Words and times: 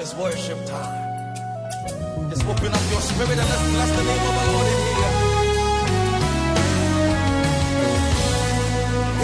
is 0.00 0.14
worship 0.14 0.58
time. 0.64 1.34
Just 2.30 2.44
open 2.46 2.72
up 2.72 2.90
your 2.90 3.00
spirit 3.02 3.38
and 3.38 3.48
let's 3.52 3.70
bless 3.70 3.90
the 3.98 4.04
name 4.04 4.24
of 4.28 4.34
the 4.38 4.52
Lord 4.52 4.66
in 4.72 4.80
here. 4.96 5.14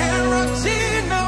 Eratina 0.06 1.26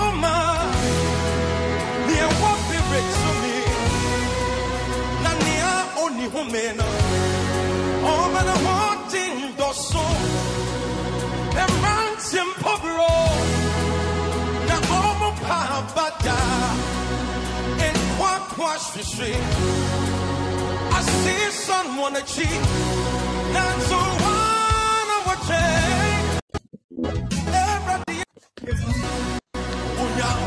kwa 18.59 18.75
kwa 18.75 18.79
shishri. 18.79 19.35
I 20.91 21.01
see 21.03 21.51
someone 21.67 22.17
achieve, 22.17 22.65
not 23.55 23.77
so 23.91 23.99
one 24.35 25.09
of 25.17 25.23
what 25.29 25.41
Every 27.71 27.99
day, 28.07 28.23
we 30.03 30.09
are 30.29 30.41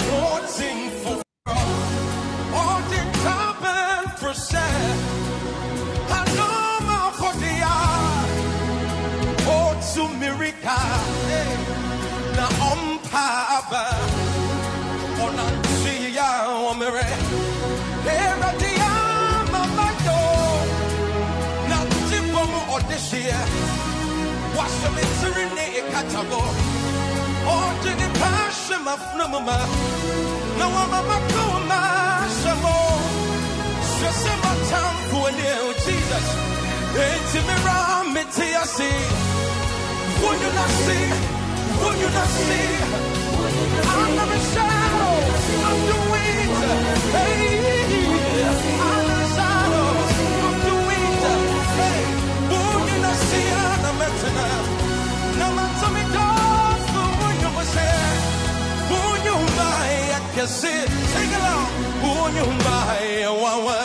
under 44.02 44.26
the 44.34 44.40
shadow 44.54 45.14
of 45.70 45.78
the 45.90 46.00
wings 46.12 46.60
hey 47.16 47.52
mbae 60.42 60.48
akɛse 60.48 60.74
sing 61.14 61.34
along 61.36 61.70
wonyo 62.02 62.46
mbae 62.46 63.28
wawa 63.42 63.76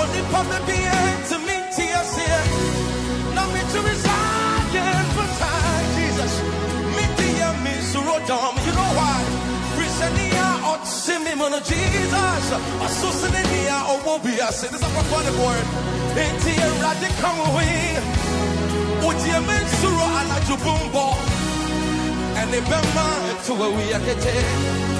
onipa 0.00 0.40
bɛbiɛ 0.48 0.94
ntimi 1.20 1.54
nte 1.60 1.84
aseɛ 2.00 2.40
na 3.34 3.42
metumi 3.52 3.94
saa 4.04 4.60
yɛ 4.74 4.82
mfataa 5.06 5.74
jesus. 5.94 6.34
Medeɛ 6.94 7.48
me 7.62 7.72
nsuro 7.80 8.16
dɔm 8.28 8.54
you 8.66 8.72
know 8.72 8.90
why? 8.98 9.22
A 11.12 11.18
me 11.24 11.34
mu 11.34 11.48
no 11.50 11.60
jesus. 11.60 12.46
A 12.84 12.88
ɔwɔ 13.92 14.12
wiase 14.24 14.66
ne 14.72 14.78
sɛ 14.78 14.88
kɔkɔ 14.94 15.18
ne 15.24 15.32
word. 15.40 15.66
Enti 16.22 16.52
awurade 16.64 17.08
ka 17.20 17.28
wo 17.36 17.44
ho 17.54 17.60
yi 17.60 17.82
wotie 19.02 19.38
me 19.46 19.56
nsuro 19.64 20.06
anadwo 20.20 20.56
bombɔ 20.64 21.06
ɛne 22.40 22.58
bɛma 22.68 23.04
ɛto 23.30 23.52
awi 23.66 23.84
akɛkyɛ 23.96 24.99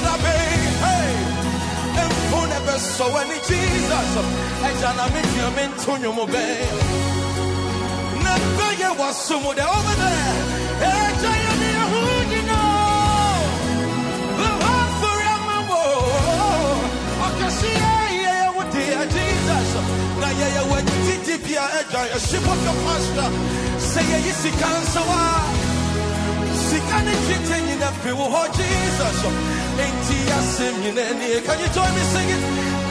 na 0.00 0.16
bei 0.24 0.56
hey 0.84 1.10
Mfo 2.08 2.46
never 2.48 2.78
saw 2.78 3.16
any 3.18 3.38
Jesus. 3.48 4.14
Ejana 4.68 5.06
mi 5.14 5.22
tia 5.30 5.48
mi 5.56 5.64
ntunyo 5.70 6.10
mo 6.14 6.26
be. 6.26 6.46
Never 8.24 8.72
ye 8.80 8.90
was 8.98 9.16
sumo 9.26 9.54
de 9.54 9.64
over 9.76 9.96
there. 10.02 10.34
Ejaya 10.90 11.52
mi 11.60 11.70
hu 11.90 12.00
you 12.34 12.42
know. 12.48 13.36
The 14.40 14.50
one 14.72 14.92
for 15.00 15.20
my 15.48 15.58
wo. 15.70 15.82
Akasi 17.26 17.72
ye 18.22 18.36
wo 18.56 18.62
Jesus. 19.14 19.70
Na 20.20 20.28
ye 20.40 20.48
ye 20.56 20.62
wo 20.70 20.76
ejaya 21.78 22.18
ship 22.26 22.46
of 22.52 22.60
your 22.66 22.78
pastor. 22.84 23.28
Say 23.78 24.04
ye 24.10 24.18
yisi 24.26 24.50
kansawa. 24.60 25.63
Fi 28.04 28.12
wo 28.12 28.24
ho 28.28 28.42
Jesus. 28.52 29.18
Enti 29.84 30.18
asem 30.38 30.74
nyina 30.82 31.04
ni. 31.18 31.40
Can 31.46 31.58
you 31.60 31.68
join 31.72 31.92
me 31.94 32.02
singing? 32.12 32.44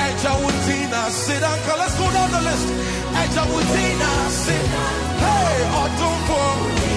Eja 0.06 0.32
wutina 0.42 1.10
sit 1.12 1.40
down. 1.42 1.78
Let's 1.78 1.96
go 1.98 2.06
down 2.12 2.32
the 2.32 2.42
list. 2.42 2.68
Sit. 4.44 4.66
Hey, 5.22 5.58
odumpo. 5.82 6.40
Wutina 6.74 6.93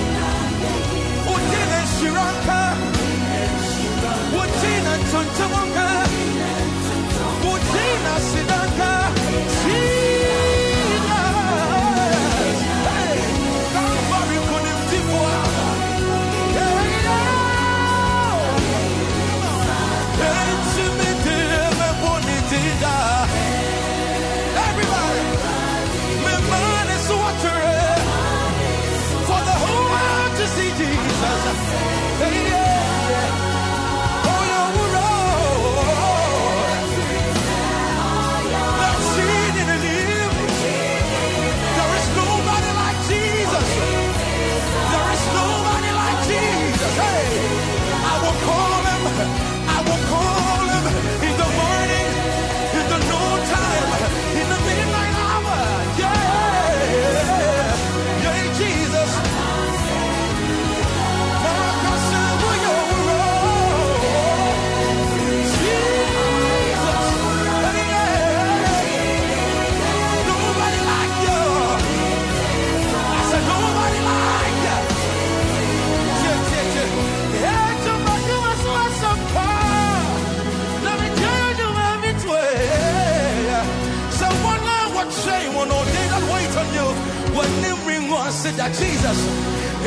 Jesus. 88.78 89.18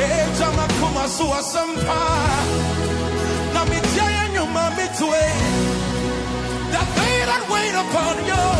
Hey, 0.00 0.26
Jama 0.38 0.66
kuma 0.78 1.06
so 1.08 1.26
asampa. 1.38 2.00
Now 3.54 3.64
me 3.64 3.78
tell 3.94 4.10
you 4.36 4.46
mommy 4.46 4.86
to 4.98 5.06
That 6.72 6.86
that 7.30 7.42
wait 7.52 7.74
upon 7.82 8.16
you. 8.30 8.59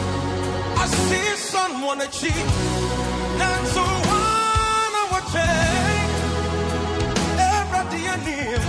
wahwehwe 0.81 1.17
ase 1.17 1.37
someone 1.37 2.01
a 2.01 2.07
cheat. 2.07 2.45
Not 3.39 3.61
so 3.73 3.83
one 3.83 4.93
I 5.01 5.05
would 5.11 5.27
change 5.35 6.15
every 7.53 7.83
day 7.91 8.05
I 8.07 8.17
need. 8.25 8.63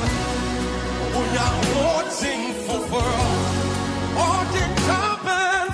Unya 1.19 1.49
wanting 1.77 2.45
for 2.65 2.81
for 2.91 3.13
all 4.23 4.45
the 4.55 4.65
top 4.87 5.27
and 5.27 5.73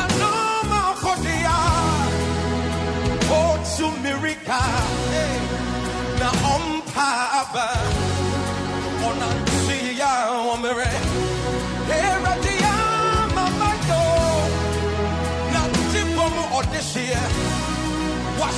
I 0.00 0.04
know 0.20 0.52
my 0.72 0.88
body 1.02 1.38
oh 3.36 3.54
to 3.76 3.86
miracle 4.02 4.82
hey 5.12 5.36
umpire 6.54 7.81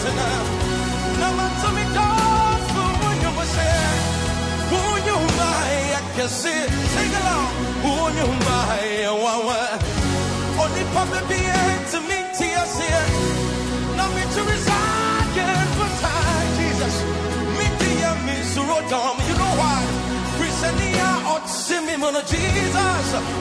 Jesus. 0.00 0.14
Know. 0.14 0.50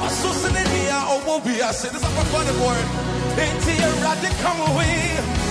A 0.02 1.18
Wobia. 1.26 1.70
This 1.70 1.86
is 1.86 2.04
a 2.04 2.26
funny 2.32 2.54
word. 2.62 2.86
Ain't 3.40 3.64
here 3.64 3.94
radical 4.04 4.74
away. 4.74 5.49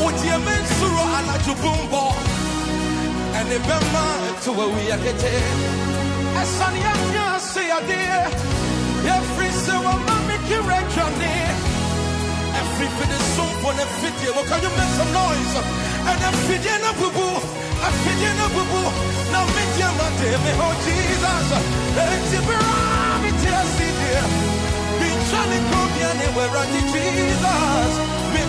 Would 0.00 0.18
you 0.28 0.38
men 0.44 0.62
suro 0.76 1.04
ala 1.18 1.36
jubumbo? 1.44 2.04
And 3.38 3.48
if 3.52 3.64
I'm 3.64 4.40
to 4.44 4.50
where 4.52 4.68
we 4.68 4.92
are 4.92 5.00
getting. 5.00 5.44
As 6.36 6.48
Sanya 6.58 6.92
say 7.40 7.70
a 7.70 7.80
dear. 7.88 8.22
Every 9.16 9.50
so 9.64 9.76
a 9.76 9.94
mammy 10.06 10.36
correction. 10.48 11.12
Every 12.60 12.88
bit 12.96 13.10
is 13.12 13.26
so 13.36 13.44
for 13.62 13.72
the 13.72 13.86
video. 14.00 14.32
Well, 14.36 14.44
can 14.44 14.60
you 14.64 14.72
make 14.76 14.92
some 15.00 15.12
noise? 15.12 15.54
And 16.10 16.20
a 16.28 16.30
video 16.48 16.76
no 16.84 16.90
boo 17.00 17.12
boo. 17.16 17.40
A 17.86 17.88
video 18.04 18.32
no 18.40 18.46
boo 18.52 18.66
boo. 18.72 18.88
Now 19.32 19.44
make 19.56 19.74
your 19.80 19.92
mother 19.96 20.36
me 20.44 20.52
oh 20.60 20.74
Jesus. 20.84 21.48
And 21.96 22.22
to 22.32 22.38
be 22.44 22.54
right, 22.56 23.28
it's 23.28 23.44
a 23.48 23.60
city. 23.76 24.12
Be 25.00 25.08
trying 25.28 25.52
to 25.52 25.58
come 25.72 25.92
here 25.96 26.12
anywhere 26.16 26.52
on 26.60 26.68
Jesus. 26.92 27.92
Me 28.32 28.42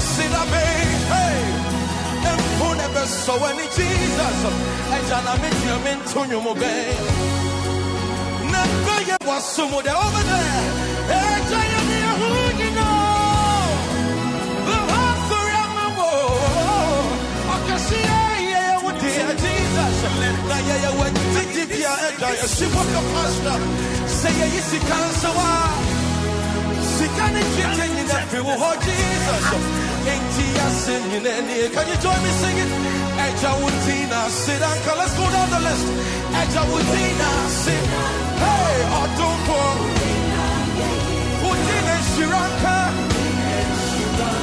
city, 0.00 0.34
hey 1.12 1.60
never 2.22 3.06
Jesus. 3.76 4.38
I 4.94 4.98
jana 5.08 5.34
me 5.42 5.50
to 5.62 5.74
me 5.84 5.92
to 6.10 6.20
you 6.32 6.40
mo 6.40 6.54
be. 6.54 6.74
Na 8.52 8.62
go 8.84 8.96
was 9.26 9.44
some 9.44 9.72
over 9.72 10.22
there. 10.30 10.89
See 22.00 22.66
what 22.74 22.86
the 22.94 23.02
pastor 23.12 23.56
say 24.08 24.32
yeah 24.38 24.54
you 24.54 24.60
see 24.60 24.78
cancer 24.80 25.32
Sikani 26.96 27.42
chitin 27.56 27.96
in 27.96 28.10
every 28.10 28.40
oh 28.44 28.74
Jesus. 28.84 29.44
Ain't 30.12 30.32
he 30.36 30.46
a 30.52 30.68
singing? 30.84 31.24
Can 31.72 31.86
you 31.88 31.96
join 32.04 32.20
me 32.24 32.30
singing? 32.40 32.70
Eja 33.24 33.50
Wutina, 33.60 34.20
sit 34.28 34.60
down. 34.60 34.76
Let's 35.00 35.14
go 35.16 35.24
down 35.32 35.48
the 35.48 35.60
list. 35.60 35.86
Eja 36.40 36.62
Wutina, 36.70 37.30
sit. 37.62 37.84
Hey, 38.42 38.76
Otumpo. 39.00 39.60
Wutina 41.44 41.96
Shiranka. 42.12 42.76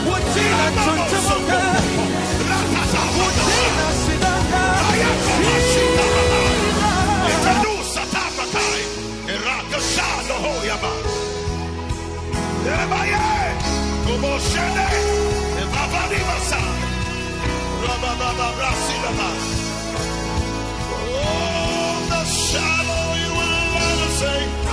Wutina 0.08 0.66
Tuntimuka. 0.84 1.62
Wutina 3.18 3.88
Sidanka. 4.02 4.64
Itanusa 4.94 5.27
masa. 16.28 16.60
Oh, 20.90 22.08
the 22.10 22.22
shadow 22.26 23.06
you 23.22 23.30
will 23.38 23.66
never 23.74 24.10
say. 24.22 24.67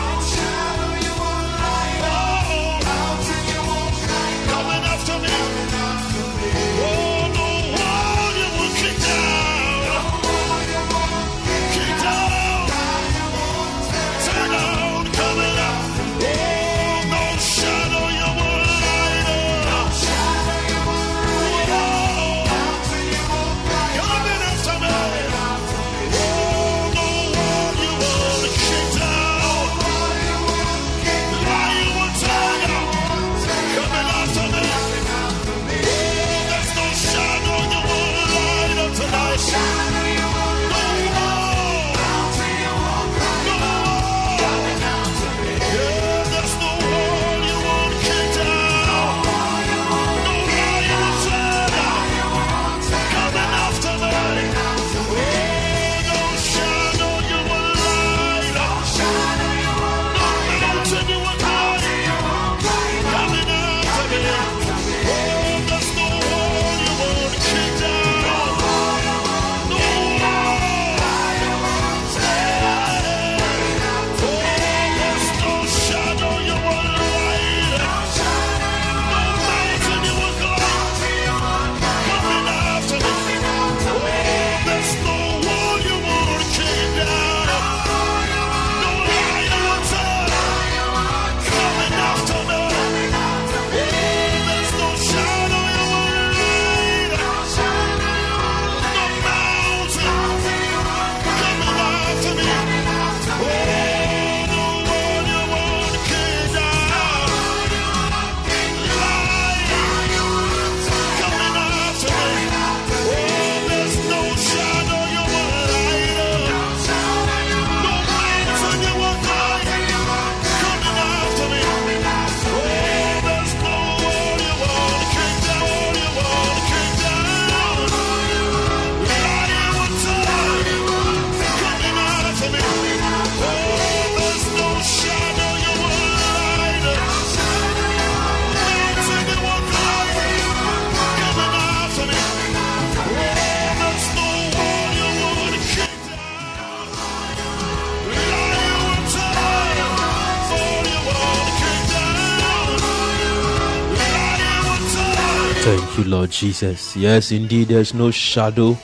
Jesus. 156.45 156.95
Yes, 156.95 157.33
indeed, 157.33 157.69
there's 157.69 157.95
no 157.95 158.11
shadow 158.11 158.77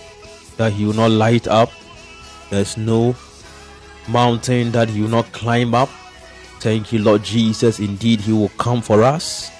that 0.56 0.72
He 0.72 0.86
will 0.86 0.94
not 0.94 1.10
light 1.10 1.46
up, 1.46 1.70
there's 2.48 2.78
no 2.78 3.14
mountain 4.08 4.72
that 4.72 4.88
He 4.88 5.02
will 5.02 5.10
not 5.10 5.30
climb 5.32 5.74
up. 5.74 5.90
Thank 6.60 6.90
you, 6.90 7.00
Lord 7.00 7.22
Jesus. 7.22 7.78
Indeed, 7.78 8.22
He 8.22 8.32
will 8.32 8.48
come 8.56 8.80
for 8.80 9.02
us. 9.02 9.50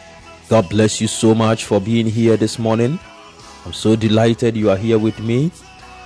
God 0.49 0.66
bless 0.71 0.99
you 1.02 1.09
so 1.09 1.35
much 1.35 1.66
for 1.66 1.78
being 1.78 2.07
here 2.07 2.38
this 2.38 2.59
morning. 2.59 2.99
I'm 3.66 3.75
so 3.75 3.97
delighted 3.97 4.57
you 4.57 4.71
are 4.71 4.78
here 4.78 4.99
with 4.99 5.21
me, 5.21 5.52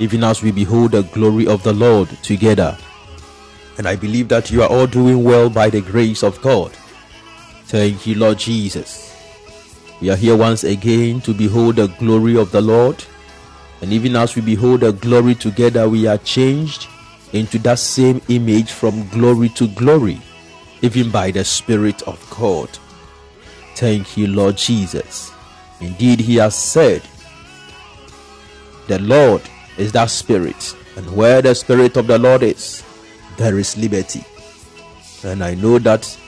even 0.00 0.24
as 0.24 0.42
we 0.42 0.50
behold 0.50 0.90
the 0.90 1.02
glory 1.02 1.46
of 1.46 1.62
the 1.62 1.72
Lord 1.72 2.08
together. 2.24 2.76
And 3.78 3.86
I 3.86 3.94
believe 3.94 4.26
that 4.30 4.50
you 4.50 4.64
are 4.64 4.68
all 4.68 4.88
doing 4.88 5.22
well 5.22 5.48
by 5.48 5.70
the 5.70 5.80
grace 5.80 6.24
of 6.24 6.42
God. 6.42 6.72
Thank 7.66 8.04
you, 8.04 8.16
Lord 8.16 8.40
Jesus. 8.40 9.13
We 10.00 10.10
are 10.10 10.16
here 10.16 10.36
once 10.36 10.64
again 10.64 11.20
to 11.22 11.32
behold 11.32 11.76
the 11.76 11.86
glory 11.86 12.36
of 12.36 12.50
the 12.50 12.60
Lord. 12.60 13.04
And 13.80 13.92
even 13.92 14.16
as 14.16 14.34
we 14.34 14.42
behold 14.42 14.80
the 14.80 14.92
glory 14.92 15.34
together, 15.34 15.88
we 15.88 16.06
are 16.06 16.18
changed 16.18 16.88
into 17.32 17.58
that 17.60 17.78
same 17.78 18.20
image 18.28 18.72
from 18.72 19.08
glory 19.08 19.48
to 19.50 19.68
glory, 19.68 20.20
even 20.82 21.10
by 21.10 21.30
the 21.30 21.44
Spirit 21.44 22.02
of 22.02 22.18
God. 22.36 22.68
Thank 23.76 24.16
you, 24.16 24.28
Lord 24.28 24.56
Jesus. 24.56 25.32
Indeed, 25.80 26.20
He 26.20 26.36
has 26.36 26.54
said, 26.54 27.02
The 28.86 29.00
Lord 29.00 29.42
is 29.76 29.92
that 29.92 30.10
Spirit, 30.10 30.76
and 30.96 31.16
where 31.16 31.42
the 31.42 31.54
Spirit 31.54 31.96
of 31.96 32.06
the 32.06 32.18
Lord 32.18 32.42
is, 32.42 32.84
there 33.36 33.58
is 33.58 33.76
liberty. 33.76 34.24
And 35.24 35.42
I 35.42 35.54
know 35.54 35.78
that 35.80 36.18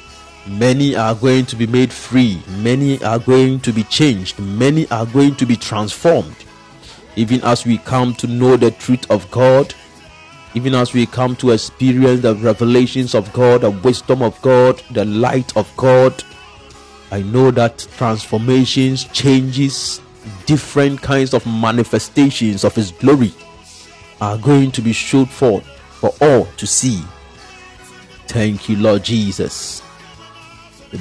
Many 0.48 0.94
are 0.94 1.14
going 1.14 1.44
to 1.46 1.56
be 1.56 1.66
made 1.66 1.92
free. 1.92 2.40
Many 2.58 3.02
are 3.02 3.18
going 3.18 3.58
to 3.60 3.72
be 3.72 3.82
changed. 3.84 4.38
Many 4.38 4.88
are 4.90 5.06
going 5.06 5.34
to 5.36 5.46
be 5.46 5.56
transformed. 5.56 6.36
Even 7.16 7.42
as 7.42 7.66
we 7.66 7.78
come 7.78 8.14
to 8.14 8.26
know 8.28 8.56
the 8.56 8.70
truth 8.70 9.10
of 9.10 9.28
God, 9.30 9.74
even 10.54 10.74
as 10.74 10.94
we 10.94 11.04
come 11.04 11.34
to 11.36 11.50
experience 11.50 12.22
the 12.22 12.34
revelations 12.36 13.14
of 13.14 13.32
God, 13.32 13.62
the 13.62 13.70
wisdom 13.70 14.22
of 14.22 14.40
God, 14.40 14.80
the 14.92 15.04
light 15.04 15.56
of 15.56 15.70
God, 15.76 16.22
I 17.10 17.22
know 17.22 17.50
that 17.50 17.86
transformations, 17.96 19.04
changes, 19.06 20.00
different 20.46 21.02
kinds 21.02 21.34
of 21.34 21.44
manifestations 21.46 22.64
of 22.64 22.74
His 22.74 22.92
glory 22.92 23.32
are 24.20 24.38
going 24.38 24.70
to 24.72 24.80
be 24.80 24.92
showed 24.92 25.28
forth 25.28 25.66
for 25.66 26.14
all 26.20 26.46
to 26.56 26.66
see. 26.66 27.02
Thank 28.28 28.68
you, 28.68 28.76
Lord 28.76 29.02
Jesus. 29.02 29.82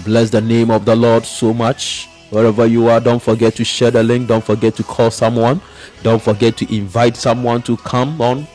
Bless 0.04 0.30
the 0.30 0.42
name 0.42 0.72
of 0.72 0.86
the 0.86 0.96
Lord 0.96 1.26
so 1.26 1.54
much. 1.54 2.08
Wherever 2.32 2.66
you 2.66 2.88
are, 2.88 3.00
don't 3.00 3.22
forget 3.22 3.56
to 3.56 3.64
share 3.64 3.92
the 3.92 4.04
link. 4.04 4.28
Don't 4.28 4.44
forget 4.44 4.76
to 4.76 4.84
call 4.84 5.12
someone. 5.12 5.62
Don't 6.04 6.22
forget 6.22 6.58
to 6.58 6.76
invite 6.76 7.16
someone 7.16 7.62
to 7.64 7.78
come 7.78 8.20
on 8.20 8.48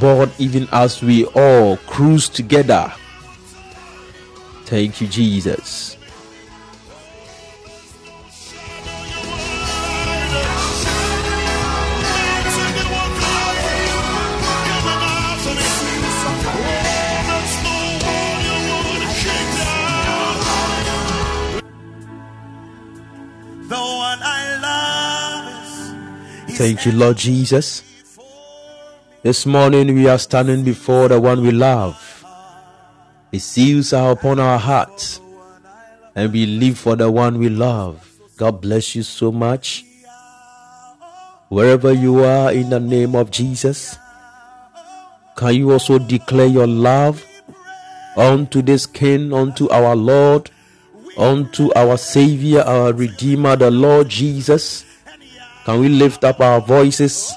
board, 0.00 0.30
even 0.38 0.68
as 0.72 1.02
we 1.02 1.26
all 1.26 1.76
cruise 1.78 2.28
together. 2.28 2.92
Thank 4.64 5.00
you, 5.00 5.08
Jesus. 5.08 5.96
Thank 26.62 26.86
you, 26.86 26.92
Lord 26.92 27.16
Jesus. 27.16 27.82
This 29.24 29.44
morning 29.46 29.96
we 29.96 30.06
are 30.06 30.16
standing 30.16 30.62
before 30.62 31.08
the 31.08 31.20
one 31.20 31.42
we 31.42 31.50
love. 31.50 32.24
His 33.32 33.42
seals 33.42 33.92
are 33.92 34.12
upon 34.12 34.38
our 34.38 34.60
hearts, 34.60 35.20
and 36.14 36.32
we 36.32 36.46
live 36.46 36.78
for 36.78 36.94
the 36.94 37.10
one 37.10 37.38
we 37.38 37.48
love. 37.48 38.08
God 38.36 38.60
bless 38.60 38.94
you 38.94 39.02
so 39.02 39.32
much. 39.32 39.84
Wherever 41.48 41.92
you 41.92 42.22
are, 42.22 42.52
in 42.52 42.70
the 42.70 42.78
name 42.78 43.16
of 43.16 43.32
Jesus, 43.32 43.98
can 45.34 45.56
you 45.56 45.72
also 45.72 45.98
declare 45.98 46.46
your 46.46 46.68
love 46.68 47.26
unto 48.16 48.62
this 48.62 48.86
King, 48.86 49.32
unto 49.32 49.68
our 49.70 49.96
Lord, 49.96 50.48
unto 51.18 51.72
our 51.74 51.96
Savior, 51.96 52.60
our 52.60 52.92
Redeemer, 52.92 53.56
the 53.56 53.72
Lord 53.72 54.08
Jesus? 54.08 54.84
Can 55.64 55.78
we 55.78 55.88
lift 55.88 56.24
up 56.24 56.40
our 56.40 56.60
voices 56.60 57.32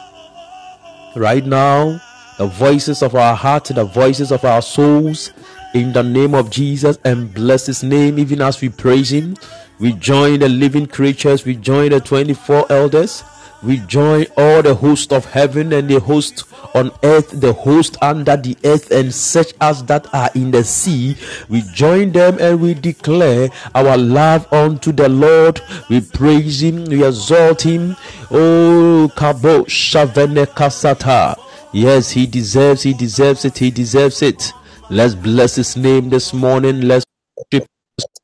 right 1.15 1.45
now? 1.45 2.01
The 2.39 2.47
voices 2.47 3.03
of 3.03 3.15
our 3.15 3.35
heart, 3.35 3.65
the 3.65 3.85
voices 3.85 4.31
of 4.31 4.43
our 4.43 4.61
souls, 4.61 5.31
in 5.75 5.93
the 5.93 6.01
name 6.01 6.33
of 6.33 6.49
Jesus, 6.49 6.97
and 7.05 7.33
bless 7.33 7.67
His 7.67 7.83
name 7.83 8.17
even 8.17 8.41
as 8.41 8.59
we 8.61 8.69
praise 8.69 9.11
Him. 9.11 9.37
We 9.79 9.93
join 9.93 10.39
the 10.39 10.49
living 10.49 10.87
creatures, 10.87 11.45
we 11.45 11.55
join 11.55 11.91
the 11.91 11.99
24 11.99 12.71
elders, 12.71 13.23
we 13.65 13.77
join 13.87 14.27
all 14.37 14.61
the 14.61 14.75
host 14.75 15.11
of 15.11 15.25
heaven 15.25 15.73
and 15.73 15.89
the 15.89 15.99
host 15.99 16.43
on 16.75 16.91
earth, 17.03 17.39
the 17.41 17.51
host 17.53 17.97
under 18.01 18.37
the 18.37 18.55
earth, 18.63 18.91
and 18.91 19.13
such 19.13 19.53
as 19.59 19.83
that 19.85 20.13
are 20.13 20.29
in 20.35 20.51
the 20.51 20.63
sea. 20.63 21.15
We 21.49 21.61
join 21.73 22.11
them 22.11 22.37
and 22.39 22.61
we 22.61 22.73
declare 22.75 23.49
our 23.73 23.97
love 23.97 24.51
unto 24.53 24.91
the 24.91 25.09
Lord. 25.09 25.61
We 25.89 26.01
praise 26.01 26.61
Him, 26.61 26.85
we 26.85 27.05
exalt 27.05 27.61
Him. 27.63 27.95
Oh, 28.29 29.11
Kabo 29.15 29.65
Shavene 29.65 30.45
Kasata. 30.45 31.35
Yes, 31.73 32.11
He 32.11 32.27
deserves, 32.27 32.83
He 32.83 32.93
deserves 32.93 33.45
it, 33.45 33.57
He 33.57 33.71
deserves 33.71 34.21
it. 34.21 34.53
Let's 34.89 35.15
bless 35.15 35.55
His 35.55 35.75
name 35.75 36.09
this 36.09 36.33
morning. 36.33 36.81
Let's 36.81 37.05
worship 37.51 37.67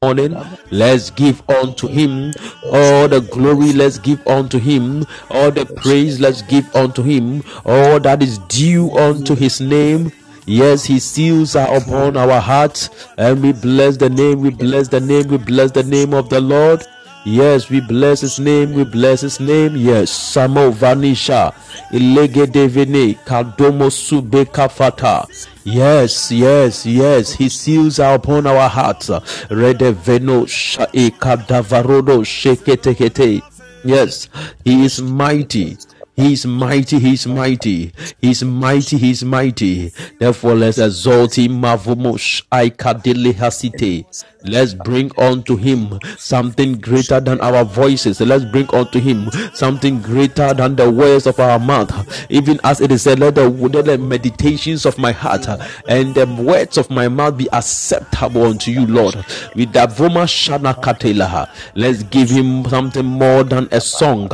morning. 0.03 0.35
Let's 0.71 1.11
give 1.11 1.47
unto 1.47 1.87
him 1.87 2.33
all 2.65 3.07
the 3.07 3.19
glory. 3.31 3.71
Let's 3.71 3.99
give 3.99 4.25
unto 4.25 4.57
him 4.57 5.05
all 5.29 5.51
the 5.51 5.67
praise. 5.67 6.19
Let's 6.19 6.41
give 6.41 6.75
unto 6.75 7.03
him 7.03 7.43
all 7.67 7.99
that 7.99 8.23
is 8.23 8.39
due 8.49 8.89
unto 8.97 9.35
his 9.35 9.61
name. 9.61 10.11
Yes, 10.47 10.85
his 10.85 11.03
seals 11.03 11.55
are 11.55 11.77
upon 11.77 12.17
our 12.17 12.41
hearts, 12.41 12.89
and 13.19 13.43
we 13.43 13.53
bless 13.53 13.95
the 13.95 14.09
name, 14.09 14.41
we 14.41 14.49
bless 14.49 14.87
the 14.87 14.99
name, 14.99 15.27
we 15.27 15.37
bless 15.37 15.69
the 15.69 15.83
name 15.83 16.15
of 16.15 16.29
the 16.29 16.41
Lord. 16.41 16.83
Yes, 17.23 17.69
we 17.69 17.81
bless 17.81 18.21
his 18.21 18.39
name, 18.39 18.73
we 18.73 18.83
bless 18.83 19.21
his 19.21 19.39
name. 19.39 19.75
Yes, 19.75 20.11
Samo 20.11 20.71
Vanisha, 20.71 21.53
Ilege 21.91 22.47
Devene, 22.47 23.15
Kadomo 23.25 23.91
Sube 23.91 24.45
Kafata. 24.45 25.27
Yes, 25.63 26.31
yes, 26.31 26.83
yes, 26.85 27.33
his 27.33 27.53
seals 27.53 27.99
upon 27.99 28.47
our 28.47 28.67
hearts. 28.67 29.09
Rede 29.51 29.93
Veno 29.93 30.45
Shae 30.47 31.11
Kadavarodo 31.11 32.23
Sheketekete. 32.25 33.43
Yes, 33.83 34.27
he 34.65 34.83
is 34.85 34.99
mighty. 35.01 35.77
He 36.15 36.33
is 36.33 36.45
mighty, 36.45 36.99
he 36.99 37.13
is 37.13 37.25
mighty, 37.25 37.93
he 38.19 38.31
is 38.31 38.43
mighty, 38.43 38.97
he 38.97 39.11
is 39.11 39.23
mighty. 39.23 39.91
Therefore, 40.19 40.55
let's 40.55 40.77
exalt 40.77 41.37
him. 41.37 41.61
Mavumosh 41.61 42.43
Aikadele 42.51 43.33
Hasite. 43.33 44.05
Let's 44.43 44.73
bring 44.73 45.11
unto 45.17 45.55
him 45.55 45.99
something 46.17 46.79
greater 46.79 47.19
than 47.19 47.39
our 47.41 47.63
voices. 47.63 48.19
Let's 48.21 48.45
bring 48.45 48.73
unto 48.73 48.99
him 48.99 49.29
something 49.53 50.01
greater 50.01 50.53
than 50.53 50.75
the 50.75 50.89
words 50.89 51.27
of 51.27 51.39
our 51.39 51.59
mouth. 51.59 51.91
Even 52.29 52.59
as 52.63 52.81
it 52.81 52.91
is 52.91 53.03
said, 53.03 53.19
let 53.19 53.35
the, 53.35 53.49
let 53.49 53.85
the 53.85 53.97
meditations 53.97 54.85
of 54.85 54.97
my 54.97 55.11
heart 55.11 55.47
and 55.87 56.15
the 56.15 56.25
words 56.41 56.77
of 56.77 56.89
my 56.89 57.07
mouth 57.07 57.37
be 57.37 57.47
acceptable 57.53 58.45
unto 58.45 58.71
you, 58.71 58.85
Lord. 58.85 59.15
With 59.55 59.73
the 59.73 59.87
Voma 59.87 60.25
Shana 60.25 60.73
Katelaha, 60.81 61.49
let's 61.75 62.03
give 62.03 62.29
him 62.29 62.65
something 62.65 63.05
more 63.05 63.43
than 63.43 63.67
a 63.71 63.81
song. 63.81 64.29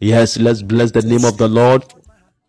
Yes, 0.00 0.38
let's 0.38 0.62
bless 0.62 0.90
the 0.90 1.02
name 1.02 1.24
of 1.24 1.36
the 1.38 1.48
Lord 1.48 1.84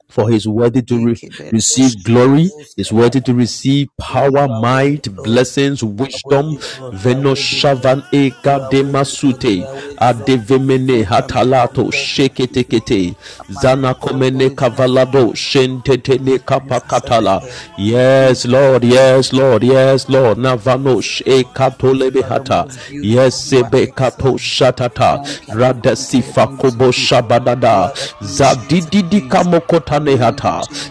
for 0.10 0.30
he's 0.30 0.48
worthy 0.48 0.82
to 0.82 1.06
re- 1.06 1.30
receive 1.52 2.04
glory, 2.04 2.50
is 2.78 2.92
worthy 2.92 3.22
to 3.22 3.34
receive 3.34 3.88
power, 3.98 4.48
might, 4.48 5.08
blessings, 5.24 5.84
wisdom. 5.84 6.58
Veno 6.92 7.36
shavan 7.36 8.04
eka 8.12 8.60
demasute 8.72 9.66
adevemene 9.98 11.04
hatalato 11.04 11.92
sheketekete 11.92 13.14
zana 13.50 13.94
komene 13.94 14.50
kavalado 14.50 15.34
shentetene 15.36 16.40
kapakatala. 16.40 17.42
Yes, 17.78 18.46
Lord, 18.46 18.84
yes, 18.84 19.32
Lord, 19.34 19.64
yes, 19.64 20.10
Lord. 20.10 20.38
Navanosh 20.38 21.22
ekatolebe 21.26 22.22
hata. 22.22 22.66
Yes, 22.92 23.50
sebe 23.50 23.88
kato 23.88 24.38
shatata. 24.38 25.20
Radasifa 25.48 26.48
kobo 26.48 26.92
shabadada. 26.92 27.92
Zadididi 28.22 29.22
kamokota 29.22 29.99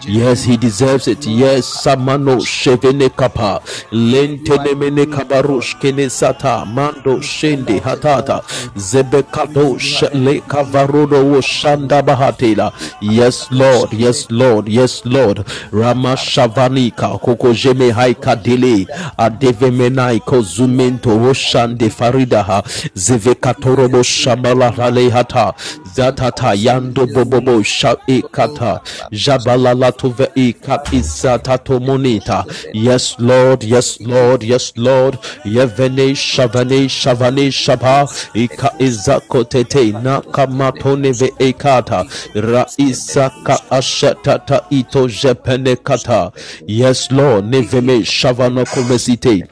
Yes, 0.07 0.43
he 0.43 0.57
deserves 0.57 1.07
it. 1.07 1.25
Yes, 1.25 1.65
Samano 1.85 2.37
Shevene 2.41 3.09
Kapa. 3.15 3.61
Lentenemene 3.91 5.05
Kabarush 5.05 5.75
Kenesata. 5.79 6.65
Mando 6.65 7.19
Shende 7.19 7.79
Hatata. 7.81 8.41
Zebekado 8.75 9.77
Shele 9.79 10.41
Kavarodo 10.41 11.41
Shanda 11.41 12.01
Bahatela. 12.01 12.71
Yes, 13.01 13.51
Lord. 13.51 13.93
Yes, 13.93 14.29
Lord. 14.31 14.67
Yes, 14.67 15.05
Lord. 15.05 15.45
Rama 15.71 16.15
Shavanika. 16.15 17.19
Koko 17.21 17.53
Jeme 17.53 17.91
Haika 17.91 18.35
Dele. 18.41 18.85
Adevemenai 19.17 20.19
Kozumento 20.21 21.17
Roshande 21.17 21.89
Faridaha. 21.89 22.63
Zevekatorobo 22.95 24.03
Shamala 24.03 24.71
Halehata. 24.71 25.53
Zatata 25.93 26.53
Yando 26.55 27.05
Bobobo 27.07 27.63
Sha 27.65 27.95
Ekata. 28.07 28.81
Jabalala 29.11 29.91
Tuve 29.91 30.27
Isatato 30.35 31.79
Monita. 31.79 32.45
Yes, 32.73 33.15
Lord. 33.19 33.63
Yes, 33.63 33.99
Lord. 34.01 34.43
Yes, 34.43 34.73
Lord. 34.75 35.15
Yevene 35.45 36.15
Shavane 36.15 36.87
Shavane 36.87 37.49
Shaba. 37.51 38.07
Ika 38.33 38.69
Izakotete 38.79 39.91
Nakamatone 39.93 41.13
Ve 41.19 41.31
Ekata. 41.39 42.05
Raisaka 42.35 43.59
Ashatata 43.69 44.65
Ito 44.69 45.07
Jepene 45.07 45.75
Kata. 45.83 46.31
Yes, 46.67 47.11
Lord. 47.11 47.45
Neveme 47.45 48.03
Shavana 48.05 48.65
Komesite. 48.65 49.47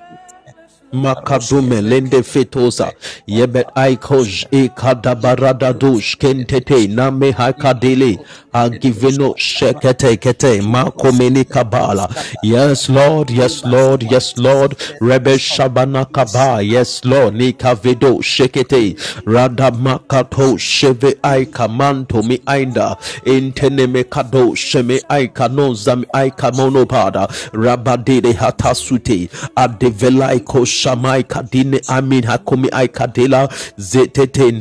Makadume 0.98 1.82
lende 1.82 2.24
fetosa. 2.24 2.92
Yebet 3.28 3.68
aikoj 3.76 4.46
e 4.52 4.68
kadabarada 4.70 5.74
dush 5.74 6.18
kentete 6.18 6.88
name 6.88 7.32
hakadele 7.32 8.20
agiveno 8.54 9.34
shekete 9.38 10.18
kete 10.18 10.62
makomeni 10.62 11.44
kabala. 11.46 12.10
Yes 12.44 12.90
lord 12.90 13.30
yes 13.30 13.64
lord 13.66 14.04
yes 14.12 14.38
lord. 14.38 14.76
Rebe 15.02 15.38
shabana 15.40 16.06
kaba. 16.06 16.62
Yes 16.62 17.02
lord 17.06 17.36
nikavedo 17.36 18.22
shekete. 18.22 18.96
Rada 19.26 19.72
makato 19.72 20.58
sheve 20.58 21.16
aika 21.24 21.68
manto 21.68 22.24
mi 22.24 22.40
ainda. 22.46 22.98
Intene 23.26 23.88
me 23.88 24.04
kado 24.04 24.56
sheme 24.56 25.02
aika 25.10 25.48
noza 25.48 25.96
mi 25.96 26.06
aika 26.14 26.52
monopada 26.52 27.28
rabadede 27.54 28.34
hatasute. 28.34 29.30
Adevelai 29.56 30.40
shamai 30.88 31.24
kadine 31.24 31.82
amin 31.88 32.24
hakumi 32.24 32.70
aikadela 32.72 33.50
zetete 33.78 34.52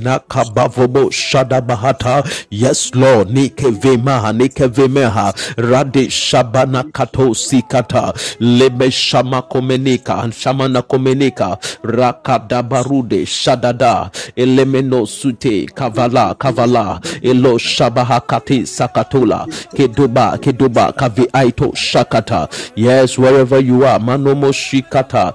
shada 1.10 1.60
bahata. 1.60 2.24
Yes 2.50 2.94
lord 2.94 3.30
nikevemeha 3.30 4.32
nikevemeha 4.32 5.34
rade 5.56 6.10
shabana 6.10 6.84
kato 6.92 7.34
sikata. 7.34 8.12
Lebe 8.40 8.90
shama 8.90 9.42
komenika 9.42 10.32
shamana 10.32 10.82
komenika. 10.82 11.58
Rakadabarude 11.82 13.26
shadada. 13.26 14.10
Elemeno 14.36 15.06
sute 15.06 15.66
kavala 15.74 16.34
kavala. 16.34 17.00
Elo 17.22 17.58
shabaha 17.58 18.20
kati 18.20 18.66
sakatola. 18.66 19.46
Keduba 19.76 20.38
keduba 20.38 20.92
kavi 20.92 21.28
aito 21.32 21.72
shakata. 21.74 22.48
Yes 22.76 23.18
wherever 23.18 23.60
you 23.60 23.84
are 23.84 24.00
manomo 24.00 24.52
shikata 24.52 25.32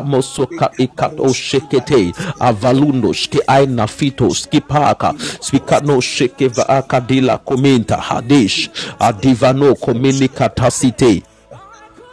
rakamosoka 0.00 0.70
ikato 0.78 1.32
shekete. 1.32 2.12
Avalundo 2.40 3.12
shke 3.12 3.38
aina 3.46 3.86
fito 3.86 4.30
skipaka. 4.34 5.14
Spikano 5.40 6.00
shekeva 6.00 6.68
akadila 6.68 7.38
komenta 7.38 7.96
hadish 7.96 8.70
adivano 8.98 9.74
kominikatasite 9.74 11.22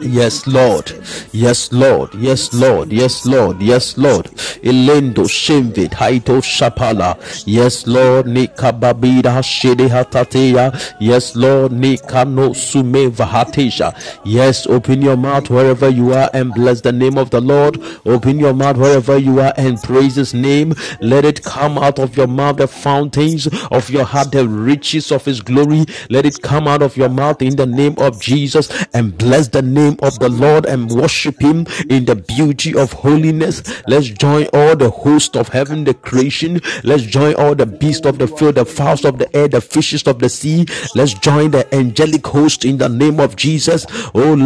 Yes, 0.00 0.46
Lord. 0.46 0.92
Yes, 1.32 1.72
Lord. 1.72 2.14
Yes, 2.14 2.54
Lord. 2.54 2.92
Yes, 2.92 3.26
Lord. 3.26 3.60
Yes, 3.60 3.98
Lord. 3.98 4.26
Elendo 4.62 5.26
Shimvid 5.26 5.90
Haito 5.90 6.40
Shapala. 6.40 7.16
Yes, 7.46 7.86
Lord. 7.86 8.26
Nikababida 8.26 9.42
Shede 9.42 9.88
Hatateya. 9.88 10.72
Yes, 11.00 11.34
Lord. 11.34 11.72
Nikano 11.72 12.54
Sume 12.54 13.10
Vahatisha. 13.10 13.92
Yes, 14.24 14.66
open 14.68 15.02
your 15.02 15.16
mouth 15.16 15.50
wherever 15.50 15.88
you 15.88 16.12
are 16.14 16.30
and 16.32 16.54
bless 16.54 16.80
the 16.80 16.92
name 16.92 17.18
of 17.18 17.30
the 17.30 17.40
Lord. 17.40 17.80
Open 18.06 18.38
your 18.38 18.54
mouth 18.54 18.76
wherever 18.76 19.18
you 19.18 19.40
are 19.40 19.52
and 19.56 19.82
praise 19.82 20.14
his 20.14 20.32
name. 20.32 20.74
Let 21.00 21.24
it 21.24 21.42
come 21.42 21.76
out 21.78 21.98
of 21.98 22.16
your 22.16 22.28
mouth 22.28 22.58
the 22.58 22.68
fountains 22.68 23.48
of 23.72 23.90
your 23.90 24.04
heart, 24.04 24.30
the 24.32 24.46
riches 24.46 25.10
of 25.10 25.24
his 25.24 25.40
glory. 25.40 25.86
Let 26.08 26.24
it 26.26 26.40
come 26.42 26.68
out 26.68 26.82
of 26.82 26.96
your 26.96 27.08
mouth 27.08 27.42
in 27.42 27.56
the 27.56 27.66
name 27.66 27.94
of 27.98 28.20
Jesus 28.20 28.70
and 28.94 29.16
bless 29.18 29.48
the 29.48 29.62
name 29.62 29.87
of 30.00 30.18
the 30.18 30.28
Lord 30.28 30.66
and 30.66 30.90
worship 30.90 31.40
him 31.40 31.66
in 31.88 32.04
the 32.04 32.16
beauty 32.16 32.74
of 32.74 32.92
holiness. 32.92 33.62
Let's 33.86 34.08
join 34.08 34.46
all 34.52 34.76
the 34.76 34.90
host 34.90 35.36
of 35.36 35.48
heaven, 35.48 35.84
the 35.84 35.94
creation. 35.94 36.60
Let's 36.84 37.02
join 37.04 37.34
all 37.34 37.54
the 37.54 37.66
beasts 37.66 38.06
of 38.06 38.18
the 38.18 38.26
field, 38.26 38.56
the 38.56 38.64
fowls 38.64 39.04
of 39.04 39.18
the 39.18 39.34
air, 39.36 39.48
the 39.48 39.60
fishes 39.60 40.06
of 40.06 40.18
the 40.18 40.28
sea. 40.28 40.66
Let's 40.94 41.14
join 41.14 41.50
the 41.50 41.72
angelic 41.74 42.26
host 42.26 42.64
in 42.64 42.78
the 42.78 42.88
name 42.88 43.20
of 43.20 43.36
Jesus. 43.36 43.86
Oh. 44.14 44.36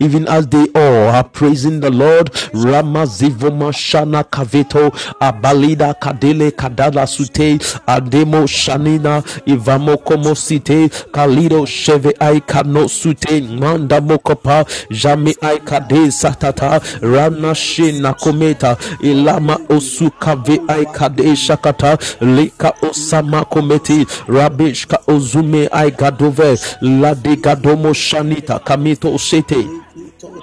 Even 0.00 0.28
as 0.28 0.46
they 0.46 0.66
all 0.74 1.08
are 1.08 1.24
praising 1.24 1.80
the 1.80 1.90
Lord. 1.90 2.32
Ramazivoma 2.52 3.72
shana 3.72 4.24
kaveto 4.24 4.90
abalida 5.20 5.94
kadele 5.94 6.50
kadala 6.50 7.06
sute 7.06 7.58
ademo 7.86 8.46
shanina 8.46 9.22
ivamo 9.46 9.96
komosite 9.96 10.88
kalido 11.12 11.66
sheve 11.66 12.14
aika 12.20 12.57
no 12.62 12.88
sute 12.88 13.40
manda 13.40 14.00
mokopa 14.00 14.64
jami 14.90 15.34
aika 15.40 15.80
de 15.80 16.10
satata 16.10 16.80
rana 17.02 17.54
shina 17.54 18.12
kometa. 18.14 18.76
Ilama 19.00 19.58
osuka 19.68 20.36
ve 20.36 20.60
aika 20.68 21.08
de 21.08 21.36
shakata. 21.36 21.98
Lika 22.20 22.72
osama 22.82 23.44
kometi 23.44 24.06
rabishka 24.28 24.98
ozume 25.06 25.68
aigadove. 25.72 26.58
Ladegadomo 26.80 27.92
shanita 27.94 28.58
kamito 28.58 29.18
sete 29.18 29.66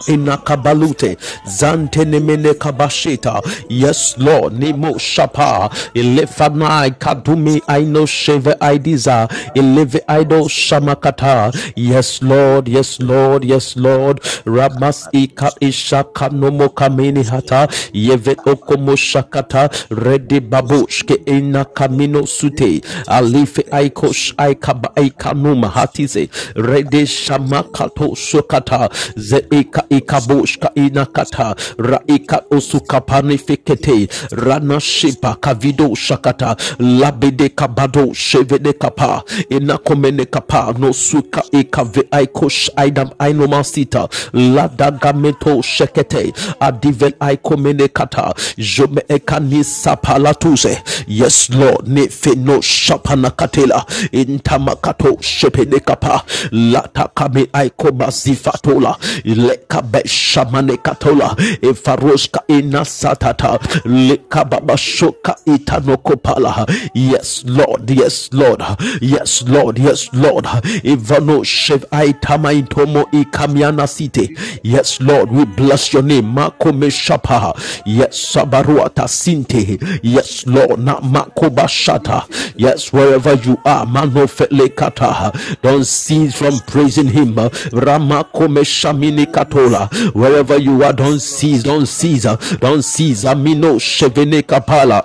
inakabalute. 0.08 1.18
Zantenemene 1.46 2.54
kabashita. 2.54 3.42
Yes 3.70 4.16
lord 4.18 4.60
nemo 4.60 4.98
shapa. 4.98 5.70
Ilefanai 5.94 6.92
kadumi 6.92 7.62
aino 7.68 8.06
sheve 8.06 8.56
aidiza. 8.60 9.28
Ileve 9.54 10.02
aido 10.08 10.48
shamakata. 10.48 11.52
Yes 11.76 12.22
lord 12.22 12.68
yes 12.68 13.00
lord 13.00 13.44
yes 13.46 13.76
lord. 13.78 14.22
Ramas 14.46 15.10
ika 15.12 15.52
ishaka 15.60 16.30
nomo 16.30 16.70
kamini 16.70 17.24
hata. 17.24 17.68
Yeve 17.94 18.36
okomo 18.46 18.96
shakata. 18.96 19.70
Redi 19.90 20.40
babushke 20.40 21.14
ina 21.26 21.66
kamino 21.66 22.26
sute. 22.28 22.82
Alife 23.08 23.66
aikosh 23.72 24.34
aikaba 24.38 24.96
aikanuma 24.96 25.70
hatize. 25.70 26.30
Rede 26.56 27.06
shamakato 27.08 28.16
shokata 28.16 28.90
ze 29.16 29.46
ika 29.66 29.84
ikabushka 29.90 30.72
inakata 30.76 31.56
raika 31.78 32.42
usukapanifikete 32.52 34.08
rana 34.32 34.80
shipa 34.80 35.36
kavido 35.36 35.96
shakata. 35.96 36.56
Labede 36.80 37.50
kabado 37.50 38.14
shevede 38.14 38.74
kapa. 38.74 39.24
Inakomene 39.50 40.26
kapa. 40.26 40.74
No 40.80 40.94
suka 40.94 41.44
ikave 41.52 42.04
aikosh 42.12 42.72
aidam 42.76 43.10
ainomasita 43.20 44.08
ladagameto 44.34 45.62
shekete. 45.62 46.34
Adivel 46.60 47.14
aikomene 47.20 47.88
kata. 47.88 48.34
Jome 48.58 49.02
ekanisa 49.10 49.96
palatuse 49.96 50.82
yes 51.08 51.50
lord 51.50 51.88
ne 51.88 52.08
feno 52.08 52.62
shapanakatela 52.62 53.86
intamakato 54.12 55.18
shepede 55.22 55.80
kapa. 55.80 56.24
Latakame 56.52 57.48
aikomazifatola 57.54 58.98
lekabe 59.56 60.78
katola 60.84 61.36
efaroska 61.62 62.42
inasatata 62.48 63.60
lekababashoka 63.86 65.36
itanokopala. 65.46 66.66
Yes 66.94 67.44
lord 67.46 67.90
yes 67.90 68.30
lord 68.34 68.64
yes 69.02 69.44
lord 69.48 69.80
yes 69.80 70.10
lord. 70.14 70.48
Ivano 70.84 71.44
shev 71.44 71.84
aitama 71.92 72.54
intomo 72.54 73.06
ikamiana 73.12 73.88
site. 73.88 74.30
Yes 74.64 75.02
lord 75.02 75.32
we 75.32 75.46
bless 75.46 75.94
your 75.94 76.04
name. 76.04 76.34
Makome 76.36 76.92
shapa. 76.92 77.54
Yes 77.86 78.34
sabaruata 78.34 79.08
sinte. 79.08 79.80
Yes 80.04 80.46
lord 80.48 80.80
na 80.80 81.00
makobashata. 81.02 82.24
Yes 82.58 82.94
wherever 82.94 83.34
you 83.46 83.58
are 83.66 83.86
manofelekata 83.86 85.32
don't 85.62 85.86
cease 85.86 86.36
from 86.36 86.60
praising 86.68 87.08
him. 87.08 87.36
Ramakome 87.36 88.64
shamini 88.66 89.26
katola 89.46 89.90
wherever 90.14 90.58
you 90.58 90.84
are 90.84 90.94
don't 90.94 91.20
cease 91.22 91.64
don't 91.64 91.86
cease 91.88 92.24
don't 92.60 92.82
cease. 92.84 93.24
Amino 93.24 93.80
shevene 93.80 94.42
kapala 94.42 95.04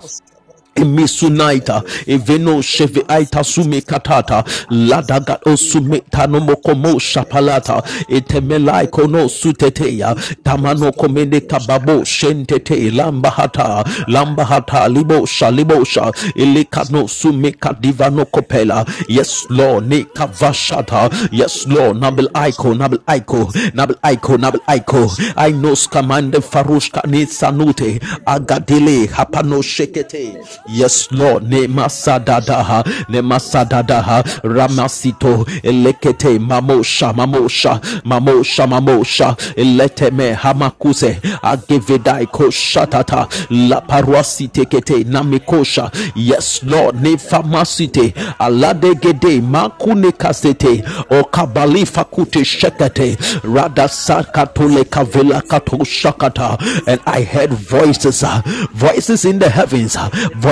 Emisunaita, 0.77 1.83
Eveno 2.07 2.63
Cheve 2.63 3.03
Aita 3.09 3.45
Sume 3.45 3.81
Katata, 3.83 4.43
Ladagat 4.71 5.43
Osumeta 5.45 6.29
no 6.29 6.41
Mokomo 6.41 6.95
Shapalata, 6.99 7.83
Etemelai 8.09 8.87
Kono 8.89 9.29
Suteteya, 9.29 10.15
Tamano 10.43 10.93
Komene 10.93 11.41
Kababo, 11.41 12.03
Shentete, 12.05 12.91
Lambahata, 12.91 13.85
Lambahata, 14.09 14.89
Libosha, 14.89 15.51
Libosha, 15.51 16.13
Elikano 16.37 17.07
Sumeka 17.09 17.75
Divano 17.81 18.25
Kopela, 18.25 18.85
yes, 19.09 19.47
Lord, 19.51 19.87
Nika 19.89 20.27
Vashata, 20.29 21.11
yes, 21.33 21.67
Lord, 21.67 21.97
Nabil 21.99 22.29
Aiko, 22.33 22.75
Nabil 22.75 22.99
Aiko, 23.05 23.51
Nabil 23.73 23.99
Aiko, 24.01 24.37
Nabil 24.39 24.61
Aiko, 24.67 25.35
I 25.37 25.51
know 25.51 25.73
Skamande 25.73 26.35
Farushka 26.43 27.03
Nitsanute, 27.03 27.99
Agadile, 28.25 29.07
Hapano 29.09 29.61
Shekete, 29.63 30.37
Yes, 30.69 31.11
Lord. 31.13 31.49
Ne 31.49 31.67
masadadaha, 31.67 32.85
ne 33.09 33.21
masadadaha, 33.23 34.23
ramasito, 34.45 35.47
elekete, 35.63 36.39
mamosha, 36.39 37.13
mamosha, 37.13 37.81
mamosha, 38.05 38.67
mamosha, 38.67 39.37
eleteme, 39.57 40.33
hamakuse, 40.35 41.21
agevedai 41.43 42.27
koshatata, 42.27 43.29
la 43.51 43.81
paruasite 43.81 44.65
kete, 44.67 45.05
namikosha. 45.05 45.91
Yes, 46.15 46.63
Lord. 46.65 47.03
Ne 47.03 47.17
famasite, 47.17 48.15
aladegede, 48.39 49.41
makune 49.41 50.13
kasete, 50.13 50.83
o 51.11 51.25
kabali 51.25 51.85
fakute 51.87 52.45
shekete, 52.45 53.17
rada 53.43 53.89
sakatole 53.89 54.85
kavela 54.85 55.43
kato 55.49 55.79
shakata, 55.79 56.59
and 56.87 57.01
I 57.07 57.23
heard 57.23 57.51
voices, 57.53 58.23
uh, 58.23 58.43
voices 58.73 59.25
in 59.25 59.39
the 59.39 59.49
heavens, 59.49 59.97
uh, 59.97 60.09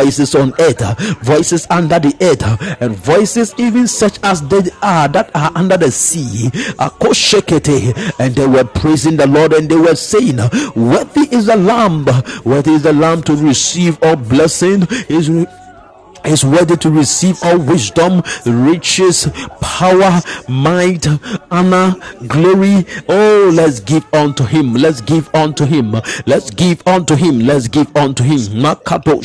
voices 0.08 0.34
on 0.34 0.54
earth, 0.58 0.98
voices 1.20 1.66
under 1.68 1.98
the 1.98 2.16
earth, 2.22 2.42
and 2.80 2.96
voices 2.96 3.54
even 3.58 3.86
such 3.86 4.18
as 4.22 4.40
they 4.48 4.70
are 4.80 5.06
that 5.06 5.30
are 5.34 5.52
under 5.54 5.76
the 5.76 5.90
sea. 5.90 6.50
And 8.18 8.34
they 8.34 8.46
were 8.46 8.64
praising 8.64 9.16
the 9.18 9.26
Lord 9.26 9.52
and 9.52 9.68
they 9.68 9.76
were 9.76 9.96
saying, 9.96 10.38
Worthy 10.74 11.28
is 11.34 11.44
the 11.44 11.56
Lamb, 11.56 12.06
worthy 12.44 12.72
is 12.72 12.84
the 12.84 12.94
Lamb 12.94 13.22
to 13.24 13.36
receive 13.36 14.02
all 14.02 14.16
blessing. 14.16 14.86
Is 15.10 15.28
is 16.28 16.44
worthy 16.44 16.76
to 16.76 16.90
receive 16.90 17.38
all 17.42 17.58
wisdom, 17.58 18.22
riches, 18.46 19.28
power, 19.60 20.20
might, 20.48 21.06
honor, 21.50 21.94
glory. 22.26 22.86
Oh, 23.08 23.50
let's 23.54 23.80
give 23.80 24.06
unto 24.12 24.44
him. 24.44 24.74
Let's 24.74 25.00
give 25.00 25.32
unto 25.34 25.64
him. 25.64 25.96
Let's 26.26 26.50
give 26.50 26.86
unto 26.86 27.14
him. 27.14 27.40
Let's 27.40 27.68
give 27.68 27.94
unto 27.96 28.22
him. 28.24 28.38
Makato. 28.62 29.22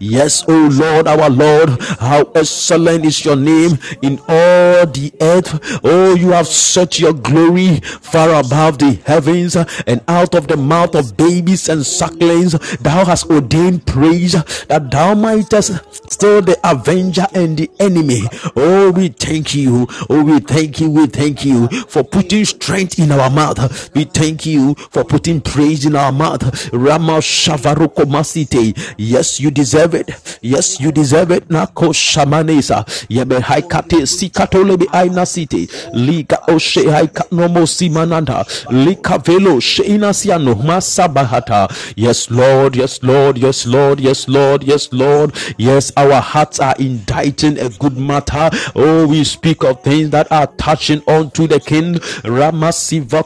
Yes, 0.00 0.44
oh 0.48 0.68
Lord, 0.72 1.06
our 1.08 1.30
Lord, 1.30 1.70
how 2.00 2.22
excellent 2.34 3.04
is 3.04 3.24
your 3.24 3.36
name 3.36 3.78
in 4.02 4.18
all 4.28 4.86
the 4.86 5.12
earth. 5.20 5.80
Oh, 5.84 6.14
you 6.14 6.30
have 6.30 6.46
set 6.46 6.98
your 6.98 7.12
glory 7.12 7.76
far 7.80 8.40
above 8.40 8.78
the 8.78 8.92
heavens 9.06 9.56
and 9.56 10.00
out 10.08 10.34
of 10.34 10.48
the 10.48 10.56
mouth 10.56 10.94
of 10.94 11.16
babies 11.16 11.68
and 11.68 11.84
sucklings. 11.84 12.52
Thou 12.78 13.04
hast 13.04 13.30
ordained 13.30 13.86
praise 13.86 14.32
that 14.66 14.90
thou 14.90 15.14
mightest 15.14 15.77
still 16.10 16.42
the 16.42 16.58
avenger 16.64 17.26
and 17.34 17.56
the 17.56 17.70
enemy. 17.80 18.22
Oh, 18.56 18.90
we 18.90 19.08
thank 19.08 19.54
you. 19.54 19.86
Oh, 20.10 20.22
we 20.24 20.40
thank 20.40 20.80
you. 20.80 20.90
We 20.90 21.06
thank 21.06 21.44
you 21.44 21.68
for 21.88 22.02
putting 22.04 22.44
strength 22.44 22.98
in 22.98 23.12
our 23.12 23.30
mouth. 23.30 23.94
We 23.94 24.04
thank 24.04 24.46
you 24.46 24.74
for 24.90 25.04
putting 25.04 25.40
praise 25.40 25.84
in 25.86 25.96
our 25.96 26.12
mouth. 26.12 26.42
Rama 26.72 27.18
Shavaroko 27.18 28.04
Masite. 28.04 28.74
Yes, 28.96 29.40
you 29.40 29.50
deserve 29.50 29.94
it. 29.94 30.10
Yes, 30.42 30.80
you 30.80 30.92
deserve 30.92 31.30
it. 31.30 31.48
Nako 31.48 31.92
Shamanesa. 31.92 32.84
Yebe 33.08 33.40
Haikate 33.40 34.06
Sikatole 34.06 34.86
Aina 34.92 35.26
City. 35.26 35.68
Liga 35.92 36.38
Oshe 36.48 36.84
Haika 36.84 37.28
Nomo 37.30 37.66
Simananda. 37.66 38.44
Lika 38.70 39.18
Velo 39.18 39.58
Sheina 39.60 40.12
Siano 40.12 40.54
Masabahata. 40.54 41.68
Yes, 41.96 42.30
Lord. 42.30 42.76
Yes, 42.76 43.02
Lord. 43.02 43.38
Yes, 43.38 43.66
Lord. 43.66 44.00
Yes, 44.00 44.28
Lord. 44.28 44.62
Yes, 44.64 44.92
Lord. 44.92 45.34
Yes, 45.58 45.67
our 45.96 46.20
hearts 46.22 46.60
are 46.60 46.74
inditing 46.78 47.58
a 47.58 47.68
good 47.68 47.96
matter. 47.98 48.48
Oh, 48.74 49.06
we 49.06 49.22
speak 49.24 49.64
of 49.64 49.82
things 49.82 50.08
that 50.10 50.30
are 50.32 50.46
touching 50.56 51.02
on 51.06 51.30
to 51.32 51.46
the 51.46 51.60
king. 51.60 51.94
Ramasiva 52.24 53.22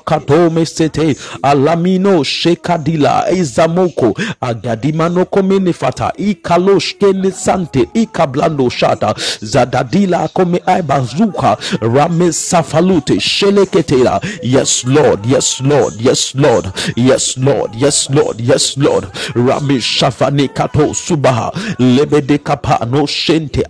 Sete 0.67 1.15
Alamino 1.43 2.25
Shekadila 2.25 3.29
Izamoko 3.29 4.13
Agadimano 4.41 5.25
Komenefata 5.25 6.11
Ikalosh 6.17 6.99
Kene 6.99 7.33
Sante 7.33 7.85
Ikablando 7.95 8.69
Shata 8.71 9.15
Zadadila 9.41 10.29
Kome 10.33 10.59
Aibazuka 10.65 11.57
Rame 11.81 12.33
Safalute 12.33 13.21
Sheleketela. 13.21 14.21
Yes, 14.43 14.85
Lord, 14.85 15.25
yes, 15.27 15.61
Lord, 15.61 15.95
yes, 16.01 16.35
Lord, 16.35 16.67
yes, 16.97 17.37
Lord, 17.39 17.75
yes, 17.77 18.11
Lord, 18.11 18.41
yes, 18.41 18.77
Lord. 18.77 19.05
Rame 19.37 19.79
Shafane 19.79 20.53
Kato 20.53 20.89
Subaha 20.89 21.53
Lebede 21.79 22.22
De 22.27 22.39
kapa 22.39 22.87
no 22.87 23.07
Shente 23.07 23.63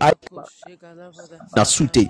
Nasute 1.57 2.09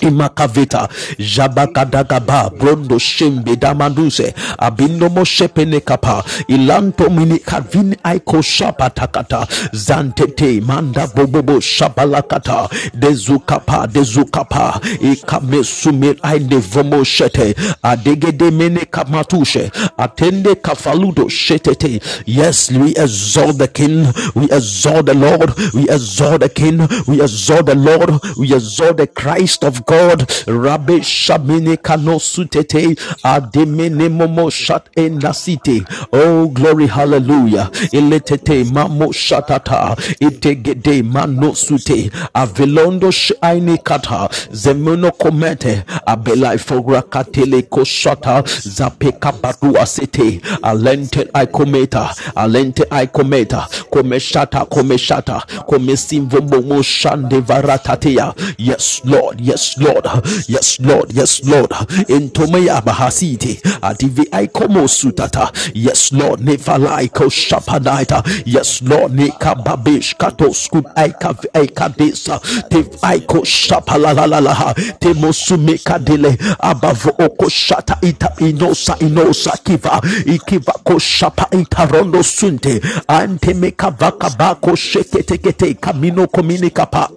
Imakaveta 0.00 0.88
Jabakadagaba 1.18 2.50
Brondo 2.58 2.98
Shembe 2.98 3.56
Damanduse 3.56 4.34
Abindo 4.58 5.08
Moshepene 5.08 5.80
Kapa 5.84 6.24
Ilanto 6.48 7.08
Mini 7.10 7.38
Kavin 7.38 7.94
Aiko 8.02 8.42
Shapa 8.42 8.90
Takata 8.90 9.46
Zantete 9.72 10.60
Manda 10.62 11.06
Bobobo 11.06 11.60
Shabalakata 11.60 12.68
Dezukapa 12.92 13.86
Dezukapa 13.86 14.80
Ikame 15.00 15.62
Sumir 15.64 16.16
Ainde 16.22 16.58
Vomo 16.60 17.04
Shete 17.04 17.54
Adegede 17.82 18.50
Mene 18.52 18.80
Kamatushe 18.86 19.70
Atende 19.96 20.54
Kafaludo 20.56 21.28
Shetete. 21.28 22.02
Yes 22.26 22.70
we 22.72 22.90
exalt 22.96 23.58
the 23.58 23.68
King 23.68 24.06
we 24.34 24.46
exalt 24.50 25.06
the 25.06 25.14
Lord 25.14 25.52
we 25.74 25.88
exalt 25.88 26.40
the 26.40 26.48
King 26.48 26.78
we 27.06 27.22
exalt 27.22 27.66
the 27.66 27.74
Lord 27.74 28.10
we 28.36 28.52
exalt 28.54 28.96
the 28.96 29.06
Christ 29.06 29.35
of 29.36 29.84
God. 29.84 30.20
Rabbe 30.46 31.00
Shamine 31.02 31.76
Kano 31.82 32.18
Sutete 32.18 32.96
Ademene 33.22 34.08
Momo 34.08 34.50
Shat 34.50 34.88
Enasite. 34.96 35.84
Oh 36.12 36.48
glory, 36.48 36.86
hallelujah. 36.86 37.70
Eletete 37.92 38.64
Mamo 38.64 39.12
Shatata. 39.12 39.94
Itegede 40.20 41.04
Mano 41.04 41.52
Sute. 41.52 42.10
Avilondo 42.34 43.10
Shaini 43.12 43.82
Kata. 43.84 44.28
Zemono 44.52 45.10
Komete. 45.12 45.84
Abelai 46.06 46.56
Fogra 46.58 47.02
Katele 47.02 47.62
Koshata. 47.68 48.42
Zapeka 48.42 49.32
Badua 49.32 49.86
Sete 49.86 50.40
Alente 50.62 51.30
Ikometa 51.34 52.08
Alente 52.34 52.84
Ikometa 52.90 53.68
Komeshata 53.92 54.66
Komeshata. 54.66 55.42
Komesimvo 55.68 56.40
Momo 56.40 56.82
Shande 56.82 57.40
Varatatea. 57.42 58.34
Yes, 58.58 59.02
Lord. 59.04 59.25
Yes, 59.38 59.76
Lord. 59.78 60.06
Yes, 60.48 60.78
Lord. 60.80 61.12
Yes, 61.12 61.42
Lord. 61.44 61.70
Intomea 62.08 62.80
bahasiti. 62.80 63.60
Adivi 63.82 64.28
aikomo 64.30 64.88
sutata. 64.88 65.50
Yes, 65.74 66.12
Lord. 66.12 66.40
Nefalaiko 66.40 67.30
shapanaita. 67.30 68.22
Yes, 68.46 68.82
Lord. 68.82 69.12
Nika 69.14 69.54
babish 69.54 70.14
kato 70.16 70.52
skut 70.54 70.84
aika 70.94 71.34
aika 71.54 71.88
desa. 71.88 72.40
Tiv 72.70 72.86
aiko 73.02 73.44
shapalalalaha. 73.44 74.74
Temosume 75.00 75.78
kadile. 75.78 76.36
Abavo 76.60 77.10
oko 77.18 77.48
shata 77.48 77.98
ita 78.02 78.32
inosa 78.38 78.96
inosa 79.00 79.56
kiva. 79.64 80.00
Ikiva 80.26 80.72
ko 80.84 80.98
shapa 80.98 81.46
itarondo 81.50 82.22
sunte. 82.22 82.80
Ante 83.08 83.54
meka 83.54 83.90
vaka 83.90 84.30
bako 84.30 84.76
shekete 84.76 85.38
kete 85.38 85.74
kamino 85.74 86.26
kominikapa. 86.26 87.08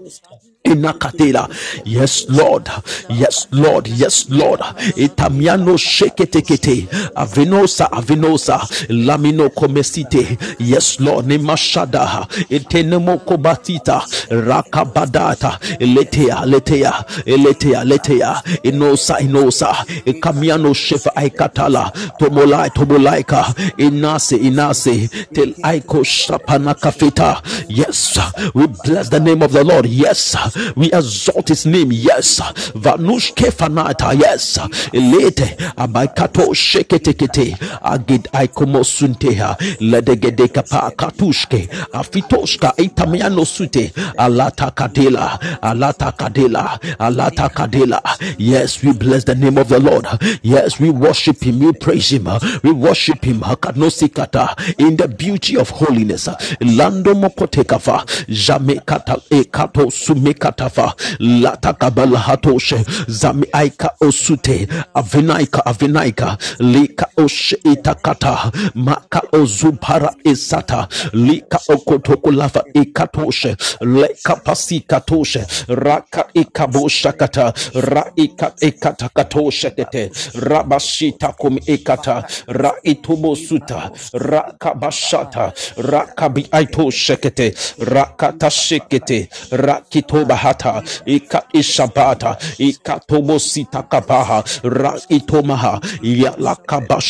Inakatela. 0.70 1.50
Yes, 1.86 2.26
Lord. 2.30 2.70
Yes, 3.10 3.48
Lord. 3.52 3.88
Yes, 3.88 4.26
Lord. 4.30 4.62
Itamiano 4.96 5.78
sheketekete. 5.78 6.88
Avenosa, 7.16 7.92
avenosa. 7.92 8.60
Lamino 8.90 9.50
komesite. 9.50 10.38
Yes, 10.60 11.00
Lord. 11.00 11.26
Nemashada. 11.28 12.28
Itenemo 12.50 13.18
kobatita. 13.26 14.02
Rakabadata. 14.30 15.60
Letea, 15.80 16.46
letea. 16.46 16.94
Letea, 17.26 17.84
letea. 17.84 18.42
Inosa, 18.64 19.20
inosa. 19.20 19.86
Ikamiano 20.06 20.74
shefa 20.74 21.16
aikatala. 21.16 21.92
Tomolai, 22.20 22.70
tomolaika. 22.70 23.54
Inase, 23.78 24.36
inase. 24.38 25.10
Tel 25.34 25.54
aiko 25.64 26.04
shapana 26.04 26.74
kafita. 26.74 27.42
Yes, 27.70 28.18
we 28.56 28.68
bless 28.84 29.10
the 29.10 29.20
name 29.20 29.44
of 29.44 29.52
the 29.54 29.64
Lord. 29.64 29.86
Yes, 29.86 30.36
We 30.76 30.92
exalt 30.92 31.50
his 31.50 31.66
name. 31.66 31.92
Yes. 31.92 32.40
Vanush 32.76 33.34
kefanata. 33.36 34.20
Yes. 34.20 34.58
Elete. 34.94 35.56
Abaikato 35.78 36.54
sheketekete. 36.54 37.58
Agid 37.84 38.28
aikomo 38.34 38.84
sunteha. 38.84 39.58
Ledegede 39.80 40.48
kapa 40.48 40.92
katushke. 40.92 41.70
Afitoshka 41.94 42.74
itamiano 42.78 43.46
sute. 43.46 43.94
Alata 44.18 44.72
kadela. 44.72 45.40
Alata 45.62 46.12
kadela. 46.12 46.80
Alata 47.00 47.50
kadela. 47.50 48.02
Yes, 48.40 48.84
we 48.84 48.94
bless 48.94 49.26
the 49.26 49.36
name 49.36 49.58
of 49.60 49.70
the 49.70 49.80
Lord. 49.80 50.06
Yes, 50.44 50.80
we 50.80 50.90
worship 50.90 51.42
him. 51.44 51.60
We 51.60 51.74
praise 51.74 52.10
him. 52.12 52.28
We 52.64 52.72
worship 52.72 53.24
him. 53.24 53.42
Hakanosikata. 53.42 54.80
In 54.80 54.98
the 54.98 55.08
beauty 55.08 55.58
of 55.58 55.70
holiness. 55.70 56.28
Lando 56.62 57.14
tekava 57.60 58.04
jame 58.30 58.76
kata 58.86 59.16
e 59.30 59.44
kato 59.44 59.90
sume 59.92 60.34
katava 60.34 60.94
lata 61.20 61.74
kabala 61.74 62.20
hatoshe 62.20 62.86
zame 63.08 63.48
aika 63.54 63.90
osute 64.02 64.68
avinaika 64.94 65.66
avinaika 65.66 66.38
lika 66.60 67.08
oshe 67.18 67.58
itakata. 67.64 68.52
Maka 68.76 69.22
ozubara 69.32 70.14
isata. 70.24 70.88
Lika 71.14 71.60
okotokulava 71.70 72.64
ikatoshe. 72.74 73.56
Leka 73.82 74.36
pasikatoshe. 74.36 75.46
Raka 75.68 76.26
ikaboshakata. 76.34 77.54
Ra 77.74 78.06
ika 78.16 78.52
ikatakatoshe 78.62 79.72
kete. 79.72 80.12
Rabashita 80.36 81.34
kum 81.38 81.58
ikata. 81.68 82.24
Ra 82.48 82.74
itubo 82.84 83.36
suta. 83.36 83.92
Rakabashata. 84.14 85.54
Rakabi 85.78 86.48
aito 86.52 86.92
shekete. 86.92 87.54
Rakata 87.80 88.50
shekete. 88.50 89.30
Rakitoba 89.52 90.36
hata. 90.36 90.82
Ika 91.06 91.44
ishabata. 91.54 92.38
Ika 92.58 93.00
tobo 93.08 93.40
sita 93.40 93.84
kabaha. 93.84 94.44
Ra 94.64 94.94
itomaha. 95.10 95.80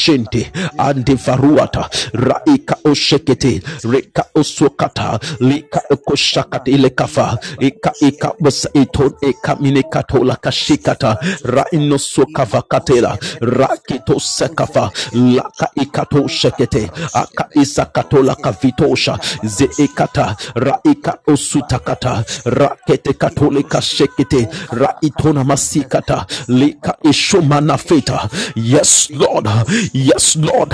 Yalakabashente. 0.07 0.51
Ande 0.77 1.17
faruata. 1.17 1.89
Ra 2.13 2.41
ika 2.45 2.77
oshekete. 2.85 3.61
Reka 3.83 4.25
osokata. 4.35 5.19
Lika 5.39 5.81
okoshakate 5.91 6.71
ilekafa. 6.71 7.37
Ika 7.59 7.93
ika 8.01 8.33
basa 8.39 8.69
iton 8.73 9.13
ika 9.21 9.55
minekato 9.55 10.23
lakashikata. 10.23 11.17
Ra 11.43 11.65
inosokava 11.71 12.61
katela. 12.61 13.17
Ra 13.41 13.69
kito 13.87 14.19
sekafa. 14.19 14.91
Laka 15.13 15.69
ikato 15.75 16.27
shekete. 16.27 16.89
Aka 17.13 17.47
isakato 17.55 18.23
lakavitosha. 18.23 19.19
Ze 19.43 19.69
ikata. 19.79 20.35
Ra 20.55 20.79
ika 20.85 21.17
osutakata. 21.27 22.23
Ra 22.45 22.75
kete 22.87 23.13
katolika 23.13 23.81
shekete. 23.81 24.47
Ra 24.71 24.95
itona 25.01 25.43
masikata. 25.43 26.25
Lika 26.47 26.95
ishomana 27.03 27.77
feta. 27.77 28.29
Yes, 28.55 29.09
Lord. 29.11 29.47
Yes, 29.93 30.35
Lord. 30.35 30.73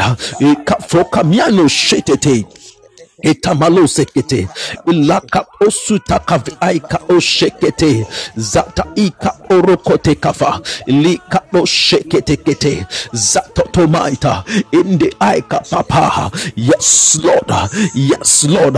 Etamalo 3.26 3.88
sekete. 3.88 4.48
Ilaka 4.88 5.46
osuta 5.68 6.20
kavi 6.20 6.54
aika 6.62 7.00
oshekete. 7.10 8.08
Zata 8.38 8.86
ika 8.96 9.34
orokote 9.50 10.16
kafa. 10.16 10.62
Lika 10.88 11.42
no 11.54 11.66
shekete 11.66 12.38
kete. 12.38 12.86
Zato 13.14 13.64
tomaita. 13.74 14.46
Inde 14.74 15.14
aika 15.20 15.60
papa. 15.60 16.32
Yes 16.56 17.20
lord. 17.24 17.52
Yes 17.96 18.46
lord. 18.46 18.76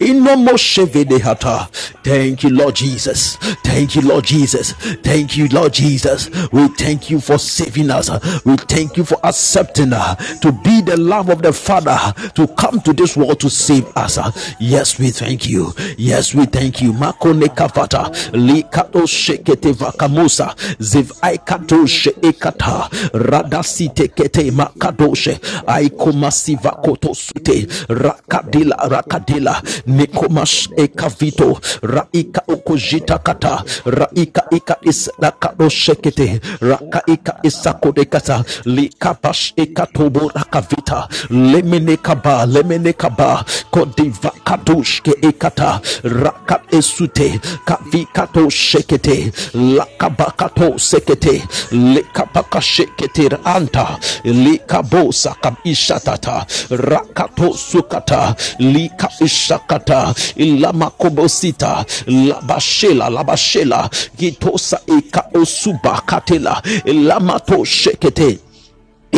Inomo 0.00 0.56
shevede 0.58 1.18
hata. 1.18 1.68
Thank 2.04 2.44
you 2.44 2.50
lord 2.50 2.74
jesus. 2.76 3.36
Thank 3.64 3.96
you 3.96 4.02
lord 4.02 4.24
jesus. 4.24 4.72
Thank 5.02 5.36
you 5.36 5.48
lord 5.48 5.72
jesus. 5.74 6.30
We 6.52 6.68
thank 6.68 7.10
you 7.10 7.20
for 7.20 7.38
saving 7.38 7.90
us. 7.90 8.10
We 8.44 8.56
thank 8.56 8.96
you 8.98 9.04
for 9.04 9.18
accepting 9.24 9.92
us 9.92 10.38
to 10.40 10.52
be 10.52 10.82
the 10.82 10.96
love 10.96 11.30
of 11.30 11.42
the 11.42 11.52
father 11.52 11.98
to 12.34 12.46
come 12.48 12.80
to 12.82 12.92
this 12.92 13.16
world 13.16 13.40
to 13.40 13.50
save 13.50 13.85
us. 13.96 14.18
Uh, 14.18 14.30
yes, 14.58 14.98
we 14.98 15.10
thank 15.10 15.48
you. 15.48 15.72
Yes, 15.98 16.34
we 16.34 16.46
thank 16.46 16.80
you. 16.82 16.92
Makone 16.92 17.48
kafata 17.48 18.10
likato 18.32 19.06
shekete 19.06 19.72
vakamusa 19.72 20.54
ziv 20.80 21.12
aikato 21.22 21.86
sheekata 21.86 22.88
radasite 23.12 24.08
kete 24.08 24.50
makadoshe 24.50 25.40
aikomasiva 25.66 26.70
koto 26.70 27.14
sute 27.14 27.66
rakadila 27.88 28.76
rakadila 28.88 29.62
nikomash 29.86 30.68
ekavito 30.76 31.60
raika 31.82 32.42
ukujita 32.48 33.18
kata 33.18 33.64
raika 33.84 34.42
ika 34.50 34.76
isakado 34.82 35.68
shekete 35.68 36.40
raka 36.60 37.02
ika 37.06 37.34
isakode 37.42 38.04
kata 38.04 38.44
likapash 38.64 39.52
ekatobo 39.56 40.32
rakavita 40.34 41.08
lemene 41.30 41.96
kaba 41.96 42.46
lemene 42.46 42.92
kaba 42.92 43.44
kodiva 43.76 44.30
kadushke 44.44 45.12
ekata 45.28 45.80
raka 46.02 46.56
esute 46.72 47.28
kavikato 47.68 48.48
shekete 48.50 49.16
lakabakato 49.76 50.78
sekete 50.78 51.34
lekapaka 51.72 52.60
shekete 52.60 53.28
anta 53.44 53.98
likabosa 54.24 55.34
kabishatata 55.42 56.46
rakato 56.70 57.52
sukata 57.52 58.34
lika 58.58 59.08
ishakata 59.20 60.14
ilamakobosita 60.36 61.84
labashela 62.06 63.10
labashela 63.10 63.90
gitosa 64.18 64.80
ika 64.98 65.24
osuba 65.34 66.00
katela 66.06 66.62
lamato 66.86 67.64
shekete 67.64 68.45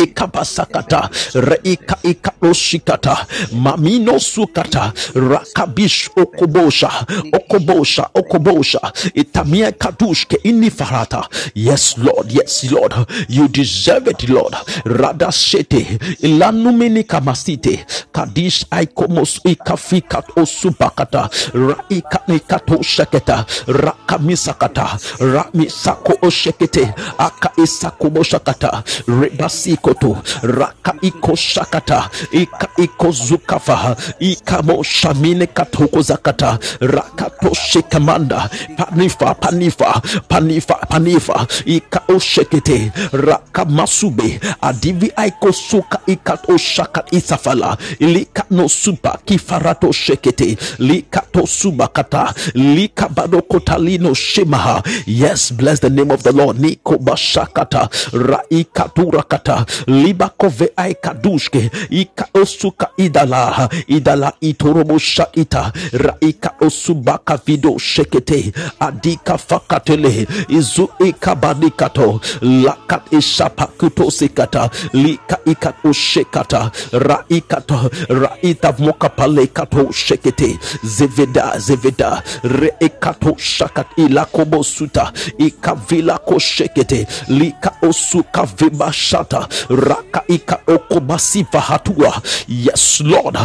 ikapasakata 0.03 1.09
reika 1.33 1.97
ikaoshikata 2.03 3.25
mamino 3.51 4.19
sukata 4.19 4.93
rakabish 5.15 6.09
okobosha 6.15 6.91
okobosha 7.33 8.09
okobosha. 8.13 8.91
Itamia 9.13 9.71
kadushke 9.71 10.37
inifarata. 10.43 11.27
Yes 11.55 11.97
lord 11.97 12.31
yes 12.31 12.71
lord. 12.71 12.93
You 13.29 13.47
deserve 13.47 14.07
it 14.07 14.29
lord. 14.29 14.55
Radashete 14.85 15.99
ilanumini 16.19 17.03
kamasite. 17.03 17.85
Kadish 18.11 18.65
aikomos 18.71 19.39
ikafikat 19.45 20.25
osubakata. 20.37 21.29
Raika 21.53 22.19
ikatosheketa 22.27 23.45
rakamisakata. 23.67 24.97
Ramisako 25.19 26.13
oshekete. 26.21 26.93
Aka 27.17 27.51
isakoboshakata 27.63 28.83
rebasiko 29.07 29.88
koto. 29.89 30.17
Raka 30.43 30.93
iko 31.01 31.35
shakata 31.35 32.09
ika 32.31 32.67
iko 32.77 33.11
zukafa 33.11 33.95
ikamo 34.19 34.83
shamine 34.83 35.47
katoko 35.47 36.01
zakata. 36.01 36.59
Rakato 36.79 37.53
shekamanda 37.53 38.49
panifa 38.77 39.33
panifa 39.35 40.01
panifa 40.27 40.75
panifa 40.89 41.47
ika 41.65 42.01
oshekete. 42.07 42.91
Raka 43.13 43.65
masube 43.65 44.39
adivi 44.61 45.11
aiko 45.15 45.51
suka 45.53 45.99
ika 46.07 46.37
oshaka 46.47 47.03
isafala. 47.11 47.77
Ilika 47.99 48.43
no 48.51 48.67
supa 48.69 49.19
kifarato 49.25 49.91
shekete 49.91 50.57
likato 50.79 51.47
subakata 51.47 52.33
lika 52.53 53.07
badokotalino 53.09 54.13
shemaha 54.13 54.83
yes 55.07 55.51
bless 55.53 55.79
the 55.79 55.89
name 55.89 56.11
of 56.11 56.23
the 56.23 56.31
lord. 56.31 56.57
Niko 56.59 56.97
bashakata 56.97 57.89
raikaturakata 58.13 59.65
libakove 59.87 60.69
aikadushke 60.75 61.71
ika 61.89 62.27
osuka 62.33 62.89
idala 62.97 63.69
idala 63.87 64.33
itorobosha 64.41 65.27
ita 65.33 65.71
raika 65.93 66.51
osubaka 66.61 67.37
vido 67.45 67.77
shekete 67.77 68.51
adika 68.79 69.37
fakatele 69.37 70.27
izu 70.47 70.89
ikabadikato 70.99 72.21
lakat 72.41 73.13
ishapa 73.13 73.65
kutosikata 73.67 74.69
lika 74.93 75.37
ikat 75.45 75.75
ushekata 75.83 76.71
raikato 76.91 77.91
raita 78.09 78.73
mokapale 78.79 79.47
kato 79.47 79.91
shekete 79.91 80.59
zeveda 80.83 81.59
zeveda 81.59 82.23
reekato 82.43 83.35
shakat 83.37 83.87
ilakobosuta 83.97 85.13
ikavila 85.37 86.17
koshekete 86.17 87.07
lika 87.27 87.71
osuka 87.81 88.43
vibashata 88.45 89.47
raka 89.69 90.23
ika 90.27 90.61
okobasiva 90.67 91.59
hatua. 91.59 92.21
Yes 92.47 93.01
lord. 93.01 93.35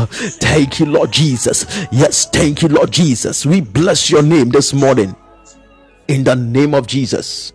Thank 0.41 0.81
you 0.81 0.87
lord 0.87 1.13
jesus. 1.13 1.67
Yes 1.93 2.31
thank 2.31 2.63
you 2.63 2.69
lord 2.69 2.91
jesus. 2.91 3.47
We 3.47 3.61
bless 3.61 4.11
your 4.11 4.23
name 4.23 4.51
this 4.51 4.73
morning. 4.73 5.15
In 6.09 6.25
the 6.25 6.35
name 6.37 6.75
of 6.75 6.87
jesus. 6.87 7.53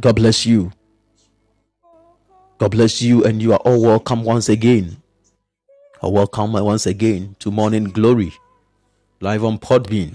God 0.00 0.16
bless 0.16 0.46
you. 0.46 0.72
God 2.58 2.70
bless 2.70 3.02
you 3.02 3.24
and 3.24 3.42
you 3.42 3.52
are 3.52 3.60
all 3.64 3.80
welcome 3.80 4.24
once 4.24 4.48
again. 4.48 4.96
Welcome 6.02 6.52
once 6.52 6.86
again 6.86 7.36
to 7.38 7.50
morning 7.52 7.84
glory 7.84 8.32
live 9.20 9.44
on 9.44 9.56
Podbean. 9.58 10.14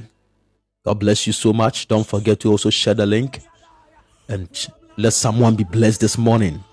God 0.83 0.99
bless 0.99 1.25
you 1.27 1.33
so 1.33 1.53
much. 1.53 1.88
Don't 1.88 2.05
forget 2.05 2.41
to 2.41 2.51
also 2.51 2.69
share 2.69 2.93
the 2.93 3.05
link 3.05 3.39
and 4.27 4.49
let 4.97 5.13
someone 5.13 5.55
be 5.55 5.63
blessed 5.63 6.01
this 6.01 6.17
morning. 6.17 6.63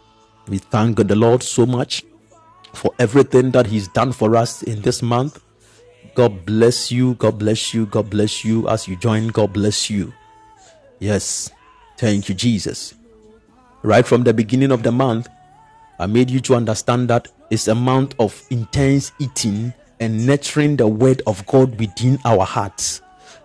We 0.48 0.58
thank 0.58 0.96
God 0.96 1.08
the 1.08 1.16
Lord 1.16 1.42
so 1.42 1.66
much 1.66 2.04
for 2.72 2.92
everything 2.98 3.50
that 3.50 3.66
He's 3.66 3.86
done 3.88 4.12
for 4.12 4.34
us 4.34 4.62
in 4.62 4.80
this 4.80 5.02
month. 5.02 5.42
God 6.14 6.46
bless 6.46 6.90
you. 6.90 7.14
God 7.14 7.38
bless 7.38 7.74
you. 7.74 7.86
God 7.86 8.08
bless 8.08 8.44
you 8.44 8.68
as 8.68 8.88
you 8.88 8.96
join. 8.96 9.28
God 9.28 9.52
bless 9.52 9.90
you. 9.90 10.12
Yes. 11.00 11.50
Thank 11.98 12.28
you, 12.28 12.34
Jesus. 12.34 12.94
Right 13.82 14.06
from 14.06 14.24
the 14.24 14.32
beginning 14.32 14.72
of 14.72 14.82
the 14.82 14.92
month, 14.92 15.28
I 15.98 16.06
made 16.06 16.30
you 16.30 16.40
to 16.40 16.54
understand 16.54 17.08
that 17.10 17.28
it's 17.50 17.68
a 17.68 17.74
month 17.74 18.14
of 18.18 18.42
intense 18.50 19.12
eating 19.18 19.72
and 20.00 20.26
nurturing 20.26 20.76
the 20.76 20.88
word 20.88 21.20
of 21.26 21.44
God 21.46 21.78
within 21.78 22.18
our 22.24 22.44
hearts. 22.44 23.02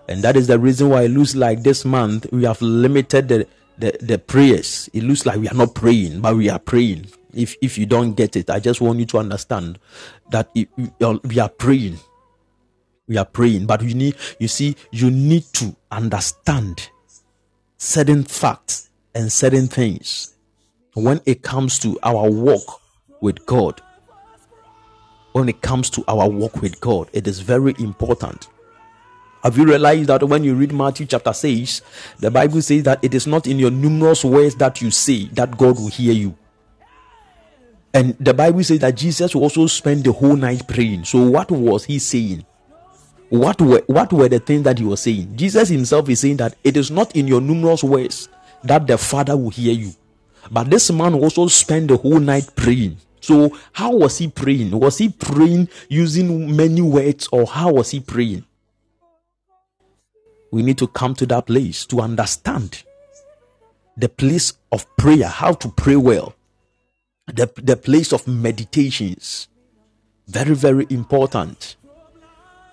And 0.08 0.24
that 0.24 0.38
is 0.38 0.48
the 0.48 0.58
reason 0.58 0.90
why 0.90 1.04
it 1.04 1.10
looks 1.10 1.36
like 1.36 1.62
this 1.64 1.86
month 1.86 2.28
we 2.32 2.46
have 2.46 2.62
limited 2.62 3.28
the, 3.28 3.48
the, 3.80 3.98
the 4.02 4.18
prayers. 4.20 4.90
It 4.94 5.04
looks 5.04 5.26
like 5.26 5.40
we 5.40 5.48
are 5.48 5.56
not 5.56 5.74
praying, 5.74 6.22
but 6.22 6.36
we 6.36 6.50
are 6.50 6.60
praying. 6.60 7.08
If, 7.34 7.56
if 7.62 7.78
you 7.78 7.86
don't 7.86 8.14
get 8.14 8.36
it, 8.36 8.50
I 8.50 8.60
just 8.60 8.82
want 8.82 9.00
you 9.00 9.06
to 9.08 9.20
understand 9.20 9.80
that 10.32 10.50
it, 10.56 10.70
we 10.78 11.40
are 11.40 11.50
praying. 11.50 12.00
We 13.08 13.18
are 13.18 13.26
praying, 13.26 13.66
but 13.66 13.82
you 13.82 13.96
need, 13.96 14.16
you 14.40 14.48
see, 14.48 14.76
you 14.92 15.10
need 15.10 15.44
to 15.54 15.76
understand 15.92 16.90
certain 17.78 18.24
facts 18.24 18.90
and 19.16 19.32
certain 19.32 19.68
things 19.68 20.36
when 20.94 21.22
it 21.26 21.42
comes 21.42 21.80
to 21.80 21.98
our 22.04 22.30
walk 22.30 22.82
with 23.22 23.46
God. 23.46 23.82
When 25.32 25.48
it 25.48 25.62
comes 25.62 25.90
to 25.92 26.04
our 26.08 26.28
walk 26.28 26.62
with 26.62 26.80
God, 26.82 27.10
it 27.14 27.28
is 27.28 27.40
very 27.40 27.74
important 27.80 28.50
have 29.44 29.58
you 29.58 29.66
realized 29.66 30.10
that 30.10 30.24
when 30.24 30.44
you 30.44 30.54
read 30.54 30.74
Matthew 30.74 31.06
chapter 31.06 31.32
6, 31.32 31.82
the 32.20 32.30
Bible 32.30 32.62
says 32.62 32.84
that 32.84 33.00
it 33.02 33.14
is 33.14 33.26
not 33.26 33.48
in 33.48 33.58
your 33.58 33.72
numerous 33.72 34.26
words 34.26 34.56
that 34.56 34.82
you 34.82 34.92
say 34.92 35.26
that 35.34 35.58
God 35.58 35.78
will 35.78 35.88
hear 35.88 36.14
you. 36.14 36.38
And 37.94 38.18
the 38.20 38.34
Bible 38.34 38.64
says 38.64 38.80
that 38.80 38.96
Jesus 38.96 39.34
also 39.34 39.66
spent 39.68 40.04
the 40.04 40.12
whole 40.12 40.36
night 40.36 40.68
praying. 40.68 41.06
So, 41.06 41.28
what 41.28 41.50
was 41.50 41.86
he 41.86 42.00
saying? 42.00 42.46
What 43.30 43.62
were, 43.62 43.82
what 43.88 44.12
were 44.12 44.28
the 44.28 44.40
things 44.40 44.64
that 44.64 44.80
he 44.80 44.86
was 44.86 45.02
saying? 45.02 45.38
Jesus 45.38 45.70
himself 45.70 46.10
is 46.10 46.20
saying 46.20 46.38
that 46.38 46.56
it 46.64 46.76
is 46.76 46.92
not 46.92 47.16
in 47.16 47.28
your 47.28 47.42
numerous 47.42 47.84
words 47.84 48.28
that 48.64 48.88
the 48.88 48.98
Father 48.98 49.38
will 49.38 49.52
hear 49.52 49.74
you. 49.74 49.92
But 50.52 50.70
this 50.70 50.92
man 50.92 51.14
also 51.14 51.48
spent 51.48 51.88
the 51.88 51.98
whole 51.98 52.20
night 52.20 52.50
praying. 52.56 52.98
So, 53.22 53.58
how 53.74 53.96
was 53.96 54.18
he 54.18 54.28
praying? 54.28 54.72
Was 54.72 54.98
he 54.98 55.10
praying 55.10 55.70
using 55.88 56.56
many 56.56 56.82
words, 56.82 57.30
or 57.32 57.46
how 57.46 57.74
was 57.74 57.92
he 57.92 58.00
praying? 58.00 58.46
We 60.52 60.64
need 60.64 60.78
to 60.78 60.88
come 60.88 61.14
to 61.16 61.26
that 61.28 61.48
place 61.48 61.86
to 61.88 62.02
understand 62.02 62.84
the 63.98 64.10
place 64.10 64.54
of 64.72 64.86
prayer, 64.98 65.28
how 65.28 65.54
to 65.54 65.70
pray 65.70 65.96
well, 65.96 66.34
the, 67.28 67.52
the 67.62 67.76
place 67.76 68.14
of 68.14 68.28
meditations. 68.28 69.50
Very, 70.28 70.56
very 70.56 70.88
important. 70.90 71.76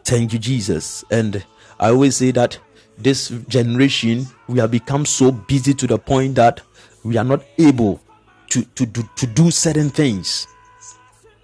Thank 0.05 0.33
you, 0.33 0.39
Jesus. 0.39 1.05
And 1.11 1.45
I 1.81 1.89
always 1.89 2.17
say 2.17 2.31
that 2.31 2.59
this 2.97 3.31
generation, 3.49 4.27
we 4.47 4.61
have 4.61 4.71
become 4.71 5.05
so 5.05 5.33
busy 5.33 5.75
to 5.75 5.87
the 5.87 5.99
point 5.99 6.37
that 6.37 6.62
we 7.03 7.17
are 7.17 7.25
not 7.25 7.45
able 7.59 8.01
to, 8.51 8.62
to, 8.62 8.87
do, 8.87 9.03
to 9.17 9.27
do 9.27 9.51
certain 9.51 9.91
things, 9.91 10.47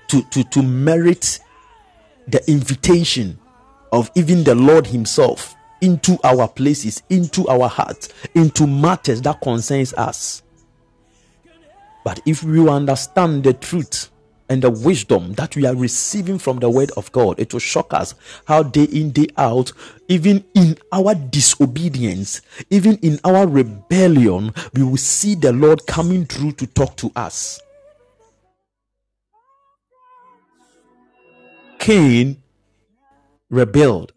to, 0.09 0.23
to, 0.31 0.45
to 0.45 0.62
merit 0.62 1.40
the 2.29 2.49
invitation 2.49 3.38
of 3.90 4.11
even 4.14 4.45
the 4.45 4.55
Lord 4.55 4.87
Himself 4.87 5.55
into 5.83 6.18
our 6.25 6.49
places, 6.49 7.03
into 7.11 7.47
our 7.49 7.68
hearts, 7.68 8.09
into 8.35 8.66
matters 8.66 9.21
that 9.23 9.40
concerns 9.42 9.92
us. 9.94 10.42
But 12.04 12.21
if 12.25 12.42
we 12.42 12.67
understand 12.69 13.44
the 13.44 13.52
truth 13.52 14.11
and 14.48 14.63
the 14.63 14.71
wisdom 14.71 15.35
that 15.35 15.54
we 15.54 15.67
are 15.67 15.75
receiving 15.75 16.38
from 16.38 16.59
the 16.59 16.71
word 16.71 16.90
of 16.96 17.11
God, 17.13 17.38
it 17.38 17.52
will 17.52 17.61
shock 17.61 17.92
us 17.92 18.15
how 18.46 18.63
day 18.63 18.85
in, 18.85 19.11
day 19.11 19.29
out, 19.37 19.73
even 20.09 20.44
in 20.54 20.79
our 20.92 21.15
disobedience, 21.15 22.42
even 22.71 22.96
in 22.98 23.19
our 23.25 23.46
rebellion, 23.46 24.52
we 24.75 24.83
will 24.83 24.96
see 24.96 25.35
the 25.35 25.52
Lord 25.52 25.87
coming 25.87 26.25
through 26.25 26.52
to 26.52 26.67
talk 26.67 26.96
to 26.96 27.13
us. 27.15 27.61
Cain 31.79 32.40
rebelled 33.50 34.13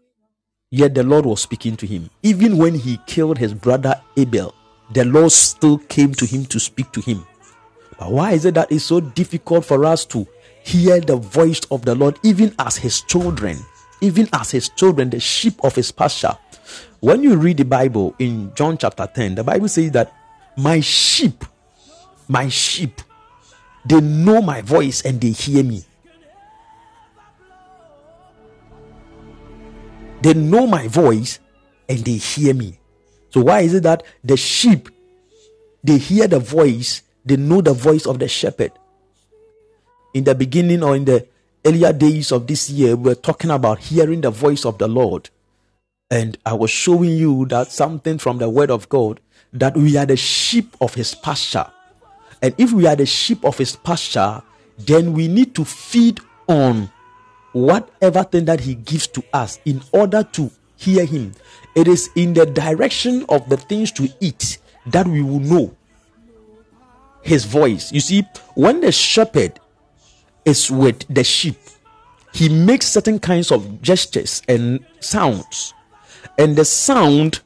Yet 0.76 0.94
the 0.94 1.04
Lord 1.04 1.24
was 1.24 1.40
speaking 1.40 1.74
to 1.78 1.86
him. 1.86 2.10
Even 2.22 2.58
when 2.58 2.74
he 2.74 3.00
killed 3.06 3.38
his 3.38 3.54
brother 3.54 3.98
Abel, 4.18 4.54
the 4.92 5.06
Lord 5.06 5.32
still 5.32 5.78
came 5.78 6.12
to 6.12 6.26
him 6.26 6.44
to 6.44 6.60
speak 6.60 6.92
to 6.92 7.00
him. 7.00 7.24
But 7.98 8.12
why 8.12 8.32
is 8.32 8.44
it 8.44 8.56
that 8.56 8.70
it's 8.70 8.84
so 8.84 9.00
difficult 9.00 9.64
for 9.64 9.86
us 9.86 10.04
to 10.04 10.28
hear 10.62 11.00
the 11.00 11.16
voice 11.16 11.62
of 11.70 11.86
the 11.86 11.94
Lord, 11.94 12.18
even 12.22 12.54
as 12.58 12.76
his 12.76 13.00
children, 13.00 13.56
even 14.02 14.28
as 14.34 14.50
his 14.50 14.68
children, 14.68 15.08
the 15.08 15.18
sheep 15.18 15.64
of 15.64 15.74
his 15.74 15.90
pasture? 15.90 16.36
When 17.00 17.22
you 17.22 17.36
read 17.36 17.56
the 17.56 17.64
Bible 17.64 18.14
in 18.18 18.52
John 18.54 18.76
chapter 18.76 19.06
10, 19.06 19.36
the 19.36 19.44
Bible 19.44 19.68
says 19.68 19.92
that 19.92 20.12
my 20.58 20.80
sheep, 20.80 21.42
my 22.28 22.50
sheep, 22.50 23.00
they 23.86 24.02
know 24.02 24.42
my 24.42 24.60
voice 24.60 25.00
and 25.06 25.22
they 25.22 25.30
hear 25.30 25.64
me. 25.64 25.85
They 30.26 30.34
know 30.34 30.66
my 30.66 30.88
voice 30.88 31.38
and 31.88 32.00
they 32.00 32.16
hear 32.16 32.52
me. 32.52 32.80
So, 33.30 33.42
why 33.42 33.60
is 33.60 33.74
it 33.74 33.84
that 33.84 34.02
the 34.24 34.36
sheep 34.36 34.88
they 35.84 35.98
hear 35.98 36.26
the 36.26 36.40
voice, 36.40 37.02
they 37.24 37.36
know 37.36 37.60
the 37.60 37.72
voice 37.72 38.06
of 38.06 38.18
the 38.18 38.26
shepherd? 38.26 38.72
In 40.14 40.24
the 40.24 40.34
beginning 40.34 40.82
or 40.82 40.96
in 40.96 41.04
the 41.04 41.28
earlier 41.64 41.92
days 41.92 42.32
of 42.32 42.48
this 42.48 42.68
year, 42.68 42.96
we 42.96 43.10
were 43.10 43.14
talking 43.14 43.52
about 43.52 43.78
hearing 43.78 44.20
the 44.20 44.32
voice 44.32 44.64
of 44.64 44.78
the 44.78 44.88
Lord. 44.88 45.30
And 46.10 46.36
I 46.44 46.54
was 46.54 46.72
showing 46.72 47.10
you 47.10 47.46
that 47.46 47.70
something 47.70 48.18
from 48.18 48.38
the 48.38 48.50
word 48.50 48.72
of 48.72 48.88
God 48.88 49.20
that 49.52 49.76
we 49.76 49.96
are 49.96 50.06
the 50.06 50.16
sheep 50.16 50.76
of 50.80 50.94
his 50.94 51.14
pasture. 51.14 51.70
And 52.42 52.52
if 52.58 52.72
we 52.72 52.88
are 52.88 52.96
the 52.96 53.06
sheep 53.06 53.44
of 53.44 53.58
his 53.58 53.76
pasture, 53.76 54.42
then 54.76 55.12
we 55.12 55.28
need 55.28 55.54
to 55.54 55.64
feed 55.64 56.18
on 56.48 56.90
whatever 57.56 58.22
thing 58.22 58.44
that 58.44 58.60
he 58.60 58.74
gives 58.74 59.06
to 59.06 59.24
us 59.32 59.58
in 59.64 59.80
order 59.92 60.22
to 60.22 60.50
hear 60.76 61.06
him. 61.06 61.32
It 61.74 61.88
is 61.88 62.10
in 62.14 62.34
the 62.34 62.44
direction 62.44 63.24
of 63.30 63.48
the 63.48 63.56
things 63.56 63.90
to 63.92 64.08
eat 64.20 64.58
that 64.86 65.08
we 65.08 65.22
will 65.22 65.40
know 65.40 65.74
his 67.22 67.46
voice. 67.46 67.90
You 67.92 68.00
see, 68.00 68.24
when 68.54 68.82
the 68.82 68.92
shepherd 68.92 69.58
is 70.44 70.70
with 70.70 71.06
the 71.08 71.24
sheep, 71.24 71.56
he 72.34 72.50
makes 72.50 72.88
certain 72.88 73.18
kinds 73.18 73.50
of 73.50 73.80
gestures 73.80 74.42
and 74.46 74.84
sounds, 75.00 75.72
and 76.38 76.56
the 76.56 76.64
sound 76.64 77.40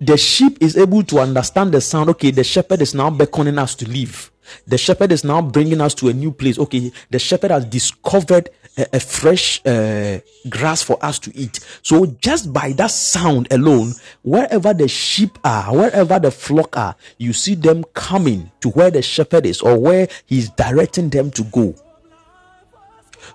the 0.00 0.16
sheep 0.16 0.58
is 0.60 0.76
able 0.76 1.04
to 1.04 1.20
understand 1.20 1.72
the 1.72 1.80
sound. 1.80 2.08
Okay, 2.10 2.30
the 2.30 2.42
shepherd 2.42 2.80
is 2.80 2.94
now 2.94 3.10
beckoning 3.10 3.58
us 3.58 3.74
to 3.76 3.88
leave. 3.88 4.31
The 4.66 4.78
shepherd 4.78 5.12
is 5.12 5.24
now 5.24 5.42
bringing 5.42 5.80
us 5.80 5.94
to 5.94 6.08
a 6.08 6.12
new 6.12 6.32
place. 6.32 6.58
Okay, 6.58 6.92
the 7.10 7.18
shepherd 7.18 7.50
has 7.50 7.64
discovered 7.64 8.50
a, 8.76 8.86
a 8.94 9.00
fresh 9.00 9.64
uh, 9.66 10.20
grass 10.48 10.82
for 10.82 11.02
us 11.04 11.18
to 11.20 11.36
eat. 11.36 11.60
So 11.82 12.06
just 12.20 12.52
by 12.52 12.72
that 12.72 12.90
sound 12.90 13.52
alone, 13.52 13.92
wherever 14.22 14.72
the 14.74 14.88
sheep 14.88 15.38
are, 15.44 15.74
wherever 15.74 16.18
the 16.18 16.30
flock 16.30 16.76
are, 16.76 16.96
you 17.18 17.32
see 17.32 17.54
them 17.54 17.84
coming 17.94 18.50
to 18.60 18.70
where 18.70 18.90
the 18.90 19.02
shepherd 19.02 19.46
is 19.46 19.60
or 19.60 19.78
where 19.78 20.08
he's 20.26 20.50
directing 20.50 21.10
them 21.10 21.30
to 21.32 21.44
go. 21.44 21.74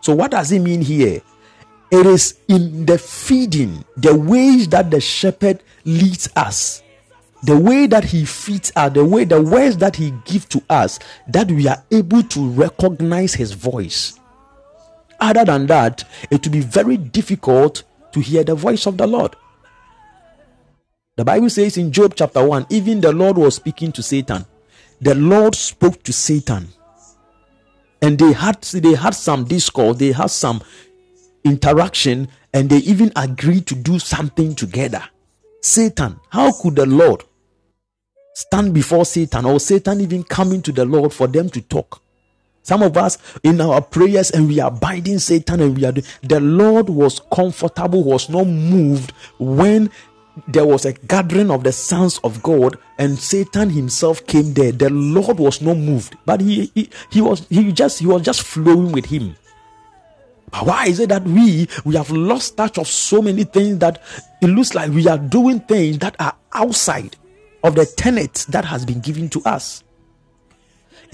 So 0.01 0.13
what 0.13 0.31
does 0.31 0.51
it 0.51 0.59
mean 0.59 0.81
here? 0.81 1.21
It 1.89 2.05
is 2.05 2.37
in 2.49 2.85
the 2.85 2.97
feeding, 2.97 3.85
the 3.95 4.13
ways 4.13 4.67
that 4.69 4.91
the 4.91 4.99
shepherd 4.99 5.63
leads 5.85 6.29
us 6.35 6.83
the 7.43 7.57
way 7.57 7.87
that 7.87 8.03
he 8.05 8.25
feeds 8.25 8.71
us, 8.75 8.93
the 8.93 9.05
way 9.05 9.23
the 9.23 9.41
words 9.41 9.77
that 9.77 9.95
he 9.95 10.11
gives 10.25 10.45
to 10.45 10.63
us, 10.69 10.99
that 11.27 11.51
we 11.51 11.67
are 11.67 11.83
able 11.91 12.23
to 12.23 12.49
recognize 12.49 13.33
his 13.33 13.51
voice. 13.53 14.19
Other 15.19 15.45
than 15.45 15.67
that, 15.67 16.03
it 16.29 16.45
will 16.45 16.53
be 16.53 16.61
very 16.61 16.97
difficult 16.97 17.83
to 18.13 18.19
hear 18.19 18.43
the 18.43 18.55
voice 18.55 18.85
of 18.85 18.97
the 18.97 19.07
Lord. 19.07 19.35
The 21.15 21.25
Bible 21.25 21.49
says 21.49 21.77
in 21.77 21.91
Job 21.91 22.13
chapter 22.15 22.45
1, 22.45 22.67
even 22.69 23.01
the 23.01 23.11
Lord 23.11 23.37
was 23.37 23.55
speaking 23.55 23.91
to 23.93 24.03
Satan. 24.03 24.45
The 25.01 25.15
Lord 25.15 25.55
spoke 25.55 26.03
to 26.03 26.13
Satan. 26.13 26.67
And 28.01 28.19
they 28.19 28.33
had 28.33 28.61
they 28.61 28.93
had 28.93 29.15
some 29.15 29.45
discourse, 29.45 29.97
they 29.97 30.11
had 30.11 30.29
some 30.29 30.61
interaction, 31.43 32.27
and 32.53 32.69
they 32.69 32.77
even 32.77 33.11
agreed 33.15 33.65
to 33.67 33.75
do 33.75 33.97
something 33.97 34.53
together. 34.53 35.03
Satan, 35.61 36.19
how 36.29 36.51
could 36.51 36.75
the 36.75 36.85
Lord 36.85 37.23
stand 38.37 38.71
before 38.71 39.03
Satan 39.03 39.45
or 39.45 39.59
Satan 39.59 39.99
even 39.99 40.23
coming 40.23 40.61
to 40.61 40.71
the 40.71 40.85
Lord 40.85 41.11
for 41.11 41.27
them 41.27 41.49
to 41.49 41.59
talk? 41.59 42.03
Some 42.61 42.83
of 42.83 42.95
us 42.97 43.17
in 43.43 43.59
our 43.61 43.81
prayers 43.81 44.29
and 44.29 44.47
we 44.47 44.59
are 44.59 44.69
binding 44.69 45.17
Satan 45.19 45.61
and 45.61 45.75
we 45.75 45.85
are 45.85 45.93
the 46.21 46.39
Lord 46.39 46.89
was 46.89 47.19
comfortable, 47.33 48.03
was 48.03 48.29
not 48.29 48.45
moved 48.45 49.11
when 49.39 49.89
there 50.47 50.67
was 50.67 50.85
a 50.85 50.93
gathering 50.93 51.49
of 51.49 51.63
the 51.63 51.71
sons 51.71 52.19
of 52.19 52.43
God 52.43 52.77
and 52.99 53.17
Satan 53.17 53.71
himself 53.71 54.23
came 54.27 54.53
there. 54.53 54.71
The 54.71 54.91
Lord 54.91 55.39
was 55.39 55.61
not 55.61 55.77
moved, 55.77 56.15
but 56.25 56.41
he, 56.41 56.71
he, 56.75 56.89
he 57.09 57.21
was 57.21 57.47
he 57.49 57.71
just 57.71 57.99
he 57.99 58.05
was 58.05 58.21
just 58.21 58.43
flowing 58.43 58.91
with 58.91 59.05
him. 59.05 59.35
But 60.51 60.67
why 60.67 60.85
is 60.87 60.99
it 60.99 61.09
that 61.09 61.23
we 61.23 61.67
we 61.85 61.95
have 61.95 62.11
lost 62.11 62.55
touch 62.57 62.77
of 62.77 62.87
so 62.87 63.21
many 63.21 63.45
things 63.45 63.79
that 63.79 64.03
it 64.41 64.47
looks 64.47 64.75
like 64.75 64.91
we 64.91 65.07
are 65.07 65.17
doing 65.17 65.61
things 65.61 65.97
that 65.99 66.15
are 66.19 66.35
outside 66.53 67.15
of 67.67 67.75
the 67.75 67.85
tenet 67.85 68.45
that 68.49 68.65
has 68.65 68.85
been 68.85 68.99
given 68.99 69.29
to 69.29 69.43
us? 69.43 69.83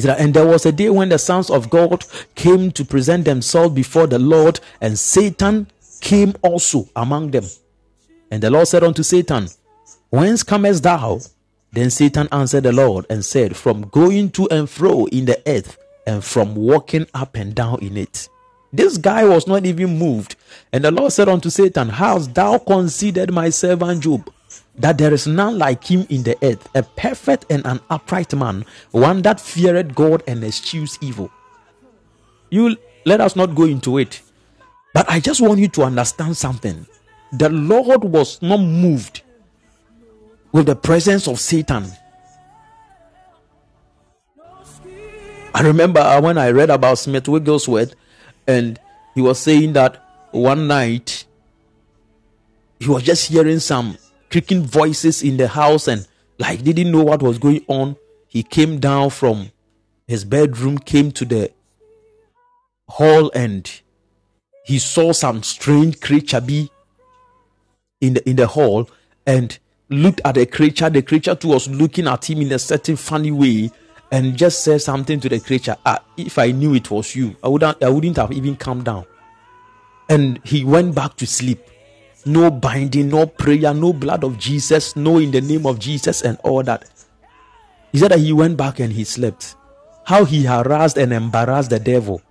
And 0.04 0.34
there 0.34 0.47
was 0.47 0.66
a 0.66 0.72
day 0.72 0.89
when 0.89 1.10
the 1.10 1.20
sons 1.20 1.49
of 1.49 1.70
God 1.70 2.06
came 2.36 2.72
to 2.72 2.86
present 2.86 3.26
themselves 3.26 3.76
before 3.76 4.08
the 4.08 4.20
Lord, 4.20 4.60
and 4.82 4.97
Satan 4.97 5.68
came 6.01 6.34
also 6.41 6.88
among 6.95 7.32
them. 7.32 7.45
And 8.32 8.41
the 8.41 8.49
Lord 8.49 8.68
said 8.68 8.84
unto 8.84 9.04
Satan, 9.04 9.47
Whence 10.10 10.43
comest 10.43 10.84
thou? 10.84 11.20
Then 11.72 11.89
Satan 11.89 12.28
answered 12.32 12.64
the 12.64 12.72
Lord 12.72 13.06
and 13.10 13.24
said, 13.24 13.56
From 13.56 13.88
going 13.89 14.32
to 14.32 14.47
and 14.49 14.70
fro 14.70 15.06
in 15.06 15.26
the 15.26 15.41
earth, 15.47 15.78
and 16.06 16.24
from 16.24 16.56
walking 16.56 17.08
up 17.14 17.36
and 17.36 17.54
down 17.54 17.80
in 17.82 17.97
it. 17.97 18.30
This 18.72 18.97
guy 18.97 19.26
was 19.26 19.47
not 19.47 19.66
even 19.66 19.97
moved. 19.97 20.36
And 20.72 20.84
the 20.84 20.91
Lord 20.91 21.14
said 21.14 21.30
unto 21.30 21.49
Satan, 21.49 21.89
Hast 21.89 22.34
thou 22.34 22.58
considered 22.58 23.32
my 23.32 23.49
servant 23.49 24.04
Job? 24.04 24.32
That 24.76 24.98
there 24.98 25.14
is 25.14 25.28
none 25.28 25.58
like 25.58 25.84
him 25.84 26.08
in 26.10 26.24
the 26.24 26.36
earth, 26.42 26.68
a 26.74 26.84
perfect 26.84 27.46
and 27.50 27.66
an 27.66 27.80
upright 27.90 28.34
man, 28.34 28.66
one 28.92 29.22
that 29.22 29.40
feared 29.40 29.94
God 29.94 30.24
and 30.28 30.44
eschews 30.44 30.98
evil. 31.00 31.30
You 32.50 32.76
let 33.06 33.22
us 33.22 33.36
not 33.36 33.56
go 33.56 33.64
into 33.64 33.98
it. 33.98 34.22
But 34.94 35.10
I 35.10 35.20
just 35.20 35.42
want 35.42 35.60
you 35.60 35.68
to 35.70 35.84
understand 35.84 36.38
something 36.38 36.86
the 37.34 37.50
Lord 37.50 38.04
was 38.04 38.40
not 38.44 38.60
moved 38.60 39.24
with 40.52 40.68
the 40.68 40.76
presence 40.76 41.28
of 41.28 41.40
Satan. 41.40 41.92
I 45.56 45.62
remember 45.62 46.20
when 46.22 46.38
I 46.38 46.52
read 46.52 46.70
about 46.70 47.00
Smith 47.00 47.28
Wigglesworth, 47.28 47.96
and 48.48 48.80
he 49.16 49.22
was 49.22 49.40
saying 49.40 49.74
that 49.74 50.04
one 50.32 50.68
night 50.68 51.26
he 52.80 52.88
was 52.88 53.04
just 53.04 53.30
hearing 53.30 53.60
some 53.60 53.98
creaking 54.34 54.64
voices 54.64 55.22
in 55.22 55.38
the 55.38 55.48
house 55.48 55.88
and 55.88 56.08
like 56.40 56.64
didn't 56.64 56.92
know 56.92 57.04
what 57.04 57.22
was 57.22 57.38
going 57.38 57.64
on. 57.68 57.96
He 58.28 58.42
came 58.42 58.80
down 58.80 59.12
from 59.12 59.52
his 60.08 60.26
bedroom, 60.26 60.80
came 60.80 61.12
to 61.12 61.24
the 61.24 61.52
hall, 62.90 63.30
and 63.36 63.70
he 64.66 64.80
saw 64.80 65.12
some 65.12 65.44
strange 65.44 66.00
creature 66.02 66.42
be 66.42 66.72
in 68.02 68.16
the 68.16 68.28
in 68.28 68.36
the 68.38 68.48
hall 68.48 68.90
and 69.28 69.60
looked 69.90 70.22
at 70.26 70.34
the 70.34 70.48
creature. 70.48 70.90
The 70.90 71.04
creature 71.04 71.36
too 71.36 71.50
was 71.50 71.68
looking 71.68 72.08
at 72.08 72.28
him 72.28 72.42
in 72.42 72.52
a 72.54 72.58
certain 72.58 72.96
funny 72.96 73.30
way 73.30 73.70
and 74.12 74.36
just 74.36 74.64
said 74.64 74.82
something 74.82 75.20
to 75.20 75.30
the 75.30 75.42
creature. 75.42 75.78
Ah, 75.86 76.00
if 76.18 76.40
I 76.40 76.50
knew 76.50 76.74
it 76.74 76.90
was 76.90 77.16
you, 77.16 77.36
I 77.44 77.50
wouldn't 77.50 77.84
I 77.84 77.90
wouldn't 77.90 78.18
have 78.18 78.32
even 78.32 78.56
come 78.56 78.84
down. 78.84 79.06
And 80.10 80.40
he 80.44 80.64
went 80.64 80.96
back 80.96 81.18
to 81.18 81.28
sleep. 81.28 81.60
No 82.26 82.50
binding, 82.50 83.10
no 83.10 83.26
prayer, 83.26 83.74
no 83.74 83.94
blood 83.94 84.24
of 84.24 84.38
Jesus, 84.38 84.96
no 84.96 85.18
in 85.18 85.32
the 85.32 85.42
name 85.42 85.66
of 85.66 85.80
Jesus, 85.80 86.22
and 86.22 86.38
all 86.44 86.64
that. 86.64 86.90
He 87.92 88.00
said 88.00 88.12
that 88.12 88.20
he 88.20 88.34
went 88.34 88.58
back 88.58 88.80
and 88.80 88.94
he 88.94 89.04
slept. 89.04 89.56
How 90.06 90.26
he 90.26 90.44
harassed 90.44 90.98
and 90.98 91.14
embarrassed 91.14 91.70
the 91.70 91.80
devil 91.80 92.22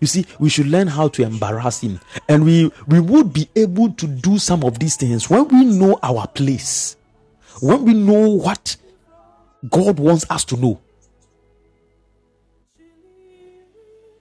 you 0.00 0.06
see, 0.06 0.26
we 0.38 0.48
should 0.48 0.66
learn 0.66 0.86
how 0.86 1.08
to 1.08 1.22
embarrass 1.22 1.80
him. 1.80 2.00
And 2.28 2.44
we, 2.44 2.70
we 2.86 3.00
would 3.00 3.32
be 3.32 3.48
able 3.56 3.92
to 3.94 4.06
do 4.06 4.38
some 4.38 4.64
of 4.64 4.78
these 4.78 4.96
things 4.96 5.28
when 5.28 5.48
we 5.48 5.64
know 5.64 5.98
our 6.02 6.26
place, 6.26 6.96
when 7.60 7.84
we 7.84 7.94
know 7.94 8.30
what 8.30 8.76
God 9.68 9.98
wants 9.98 10.24
us 10.30 10.44
to 10.46 10.56
know. 10.56 10.80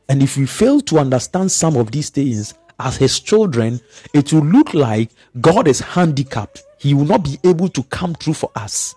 And 0.09 0.21
if 0.21 0.35
we 0.35 0.45
fail 0.45 0.81
to 0.81 0.99
understand 0.99 1.51
some 1.51 1.77
of 1.77 1.91
these 1.91 2.09
things 2.09 2.53
as 2.85 2.97
His 2.97 3.19
children, 3.19 3.79
it 4.13 4.31
will 4.33 4.45
look 4.45 4.73
like 4.73 5.09
God 5.39 5.67
is 5.67 5.79
handicapped. 5.79 6.63
He 6.77 6.93
will 6.93 7.05
not 7.05 7.23
be 7.23 7.37
able 7.43 7.69
to 7.69 7.83
come 7.83 8.15
through 8.15 8.33
for 8.33 8.51
us. 8.55 8.95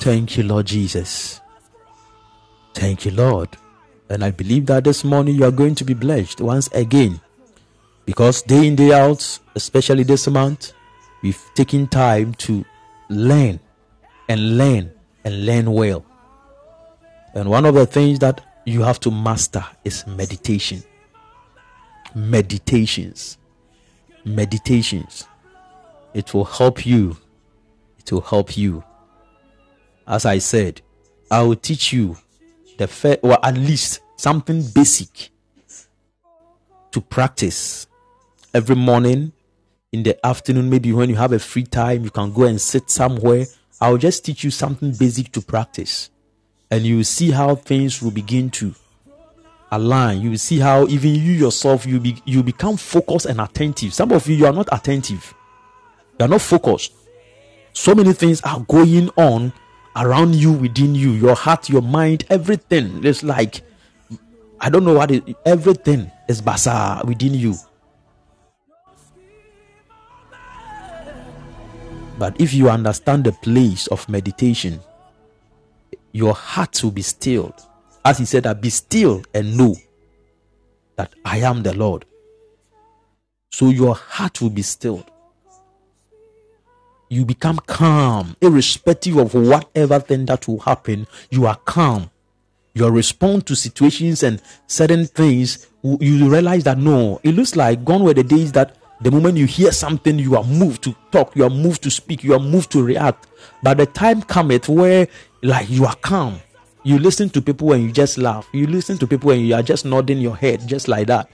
Thank 0.00 0.36
you, 0.36 0.44
Lord 0.44 0.66
Jesus. 0.66 1.40
Thank 2.74 3.04
you, 3.04 3.10
Lord. 3.10 3.48
And 4.08 4.24
I 4.24 4.30
believe 4.30 4.66
that 4.66 4.84
this 4.84 5.04
morning 5.04 5.34
you 5.34 5.44
are 5.44 5.50
going 5.50 5.74
to 5.74 5.84
be 5.84 5.94
blessed 5.94 6.40
once 6.40 6.68
again. 6.68 7.20
Because 8.06 8.40
day 8.42 8.66
in, 8.66 8.76
day 8.76 8.92
out, 8.92 9.38
especially 9.54 10.02
this 10.02 10.28
month, 10.28 10.72
we've 11.22 11.42
taken 11.54 11.88
time 11.88 12.34
to 12.34 12.64
learn 13.10 13.60
and 14.28 14.56
learn 14.56 14.92
and 15.24 15.44
learn 15.44 15.72
well. 15.72 16.04
And 17.34 17.48
one 17.48 17.66
of 17.66 17.74
the 17.74 17.86
things 17.86 18.18
that 18.20 18.40
you 18.64 18.82
have 18.82 19.00
to 19.00 19.10
master 19.10 19.64
is 19.84 20.06
meditation. 20.06 20.82
Meditations. 22.14 23.38
Meditations. 24.24 25.26
It 26.14 26.34
will 26.34 26.44
help 26.44 26.84
you. 26.84 27.16
It 27.98 28.12
will 28.12 28.22
help 28.22 28.56
you 28.56 28.82
as 30.08 30.24
I 30.24 30.38
said, 30.38 30.80
I 31.30 31.42
will 31.42 31.54
teach 31.54 31.92
you 31.92 32.16
the 32.78 32.88
first, 32.88 33.20
or 33.22 33.44
at 33.44 33.54
least 33.54 34.00
something 34.16 34.64
basic 34.74 35.30
to 36.90 37.00
practice 37.02 37.86
every 38.54 38.74
morning 38.74 39.32
in 39.92 40.02
the 40.02 40.26
afternoon. 40.26 40.70
Maybe 40.70 40.92
when 40.92 41.10
you 41.10 41.16
have 41.16 41.32
a 41.32 41.38
free 41.38 41.64
time, 41.64 42.04
you 42.04 42.10
can 42.10 42.32
go 42.32 42.44
and 42.44 42.58
sit 42.58 42.90
somewhere. 42.90 43.44
I'll 43.80 43.98
just 43.98 44.24
teach 44.24 44.42
you 44.42 44.50
something 44.50 44.92
basic 44.92 45.30
to 45.32 45.42
practice, 45.42 46.10
and 46.70 46.84
you 46.84 47.02
see 47.04 47.30
how 47.30 47.54
things 47.54 48.02
will 48.02 48.10
begin 48.10 48.50
to 48.50 48.74
align. 49.70 50.20
You 50.20 50.30
will 50.30 50.38
see 50.38 50.58
how 50.58 50.86
even 50.86 51.14
you 51.14 51.32
yourself 51.32 51.86
you 51.86 52.00
be 52.00 52.20
you 52.24 52.42
become 52.42 52.76
focused 52.76 53.26
and 53.26 53.40
attentive. 53.40 53.94
Some 53.94 54.12
of 54.12 54.26
you 54.28 54.36
you 54.36 54.46
are 54.46 54.52
not 54.52 54.68
attentive, 54.72 55.34
you 56.18 56.24
are 56.24 56.28
not 56.28 56.42
focused. 56.42 56.92
So 57.72 57.94
many 57.94 58.12
things 58.12 58.40
are 58.42 58.60
going 58.60 59.10
on 59.16 59.52
around 59.94 60.34
you, 60.34 60.52
within 60.52 60.94
you, 60.94 61.10
your 61.10 61.34
heart, 61.34 61.68
your 61.68 61.82
mind, 61.82 62.24
everything. 62.30 63.04
It's 63.04 63.22
like 63.22 63.62
I 64.60 64.70
don't 64.70 64.84
know 64.84 64.94
what 64.94 65.10
it, 65.10 65.36
everything 65.46 66.10
is 66.28 66.40
bazaar 66.40 67.02
within 67.04 67.34
you. 67.34 67.54
But 72.18 72.40
if 72.40 72.52
you 72.52 72.68
understand 72.68 73.24
the 73.24 73.32
place 73.32 73.86
of 73.86 74.08
meditation, 74.08 74.80
your 76.18 76.34
heart 76.34 76.82
will 76.82 76.90
be 76.90 77.02
stilled. 77.02 77.54
As 78.04 78.18
he 78.18 78.24
said, 78.24 78.42
that 78.44 78.60
be 78.60 78.70
still 78.70 79.22
and 79.32 79.56
know 79.56 79.76
that 80.96 81.14
I 81.24 81.38
am 81.38 81.62
the 81.62 81.74
Lord. 81.74 82.04
So 83.50 83.70
your 83.70 83.94
heart 83.94 84.40
will 84.40 84.50
be 84.50 84.62
stilled 84.62 85.10
you 87.08 87.24
become 87.24 87.58
calm, 87.66 88.36
irrespective 88.40 89.16
of 89.16 89.34
whatever 89.34 89.98
thing 89.98 90.26
that 90.26 90.46
will 90.46 90.58
happen. 90.60 91.06
You 91.30 91.46
are 91.46 91.56
calm. 91.56 92.10
Your 92.74 92.92
response 92.92 93.44
to 93.44 93.56
situations 93.56 94.22
and 94.22 94.42
certain 94.66 95.06
things, 95.06 95.66
you 95.82 96.30
realize 96.30 96.64
that 96.64 96.78
no, 96.78 97.20
it 97.22 97.34
looks 97.34 97.56
like 97.56 97.84
gone 97.84 98.04
were 98.04 98.14
the 98.14 98.22
days 98.22 98.52
that 98.52 98.76
the 99.00 99.10
moment 99.10 99.38
you 99.38 99.46
hear 99.46 99.72
something, 99.72 100.18
you 100.18 100.36
are 100.36 100.44
moved 100.44 100.82
to 100.82 100.94
talk, 101.10 101.34
you 101.34 101.44
are 101.44 101.50
moved 101.50 101.82
to 101.84 101.90
speak, 101.90 102.24
you 102.24 102.34
are 102.34 102.40
moved 102.40 102.70
to 102.72 102.82
react. 102.82 103.26
But 103.62 103.78
the 103.78 103.86
time 103.86 104.22
cometh 104.22 104.68
where, 104.68 105.08
like, 105.42 105.68
you 105.70 105.86
are 105.86 105.96
calm. 105.96 106.40
You 106.84 106.98
listen 106.98 107.28
to 107.30 107.42
people 107.42 107.72
and 107.72 107.84
you 107.84 107.92
just 107.92 108.18
laugh. 108.18 108.48
You 108.52 108.66
listen 108.66 108.98
to 108.98 109.06
people 109.06 109.30
and 109.30 109.46
you 109.46 109.54
are 109.54 109.62
just 109.62 109.84
nodding 109.84 110.18
your 110.18 110.36
head, 110.36 110.66
just 110.66 110.88
like 110.88 111.06
that. 111.08 111.28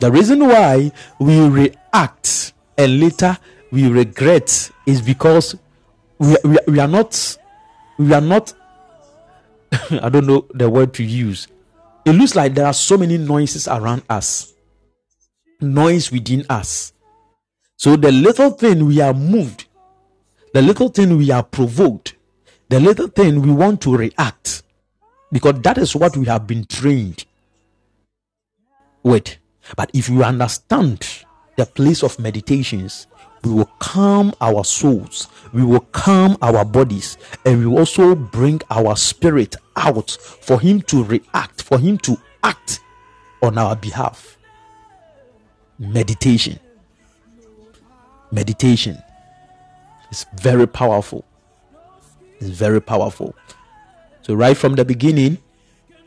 The 0.00 0.10
reason 0.10 0.40
why 0.40 0.90
we 1.20 1.38
react 1.48 2.52
and 2.76 2.98
later 2.98 3.38
we 3.70 3.88
regret 3.88 4.70
is 4.86 5.00
because 5.00 5.54
we, 6.18 6.36
we, 6.44 6.58
we 6.66 6.78
are 6.80 6.88
not 6.88 7.38
we 7.98 8.12
are 8.12 8.20
not 8.20 8.52
I 9.90 10.08
don't 10.08 10.26
know 10.26 10.46
the 10.54 10.68
word 10.68 10.92
to 10.94 11.04
use. 11.04 11.46
It 12.04 12.12
looks 12.12 12.34
like 12.34 12.54
there 12.54 12.66
are 12.66 12.72
so 12.72 12.98
many 12.98 13.16
noises 13.16 13.68
around 13.68 14.02
us, 14.10 14.52
noise 15.60 16.10
within 16.10 16.44
us. 16.50 16.92
So 17.76 17.96
the 17.96 18.10
little 18.10 18.50
thing 18.50 18.86
we 18.86 19.00
are 19.00 19.14
moved, 19.14 19.66
the 20.52 20.60
little 20.60 20.88
thing 20.88 21.16
we 21.16 21.30
are 21.30 21.42
provoked, 21.42 22.14
the 22.68 22.78
little 22.78 23.08
thing 23.08 23.40
we 23.40 23.50
want 23.50 23.80
to 23.82 23.96
react, 23.96 24.62
because 25.30 25.60
that 25.62 25.78
is 25.78 25.96
what 25.96 26.16
we 26.16 26.26
have 26.26 26.46
been 26.46 26.64
trained 26.66 27.24
with. 29.02 29.36
But 29.76 29.90
if 29.94 30.08
you 30.08 30.22
understand 30.22 31.24
the 31.56 31.64
place 31.64 32.02
of 32.02 32.18
meditations, 32.18 33.06
we 33.42 33.52
will 33.52 33.70
calm 33.78 34.32
our 34.40 34.62
souls, 34.62 35.28
we 35.52 35.64
will 35.64 35.80
calm 35.92 36.36
our 36.42 36.64
bodies, 36.64 37.16
and 37.44 37.58
we 37.58 37.66
will 37.66 37.78
also 37.78 38.14
bring 38.14 38.60
our 38.70 38.94
spirit 38.96 39.56
out 39.76 40.10
for 40.10 40.60
Him 40.60 40.82
to 40.82 41.02
react, 41.04 41.62
for 41.62 41.78
Him 41.78 41.98
to 41.98 42.16
act 42.44 42.80
on 43.42 43.56
our 43.56 43.74
behalf. 43.74 44.36
Meditation. 45.78 46.60
Meditation 48.30 49.02
is 50.12 50.26
very 50.34 50.68
powerful. 50.68 51.24
It's 52.38 52.50
very 52.50 52.80
powerful. 52.80 53.34
So, 54.20 54.34
right 54.34 54.56
from 54.56 54.74
the 54.74 54.84
beginning, 54.84 55.38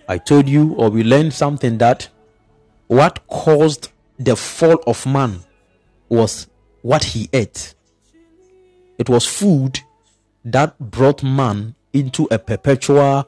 I 0.07 0.19
told 0.19 0.47
you, 0.47 0.73
or 0.75 0.89
we 0.89 1.03
learned 1.03 1.33
something 1.33 1.79
that 1.79 2.07
what 2.87 3.27
caused 3.27 3.89
the 4.17 4.35
fall 4.35 4.81
of 4.87 5.05
man 5.05 5.41
was 6.07 6.47
what 6.81 7.03
he 7.03 7.29
ate. 7.33 7.73
It 8.97 9.09
was 9.09 9.25
food 9.25 9.79
that 10.45 10.77
brought 10.79 11.23
man 11.23 11.75
into 11.91 12.27
a 12.29 12.37
perpetual 12.37 13.27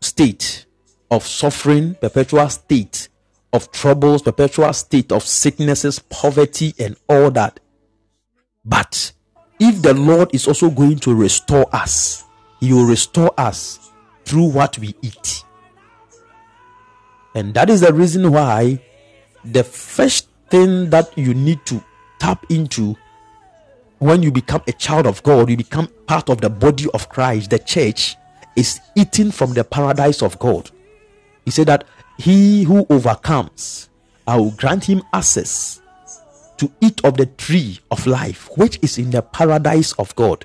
state 0.00 0.66
of 1.10 1.26
suffering, 1.26 1.94
perpetual 1.94 2.48
state 2.50 3.08
of 3.52 3.72
troubles, 3.72 4.22
perpetual 4.22 4.72
state 4.74 5.10
of 5.10 5.22
sicknesses, 5.22 5.98
poverty, 5.98 6.74
and 6.78 6.96
all 7.08 7.30
that. 7.30 7.58
But 8.64 9.12
if 9.58 9.82
the 9.82 9.94
Lord 9.94 10.34
is 10.34 10.46
also 10.46 10.70
going 10.70 10.98
to 11.00 11.14
restore 11.14 11.66
us, 11.74 12.24
He 12.60 12.72
will 12.72 12.86
restore 12.86 13.32
us 13.38 13.90
through 14.24 14.50
what 14.50 14.78
we 14.78 14.94
eat. 15.02 15.44
And 17.34 17.54
that 17.54 17.70
is 17.70 17.80
the 17.80 17.92
reason 17.92 18.30
why 18.32 18.80
the 19.44 19.64
first 19.64 20.28
thing 20.50 20.90
that 20.90 21.16
you 21.16 21.34
need 21.34 21.64
to 21.66 21.82
tap 22.18 22.44
into 22.50 22.96
when 23.98 24.22
you 24.22 24.30
become 24.30 24.62
a 24.66 24.72
child 24.72 25.06
of 25.06 25.22
God, 25.22 25.50
you 25.50 25.56
become 25.56 25.88
part 26.06 26.30
of 26.30 26.40
the 26.40 26.50
body 26.50 26.86
of 26.94 27.08
Christ, 27.08 27.50
the 27.50 27.58
church, 27.58 28.16
is 28.56 28.80
eating 28.94 29.30
from 29.30 29.54
the 29.54 29.64
paradise 29.64 30.22
of 30.22 30.38
God. 30.38 30.70
He 31.44 31.50
said 31.50 31.66
that 31.66 31.84
he 32.16 32.64
who 32.64 32.86
overcomes, 32.90 33.88
I 34.26 34.36
will 34.36 34.50
grant 34.52 34.84
him 34.84 35.02
access 35.12 35.80
to 36.58 36.70
eat 36.80 37.04
of 37.04 37.16
the 37.16 37.26
tree 37.26 37.80
of 37.90 38.06
life, 38.06 38.48
which 38.56 38.78
is 38.82 38.98
in 38.98 39.10
the 39.10 39.22
paradise 39.22 39.92
of 39.92 40.14
God. 40.16 40.44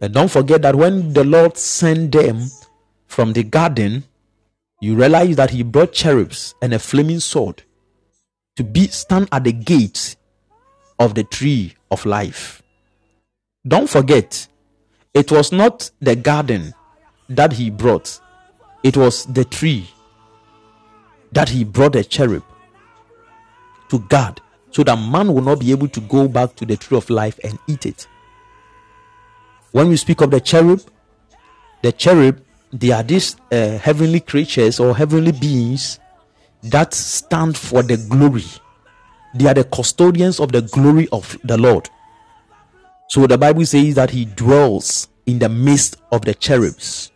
And 0.00 0.14
don't 0.14 0.30
forget 0.30 0.62
that 0.62 0.74
when 0.74 1.12
the 1.12 1.24
Lord 1.24 1.56
sent 1.56 2.12
them 2.12 2.46
from 3.06 3.34
the 3.34 3.42
garden, 3.42 4.04
you 4.80 4.96
realize 4.96 5.36
that 5.36 5.50
he 5.50 5.62
brought 5.62 5.92
cherubs 5.92 6.54
and 6.62 6.72
a 6.72 6.78
flaming 6.78 7.20
sword 7.20 7.62
to 8.56 8.64
be 8.64 8.86
stand 8.88 9.28
at 9.30 9.44
the 9.44 9.52
gates 9.52 10.16
of 10.98 11.14
the 11.14 11.24
tree 11.24 11.74
of 11.90 12.06
life. 12.06 12.62
Don't 13.66 13.90
forget, 13.90 14.48
it 15.12 15.30
was 15.30 15.52
not 15.52 15.90
the 16.00 16.16
garden 16.16 16.72
that 17.28 17.52
he 17.52 17.68
brought, 17.68 18.20
it 18.82 18.96
was 18.96 19.26
the 19.26 19.44
tree 19.44 19.88
that 21.32 21.50
he 21.50 21.64
brought 21.64 21.94
a 21.94 22.02
cherub 22.02 22.44
to 23.90 23.98
guard 23.98 24.40
so 24.70 24.82
that 24.84 24.96
man 24.96 25.32
will 25.32 25.42
not 25.42 25.60
be 25.60 25.70
able 25.72 25.88
to 25.88 26.00
go 26.00 26.28
back 26.28 26.54
to 26.56 26.64
the 26.64 26.76
tree 26.76 26.96
of 26.96 27.08
life 27.10 27.38
and 27.44 27.58
eat 27.66 27.86
it. 27.86 28.06
When 29.72 29.88
we 29.88 29.96
speak 29.96 30.20
of 30.20 30.30
the 30.30 30.40
cherub, 30.40 30.80
the 31.82 31.92
cherub, 31.92 32.40
they 32.72 32.90
are 32.90 33.02
these 33.02 33.36
uh, 33.50 33.78
heavenly 33.78 34.20
creatures 34.20 34.78
or 34.78 34.96
heavenly 34.96 35.32
beings 35.32 35.98
that 36.62 36.94
stand 36.94 37.56
for 37.56 37.82
the 37.82 37.96
glory 37.96 38.44
they 39.34 39.46
are 39.46 39.54
the 39.54 39.64
custodians 39.64 40.40
of 40.40 40.52
the 40.52 40.62
glory 40.62 41.08
of 41.12 41.38
the 41.44 41.56
Lord. 41.56 41.88
So 43.08 43.26
the 43.26 43.38
Bible 43.38 43.64
says 43.64 43.94
that 43.94 44.10
he 44.10 44.24
dwells 44.24 45.08
in 45.26 45.38
the 45.38 45.48
midst 45.48 45.96
of 46.12 46.22
the 46.22 46.34
cherubs. 46.34 47.10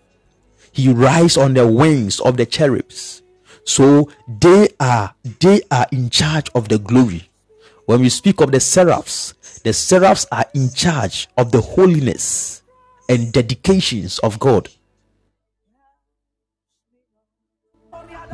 He 0.72 0.92
rides 0.92 1.36
on 1.36 1.54
the 1.54 1.66
wings 1.66 2.20
of 2.20 2.36
the 2.36 2.46
cherubs. 2.46 3.22
So 3.64 4.10
they 4.28 4.68
are 4.78 5.14
they 5.40 5.62
are 5.70 5.86
in 5.90 6.10
charge 6.10 6.50
of 6.54 6.68
the 6.68 6.78
glory. 6.78 7.28
When 7.86 8.00
we 8.00 8.08
speak 8.08 8.40
of 8.40 8.50
the 8.50 8.60
seraphs, 8.60 9.34
the 9.62 9.72
seraphs 9.72 10.26
are 10.32 10.46
in 10.54 10.70
charge 10.70 11.28
of 11.36 11.52
the 11.52 11.60
holiness 11.60 12.62
and 13.08 13.32
dedications 13.32 14.18
of 14.20 14.38
God. 14.38 14.68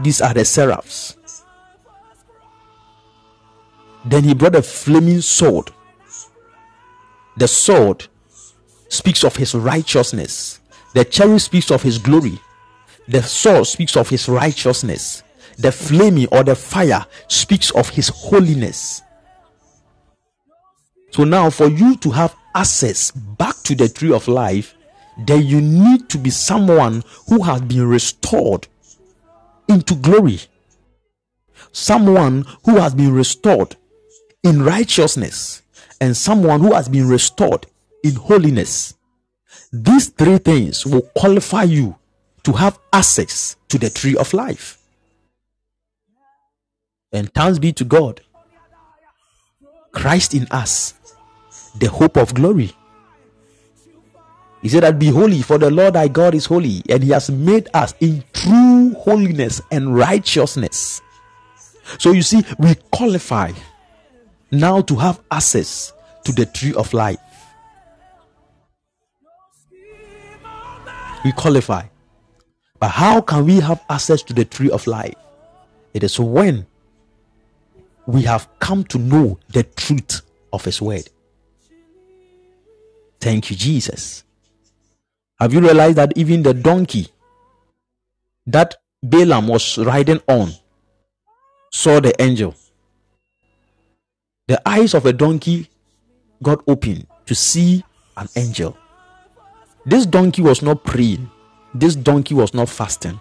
These 0.02 0.20
are 0.20 0.32
the 0.32 0.44
seraphs. 0.44 1.16
Then 4.04 4.24
he 4.24 4.34
brought 4.34 4.54
a 4.54 4.62
flaming 4.62 5.20
sword. 5.20 5.70
The 7.36 7.48
sword 7.48 8.06
speaks 8.88 9.24
of 9.24 9.36
his 9.36 9.54
righteousness. 9.54 10.60
The 10.94 11.04
cherub 11.04 11.40
speaks 11.40 11.70
of 11.70 11.82
his 11.82 11.98
glory. 11.98 12.38
The 13.08 13.22
sword 13.22 13.66
speaks 13.66 13.96
of 13.96 14.08
his 14.08 14.28
righteousness. 14.28 15.22
The 15.58 15.72
flaming 15.72 16.28
or 16.32 16.44
the 16.44 16.54
fire 16.54 17.04
speaks 17.28 17.70
of 17.72 17.88
his 17.90 18.08
holiness. 18.08 19.02
So 21.10 21.24
now, 21.24 21.50
for 21.50 21.68
you 21.68 21.96
to 21.96 22.10
have 22.10 22.36
access 22.54 23.10
back 23.10 23.56
to 23.64 23.74
the 23.74 23.88
tree 23.88 24.12
of 24.12 24.28
life, 24.28 24.74
then 25.18 25.44
you 25.44 25.60
need 25.60 26.08
to 26.10 26.18
be 26.18 26.30
someone 26.30 27.02
who 27.28 27.42
has 27.42 27.60
been 27.62 27.86
restored 27.86 28.68
into 29.68 29.94
glory. 29.94 30.40
Someone 31.72 32.44
who 32.64 32.78
has 32.78 32.94
been 32.94 33.12
restored 33.12 33.76
in 34.42 34.62
righteousness 34.62 35.62
and 36.00 36.16
someone 36.16 36.60
who 36.60 36.72
has 36.72 36.88
been 36.88 37.08
restored 37.08 37.66
in 38.02 38.14
holiness. 38.14 38.94
These 39.72 40.08
three 40.08 40.38
things 40.38 40.86
will 40.86 41.02
qualify 41.14 41.64
you 41.64 41.96
to 42.44 42.52
have 42.52 42.78
access 42.92 43.56
to 43.68 43.78
the 43.78 43.90
tree 43.90 44.16
of 44.16 44.32
life. 44.32 44.78
And 47.12 47.32
thanks 47.34 47.58
be 47.58 47.72
to 47.74 47.84
God. 47.84 48.20
Christ 49.92 50.34
in 50.34 50.46
us, 50.50 50.94
the 51.78 51.88
hope 51.88 52.16
of 52.16 52.34
glory. 52.34 52.72
He 54.62 54.68
said 54.68 54.82
that 54.82 54.98
be 54.98 55.08
holy, 55.08 55.40
for 55.42 55.56
the 55.58 55.70
Lord 55.70 55.94
thy 55.94 56.08
God 56.08 56.34
is 56.34 56.44
holy, 56.44 56.82
and 56.88 57.02
he 57.02 57.10
has 57.10 57.30
made 57.30 57.68
us 57.72 57.94
in 58.00 58.22
true 58.32 58.94
holiness 58.94 59.62
and 59.70 59.96
righteousness. 59.96 61.00
So 61.98 62.12
you 62.12 62.22
see, 62.22 62.44
we 62.58 62.74
qualify 62.92 63.52
now 64.50 64.82
to 64.82 64.96
have 64.96 65.20
access 65.30 65.92
to 66.24 66.32
the 66.32 66.44
tree 66.46 66.74
of 66.74 66.92
life. 66.92 67.18
We 71.24 71.32
qualify. 71.32 71.84
But 72.78 72.88
how 72.88 73.20
can 73.20 73.44
we 73.44 73.60
have 73.60 73.82
access 73.90 74.22
to 74.24 74.32
the 74.32 74.44
tree 74.44 74.70
of 74.70 74.86
life? 74.86 75.14
It 75.92 76.02
is 76.02 76.18
when 76.18 76.66
we 78.06 78.22
have 78.22 78.48
come 78.58 78.84
to 78.84 78.98
know 78.98 79.38
the 79.48 79.62
truth 79.62 80.22
of 80.52 80.64
His 80.64 80.80
word. 80.80 81.08
Thank 83.20 83.50
you, 83.50 83.56
Jesus. 83.56 84.24
Have 85.38 85.52
you 85.52 85.60
realized 85.60 85.96
that 85.96 86.12
even 86.16 86.42
the 86.42 86.54
donkey 86.54 87.08
that 88.46 88.76
Balaam 89.02 89.48
was 89.48 89.78
riding 89.78 90.20
on 90.26 90.52
saw 91.70 92.00
the 92.00 92.20
angel? 92.20 92.54
The 94.48 94.60
eyes 94.68 94.94
of 94.94 95.06
a 95.06 95.12
donkey 95.12 95.68
got 96.42 96.62
open 96.66 97.06
to 97.26 97.34
see 97.34 97.84
an 98.16 98.28
angel. 98.36 98.76
This 99.86 100.06
donkey 100.06 100.42
was 100.42 100.62
not 100.62 100.84
praying, 100.84 101.30
this 101.74 101.94
donkey 101.96 102.34
was 102.34 102.52
not 102.52 102.68
fasting, 102.68 103.20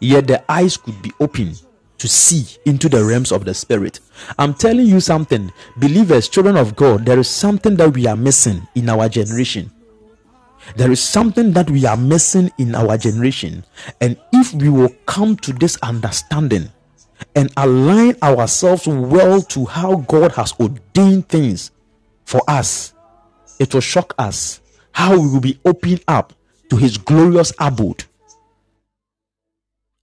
yet 0.00 0.26
the 0.26 0.44
eyes 0.50 0.76
could 0.76 1.00
be 1.02 1.12
open 1.20 1.54
to 1.98 2.08
see 2.08 2.46
into 2.64 2.88
the 2.88 3.04
realms 3.04 3.32
of 3.32 3.44
the 3.44 3.54
spirit. 3.54 4.00
I'm 4.38 4.54
telling 4.54 4.86
you 4.86 5.00
something, 5.00 5.52
believers, 5.76 6.28
children 6.28 6.56
of 6.56 6.76
God, 6.76 7.04
there 7.04 7.18
is 7.18 7.28
something 7.28 7.76
that 7.76 7.94
we 7.94 8.06
are 8.06 8.16
missing 8.16 8.66
in 8.74 8.88
our 8.88 9.08
generation. 9.08 9.70
There 10.76 10.90
is 10.90 11.00
something 11.00 11.52
that 11.52 11.70
we 11.70 11.86
are 11.86 11.96
missing 11.96 12.50
in 12.58 12.74
our 12.74 12.98
generation. 12.98 13.64
And 14.00 14.18
if 14.32 14.52
we 14.54 14.68
will 14.68 14.94
come 15.06 15.36
to 15.38 15.52
this 15.52 15.76
understanding, 15.82 16.70
and 17.34 17.52
align 17.56 18.16
ourselves 18.22 18.86
well 18.86 19.40
to 19.42 19.64
how 19.66 19.96
God 19.96 20.32
has 20.32 20.54
ordained 20.60 21.28
things 21.28 21.70
for 22.24 22.40
us, 22.48 22.94
it 23.58 23.74
will 23.74 23.80
shock 23.80 24.14
us 24.18 24.60
how 24.92 25.18
we 25.18 25.28
will 25.28 25.40
be 25.40 25.58
opened 25.64 26.02
up 26.08 26.32
to 26.70 26.76
His 26.76 26.98
glorious 26.98 27.52
abode. 27.58 28.04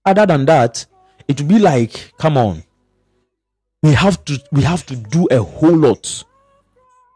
Other 0.04 0.26
than 0.26 0.44
that, 0.46 0.86
it 1.28 1.40
will 1.40 1.48
be 1.48 1.58
like, 1.58 2.12
come 2.18 2.36
on, 2.36 2.62
we 3.82 3.92
have 3.92 4.24
to 4.24 4.42
we 4.52 4.62
have 4.62 4.84
to 4.86 4.96
do 4.96 5.26
a 5.30 5.42
whole 5.42 5.76
lot 5.76 6.24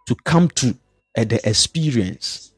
to 0.06 0.14
come 0.24 0.48
to 0.48 0.76
uh, 1.16 1.24
the 1.24 1.40
experience. 1.48 2.52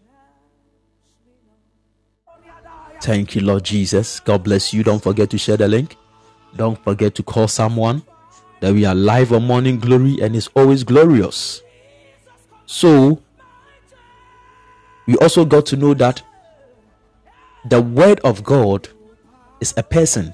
Thank 3.01 3.35
you, 3.35 3.43
Lord 3.43 3.65
Jesus. 3.65 4.21
God 4.21 4.45
bless 4.45 4.73
you. 4.73 4.85
Don't 4.85 5.03
forget 5.03 5.29
to 5.31 5.39
share 5.39 5.57
the 5.57 5.67
link. 5.67 5.97
Don't 6.57 6.83
forget 6.85 7.15
to 7.17 7.23
call 7.23 7.49
someone 7.49 8.03
that 8.61 8.73
we 8.73 8.85
are 8.85 8.95
live 8.95 9.33
on 9.33 9.45
Morning 9.45 9.79
Glory 9.81 10.19
and 10.23 10.37
it's 10.37 10.49
always 10.55 10.85
glorious. 10.85 11.63
So, 12.67 13.21
we 15.07 15.17
also 15.17 15.45
got 15.45 15.67
to 15.67 15.77
know 15.77 15.95
that 15.95 16.23
the 17.65 17.83
Word 17.83 18.21
of 18.21 18.45
God 18.45 18.89
is 19.61 19.75
a 19.77 19.83
person. 19.83 20.33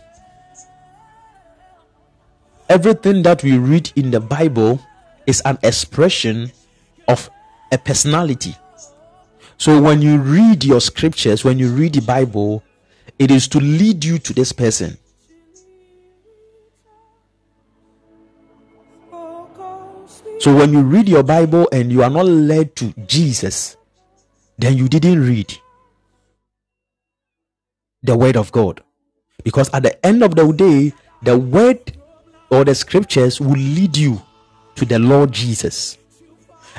Everything 2.69 3.23
that 3.23 3.43
we 3.43 3.57
read 3.57 3.91
in 3.97 4.11
the 4.11 4.21
Bible 4.21 4.81
is 5.27 5.41
an 5.45 5.59
expression 5.63 6.53
of 7.07 7.31
a 7.73 7.79
personality. 7.79 8.55
So 9.57 9.81
when 9.81 10.03
you 10.03 10.19
read 10.19 10.65
your 10.65 10.81
scriptures, 10.81 11.45
when 11.45 11.59
you 11.59 11.71
read 11.71 11.95
the 11.95 12.03
Bible, 12.03 12.63
it 13.19 13.31
is 13.31 13.49
to 13.49 13.59
lead 13.59 14.05
you 14.05 14.19
to 14.19 14.33
this 14.33 14.53
person. 14.53 14.99
So 20.41 20.55
when 20.55 20.73
you 20.73 20.83
read 20.83 21.09
your 21.09 21.25
Bible 21.25 21.69
and 21.73 21.91
you 21.91 22.05
are 22.05 22.11
not 22.11 22.27
led 22.27 22.77
to 22.77 22.93
Jesus, 23.07 23.77
then 24.57 24.77
you 24.77 24.89
didn't 24.89 25.21
read 25.27 25.53
the 28.03 28.17
Word 28.17 28.37
of 28.37 28.53
God. 28.53 28.83
Because 29.43 29.69
at 29.75 29.83
the 29.83 30.07
end 30.07 30.23
of 30.23 30.37
the 30.37 30.53
day, 30.53 30.93
the 31.23 31.37
Word 31.37 31.98
or 32.51 32.65
the 32.65 32.75
scriptures 32.75 33.41
will 33.41 33.53
lead 33.59 33.97
you 33.97 34.21
to 34.75 34.85
the 34.85 34.99
Lord 34.99 35.33
Jesus. 35.33 35.99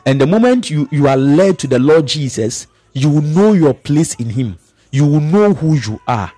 And 0.06 0.20
the 0.20 0.28
moment 0.28 0.70
you, 0.70 0.88
you 0.92 1.08
are 1.08 1.18
led 1.18 1.60
to 1.60 1.68
the 1.68 1.80
Lord 1.80 2.08
Jesus, 2.08 2.68
you 2.94 3.10
will 3.10 3.22
know 3.22 3.54
your 3.54 3.74
place 3.74 4.16
in 4.16 4.30
Him. 4.30 4.58
You 4.92 5.06
will 5.06 5.20
know 5.20 5.54
who 5.54 5.76
you 5.76 6.02
are. 6.08 6.32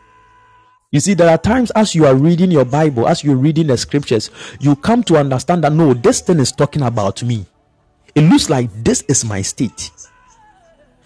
You 0.92 1.00
see, 1.00 1.14
there 1.14 1.30
are 1.30 1.38
times 1.38 1.72
as 1.72 1.96
you 1.96 2.06
are 2.06 2.16
reading 2.16 2.52
your 2.52 2.66
Bible, 2.66 3.08
as 3.08 3.24
you're 3.24 3.38
reading 3.38 3.68
the 3.68 3.78
scriptures, 3.78 4.30
you 4.60 4.76
come 4.76 5.04
to 5.04 5.16
understand 5.16 5.64
that 5.64 5.72
no, 5.72 5.94
this 5.94 6.20
thing 6.20 6.40
is 6.40 6.52
talking 6.52 6.82
about 6.82 7.24
me. 7.24 7.46
It 8.14 8.22
looks 8.22 8.50
like 8.50 8.70
this 8.84 9.02
is 9.04 9.24
my 9.24 9.42
state. 9.42 9.90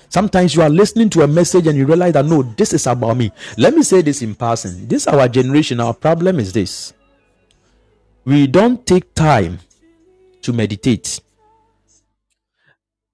Sometimes 0.09 0.55
you 0.55 0.63
are 0.63 0.69
listening 0.69 1.09
to 1.11 1.21
a 1.21 1.27
message 1.27 1.67
and 1.67 1.77
you 1.77 1.85
realize 1.85 2.13
that 2.13 2.25
no, 2.25 2.41
this 2.41 2.73
is 2.73 2.87
about 2.87 3.17
me. 3.17 3.31
Let 3.57 3.75
me 3.75 3.83
say 3.83 4.01
this 4.01 4.23
in 4.23 4.33
passing. 4.33 4.87
This 4.87 5.05
our 5.07 5.27
generation, 5.27 5.79
our 5.79 5.93
problem 5.93 6.39
is 6.39 6.51
this. 6.51 6.94
We 8.25 8.47
don't 8.47 8.85
take 8.87 9.13
time 9.13 9.59
to 10.41 10.51
meditate. 10.51 11.19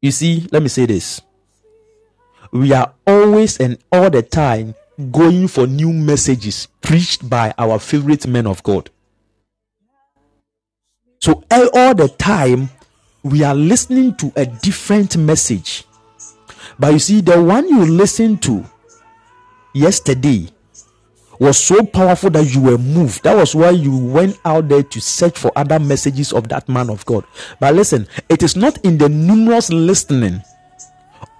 You 0.01 0.11
see, 0.11 0.47
let 0.51 0.63
me 0.63 0.69
say 0.69 0.85
this. 0.85 1.21
We 2.53 2.71
are 2.71 2.93
always 3.05 3.57
and 3.59 3.77
all 3.91 4.09
the 4.09 4.21
time 4.21 4.73
going 5.11 5.49
for 5.49 5.67
new 5.67 5.91
messages 5.91 6.67
preached 6.81 7.29
by 7.29 7.53
our 7.57 7.77
favorite 7.77 8.25
men 8.25 8.47
of 8.47 8.63
God. 8.63 8.89
So 11.19 11.43
all 11.51 11.93
the 11.93 12.07
time 12.17 12.69
we 13.23 13.43
are 13.43 13.55
listening 13.55 14.15
to 14.15 14.31
a 14.35 14.45
different 14.45 15.17
message. 15.17 15.83
But 16.79 16.93
you 16.93 16.99
see, 16.99 17.21
the 17.21 17.41
one 17.41 17.67
you 17.67 17.85
listened 17.85 18.41
to 18.43 18.65
yesterday 19.73 20.47
was 21.41 21.57
so 21.57 21.83
powerful 21.83 22.29
that 22.29 22.53
you 22.53 22.61
were 22.61 22.77
moved. 22.77 23.23
That 23.23 23.35
was 23.35 23.55
why 23.55 23.71
you 23.71 23.97
went 23.97 24.37
out 24.45 24.69
there 24.69 24.83
to 24.83 25.01
search 25.01 25.39
for 25.39 25.51
other 25.55 25.79
messages 25.79 26.31
of 26.33 26.47
that 26.49 26.69
man 26.69 26.87
of 26.91 27.03
God. 27.07 27.25
But 27.59 27.73
listen, 27.73 28.07
it 28.29 28.43
is 28.43 28.55
not 28.55 28.77
in 28.85 28.99
the 28.99 29.09
numerous 29.09 29.71
listening 29.71 30.43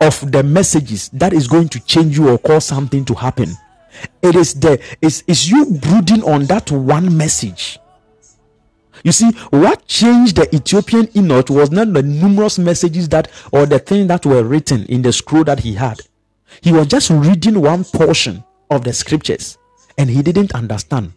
of 0.02 0.32
the 0.32 0.42
messages 0.42 1.10
that 1.10 1.34
is 1.34 1.48
going 1.48 1.70
to 1.70 1.80
change 1.82 2.18
you 2.18 2.30
or 2.30 2.40
cause 2.40 2.66
something 2.66 3.06
to 3.06 3.14
happen. 3.14 3.52
It 4.24 4.36
is 4.36 4.56
the 4.56 4.82
is 5.04 5.24
is 5.28 5.52
you 5.52 5.66
brooding 5.66 6.24
on 6.24 6.46
that 6.46 6.72
one 6.72 7.16
message. 7.16 7.78
You 9.04 9.12
see, 9.12 9.30
what 9.52 9.86
changed 9.86 10.38
the 10.38 10.56
Ethiopian 10.56 11.10
eunuch 11.14 11.50
was 11.52 11.70
not 11.70 11.94
the 11.94 12.02
numerous 12.02 12.58
messages 12.58 13.08
that 13.10 13.30
or 13.52 13.68
the 13.68 13.78
things 13.78 14.08
that 14.08 14.26
were 14.26 14.44
written 14.44 14.84
in 14.86 15.04
the 15.04 15.14
scroll 15.14 15.44
that 15.44 15.60
he 15.60 15.76
had. 15.76 16.02
He 16.62 16.72
was 16.72 16.88
just 16.88 17.12
reading 17.12 17.62
one 17.62 17.84
portion 17.84 18.44
of 18.72 18.84
the 18.84 18.94
scriptures 18.94 19.60
and 19.98 20.10
he 20.10 20.22
didn't 20.22 20.54
understand. 20.54 21.14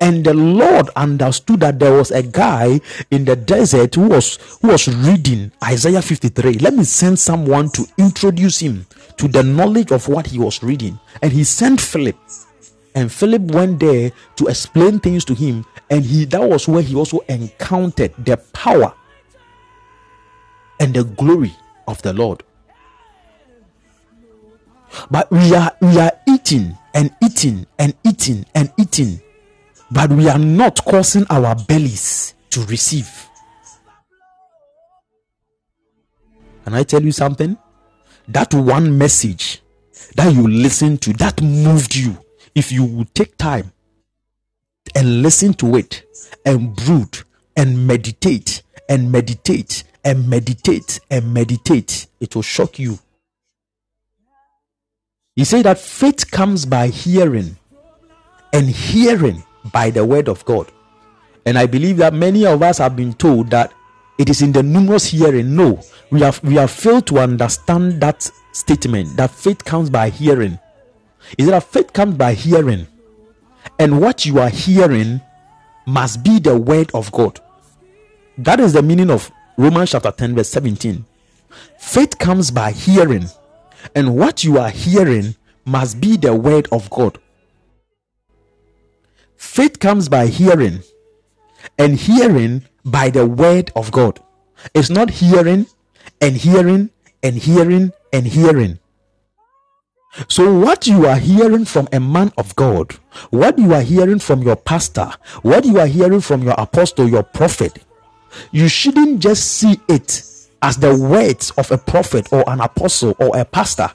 And 0.00 0.24
the 0.24 0.34
Lord 0.34 0.90
understood 0.96 1.60
that 1.60 1.78
there 1.78 1.92
was 1.92 2.10
a 2.10 2.22
guy 2.22 2.80
in 3.10 3.24
the 3.24 3.36
desert 3.36 3.94
who 3.94 4.08
was 4.08 4.38
who 4.60 4.68
was 4.68 4.88
reading 4.88 5.52
Isaiah 5.62 6.02
53. 6.02 6.54
Let 6.54 6.74
me 6.74 6.84
send 6.84 7.18
someone 7.18 7.70
to 7.70 7.86
introduce 7.96 8.58
him 8.58 8.86
to 9.16 9.28
the 9.28 9.42
knowledge 9.42 9.90
of 9.90 10.08
what 10.08 10.26
he 10.26 10.38
was 10.38 10.62
reading. 10.62 10.98
And 11.22 11.32
he 11.32 11.44
sent 11.44 11.80
Philip. 11.80 12.16
And 12.94 13.10
Philip 13.12 13.42
went 13.42 13.80
there 13.80 14.12
to 14.36 14.46
explain 14.46 14.98
things 14.98 15.24
to 15.26 15.34
him. 15.34 15.64
And 15.90 16.04
he 16.04 16.24
that 16.26 16.42
was 16.42 16.68
where 16.68 16.82
he 16.82 16.94
also 16.94 17.20
encountered 17.28 18.14
the 18.24 18.36
power 18.52 18.94
and 20.80 20.94
the 20.94 21.04
glory 21.04 21.54
of 21.86 22.02
the 22.02 22.12
Lord. 22.12 22.42
But 25.10 25.30
we 25.30 25.54
are 25.54 25.72
we 25.80 25.98
are 25.98 26.12
eating 26.26 26.76
and 26.94 27.10
eating 27.22 27.66
and 27.78 27.94
eating 28.04 28.44
and 28.54 28.72
eating 28.78 29.20
but 29.90 30.10
we 30.10 30.28
are 30.28 30.38
not 30.38 30.84
causing 30.84 31.24
our 31.30 31.54
bellies 31.54 32.34
to 32.50 32.60
receive. 32.64 33.26
Can 36.64 36.74
I 36.74 36.82
tell 36.82 37.02
you 37.02 37.12
something? 37.12 37.56
That 38.28 38.52
one 38.52 38.98
message 38.98 39.62
that 40.14 40.34
you 40.34 40.46
listened 40.46 41.00
to 41.02 41.12
that 41.14 41.40
moved 41.40 41.96
you, 41.96 42.18
if 42.54 42.70
you 42.70 42.84
would 42.84 43.14
take 43.14 43.36
time 43.38 43.72
and 44.94 45.22
listen 45.22 45.54
to 45.54 45.76
it 45.76 46.04
and 46.44 46.76
brood 46.76 47.18
and 47.56 47.86
meditate 47.86 48.62
and 48.88 49.10
meditate 49.10 49.84
and 50.04 50.28
meditate 50.28 51.00
and 51.10 51.32
meditate, 51.32 52.06
it 52.20 52.34
will 52.34 52.42
shock 52.42 52.78
you. 52.78 52.98
He 55.38 55.44
said 55.44 55.66
that 55.66 55.78
faith 55.78 56.32
comes 56.32 56.66
by 56.66 56.88
hearing 56.88 57.56
and 58.52 58.68
hearing 58.68 59.44
by 59.72 59.88
the 59.88 60.04
word 60.04 60.28
of 60.28 60.44
God. 60.44 60.66
And 61.46 61.56
I 61.56 61.66
believe 61.66 61.98
that 61.98 62.12
many 62.12 62.44
of 62.44 62.60
us 62.60 62.78
have 62.78 62.96
been 62.96 63.12
told 63.12 63.50
that 63.50 63.72
it 64.18 64.28
is 64.28 64.42
in 64.42 64.50
the 64.50 64.64
numerous 64.64 65.06
hearing. 65.06 65.54
No, 65.54 65.80
we 66.10 66.22
have 66.22 66.42
we 66.42 66.56
have 66.56 66.72
failed 66.72 67.06
to 67.06 67.20
understand 67.20 68.00
that 68.00 68.28
statement 68.50 69.16
that 69.16 69.30
faith 69.30 69.64
comes 69.64 69.90
by 69.90 70.08
hearing. 70.08 70.58
Is 71.38 71.46
that 71.46 71.62
faith 71.62 71.92
comes 71.92 72.16
by 72.16 72.34
hearing, 72.34 72.88
and 73.78 74.00
what 74.00 74.26
you 74.26 74.40
are 74.40 74.48
hearing 74.48 75.20
must 75.86 76.24
be 76.24 76.40
the 76.40 76.58
word 76.58 76.90
of 76.94 77.12
God. 77.12 77.38
That 78.38 78.58
is 78.58 78.72
the 78.72 78.82
meaning 78.82 79.08
of 79.08 79.30
Romans 79.56 79.92
chapter 79.92 80.10
10, 80.10 80.34
verse 80.34 80.48
17. 80.48 81.04
Faith 81.78 82.18
comes 82.18 82.50
by 82.50 82.72
hearing, 82.72 83.26
and 83.94 84.16
what 84.16 84.44
you 84.44 84.58
are 84.58 84.70
hearing 84.70 85.36
must 85.64 86.00
be 86.00 86.16
the 86.16 86.34
word 86.34 86.68
of 86.72 86.88
God. 86.90 87.18
Faith 89.36 89.78
comes 89.78 90.08
by 90.08 90.26
hearing, 90.26 90.82
and 91.78 91.96
hearing 91.96 92.64
by 92.84 93.10
the 93.10 93.26
word 93.26 93.70
of 93.76 93.90
God. 93.92 94.20
It's 94.74 94.90
not 94.90 95.10
hearing 95.10 95.66
and 96.20 96.36
hearing 96.36 96.90
and 97.22 97.36
hearing 97.36 97.92
and 98.12 98.26
hearing. 98.26 98.78
So, 100.26 100.58
what 100.58 100.86
you 100.86 101.06
are 101.06 101.18
hearing 101.18 101.64
from 101.64 101.86
a 101.92 102.00
man 102.00 102.32
of 102.38 102.56
God, 102.56 102.92
what 103.30 103.58
you 103.58 103.74
are 103.74 103.82
hearing 103.82 104.18
from 104.18 104.42
your 104.42 104.56
pastor, 104.56 105.12
what 105.42 105.64
you 105.64 105.78
are 105.78 105.86
hearing 105.86 106.20
from 106.20 106.42
your 106.42 106.54
apostle, 106.58 107.08
your 107.08 107.22
prophet, 107.22 107.84
you 108.50 108.68
shouldn't 108.68 109.20
just 109.20 109.52
see 109.52 109.78
it 109.88 110.22
as 110.62 110.76
the 110.76 110.96
words 110.96 111.50
of 111.52 111.70
a 111.70 111.78
prophet 111.78 112.32
or 112.32 112.44
an 112.48 112.60
apostle 112.60 113.14
or 113.18 113.36
a 113.38 113.44
pastor. 113.44 113.90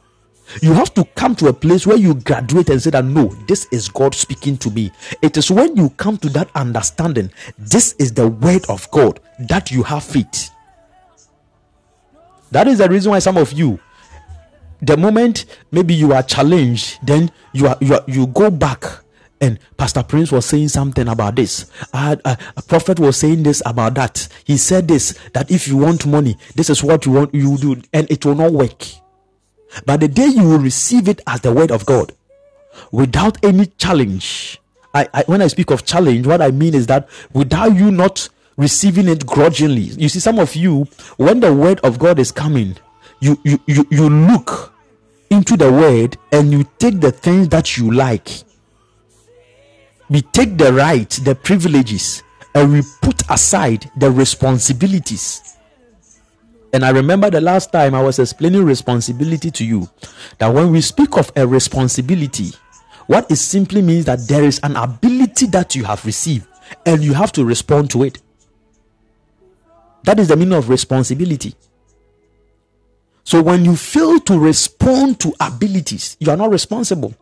You 0.61 0.73
have 0.73 0.93
to 0.95 1.05
come 1.15 1.35
to 1.37 1.47
a 1.47 1.53
place 1.53 1.87
where 1.87 1.97
you 1.97 2.13
graduate 2.13 2.69
and 2.69 2.81
say 2.81 2.91
that 2.91 3.05
no, 3.05 3.27
this 3.47 3.65
is 3.71 3.89
God 3.89 4.13
speaking 4.13 4.57
to 4.57 4.69
me. 4.69 4.91
It 5.21 5.37
is 5.37 5.49
when 5.49 5.75
you 5.75 5.89
come 5.91 6.17
to 6.17 6.29
that 6.29 6.49
understanding, 6.55 7.31
this 7.57 7.93
is 7.93 8.13
the 8.13 8.27
word 8.27 8.63
of 8.69 8.89
God, 8.91 9.19
that 9.39 9.71
you 9.71 9.83
have 9.83 10.03
faith. 10.03 10.51
That 12.51 12.67
is 12.67 12.77
the 12.77 12.89
reason 12.89 13.11
why 13.11 13.19
some 13.19 13.37
of 13.37 13.51
you, 13.53 13.79
the 14.81 14.95
moment 14.97 15.45
maybe 15.71 15.93
you 15.93 16.13
are 16.13 16.21
challenged, 16.21 16.99
then 17.01 17.31
you 17.53 17.67
are 17.67 17.77
you 17.79 17.95
are, 17.95 18.03
you 18.05 18.27
go 18.27 18.51
back 18.51 19.02
and 19.41 19.59
Pastor 19.77 20.03
Prince 20.03 20.31
was 20.31 20.45
saying 20.45 20.69
something 20.69 21.07
about 21.07 21.35
this. 21.35 21.69
Uh, 21.91 22.15
a 22.25 22.61
prophet 22.61 22.99
was 22.99 23.17
saying 23.17 23.43
this 23.43 23.61
about 23.65 23.95
that. 23.95 24.27
He 24.45 24.57
said 24.57 24.87
this 24.87 25.17
that 25.33 25.51
if 25.51 25.67
you 25.67 25.77
want 25.77 26.05
money, 26.05 26.37
this 26.55 26.69
is 26.69 26.83
what 26.83 27.05
you 27.05 27.11
want 27.13 27.33
you 27.33 27.57
do, 27.57 27.81
and 27.91 28.09
it 28.09 28.25
will 28.25 28.35
not 28.35 28.53
work. 28.53 28.85
But 29.85 29.99
the 29.99 30.07
day 30.07 30.27
you 30.27 30.43
will 30.43 30.59
receive 30.59 31.09
it 31.09 31.21
as 31.27 31.41
the 31.41 31.51
word 31.51 31.71
of 31.71 31.85
God 31.85 32.13
without 32.91 33.43
any 33.43 33.65
challenge, 33.65 34.59
I, 34.93 35.07
I, 35.13 35.23
when 35.25 35.41
I 35.41 35.47
speak 35.47 35.71
of 35.71 35.85
challenge, 35.85 36.27
what 36.27 36.41
I 36.41 36.51
mean 36.51 36.75
is 36.75 36.87
that 36.87 37.09
without 37.33 37.75
you 37.75 37.91
not 37.91 38.29
receiving 38.57 39.07
it 39.07 39.25
grudgingly, 39.25 39.81
you 39.81 40.09
see, 40.09 40.19
some 40.19 40.39
of 40.39 40.55
you, 40.55 40.87
when 41.17 41.39
the 41.39 41.53
word 41.53 41.79
of 41.81 41.99
God 41.99 42.19
is 42.19 42.31
coming, 42.31 42.75
you 43.19 43.39
you 43.43 43.59
you, 43.67 43.87
you 43.89 44.09
look 44.09 44.73
into 45.29 45.55
the 45.55 45.71
word 45.71 46.17
and 46.31 46.51
you 46.51 46.65
take 46.77 46.99
the 46.99 47.11
things 47.11 47.49
that 47.49 47.77
you 47.77 47.91
like. 47.91 48.29
We 50.09 50.21
take 50.21 50.57
the 50.57 50.73
right, 50.73 51.09
the 51.23 51.35
privileges, 51.35 52.23
and 52.53 52.71
we 52.71 52.81
put 53.01 53.21
aside 53.29 53.89
the 53.97 54.11
responsibilities. 54.11 55.57
And 56.73 56.83
I 56.83 56.89
remember 56.89 57.29
the 57.29 57.41
last 57.41 57.71
time 57.71 57.93
I 57.93 58.01
was 58.01 58.19
explaining 58.19 58.65
responsibility 58.65 59.51
to 59.51 59.65
you 59.65 59.89
that 60.39 60.53
when 60.53 60.71
we 60.71 60.81
speak 60.81 61.17
of 61.17 61.31
a 61.35 61.45
responsibility, 61.45 62.51
what 63.07 63.29
it 63.29 63.35
simply 63.35 63.81
means 63.81 64.05
that 64.05 64.19
there 64.27 64.43
is 64.43 64.59
an 64.63 64.75
ability 64.75 65.47
that 65.47 65.75
you 65.75 65.83
have 65.83 66.05
received 66.05 66.47
and 66.85 67.03
you 67.03 67.13
have 67.13 67.31
to 67.33 67.45
respond 67.45 67.91
to 67.91 68.03
it. 68.03 68.19
That 70.03 70.19
is 70.19 70.29
the 70.29 70.35
meaning 70.35 70.57
of 70.57 70.69
responsibility. 70.69 71.55
So 73.23 73.41
when 73.41 73.63
you 73.65 73.75
fail 73.75 74.19
to 74.21 74.37
respond 74.39 75.19
to 75.21 75.33
abilities, 75.39 76.17
you 76.19 76.29
are 76.29 76.37
not 76.37 76.49
responsible. 76.49 77.15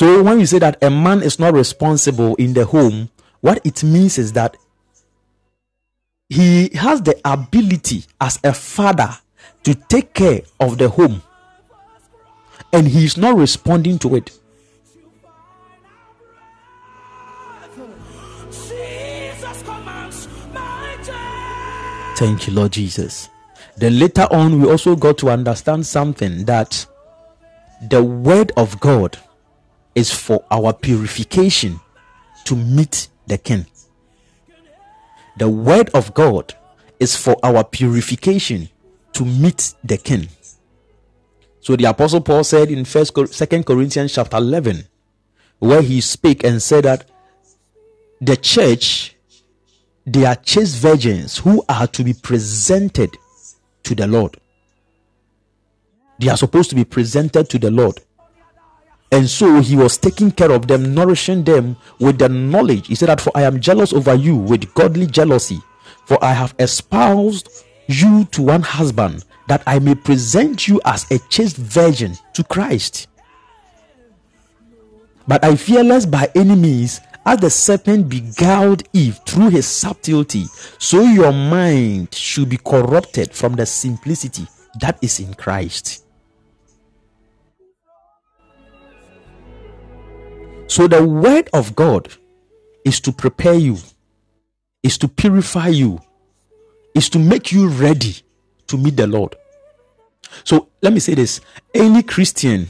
So 0.00 0.22
when 0.22 0.40
you 0.40 0.46
say 0.46 0.58
that 0.60 0.82
a 0.82 0.88
man 0.88 1.22
is 1.22 1.38
not 1.38 1.52
responsible 1.52 2.34
in 2.36 2.54
the 2.54 2.64
home, 2.64 3.10
what 3.42 3.60
it 3.66 3.84
means 3.84 4.16
is 4.16 4.32
that 4.32 4.56
he 6.30 6.70
has 6.70 7.02
the 7.02 7.20
ability 7.22 8.06
as 8.18 8.38
a 8.42 8.54
father 8.54 9.10
to 9.62 9.74
take 9.74 10.14
care 10.14 10.40
of 10.58 10.78
the 10.78 10.88
home 10.88 11.22
and 12.72 12.88
he 12.88 13.04
is 13.04 13.18
not 13.18 13.36
responding 13.36 13.98
to 13.98 14.16
it. 14.16 14.30
Thank 22.16 22.46
you, 22.46 22.54
Lord 22.54 22.72
Jesus. 22.72 23.28
Then 23.76 23.98
later 23.98 24.26
on, 24.30 24.62
we 24.62 24.66
also 24.66 24.96
got 24.96 25.18
to 25.18 25.28
understand 25.28 25.84
something 25.84 26.46
that 26.46 26.86
the 27.90 28.02
word 28.02 28.52
of 28.56 28.80
God 28.80 29.18
is 29.94 30.12
for 30.12 30.44
our 30.50 30.72
purification 30.72 31.80
to 32.44 32.56
meet 32.56 33.08
the 33.26 33.38
king. 33.38 33.66
The 35.36 35.48
word 35.48 35.90
of 35.90 36.14
God 36.14 36.54
is 36.98 37.16
for 37.16 37.36
our 37.42 37.64
purification 37.64 38.68
to 39.12 39.24
meet 39.24 39.74
the 39.82 39.96
king. 39.96 40.28
So 41.60 41.76
the 41.76 41.84
apostle 41.84 42.20
Paul 42.20 42.44
said 42.44 42.70
in 42.70 42.84
first 42.84 43.16
second 43.32 43.66
Corinthians 43.66 44.14
chapter 44.14 44.36
11 44.36 44.84
where 45.58 45.82
he 45.82 46.00
spake 46.00 46.42
and 46.42 46.60
said 46.62 46.84
that 46.84 47.08
the 48.20 48.36
church 48.36 49.14
they 50.06 50.24
are 50.24 50.36
chaste 50.36 50.78
virgins 50.78 51.38
who 51.38 51.62
are 51.68 51.86
to 51.88 52.02
be 52.02 52.14
presented 52.14 53.16
to 53.82 53.94
the 53.94 54.06
Lord. 54.06 54.36
They 56.18 56.28
are 56.28 56.36
supposed 56.36 56.70
to 56.70 56.76
be 56.76 56.84
presented 56.84 57.48
to 57.50 57.58
the 57.58 57.70
Lord. 57.70 58.00
And 59.12 59.28
so 59.28 59.60
he 59.60 59.76
was 59.76 59.98
taking 59.98 60.30
care 60.30 60.52
of 60.52 60.68
them, 60.68 60.94
nourishing 60.94 61.42
them 61.42 61.76
with 61.98 62.18
the 62.18 62.28
knowledge. 62.28 62.86
He 62.86 62.94
said 62.94 63.08
that, 63.08 63.20
For 63.20 63.32
I 63.34 63.42
am 63.42 63.60
jealous 63.60 63.92
over 63.92 64.14
you 64.14 64.36
with 64.36 64.72
godly 64.74 65.06
jealousy, 65.06 65.60
for 66.06 66.22
I 66.24 66.32
have 66.32 66.54
espoused 66.58 67.48
you 67.88 68.24
to 68.26 68.42
one 68.42 68.62
husband, 68.62 69.24
that 69.48 69.62
I 69.66 69.80
may 69.80 69.96
present 69.96 70.68
you 70.68 70.80
as 70.84 71.10
a 71.10 71.18
chaste 71.28 71.56
virgin 71.56 72.16
to 72.34 72.44
Christ. 72.44 73.08
But 75.26 75.44
I 75.44 75.56
fear 75.56 75.82
lest 75.82 76.10
by 76.10 76.30
any 76.34 76.54
means, 76.54 77.00
as 77.26 77.38
the 77.38 77.50
serpent 77.50 78.08
beguiled 78.08 78.84
Eve 78.92 79.20
through 79.26 79.50
his 79.50 79.66
subtlety, 79.66 80.44
so 80.78 81.02
your 81.02 81.32
mind 81.32 82.14
should 82.14 82.48
be 82.48 82.56
corrupted 82.56 83.32
from 83.32 83.54
the 83.54 83.66
simplicity 83.66 84.46
that 84.80 84.98
is 85.02 85.20
in 85.20 85.34
Christ. 85.34 86.04
So 90.70 90.86
the 90.86 91.04
word 91.04 91.50
of 91.52 91.74
God 91.74 92.08
is 92.84 93.00
to 93.00 93.10
prepare 93.10 93.54
you, 93.54 93.76
is 94.84 94.98
to 94.98 95.08
purify 95.08 95.66
you, 95.66 96.00
is 96.94 97.08
to 97.08 97.18
make 97.18 97.50
you 97.50 97.66
ready 97.66 98.14
to 98.68 98.78
meet 98.78 98.96
the 98.96 99.08
Lord. 99.08 99.34
So 100.44 100.68
let 100.80 100.92
me 100.92 101.00
say 101.00 101.14
this 101.14 101.40
any 101.74 102.04
Christian, 102.04 102.68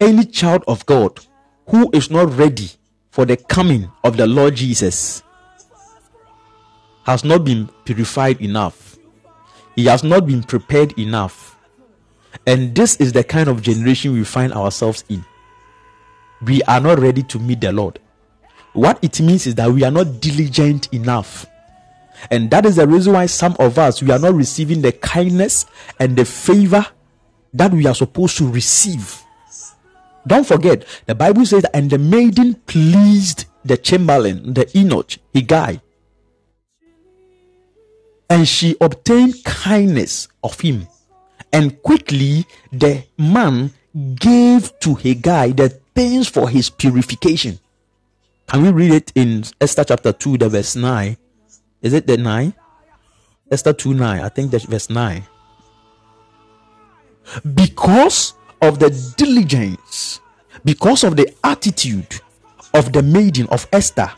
any 0.00 0.24
child 0.24 0.64
of 0.66 0.86
God 0.86 1.20
who 1.68 1.90
is 1.92 2.10
not 2.10 2.34
ready 2.38 2.70
for 3.10 3.26
the 3.26 3.36
coming 3.36 3.90
of 4.02 4.16
the 4.16 4.26
Lord 4.26 4.54
Jesus 4.54 5.22
has 7.04 7.22
not 7.22 7.44
been 7.44 7.68
purified 7.84 8.40
enough, 8.40 8.96
he 9.76 9.84
has 9.84 10.02
not 10.02 10.26
been 10.26 10.42
prepared 10.42 10.98
enough. 10.98 11.58
And 12.46 12.74
this 12.74 12.96
is 12.96 13.12
the 13.12 13.24
kind 13.24 13.50
of 13.50 13.60
generation 13.60 14.14
we 14.14 14.24
find 14.24 14.54
ourselves 14.54 15.04
in 15.10 15.22
we 16.42 16.62
are 16.62 16.80
not 16.80 16.98
ready 16.98 17.22
to 17.24 17.38
meet 17.38 17.60
the 17.60 17.72
Lord. 17.72 17.98
What 18.72 18.98
it 19.02 19.20
means 19.20 19.46
is 19.46 19.54
that 19.56 19.70
we 19.70 19.84
are 19.84 19.90
not 19.90 20.20
diligent 20.20 20.92
enough. 20.92 21.46
And 22.30 22.50
that 22.50 22.66
is 22.66 22.76
the 22.76 22.86
reason 22.86 23.14
why 23.14 23.26
some 23.26 23.56
of 23.58 23.78
us 23.78 24.02
we 24.02 24.10
are 24.10 24.18
not 24.18 24.34
receiving 24.34 24.82
the 24.82 24.92
kindness 24.92 25.66
and 25.98 26.16
the 26.16 26.24
favor 26.24 26.86
that 27.54 27.72
we 27.72 27.86
are 27.86 27.94
supposed 27.94 28.36
to 28.38 28.50
receive. 28.50 29.22
Don't 30.26 30.46
forget, 30.46 30.86
the 31.06 31.14
Bible 31.14 31.46
says, 31.46 31.64
and 31.72 31.90
the 31.90 31.98
maiden 31.98 32.54
pleased 32.66 33.46
the 33.64 33.76
chamberlain, 33.76 34.52
the 34.52 34.70
eunuch, 34.74 35.16
guy. 35.46 35.80
and 38.30 38.46
she 38.46 38.76
obtained 38.80 39.34
kindness 39.44 40.28
of 40.42 40.58
him. 40.60 40.86
And 41.52 41.82
quickly 41.82 42.46
the 42.72 43.02
man 43.18 43.72
gave 44.14 44.78
to 44.80 44.94
Hegai 44.94 45.56
the 45.56 45.79
things 46.00 46.28
for 46.28 46.48
his 46.48 46.70
purification. 46.70 47.58
Can 48.46 48.62
we 48.62 48.70
read 48.70 48.92
it 48.92 49.12
in 49.14 49.44
Esther 49.60 49.84
chapter 49.84 50.14
2, 50.14 50.38
the 50.38 50.48
verse 50.48 50.74
9? 50.74 51.14
Is 51.82 51.92
it 51.92 52.06
the 52.06 52.16
9? 52.16 52.54
Esther 53.50 53.74
2 53.74 53.92
9. 53.92 54.20
I 54.20 54.28
think 54.30 54.50
that's 54.50 54.64
verse 54.64 54.88
9. 54.88 55.22
Because 57.52 58.32
of 58.62 58.78
the 58.78 58.88
diligence, 59.18 60.20
because 60.64 61.04
of 61.04 61.16
the 61.16 61.34
attitude 61.44 62.20
of 62.72 62.94
the 62.94 63.02
maiden 63.02 63.46
of 63.48 63.68
Esther, 63.70 64.10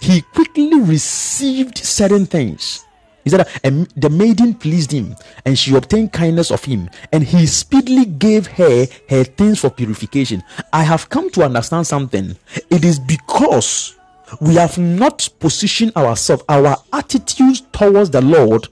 he 0.00 0.22
quickly 0.22 0.80
received 0.80 1.76
certain 1.76 2.24
things 2.24 2.86
he 3.30 3.36
said, 3.36 3.48
and 3.64 3.88
the 3.96 4.10
maiden 4.10 4.54
pleased 4.54 4.92
him, 4.92 5.16
and 5.44 5.58
she 5.58 5.74
obtained 5.76 6.12
kindness 6.12 6.50
of 6.50 6.64
him, 6.64 6.88
and 7.12 7.24
he 7.24 7.46
speedily 7.46 8.04
gave 8.04 8.46
her 8.46 8.86
her 9.08 9.24
things 9.24 9.60
for 9.60 9.70
purification. 9.70 10.42
I 10.72 10.82
have 10.82 11.08
come 11.08 11.30
to 11.30 11.44
understand 11.44 11.86
something. 11.86 12.36
It 12.70 12.84
is 12.84 12.98
because 12.98 13.96
we 14.40 14.54
have 14.56 14.78
not 14.78 15.28
positioned 15.38 15.96
ourselves, 15.96 16.44
our 16.48 16.76
attitudes 16.92 17.62
towards 17.72 18.10
the 18.10 18.20
Lord 18.20 18.68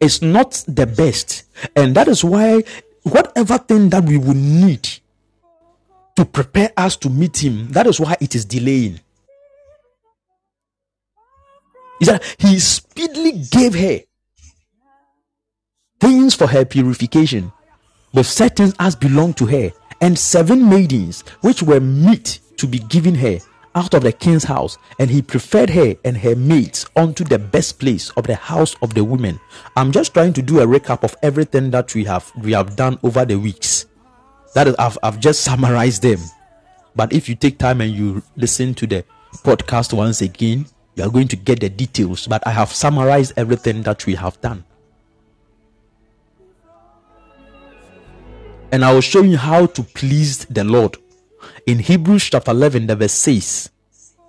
is 0.00 0.22
not 0.22 0.64
the 0.66 0.86
best, 0.86 1.44
and 1.76 1.94
that 1.94 2.08
is 2.08 2.24
why 2.24 2.62
whatever 3.02 3.58
thing 3.58 3.90
that 3.90 4.04
we 4.04 4.16
would 4.18 4.36
need 4.36 4.88
to 6.16 6.24
prepare 6.24 6.72
us 6.76 6.96
to 6.96 7.10
meet 7.10 7.42
Him, 7.42 7.68
that 7.72 7.86
is 7.86 8.00
why 8.00 8.16
it 8.20 8.34
is 8.34 8.44
delaying. 8.44 9.00
He 11.98 12.04
said 12.04 12.22
he 12.38 12.58
speedily 12.58 13.44
gave 13.50 13.74
her 13.74 14.00
things 16.00 16.34
for 16.34 16.46
her 16.46 16.64
purification, 16.64 17.52
but 18.12 18.26
certain 18.26 18.72
as 18.78 18.94
belonged 18.94 19.36
to 19.38 19.46
her, 19.46 19.70
and 20.00 20.18
seven 20.18 20.68
maidens 20.68 21.22
which 21.40 21.62
were 21.62 21.80
meet 21.80 22.40
to 22.56 22.66
be 22.66 22.78
given 22.78 23.14
her 23.14 23.38
out 23.74 23.94
of 23.94 24.02
the 24.02 24.12
king's 24.12 24.44
house, 24.44 24.78
and 24.98 25.10
he 25.10 25.20
preferred 25.22 25.70
her 25.70 25.94
and 26.04 26.16
her 26.18 26.36
maids 26.36 26.86
unto 26.96 27.24
the 27.24 27.38
best 27.38 27.78
place 27.78 28.10
of 28.10 28.26
the 28.26 28.34
house 28.36 28.76
of 28.82 28.94
the 28.94 29.02
women. 29.02 29.40
I'm 29.76 29.92
just 29.92 30.14
trying 30.14 30.32
to 30.34 30.42
do 30.42 30.60
a 30.60 30.66
recap 30.66 31.02
of 31.02 31.16
everything 31.22 31.70
that 31.72 31.94
we 31.94 32.04
have 32.04 32.30
we 32.40 32.52
have 32.52 32.76
done 32.76 32.98
over 33.02 33.24
the 33.24 33.38
weeks. 33.38 33.86
That 34.54 34.68
is, 34.68 34.76
I've, 34.78 34.98
I've 35.02 35.18
just 35.20 35.40
summarized 35.44 36.02
them. 36.02 36.18
But 36.94 37.12
if 37.12 37.28
you 37.28 37.34
take 37.34 37.58
time 37.58 37.80
and 37.80 37.92
you 37.92 38.22
listen 38.36 38.74
to 38.74 38.86
the 38.86 39.04
podcast 39.42 39.92
once 39.92 40.22
again, 40.22 40.66
you 40.94 41.04
are 41.04 41.10
going 41.10 41.28
to 41.28 41.36
get 41.36 41.60
the 41.60 41.68
details, 41.68 42.26
but 42.26 42.46
I 42.46 42.50
have 42.50 42.72
summarized 42.72 43.32
everything 43.36 43.82
that 43.82 44.06
we 44.06 44.14
have 44.14 44.40
done. 44.40 44.64
And 48.70 48.84
I 48.84 48.92
will 48.92 49.00
show 49.00 49.22
you 49.22 49.36
how 49.36 49.66
to 49.66 49.82
please 49.82 50.44
the 50.46 50.64
Lord. 50.64 50.96
In 51.66 51.78
Hebrews 51.78 52.24
chapter 52.24 52.50
11, 52.50 52.86
the 52.86 52.96
verse 52.96 53.12
says, 53.12 53.70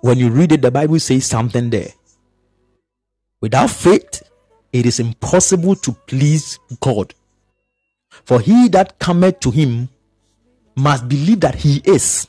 when 0.00 0.18
you 0.18 0.30
read 0.30 0.52
it, 0.52 0.62
the 0.62 0.70
Bible 0.70 1.00
says 1.00 1.26
something 1.26 1.70
there. 1.70 1.88
Without 3.40 3.70
faith, 3.70 4.22
it 4.72 4.86
is 4.86 5.00
impossible 5.00 5.74
to 5.76 5.92
please 6.06 6.58
God. 6.80 7.14
For 8.24 8.40
he 8.40 8.68
that 8.68 8.98
cometh 8.98 9.40
to 9.40 9.50
him 9.50 9.88
must 10.74 11.08
believe 11.08 11.40
that 11.40 11.56
he 11.56 11.82
is. 11.84 12.28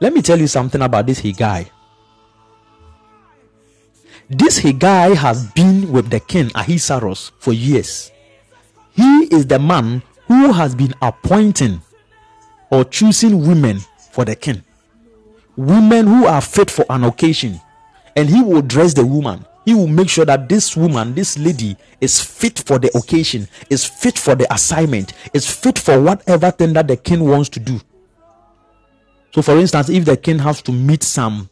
Let 0.00 0.12
me 0.12 0.22
tell 0.22 0.38
you 0.38 0.46
something 0.46 0.80
about 0.80 1.06
this 1.06 1.20
Hegai. 1.20 1.68
This 4.34 4.58
Hegai 4.60 5.14
has 5.14 5.44
been 5.48 5.92
with 5.92 6.08
the 6.08 6.18
king 6.18 6.50
Ahasuerus 6.54 7.32
for 7.38 7.52
years. 7.52 8.10
He 8.94 9.24
is 9.24 9.46
the 9.46 9.58
man 9.58 10.02
who 10.26 10.52
has 10.52 10.74
been 10.74 10.94
appointing 11.02 11.82
or 12.70 12.82
choosing 12.84 13.46
women 13.46 13.80
for 14.10 14.24
the 14.24 14.34
king. 14.34 14.62
Women 15.56 16.06
who 16.06 16.24
are 16.24 16.40
fit 16.40 16.70
for 16.70 16.86
an 16.88 17.04
occasion. 17.04 17.60
And 18.16 18.26
he 18.30 18.42
will 18.42 18.62
dress 18.62 18.94
the 18.94 19.04
woman. 19.04 19.44
he 19.66 19.74
will 19.74 19.86
make 19.86 20.08
sure 20.08 20.24
that 20.24 20.48
this 20.48 20.74
woman, 20.76 21.14
this 21.14 21.38
lady, 21.38 21.76
is 22.00 22.18
fit 22.18 22.58
for 22.58 22.78
the 22.78 22.90
occasion, 22.96 23.46
is 23.68 23.84
fit 23.84 24.18
for 24.18 24.34
the 24.34 24.50
assignment, 24.52 25.12
is 25.34 25.46
fit 25.46 25.78
for 25.78 26.00
whatever 26.00 26.50
thing 26.50 26.72
that 26.72 26.88
the 26.88 26.96
king 26.96 27.28
wants 27.28 27.50
to 27.50 27.60
do. 27.60 27.78
So, 29.34 29.42
for 29.42 29.58
instance, 29.58 29.90
if 29.90 30.06
the 30.06 30.16
king 30.16 30.38
has 30.38 30.62
to 30.62 30.72
meet 30.72 31.02
some 31.02 31.50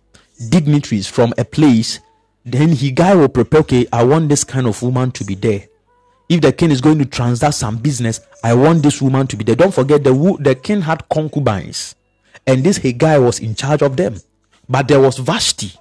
dignitaries 0.48 1.06
from 1.06 1.34
a 1.36 1.44
place, 1.44 2.00
then 2.44 2.70
Hegai 2.70 3.18
will 3.18 3.28
prepare, 3.28 3.60
okay, 3.60 3.86
I 3.92 4.04
want 4.04 4.28
this 4.28 4.44
kind 4.44 4.66
of 4.66 4.82
woman 4.82 5.10
to 5.12 5.24
be 5.24 5.34
there. 5.34 5.66
If 6.28 6.40
the 6.40 6.52
king 6.52 6.70
is 6.70 6.80
going 6.80 6.98
to 6.98 7.04
transact 7.04 7.54
some 7.54 7.78
business, 7.78 8.20
I 8.42 8.54
want 8.54 8.82
this 8.82 9.02
woman 9.02 9.26
to 9.28 9.36
be 9.36 9.44
there. 9.44 9.56
Don't 9.56 9.74
forget 9.74 10.04
the 10.04 10.36
the 10.40 10.54
king 10.54 10.80
had 10.80 11.08
concubines, 11.08 11.96
and 12.46 12.62
this 12.62 12.78
guy 12.78 13.18
was 13.18 13.40
in 13.40 13.54
charge 13.54 13.82
of 13.82 13.96
them. 13.96 14.16
But 14.68 14.86
there 14.86 15.00
was 15.00 15.18
Vashti 15.18 15.72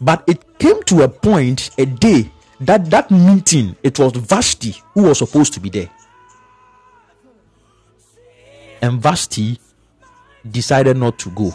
but 0.00 0.24
it 0.26 0.58
came 0.58 0.82
to 0.84 1.02
a 1.02 1.08
point, 1.08 1.70
a 1.78 1.86
day, 1.86 2.30
that 2.60 2.90
that 2.90 3.10
meeting, 3.10 3.76
it 3.82 3.98
was 3.98 4.12
Vashti 4.12 4.76
who 4.94 5.04
was 5.04 5.18
supposed 5.18 5.52
to 5.54 5.60
be 5.60 5.68
there. 5.68 5.90
And 8.80 9.00
Vashti 9.00 9.58
decided 10.48 10.96
not 10.96 11.18
to 11.20 11.30
go. 11.30 11.54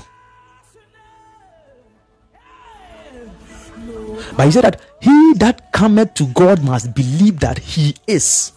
But 4.40 4.46
he 4.46 4.52
said 4.54 4.64
that 4.64 4.82
he 5.02 5.34
that 5.40 5.74
cometh 5.74 6.14
to 6.14 6.26
God 6.28 6.64
must 6.64 6.96
believe 6.96 7.42
that 7.42 7.58
he 7.58 7.94
is. 8.08 8.54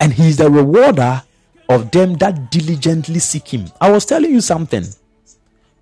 And 0.00 0.12
he 0.12 0.26
is 0.26 0.38
the 0.38 0.50
rewarder 0.50 1.22
of 1.68 1.92
them 1.92 2.14
that 2.14 2.50
diligently 2.50 3.20
seek 3.20 3.46
him. 3.54 3.66
I 3.80 3.92
was 3.92 4.06
telling 4.06 4.32
you 4.32 4.40
something 4.40 4.82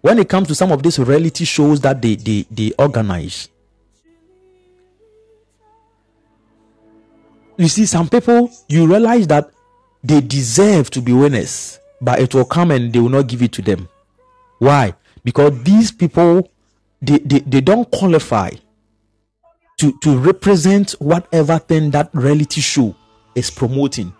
when 0.02 0.18
it 0.18 0.28
comes 0.28 0.48
to 0.48 0.54
some 0.54 0.70
of 0.70 0.82
these 0.82 0.98
reality 0.98 1.46
shows 1.46 1.80
that 1.80 2.02
they, 2.02 2.16
they, 2.16 2.44
they 2.50 2.72
organize, 2.78 3.48
you 7.56 7.68
see, 7.68 7.86
some 7.86 8.06
people, 8.06 8.50
you 8.68 8.86
realize 8.86 9.26
that 9.28 9.50
they 10.04 10.20
deserve 10.20 10.90
to 10.90 11.00
be 11.00 11.14
winners, 11.14 11.80
but 12.02 12.20
it 12.20 12.34
will 12.34 12.44
come 12.44 12.70
and 12.70 12.92
they 12.92 13.00
will 13.00 13.08
not 13.08 13.28
give 13.28 13.40
it 13.40 13.52
to 13.52 13.62
them. 13.62 13.88
Why? 14.58 14.92
Because 15.24 15.62
these 15.62 15.90
people, 15.90 16.50
they, 17.02 17.18
they, 17.18 17.40
they 17.40 17.60
don't 17.60 17.90
qualify 17.90 18.50
to, 19.78 19.92
to 19.98 20.16
represent 20.16 20.92
whatever 20.92 21.58
thing 21.58 21.90
that 21.90 22.08
reality 22.14 22.60
show 22.60 22.94
is 23.34 23.50
promoting. 23.50 24.12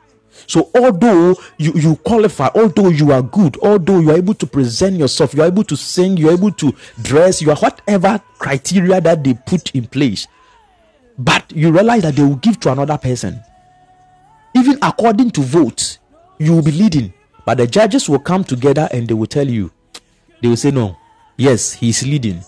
So, 0.46 0.70
although 0.74 1.36
you, 1.58 1.72
you 1.74 1.96
qualify, 1.96 2.48
although 2.54 2.88
you 2.88 3.12
are 3.12 3.22
good, 3.22 3.56
although 3.62 4.00
you 4.00 4.10
are 4.10 4.16
able 4.16 4.34
to 4.34 4.46
present 4.46 4.96
yourself, 4.96 5.34
you 5.34 5.42
are 5.42 5.46
able 5.46 5.64
to 5.64 5.76
sing, 5.76 6.16
you 6.16 6.30
are 6.30 6.32
able 6.32 6.50
to 6.52 6.74
dress, 7.00 7.40
you 7.40 7.50
are 7.50 7.56
whatever 7.56 8.20
criteria 8.38 9.00
that 9.00 9.22
they 9.22 9.34
put 9.34 9.70
in 9.74 9.86
place, 9.86 10.26
but 11.18 11.50
you 11.52 11.70
realize 11.70 12.02
that 12.02 12.16
they 12.16 12.22
will 12.22 12.36
give 12.36 12.58
to 12.60 12.72
another 12.72 12.98
person. 12.98 13.40
Even 14.54 14.78
according 14.82 15.30
to 15.32 15.42
votes, 15.42 15.98
you 16.38 16.52
will 16.54 16.62
be 16.62 16.72
leading, 16.72 17.12
but 17.44 17.58
the 17.58 17.66
judges 17.66 18.08
will 18.08 18.18
come 18.18 18.42
together 18.42 18.88
and 18.90 19.06
they 19.06 19.14
will 19.14 19.26
tell 19.26 19.46
you, 19.48 19.70
they 20.40 20.48
will 20.48 20.56
say, 20.56 20.70
No, 20.70 20.96
yes, 21.36 21.72
he 21.72 21.90
is 21.90 22.02
leading, 22.04 22.42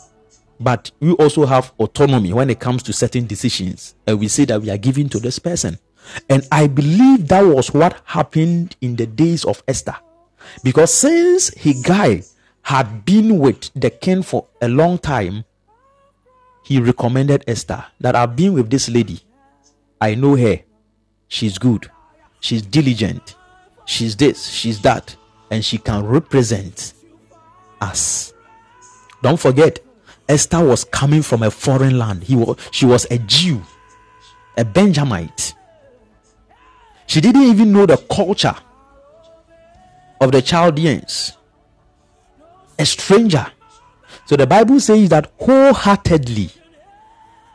but 0.60 0.90
we 1.00 1.12
also 1.12 1.46
have 1.46 1.72
autonomy 1.78 2.32
when 2.32 2.50
it 2.50 2.60
comes 2.60 2.82
to 2.84 2.92
certain 2.92 3.26
decisions, 3.26 3.94
and 4.06 4.18
we 4.18 4.28
say 4.28 4.44
that 4.46 4.62
we 4.62 4.70
are 4.70 4.78
giving 4.78 5.08
to 5.10 5.18
this 5.18 5.38
person. 5.38 5.78
And 6.28 6.46
I 6.52 6.66
believe 6.66 7.28
that 7.28 7.42
was 7.42 7.72
what 7.72 8.00
happened 8.04 8.76
in 8.80 8.96
the 8.96 9.06
days 9.06 9.44
of 9.44 9.62
Esther. 9.66 9.96
Because 10.62 10.92
since 10.92 11.50
Hegai 11.50 12.30
had 12.62 13.04
been 13.04 13.38
with 13.38 13.70
the 13.74 13.90
king 13.90 14.22
for 14.22 14.46
a 14.60 14.68
long 14.68 14.98
time, 14.98 15.44
he 16.64 16.80
recommended 16.80 17.44
Esther 17.46 17.84
that 18.00 18.16
I've 18.16 18.36
been 18.36 18.54
with 18.54 18.70
this 18.70 18.88
lady. 18.88 19.20
I 20.00 20.14
know 20.14 20.36
her. 20.36 20.60
She's 21.28 21.58
good. 21.58 21.90
She's 22.40 22.62
diligent. 22.62 23.36
She's 23.86 24.16
this, 24.16 24.46
she's 24.48 24.80
that. 24.82 25.14
And 25.50 25.64
she 25.64 25.78
can 25.78 26.04
represent 26.06 26.94
us. 27.80 28.32
Don't 29.22 29.38
forget, 29.38 29.78
Esther 30.28 30.64
was 30.64 30.84
coming 30.84 31.22
from 31.22 31.42
a 31.42 31.50
foreign 31.50 31.98
land. 31.98 32.24
He 32.24 32.36
was, 32.36 32.56
she 32.70 32.86
was 32.86 33.06
a 33.10 33.18
Jew, 33.18 33.62
a 34.56 34.64
Benjamite. 34.64 35.54
She 37.06 37.20
didn't 37.20 37.42
even 37.42 37.72
know 37.72 37.86
the 37.86 37.96
culture 37.96 38.54
of 40.20 40.32
the 40.32 40.40
Chaldeans. 40.40 41.36
A 42.78 42.86
stranger. 42.86 43.46
So 44.26 44.36
the 44.36 44.46
Bible 44.46 44.80
says 44.80 45.08
that 45.10 45.30
wholeheartedly, 45.38 46.50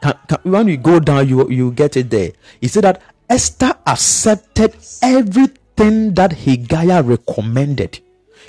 can, 0.01 0.13
can, 0.27 0.37
when 0.43 0.67
you 0.67 0.77
go 0.77 0.99
down, 0.99 1.27
you, 1.27 1.49
you 1.49 1.71
get 1.71 1.97
it 1.97 2.09
there. 2.09 2.31
He 2.61 2.67
said 2.67 2.83
that 2.83 3.01
Esther 3.29 3.73
accepted 3.85 4.75
everything 5.01 6.13
that 6.13 6.33
Haggai 6.33 6.99
recommended. 7.01 7.99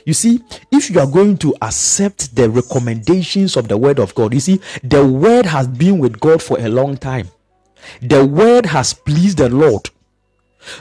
You 0.05 0.15
see, 0.15 0.43
if 0.71 0.91
you 0.91 1.01
are 1.01 1.07
going 1.07 1.37
to 1.39 1.55
accept 1.63 2.35
the 2.35 2.49
recommendations 2.49 3.57
of 3.57 3.69
the 3.69 3.77
word 3.77 3.99
of 3.99 4.15
God, 4.15 4.35
you 4.35 4.41
see, 4.41 4.61
the 4.83 5.07
word 5.07 5.47
has 5.47 5.69
been 5.69 5.99
with 5.99 6.21
God 6.21 6.43
for 6.43 6.59
a 6.59 6.69
long 6.69 6.97
time. 6.97 7.29
The 8.03 8.25
word 8.25 8.67
has 8.67 8.93
pleased 8.93 9.39
the 9.39 9.49
Lord. 9.49 9.89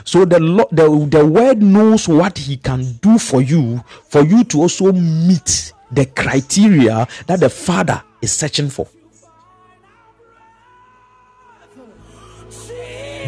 So 0.04 0.24
the, 0.26 0.38
the 0.70 1.06
the 1.10 1.26
word 1.26 1.62
knows 1.62 2.06
what 2.06 2.36
he 2.36 2.58
can 2.58 2.92
do 3.00 3.18
for 3.18 3.40
you, 3.40 3.82
for 4.08 4.22
you 4.22 4.44
to 4.44 4.60
also 4.60 4.92
meet 4.92 5.72
the 5.90 6.04
criteria 6.04 7.08
that 7.26 7.40
the 7.40 7.48
father 7.48 8.02
is 8.20 8.30
searching 8.32 8.68
for. 8.68 8.86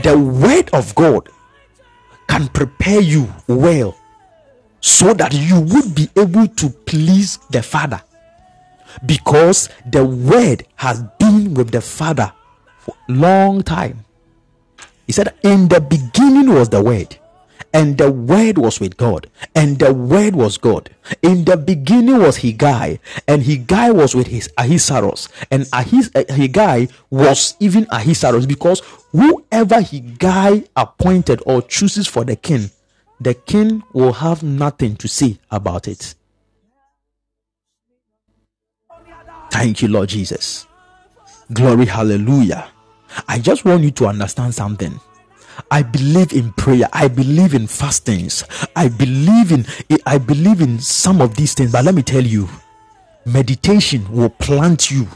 The 0.02 0.18
word 0.18 0.68
of 0.74 0.94
God 0.94 1.28
can 2.28 2.48
prepare 2.48 3.00
you 3.00 3.32
well 3.46 3.96
so 4.82 5.14
that 5.14 5.32
you 5.32 5.60
would 5.60 5.94
be 5.94 6.08
able 6.16 6.46
to 6.48 6.68
please 6.68 7.38
the 7.50 7.62
father 7.62 8.02
because 9.06 9.70
the 9.90 10.04
word 10.04 10.66
has 10.76 11.02
been 11.18 11.54
with 11.54 11.70
the 11.70 11.80
father 11.80 12.30
for 12.78 12.94
a 13.08 13.12
long 13.12 13.62
time 13.62 14.04
he 15.06 15.12
said, 15.12 15.34
In 15.42 15.68
the 15.68 15.80
beginning 15.80 16.54
was 16.54 16.68
the 16.68 16.82
Word, 16.82 17.18
and 17.74 17.98
the 17.98 18.10
Word 18.10 18.58
was 18.58 18.80
with 18.80 18.96
God, 18.96 19.28
and 19.54 19.78
the 19.78 19.92
Word 19.92 20.34
was 20.34 20.56
God. 20.56 20.90
In 21.22 21.44
the 21.44 21.56
beginning 21.56 22.18
was 22.18 22.38
Hegai, 22.38 22.98
and 23.26 23.42
Hegai 23.42 23.94
was 23.94 24.14
with 24.14 24.28
his 24.28 24.48
Ahasuerus, 24.56 25.28
and 25.50 25.64
Ahis, 25.64 26.10
eh, 26.14 26.24
Hegai 26.24 26.90
was 27.10 27.56
even 27.60 27.86
Ahasuerus, 27.90 28.46
because 28.46 28.80
whoever 29.10 29.76
Hegai 29.76 30.66
appointed 30.76 31.42
or 31.46 31.62
chooses 31.62 32.06
for 32.06 32.24
the 32.24 32.36
king, 32.36 32.70
the 33.22 33.34
king 33.34 33.82
will 33.92 34.12
have 34.12 34.42
nothing 34.42 34.96
to 34.96 35.08
say 35.08 35.38
about 35.50 35.88
it. 35.88 36.14
Thank 39.50 39.82
you, 39.82 39.88
Lord 39.88 40.08
Jesus. 40.08 40.66
Glory, 41.52 41.86
hallelujah. 41.86 42.70
I 43.28 43.38
just 43.38 43.64
want 43.64 43.82
you 43.82 43.90
to 43.92 44.06
understand 44.06 44.54
something. 44.54 44.98
I 45.70 45.82
believe 45.82 46.32
in 46.32 46.52
prayer. 46.54 46.88
I 46.92 47.08
believe 47.08 47.54
in 47.54 47.66
fastings. 47.66 48.44
I 48.74 48.88
believe 48.88 49.52
in 49.52 49.66
I 50.06 50.16
believe 50.16 50.62
in 50.62 50.78
some 50.80 51.20
of 51.20 51.36
these 51.36 51.52
things. 51.52 51.72
But 51.72 51.84
let 51.84 51.94
me 51.94 52.02
tell 52.02 52.24
you, 52.24 52.48
meditation 53.26 54.10
will 54.10 54.30
plant 54.30 54.90
you. 54.90 55.06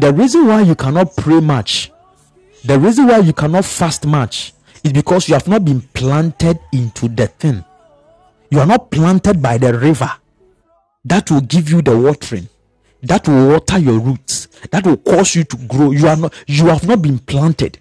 The 0.00 0.12
reason 0.12 0.46
why 0.46 0.62
you 0.62 0.74
cannot 0.74 1.14
pray 1.16 1.38
much, 1.40 1.92
the 2.64 2.78
reason 2.78 3.06
why 3.06 3.18
you 3.18 3.32
cannot 3.32 3.64
fast 3.64 4.06
much, 4.06 4.52
is 4.84 4.92
because 4.92 5.28
you 5.28 5.34
have 5.34 5.48
not 5.48 5.64
been 5.64 5.80
planted 5.80 6.58
into 6.72 7.08
the 7.08 7.26
thing. 7.26 7.64
You 8.50 8.60
are 8.60 8.66
not 8.66 8.90
planted 8.90 9.40
by 9.40 9.58
the 9.58 9.76
river. 9.78 10.10
That 11.04 11.30
will 11.30 11.40
give 11.40 11.70
you 11.70 11.82
the 11.82 11.96
watering. 11.96 12.48
That 13.02 13.26
will 13.26 13.48
water 13.48 13.78
your 13.78 13.98
roots. 13.98 14.46
That 14.70 14.86
will 14.86 14.98
cause 14.98 15.34
you 15.34 15.44
to 15.44 15.56
grow. 15.56 15.90
You 15.90 16.06
are 16.06 16.16
not 16.16 16.34
you 16.46 16.66
have 16.66 16.86
not 16.86 17.02
been 17.02 17.18
planted. 17.18 17.78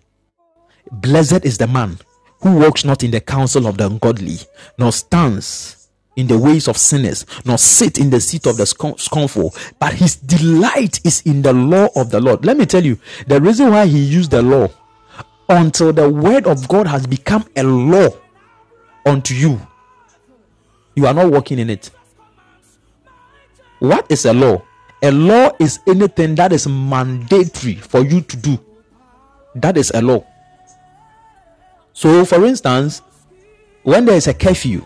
Blessed 0.91 1.45
is 1.45 1.58
the 1.58 1.68
man 1.68 1.99
who 2.41 2.58
walks 2.58 2.84
not 2.84 3.04
in 3.04 3.12
the 3.12 3.22
counsel 3.22 3.68
of 3.68 3.78
the 3.78 3.86
ungodly 3.86 4.38
nor 4.78 4.91
stands 4.91 5.88
in 6.16 6.28
the 6.28 6.38
ways 6.38 6.68
of 6.68 6.76
sinners 6.76 7.26
nor 7.45 7.58
sit 7.58 7.97
in 7.97 8.10
the 8.10 8.20
seat 8.20 8.45
of 8.47 8.58
the 8.58 8.66
scornful 8.66 9.54
but 9.80 9.93
his 9.93 10.16
delight 10.16 10.99
is 11.06 11.22
in 11.22 11.41
the 11.43 11.54
law 11.54 11.88
of 11.95 12.10
the 12.10 12.20
lord. 12.20 12.43
Let 12.43 12.58
me 12.58 12.66
tell 12.66 12.84
you 12.84 12.97
the 13.28 13.39
reason 13.39 13.70
why 13.72 13.86
he 13.86 13.99
used 13.99 14.32
the 14.32 14.41
law 14.41 14.70
until 15.52 15.91
the 15.93 16.10
word 16.10 16.47
of 16.47 16.68
god 16.68 16.88
has 16.88 17.06
become 17.06 17.45
a 17.56 17.64
law 17.64 18.08
unto 19.06 19.34
you 19.34 19.60
you 20.95 21.06
are 21.06 21.14
not 21.14 21.32
walking 21.32 21.60
in 21.60 21.70
it 21.70 21.89
what 23.80 24.10
is 24.12 24.26
a 24.26 24.34
law 24.34 24.62
a 25.04 25.12
law 25.12 25.52
is 25.60 25.80
anything 25.88 26.36
that 26.36 26.54
is 26.54 26.68
mandatory 26.68 27.74
for 27.74 28.06
you 28.06 28.22
to 28.22 28.38
do. 28.38 28.60
That 29.56 29.76
is 29.76 29.91
a 29.95 30.02
law. 30.02 30.24
So, 31.93 32.24
for 32.24 32.45
instance, 32.45 33.02
when 33.82 34.06
there 34.06 34.16
is 34.16 34.28
a 34.28 34.34
curfew 34.36 34.86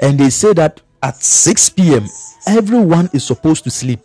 and 0.00 0.18
they 0.18 0.30
say 0.30 0.52
that 0.54 0.80
at 1.00 1.22
6 1.22 1.68
p.m., 1.70 2.06
everyone 2.48 3.08
is 3.12 3.24
supposed 3.24 3.62
to 3.64 3.70
sleep. 3.70 4.00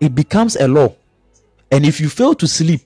it 0.00 0.14
becomes 0.14 0.56
a 0.56 0.68
law. 0.68 0.94
And 1.70 1.86
if 1.86 2.00
you 2.00 2.08
fail 2.08 2.34
to 2.34 2.46
sleep 2.46 2.82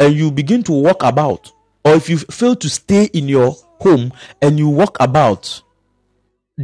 and 0.00 0.14
you 0.14 0.32
begin 0.32 0.62
to 0.64 0.72
walk 0.72 1.02
about, 1.04 1.52
or 1.84 1.94
if 1.94 2.08
you 2.08 2.18
fail 2.18 2.56
to 2.56 2.68
stay 2.68 3.04
in 3.12 3.28
your 3.28 3.52
home 3.80 4.12
and 4.42 4.58
you 4.58 4.68
walk 4.68 4.96
about, 4.98 5.62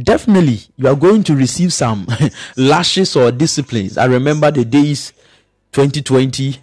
definitely 0.03 0.59
you 0.75 0.87
are 0.87 0.95
going 0.95 1.23
to 1.23 1.35
receive 1.35 1.71
some 1.71 2.07
lashes 2.57 3.15
or 3.15 3.31
disciplines. 3.31 3.97
I 3.97 4.05
remember 4.05 4.51
the 4.51 4.65
days 4.65 5.13
2020 5.71 6.57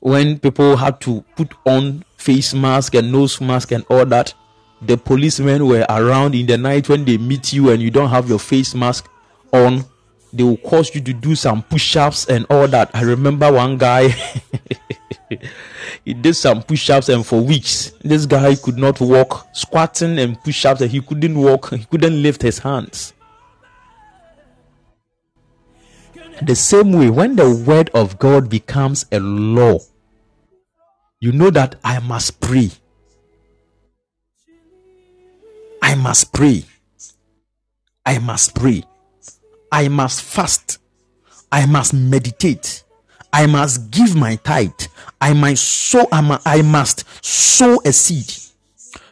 when 0.00 0.38
people 0.38 0.76
had 0.76 1.00
to 1.02 1.22
put 1.36 1.54
on 1.66 2.04
face 2.16 2.54
mask 2.54 2.94
and 2.94 3.12
nose 3.12 3.40
mask 3.40 3.72
and 3.72 3.84
all 3.88 4.06
that. 4.06 4.34
The 4.80 4.96
policemen 4.96 5.66
were 5.66 5.86
around 5.88 6.34
in 6.34 6.46
the 6.46 6.58
night 6.58 6.88
when 6.88 7.04
they 7.04 7.16
meet 7.16 7.52
you 7.52 7.70
and 7.70 7.80
you 7.80 7.90
don't 7.90 8.10
have 8.10 8.28
your 8.28 8.40
face 8.40 8.74
mask 8.74 9.08
on. 9.52 9.84
They 10.32 10.42
will 10.42 10.56
cause 10.56 10.94
you 10.94 11.00
to 11.02 11.12
do 11.12 11.34
some 11.36 11.62
push 11.62 11.94
ups 11.94 12.26
and 12.26 12.46
all 12.48 12.66
that. 12.68 12.90
I 12.94 13.02
remember 13.02 13.52
one 13.52 13.76
guy. 13.76 14.14
he 16.04 16.14
did 16.14 16.34
some 16.34 16.62
push-ups 16.62 17.08
and 17.08 17.24
for 17.24 17.40
weeks. 17.40 17.92
This 18.02 18.26
guy 18.26 18.54
could 18.56 18.78
not 18.78 19.00
walk. 19.00 19.46
Squatting 19.52 20.18
and 20.18 20.42
push-ups 20.42 20.80
and 20.80 20.90
he 20.90 21.00
couldn't 21.00 21.38
walk. 21.38 21.70
He 21.70 21.84
couldn't 21.84 22.22
lift 22.22 22.42
his 22.42 22.58
hands. 22.58 23.12
The 26.40 26.56
same 26.56 26.92
way 26.92 27.08
when 27.10 27.36
the 27.36 27.48
word 27.66 27.90
of 27.94 28.18
god 28.18 28.48
becomes 28.50 29.06
a 29.12 29.20
law 29.20 29.78
you 31.22 31.30
know 31.30 31.50
that 31.50 31.76
i 31.84 32.00
must 32.00 32.40
pray. 32.40 32.68
I 35.80 35.94
must 35.94 36.32
pray. 36.32 36.64
I 38.04 38.18
must 38.18 38.56
pray. 38.56 38.82
I 39.70 39.86
must 39.86 40.20
fast. 40.20 40.78
I 41.52 41.66
must 41.66 41.94
meditate. 41.94 42.82
I 43.32 43.46
must 43.46 43.92
give 43.92 44.16
my 44.16 44.34
tithe. 44.34 44.88
I 45.22 45.34
must 45.34 45.62
sow. 45.62 46.08
I 46.10 46.62
must 46.62 47.24
sow 47.24 47.80
a 47.84 47.92
seed. 47.92 48.34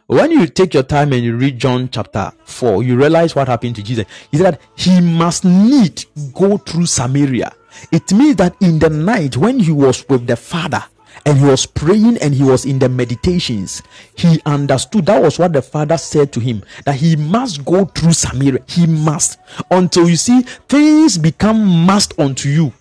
When 0.08 0.32
you 0.32 0.48
take 0.48 0.74
your 0.74 0.82
time 0.82 1.12
and 1.12 1.22
you 1.22 1.36
read 1.36 1.60
John 1.60 1.88
chapter 1.88 2.32
4, 2.46 2.82
you 2.82 2.96
realize 2.96 3.36
what 3.36 3.46
happened 3.46 3.76
to 3.76 3.82
Jesus. 3.84 4.06
He 4.32 4.38
said 4.38 4.54
that 4.54 4.60
he 4.74 5.00
must 5.00 5.44
need 5.44 6.04
go 6.34 6.56
through 6.56 6.86
Samaria. 6.86 7.52
It 7.92 8.12
means 8.12 8.34
that 8.36 8.56
in 8.60 8.80
the 8.80 8.90
night 8.90 9.36
when 9.36 9.60
he 9.60 9.70
was 9.70 10.04
with 10.08 10.26
the 10.26 10.34
Father 10.34 10.82
and 11.26 11.38
he 11.38 11.44
was 11.44 11.64
praying 11.64 12.18
and 12.18 12.34
he 12.34 12.42
was 12.42 12.64
in 12.64 12.80
the 12.80 12.88
meditations, 12.88 13.80
he 14.16 14.40
understood 14.46 15.06
that 15.06 15.22
was 15.22 15.38
what 15.38 15.52
the 15.52 15.62
Father 15.62 15.96
said 15.96 16.32
to 16.32 16.40
him 16.40 16.64
that 16.86 16.96
he 16.96 17.14
must 17.14 17.64
go 17.64 17.84
through 17.84 18.14
Samaria. 18.14 18.64
He 18.66 18.88
must 18.88 19.38
until 19.70 20.08
you 20.08 20.16
see 20.16 20.40
things 20.40 21.18
become 21.18 21.86
must 21.86 22.18
unto 22.18 22.48
you 22.48 22.72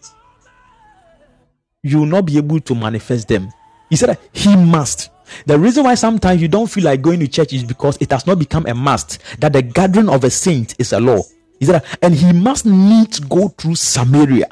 you 1.83 1.99
will 1.99 2.05
not 2.05 2.25
be 2.25 2.37
able 2.37 2.59
to 2.59 2.75
manifest 2.75 3.27
them. 3.27 3.51
He 3.89 3.95
said 3.95 4.09
that 4.09 4.19
he 4.33 4.55
must. 4.55 5.09
The 5.45 5.57
reason 5.57 5.83
why 5.83 5.95
sometimes 5.95 6.41
you 6.41 6.47
don't 6.47 6.69
feel 6.69 6.85
like 6.85 7.01
going 7.01 7.19
to 7.19 7.27
church 7.27 7.53
is 7.53 7.63
because 7.63 7.97
it 8.01 8.11
has 8.11 8.25
not 8.25 8.39
become 8.39 8.65
a 8.65 8.73
must 8.73 9.19
that 9.39 9.53
the 9.53 9.61
gathering 9.61 10.09
of 10.09 10.23
a 10.23 10.29
saint 10.29 10.75
is 10.79 10.91
a 10.91 10.99
law. 10.99 11.21
He 11.59 11.65
said, 11.65 11.83
that, 11.83 11.99
and 12.01 12.15
he 12.15 12.33
must 12.33 12.65
need 12.65 13.11
to 13.13 13.21
go 13.23 13.49
through 13.49 13.75
Samaria. 13.75 14.47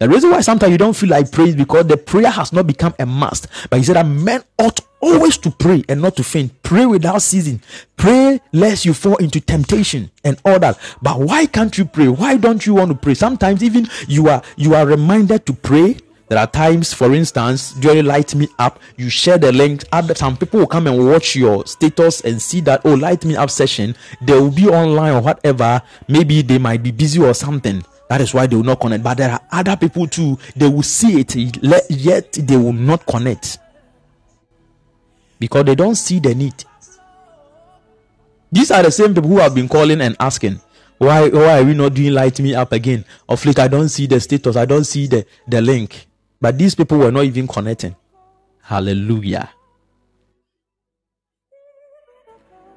The 0.00 0.08
reason 0.08 0.30
why 0.30 0.42
sometimes 0.42 0.70
you 0.70 0.78
don't 0.78 0.94
feel 0.94 1.08
like 1.08 1.32
praise 1.32 1.56
because 1.56 1.88
the 1.88 1.96
prayer 1.96 2.30
has 2.30 2.52
not 2.52 2.68
become 2.68 2.94
a 3.00 3.04
must. 3.04 3.48
But 3.68 3.78
he 3.80 3.84
said 3.84 3.96
that 3.96 4.06
men 4.06 4.44
ought 4.56 4.78
always 5.00 5.36
to 5.38 5.50
pray 5.50 5.82
and 5.88 6.00
not 6.00 6.14
to 6.18 6.22
faint. 6.22 6.62
Pray 6.62 6.86
without 6.86 7.20
ceasing. 7.20 7.60
Pray 7.96 8.40
lest 8.52 8.84
you 8.84 8.94
fall 8.94 9.16
into 9.16 9.40
temptation 9.40 10.08
and 10.22 10.40
all 10.44 10.60
that. 10.60 10.78
But 11.02 11.18
why 11.18 11.46
can't 11.46 11.76
you 11.76 11.84
pray? 11.84 12.06
Why 12.06 12.36
don't 12.36 12.64
you 12.64 12.74
want 12.74 12.92
to 12.92 12.96
pray? 12.96 13.14
Sometimes 13.14 13.64
even 13.64 13.88
you 14.06 14.28
are 14.28 14.40
you 14.56 14.76
are 14.76 14.86
reminded 14.86 15.44
to 15.46 15.52
pray. 15.52 15.96
There 16.28 16.38
are 16.38 16.46
times, 16.46 16.92
for 16.92 17.12
instance, 17.12 17.72
during 17.72 18.04
Light 18.04 18.36
Me 18.36 18.46
Up, 18.60 18.78
you 18.96 19.08
share 19.10 19.38
the 19.38 19.50
link. 19.50 19.82
Some 20.14 20.36
people 20.36 20.60
will 20.60 20.68
come 20.68 20.86
and 20.86 21.08
watch 21.10 21.34
your 21.34 21.66
status 21.66 22.20
and 22.20 22.40
see 22.40 22.60
that 22.60 22.82
oh, 22.84 22.94
Light 22.94 23.24
Me 23.24 23.34
Up 23.34 23.50
session. 23.50 23.96
They 24.20 24.34
will 24.34 24.52
be 24.52 24.68
online 24.68 25.14
or 25.14 25.22
whatever. 25.22 25.82
Maybe 26.06 26.42
they 26.42 26.58
might 26.58 26.84
be 26.84 26.92
busy 26.92 27.20
or 27.20 27.34
something 27.34 27.82
that 28.08 28.20
is 28.20 28.32
why 28.32 28.46
they 28.46 28.56
will 28.56 28.64
not 28.64 28.80
connect. 28.80 29.04
But 29.04 29.18
there 29.18 29.30
are 29.30 29.40
other 29.52 29.76
people 29.76 30.06
too, 30.06 30.38
they 30.56 30.66
will 30.68 30.82
see 30.82 31.20
it, 31.20 31.34
yet 31.90 32.32
they 32.32 32.56
will 32.56 32.72
not 32.72 33.06
connect. 33.06 33.58
Because 35.38 35.64
they 35.64 35.74
don't 35.74 35.94
see 35.94 36.18
the 36.18 36.34
need. 36.34 36.64
These 38.50 38.70
are 38.70 38.82
the 38.82 38.90
same 38.90 39.14
people 39.14 39.30
who 39.30 39.38
have 39.38 39.54
been 39.54 39.68
calling 39.68 40.00
and 40.00 40.16
asking, 40.18 40.60
why 40.96 41.28
why 41.28 41.60
are 41.60 41.64
we 41.64 41.74
not 41.74 41.94
doing 41.94 42.12
light 42.12 42.40
me 42.40 42.54
up 42.54 42.72
again? 42.72 43.04
Of 43.28 43.44
late, 43.44 43.58
I 43.58 43.68
don't 43.68 43.88
see 43.88 44.06
the 44.06 44.18
status, 44.18 44.56
I 44.56 44.64
don't 44.64 44.84
see 44.84 45.06
the, 45.06 45.26
the 45.46 45.60
link. 45.60 46.06
But 46.40 46.58
these 46.58 46.74
people 46.74 46.98
were 46.98 47.12
not 47.12 47.24
even 47.24 47.46
connecting. 47.46 47.94
Hallelujah. 48.62 49.50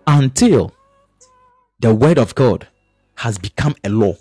Until 0.06 0.74
the 1.80 1.96
word 1.96 2.18
of 2.18 2.36
God 2.36 2.68
has 3.16 3.38
become 3.38 3.76
a 3.84 3.90
law 3.90 4.16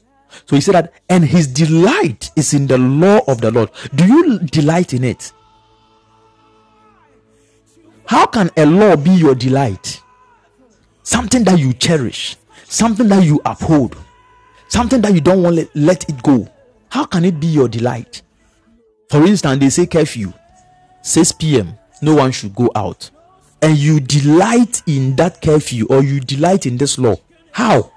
so 0.47 0.57
he 0.57 0.61
said 0.61 0.75
that, 0.75 0.93
and 1.09 1.25
his 1.25 1.47
delight 1.47 2.31
is 2.37 2.55
in 2.55 2.67
the 2.67 2.79
law 2.79 3.21
of 3.27 3.41
the 3.41 3.51
Lord. 3.51 3.71
Do 3.95 4.07
you 4.07 4.39
delight 4.39 4.95
in 4.95 5.05
it? 5.05 5.33
How 8.07 8.27
can 8.27 8.51
a 8.57 8.67
law 8.67 8.97
be 8.97 9.11
your 9.11 9.35
delight? 9.35 10.03
Something 11.03 11.45
that 11.45 11.59
you 11.59 11.73
cherish, 11.73 12.37
something 12.65 13.09
that 13.09 13.25
you 13.25 13.41
uphold, 13.45 13.97
something 14.69 15.01
that 15.03 15.15
you 15.15 15.21
don't 15.21 15.43
want 15.43 15.57
to 15.57 15.69
let 15.75 16.09
it 16.09 16.23
go. 16.23 16.49
How 16.89 17.05
can 17.05 17.25
it 17.25 17.39
be 17.39 17.47
your 17.47 17.69
delight? 17.69 18.23
For 19.11 19.25
instance, 19.25 19.61
they 19.61 19.71
say 19.71 19.87
curfew, 19.87 20.33
6 21.03 21.33
p.m., 21.33 21.79
no 22.03 22.15
one 22.15 22.33
should 22.33 22.55
go 22.55 22.71
out. 22.75 23.11
And 23.63 23.77
you 23.77 24.01
delight 24.01 24.83
in 24.87 25.17
that 25.17 25.43
curfew 25.43 25.87
or 25.87 26.03
you 26.03 26.21
delight 26.21 26.67
in 26.67 26.79
this 26.79 26.99
law. 26.99 27.17
How? 27.53 27.93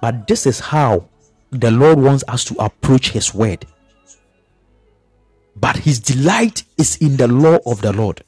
But 0.00 0.26
this 0.26 0.46
is 0.46 0.60
how 0.60 1.08
the 1.56 1.70
Lord 1.70 1.98
wants 1.98 2.24
us 2.28 2.44
to 2.44 2.54
approach 2.62 3.10
His 3.10 3.34
word. 3.34 3.66
But 5.56 5.76
His 5.76 5.98
delight 5.98 6.64
is 6.78 6.96
in 6.96 7.16
the 7.16 7.28
law 7.28 7.58
of 7.66 7.80
the 7.80 7.92
Lord. 7.92 8.22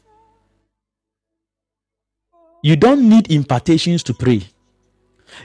You 2.63 2.77
don't 2.77 3.09
need 3.09 3.31
impartations 3.31 4.03
to 4.05 4.15
pray. 4.15 4.43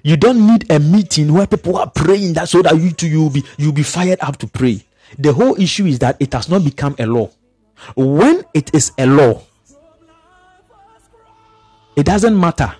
You 0.02 0.18
don't 0.18 0.48
need 0.48 0.72
a 0.72 0.80
meeting 0.80 1.34
where 1.34 1.46
people 1.46 1.78
are 1.78 1.90
praying 1.90 2.34
that 2.34 2.50
so 2.50 2.62
that 2.62 2.76
you 2.78 2.92
too 2.92 3.08
you'll 3.08 3.30
be 3.30 3.44
you'll 3.58 3.74
be 3.74 3.84
fired 3.84 4.20
up 4.22 4.38
to 4.38 4.48
pray. 4.48 4.84
The 5.20 5.34
whole 5.34 5.60
issue 5.60 5.86
is 5.86 6.00
that 6.00 6.18
it 6.20 6.34
has 6.34 6.50
not 6.50 6.64
become 6.64 6.96
a 6.98 7.06
law. 7.06 7.30
When 7.96 8.44
it 8.54 8.74
is 8.74 8.92
a 8.98 9.06
law, 9.06 9.44
it 11.96 12.06
doesn't 12.06 12.40
matter 12.40 12.74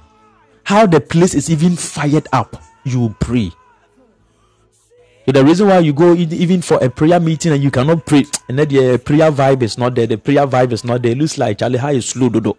how 0.64 0.86
the 0.86 1.00
place 1.00 1.36
is 1.36 1.50
even 1.50 1.76
fired 1.76 2.28
up, 2.32 2.62
you 2.86 3.16
pray. 3.20 3.52
The 5.26 5.44
reason 5.44 5.68
why 5.70 5.80
you 5.80 5.94
go 5.94 6.14
even 6.14 6.62
for 6.62 6.84
a 6.84 6.90
prayer 6.90 7.20
meeting 7.20 7.54
and 7.54 7.64
you 7.64 7.72
cannot 7.72 8.06
pray, 8.06 8.26
and 8.50 8.60
then 8.60 8.68
the 8.68 8.96
uh, 8.96 8.98
prayer 8.98 9.32
vibe 9.32 9.64
is 9.64 9.78
not 9.78 9.96
there, 9.96 10.06
the 10.06 10.18
prayer 10.18 10.46
vibe 10.46 10.74
is 10.74 10.84
not 10.84 11.02
there. 11.02 11.14
It 11.14 11.18
looks 11.18 11.38
like 11.38 11.60
Charlie, 11.60 11.78
how 11.80 11.90
is 11.90 12.08
slow, 12.08 12.30
dodo. 12.30 12.58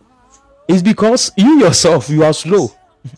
It's 0.66 0.80
because 0.80 1.30
you 1.36 1.60
yourself 1.60 2.08
you 2.08 2.24
are 2.24 2.32
slow. 2.32 2.72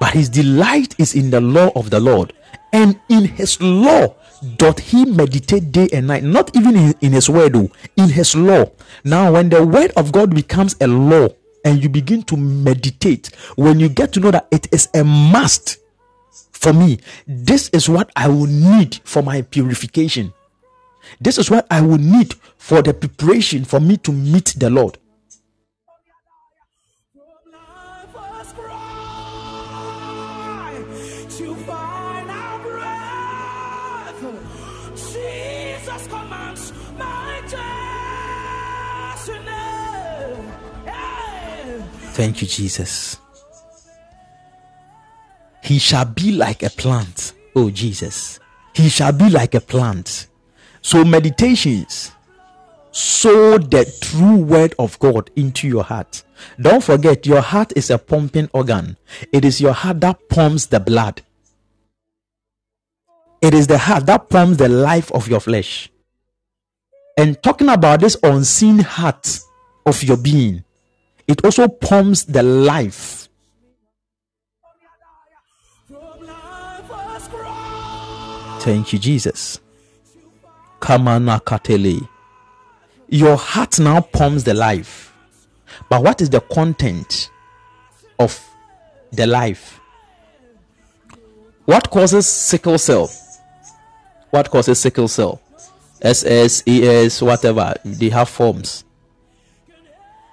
but 0.00 0.14
his 0.14 0.30
delight 0.30 0.94
is 0.98 1.14
in 1.14 1.28
the 1.30 1.42
law 1.42 1.70
of 1.76 1.90
the 1.90 2.00
Lord, 2.00 2.32
and 2.72 2.98
in 3.10 3.26
his 3.26 3.60
law 3.60 4.14
doth 4.56 4.78
he 4.78 5.04
meditate 5.04 5.72
day 5.72 5.88
and 5.92 6.06
night. 6.06 6.24
Not 6.24 6.56
even 6.56 6.74
in, 6.74 6.94
in 7.02 7.12
his 7.12 7.28
word, 7.28 7.52
though, 7.52 7.70
in 7.96 8.08
his 8.08 8.34
law. 8.34 8.70
Now, 9.04 9.32
when 9.32 9.50
the 9.50 9.64
word 9.64 9.92
of 9.96 10.10
God 10.10 10.34
becomes 10.34 10.74
a 10.80 10.86
law 10.86 11.28
and 11.66 11.82
you 11.82 11.90
begin 11.90 12.22
to 12.24 12.36
meditate, 12.38 13.30
when 13.56 13.78
you 13.78 13.90
get 13.90 14.14
to 14.14 14.20
know 14.20 14.30
that 14.30 14.48
it 14.50 14.72
is 14.72 14.88
a 14.94 15.04
must 15.04 15.81
for 16.62 16.72
me. 16.72 16.98
This 17.26 17.68
is 17.70 17.88
what 17.88 18.10
I 18.14 18.28
will 18.28 18.46
need 18.46 19.00
for 19.04 19.22
my 19.22 19.42
purification. 19.42 20.32
This 21.20 21.36
is 21.36 21.50
what 21.50 21.66
I 21.70 21.80
will 21.80 21.98
need 21.98 22.34
for 22.56 22.80
the 22.82 22.94
preparation 22.94 23.64
for 23.64 23.80
me 23.80 23.96
to 23.98 24.12
meet 24.12 24.54
the 24.56 24.70
Lord. 24.70 24.98
Thank 42.14 42.42
you, 42.42 42.46
Jesus. 42.46 43.21
He 45.62 45.78
shall 45.78 46.04
be 46.04 46.32
like 46.32 46.62
a 46.62 46.70
plant. 46.70 47.34
Oh, 47.54 47.70
Jesus. 47.70 48.40
He 48.74 48.88
shall 48.88 49.12
be 49.12 49.30
like 49.30 49.54
a 49.54 49.60
plant. 49.60 50.26
So, 50.80 51.04
meditations 51.04 52.12
sow 52.90 53.58
the 53.58 53.90
true 54.00 54.36
word 54.36 54.74
of 54.78 54.98
God 54.98 55.30
into 55.36 55.68
your 55.68 55.84
heart. 55.84 56.24
Don't 56.60 56.82
forget, 56.82 57.26
your 57.26 57.40
heart 57.40 57.72
is 57.76 57.90
a 57.90 57.98
pumping 57.98 58.50
organ, 58.52 58.96
it 59.32 59.44
is 59.44 59.60
your 59.60 59.72
heart 59.72 60.00
that 60.00 60.28
pumps 60.28 60.66
the 60.66 60.80
blood. 60.80 61.22
it 63.42 63.54
is 63.54 63.66
the 63.66 63.76
heart 63.76 64.06
that 64.06 64.28
pumps 64.30 64.56
the 64.56 64.68
life 64.68 65.10
of 65.12 65.28
your 65.28 65.40
flesh. 65.40 65.90
And 67.18 67.42
talking 67.42 67.68
about 67.68 68.00
this 68.00 68.16
unseen 68.22 68.78
heart 68.78 69.40
of 69.84 70.02
your 70.02 70.16
being, 70.16 70.64
it 71.26 71.44
also 71.44 71.68
pumps 71.68 72.22
the 72.24 72.42
life. 72.42 73.21
Thank 78.62 78.92
you, 78.92 79.00
Jesus. 79.00 79.58
Kamanakatele. 80.78 82.08
Your 83.08 83.36
heart 83.36 83.80
now 83.80 84.02
pumps 84.02 84.44
the 84.44 84.54
life. 84.54 85.12
But 85.90 86.04
what 86.04 86.20
is 86.20 86.30
the 86.30 86.40
content 86.40 87.28
of 88.20 88.40
the 89.10 89.26
life? 89.26 89.80
What 91.64 91.90
causes 91.90 92.28
sickle 92.28 92.78
cell? 92.78 93.10
What 94.30 94.48
causes 94.48 94.78
sickle 94.78 95.08
cell? 95.08 95.40
SS, 96.00 96.62
ES, 96.64 97.20
whatever. 97.20 97.74
They 97.84 98.10
have 98.10 98.28
forms. 98.28 98.84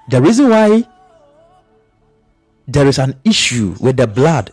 The 0.07 0.21
reason 0.21 0.49
why 0.49 0.87
there 2.67 2.85
is 2.85 2.99
an 2.99 3.15
issue 3.23 3.75
with 3.79 3.97
the 3.97 4.05
blood 4.05 4.51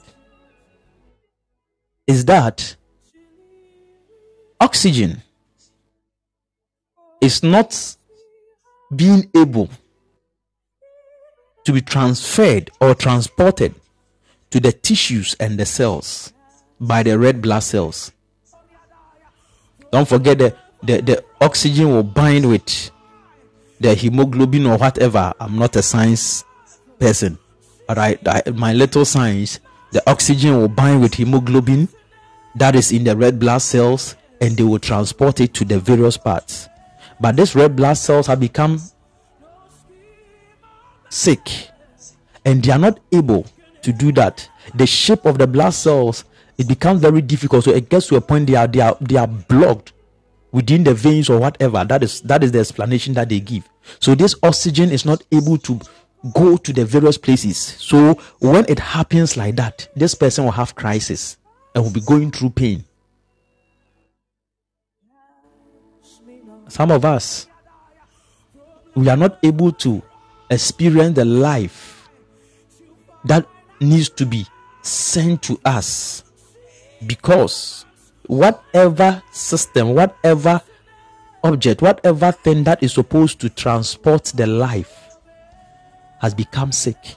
is 2.07 2.25
that 2.25 2.76
oxygen 4.61 5.23
is 7.21 7.43
not 7.43 7.97
being 8.95 9.29
able 9.35 9.69
to 11.65 11.73
be 11.73 11.81
transferred 11.81 12.71
or 12.81 12.95
transported 12.95 13.75
to 14.51 14.61
the 14.61 14.73
tissues 14.73 15.35
and 15.41 15.59
the 15.59 15.67
cells 15.67 16.33
by 16.81 17.03
the 17.03 17.19
red 17.19 17.43
blood 17.43 17.61
cells. 17.61 18.13
Don't 19.91 20.09
forget 20.09 20.39
that 20.39 20.57
the, 20.83 21.01
the 21.01 21.25
oxygen 21.41 21.89
will 21.89 22.03
bind 22.03 22.49
with 22.49 22.91
the 23.81 23.95
hemoglobin 23.95 24.67
or 24.67 24.79
whatever. 24.79 25.33
I'm 25.41 25.59
not 25.59 25.75
a 25.77 25.83
science 25.83 26.45
person, 26.99 27.39
but 27.89 27.99
I, 27.99 28.19
I 28.27 28.51
my 28.51 28.73
little 28.73 29.05
science, 29.05 29.59
the 29.93 30.09
oxygen 30.09 30.57
will 30.59 30.69
bind 30.69 31.03
with 31.03 31.15
hemoglobin 31.15 31.89
that 32.55 32.75
is 32.77 32.93
in 32.93 33.05
the 33.05 33.17
red 33.17 33.39
blood 33.39 33.59
cells 33.63 34.17
and 34.41 34.57
they 34.57 34.63
will 34.63 34.79
transport 34.79 35.41
it 35.41 35.55
to 35.55 35.65
the 35.65 35.79
various 35.79 36.17
parts. 36.17 36.69
But 37.21 37.37
these 37.37 37.55
red 37.55 37.77
blood 37.77 37.95
cells 37.95 38.27
have 38.27 38.41
become 38.41 38.81
sick 41.09 41.71
and 42.45 42.63
they 42.63 42.73
are 42.73 42.79
not 42.79 43.01
able 43.13 43.47
to 43.83 43.93
do 43.93 44.13
that. 44.13 44.49
The 44.75 44.87
shape 44.87 45.25
of 45.25 45.39
the 45.39 45.47
blood 45.47 45.71
cells 45.71 46.25
it 46.59 46.69
becomes 46.69 47.01
very 47.01 47.21
difficult. 47.21 47.65
So 47.65 47.71
it 47.73 47.89
gets 47.89 48.07
to 48.09 48.17
a 48.17 48.21
point 48.21 48.47
they 48.47 48.55
are 48.55 48.67
they 48.67 48.81
are 48.81 48.97
they 49.01 49.17
are 49.17 49.27
blocked 49.27 49.93
within 50.53 50.85
the 50.85 50.95
veins 50.95 51.29
or 51.29 51.39
whatever. 51.39 51.85
That 51.85 52.03
is 52.03 52.21
that 52.23 52.43
is 52.43 52.53
the 52.53 52.61
explanation 52.61 53.15
that 53.15 53.29
they 53.29 53.41
give. 53.41 53.69
So 54.01 54.15
this 54.15 54.35
oxygen 54.43 54.91
is 54.91 55.05
not 55.05 55.23
able 55.31 55.59
to 55.59 55.81
go 56.33 56.57
to 56.57 56.73
the 56.73 56.85
various 56.85 57.19
places. 57.19 57.59
So 57.59 58.15
when 58.41 58.65
it 58.69 58.79
happens 58.79 59.37
like 59.37 59.57
that, 59.57 59.89
this 59.95 60.15
person 60.15 60.45
will 60.45 60.53
have 60.53 60.75
crisis 60.75 61.37
and 61.75 61.85
will 61.85 61.93
be 61.93 62.01
going 62.01 62.31
through 62.31 62.51
pain. 62.51 62.85
Some 66.77 66.91
of 66.91 67.07
us 67.07 67.47
we 68.95 69.09
are 69.09 69.17
not 69.17 69.39
able 69.43 69.73
to 69.73 70.03
experience 70.51 71.17
the 71.17 71.25
life 71.25 72.07
that 73.25 73.47
needs 73.81 74.11
to 74.11 74.27
be 74.27 74.45
sent 74.83 75.43
to 75.45 75.59
us 75.65 76.23
because 77.07 77.87
whatever 78.27 79.23
system, 79.33 79.95
whatever 79.95 80.61
object, 81.43 81.81
whatever 81.81 82.31
thing 82.31 82.65
that 82.65 82.83
is 82.83 82.93
supposed 82.93 83.41
to 83.41 83.49
transport 83.49 84.25
the 84.37 84.47
life 84.47 85.17
has 86.21 86.35
become 86.35 86.73
sick. 86.73 87.17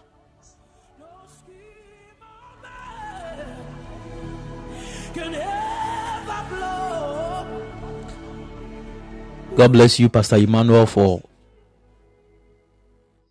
God 9.59 9.73
bless 9.73 9.99
you, 9.99 10.07
Pastor 10.07 10.37
Emmanuel, 10.37 10.85
for 10.85 11.21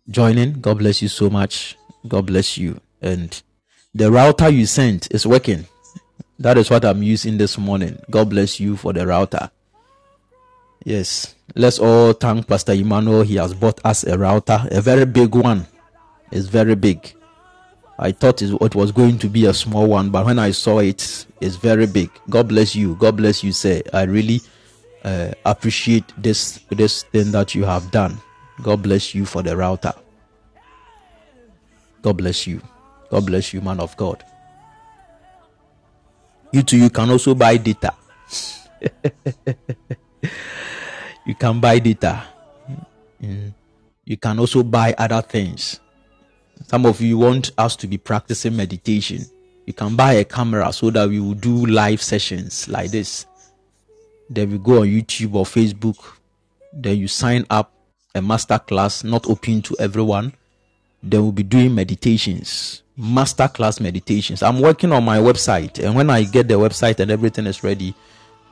joining. 0.07 0.61
God 0.61 0.77
bless 0.77 1.01
you 1.01 1.07
so 1.07 1.27
much. 1.27 1.75
God 2.07 2.27
bless 2.27 2.55
you. 2.55 2.79
And 3.01 3.41
the 3.95 4.11
router 4.11 4.47
you 4.47 4.67
sent 4.67 5.11
is 5.11 5.25
working. 5.25 5.65
That 6.37 6.59
is 6.59 6.69
what 6.69 6.85
I'm 6.85 7.01
using 7.01 7.39
this 7.39 7.57
morning. 7.57 7.97
God 8.11 8.29
bless 8.29 8.59
you 8.59 8.77
for 8.77 8.93
the 8.93 9.07
router. 9.07 9.49
Yes, 10.85 11.33
let's 11.55 11.79
all 11.79 12.13
thank 12.13 12.47
Pastor 12.47 12.73
Emmanuel. 12.73 13.23
He 13.23 13.37
has 13.37 13.55
bought 13.55 13.83
us 13.83 14.03
a 14.03 14.15
router, 14.15 14.67
a 14.69 14.81
very 14.81 15.07
big 15.07 15.33
one. 15.33 15.65
It's 16.31 16.45
very 16.45 16.75
big. 16.75 17.11
I 17.97 18.11
thought 18.11 18.43
it 18.43 18.75
was 18.75 18.91
going 18.91 19.17
to 19.17 19.29
be 19.29 19.47
a 19.47 19.53
small 19.55 19.87
one, 19.87 20.11
but 20.11 20.27
when 20.27 20.37
I 20.37 20.51
saw 20.51 20.77
it, 20.77 21.25
it's 21.41 21.55
very 21.55 21.87
big. 21.87 22.11
God 22.29 22.49
bless 22.49 22.75
you. 22.75 22.93
God 22.97 23.17
bless 23.17 23.43
you, 23.43 23.51
sir. 23.51 23.81
I 23.91 24.03
really 24.03 24.41
uh, 25.03 25.31
appreciate 25.45 26.05
this 26.17 26.59
this 26.69 27.03
thing 27.03 27.31
that 27.31 27.55
you 27.55 27.63
have 27.65 27.91
done. 27.91 28.17
God 28.61 28.83
bless 28.83 29.15
you 29.15 29.25
for 29.25 29.41
the 29.41 29.55
router. 29.55 29.93
God 32.01 32.17
bless 32.17 32.47
you. 32.47 32.61
God 33.09 33.25
bless 33.25 33.53
you, 33.53 33.61
man 33.61 33.79
of 33.79 33.95
God. 33.97 34.23
You 36.51 36.63
too, 36.63 36.77
you 36.77 36.89
can 36.89 37.09
also 37.09 37.35
buy 37.35 37.57
data. 37.57 37.93
you 41.25 41.35
can 41.35 41.59
buy 41.59 41.79
data. 41.79 42.23
Mm. 43.21 43.53
You 44.05 44.17
can 44.17 44.39
also 44.39 44.63
buy 44.63 44.95
other 44.97 45.21
things. 45.21 45.79
Some 46.67 46.85
of 46.85 46.99
you 47.01 47.17
want 47.17 47.51
us 47.57 47.75
to 47.77 47.87
be 47.87 47.97
practicing 47.97 48.55
meditation. 48.55 49.23
You 49.65 49.73
can 49.73 49.95
buy 49.95 50.13
a 50.13 50.25
camera 50.25 50.73
so 50.73 50.89
that 50.89 51.07
we 51.07 51.19
will 51.19 51.35
do 51.35 51.65
live 51.67 52.01
sessions 52.01 52.67
like 52.67 52.89
this. 52.91 53.27
Then 54.29 54.51
we 54.51 54.57
go 54.57 54.81
on 54.81 54.87
YouTube 54.87 55.33
or 55.35 55.45
Facebook. 55.45 55.97
Then 56.71 56.97
you 56.97 57.07
sign 57.07 57.45
up 57.49 57.71
a 58.13 58.21
master 58.21 58.59
class, 58.59 59.03
not 59.03 59.27
open 59.27 59.61
to 59.63 59.75
everyone. 59.79 60.33
Then 61.01 61.23
we'll 61.23 61.31
be 61.31 61.43
doing 61.43 61.73
meditations 61.73 62.83
masterclass 62.99 63.79
meditations. 63.79 64.43
I'm 64.43 64.59
working 64.59 64.91
on 64.91 65.03
my 65.05 65.17
website, 65.17 65.83
and 65.83 65.95
when 65.95 66.09
I 66.09 66.23
get 66.23 66.47
the 66.47 66.55
website 66.55 66.99
and 66.99 67.09
everything 67.09 67.47
is 67.47 67.63
ready, 67.63 67.95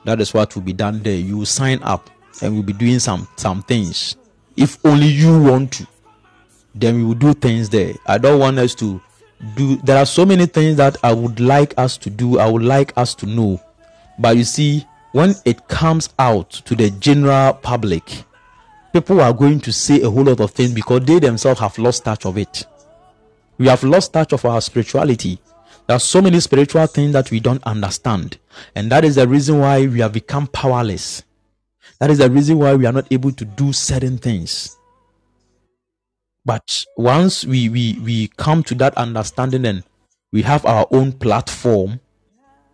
that 0.04 0.20
is 0.20 0.32
what 0.32 0.54
will 0.54 0.62
be 0.62 0.72
done 0.72 1.02
there. 1.02 1.14
You 1.14 1.44
sign 1.44 1.82
up, 1.82 2.08
and 2.42 2.54
we'll 2.54 2.62
be 2.62 2.72
doing 2.72 2.98
some 2.98 3.28
some 3.36 3.62
things. 3.62 4.16
If 4.56 4.84
only 4.84 5.06
you 5.06 5.42
want 5.42 5.72
to, 5.74 5.86
then 6.74 6.96
we 6.96 7.04
will 7.04 7.14
do 7.14 7.34
things 7.34 7.68
there. 7.68 7.94
I 8.06 8.18
don't 8.18 8.40
want 8.40 8.58
us 8.58 8.74
to 8.76 9.00
do. 9.54 9.76
There 9.76 9.98
are 9.98 10.06
so 10.06 10.24
many 10.24 10.46
things 10.46 10.76
that 10.78 10.96
I 11.04 11.12
would 11.12 11.40
like 11.40 11.74
us 11.76 11.98
to 11.98 12.10
do. 12.10 12.38
I 12.38 12.50
would 12.50 12.62
like 12.62 12.96
us 12.96 13.14
to 13.16 13.26
know, 13.26 13.60
but 14.18 14.36
you 14.36 14.44
see, 14.44 14.86
when 15.12 15.34
it 15.44 15.68
comes 15.68 16.10
out 16.18 16.50
to 16.50 16.74
the 16.74 16.90
general 16.90 17.54
public, 17.54 18.24
people 18.92 19.20
are 19.20 19.32
going 19.32 19.60
to 19.60 19.72
say 19.72 20.00
a 20.02 20.10
whole 20.10 20.24
lot 20.24 20.40
of 20.40 20.50
things 20.52 20.72
because 20.72 21.00
they 21.04 21.18
themselves 21.18 21.60
have 21.60 21.78
lost 21.78 22.04
touch 22.04 22.26
of 22.26 22.36
it 22.38 22.66
we 23.58 23.66
have 23.66 23.82
lost 23.82 24.12
touch 24.12 24.32
of 24.32 24.44
our 24.44 24.60
spirituality. 24.60 25.38
There 25.86 25.96
are 25.96 26.00
so 26.00 26.22
many 26.22 26.38
spiritual 26.40 26.86
things 26.86 27.12
that 27.12 27.30
we 27.30 27.40
don't 27.40 27.62
understand. 27.64 28.38
And 28.74 28.90
that 28.92 29.04
is 29.04 29.16
the 29.16 29.26
reason 29.26 29.58
why 29.58 29.86
we 29.86 30.00
have 30.00 30.12
become 30.12 30.46
powerless. 30.46 31.24
That 31.98 32.10
is 32.10 32.18
the 32.18 32.30
reason 32.30 32.58
why 32.58 32.74
we 32.76 32.86
are 32.86 32.92
not 32.92 33.10
able 33.10 33.32
to 33.32 33.44
do 33.44 33.72
certain 33.72 34.18
things. 34.18 34.76
But 36.44 36.84
once 36.96 37.44
we, 37.44 37.68
we, 37.68 37.98
we 38.02 38.28
come 38.28 38.62
to 38.64 38.74
that 38.76 38.96
understanding 38.96 39.66
and 39.66 39.82
we 40.30 40.42
have 40.42 40.64
our 40.64 40.86
own 40.92 41.12
platform 41.12 42.00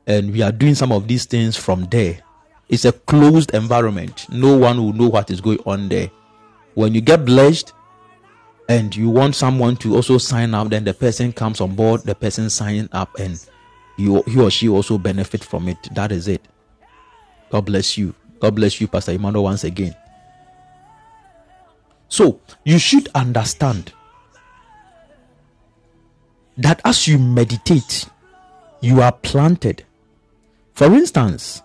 and 0.07 0.33
we 0.33 0.43
are 0.43 0.53
doing 0.53 0.75
some 0.75 0.93
of 0.93 1.09
these 1.09 1.25
things 1.25 1.57
from 1.57 1.87
there, 1.87 2.21
it's 2.69 2.85
a 2.85 2.93
closed 2.93 3.55
environment. 3.55 4.27
No 4.31 4.57
one 4.57 4.79
will 4.79 4.93
know 4.93 5.09
what 5.09 5.31
is 5.31 5.41
going 5.41 5.61
on 5.67 5.89
there. 5.89 6.11
When 6.75 6.95
you 6.95 7.01
get 7.01 7.25
blessed, 7.25 7.73
and 8.69 8.95
you 8.95 9.11
want 9.11 9.35
someone 9.35 9.77
to 9.77 9.95
also 9.95 10.19
sign 10.19 10.55
up, 10.55 10.71
then 10.71 10.85
the 10.85 10.95
person 10.95 11.33
comes 11.33 11.61
on 11.61 11.75
board, 11.75 12.03
the 12.03 12.15
person 12.15 12.49
signing 12.49 12.89
up, 12.93 13.19
and 13.19 13.39
you, 13.97 14.23
he 14.27 14.41
or 14.41 14.51
she 14.51 14.69
also 14.69 14.99
benefit 14.99 15.45
from 15.45 15.69
it. 15.69 15.77
That 15.95 16.13
is 16.13 16.29
it. 16.29 16.43
God 17.51 17.67
bless 17.67 17.99
you. 17.99 18.15
God 18.41 18.55
bless 18.55 18.81
you, 18.81 18.89
Pastor 18.89 19.13
Emmanuel, 19.13 19.45
once 19.45 19.65
again. 19.65 19.95
So 22.09 22.41
you 22.65 22.79
should 22.79 23.09
understand 23.15 23.93
that 26.57 26.81
as 26.85 27.07
you 27.07 27.19
meditate, 27.19 28.07
you 28.81 29.01
are 29.01 29.13
planted. 29.13 29.85
For 30.75 30.87
instance, 30.87 31.63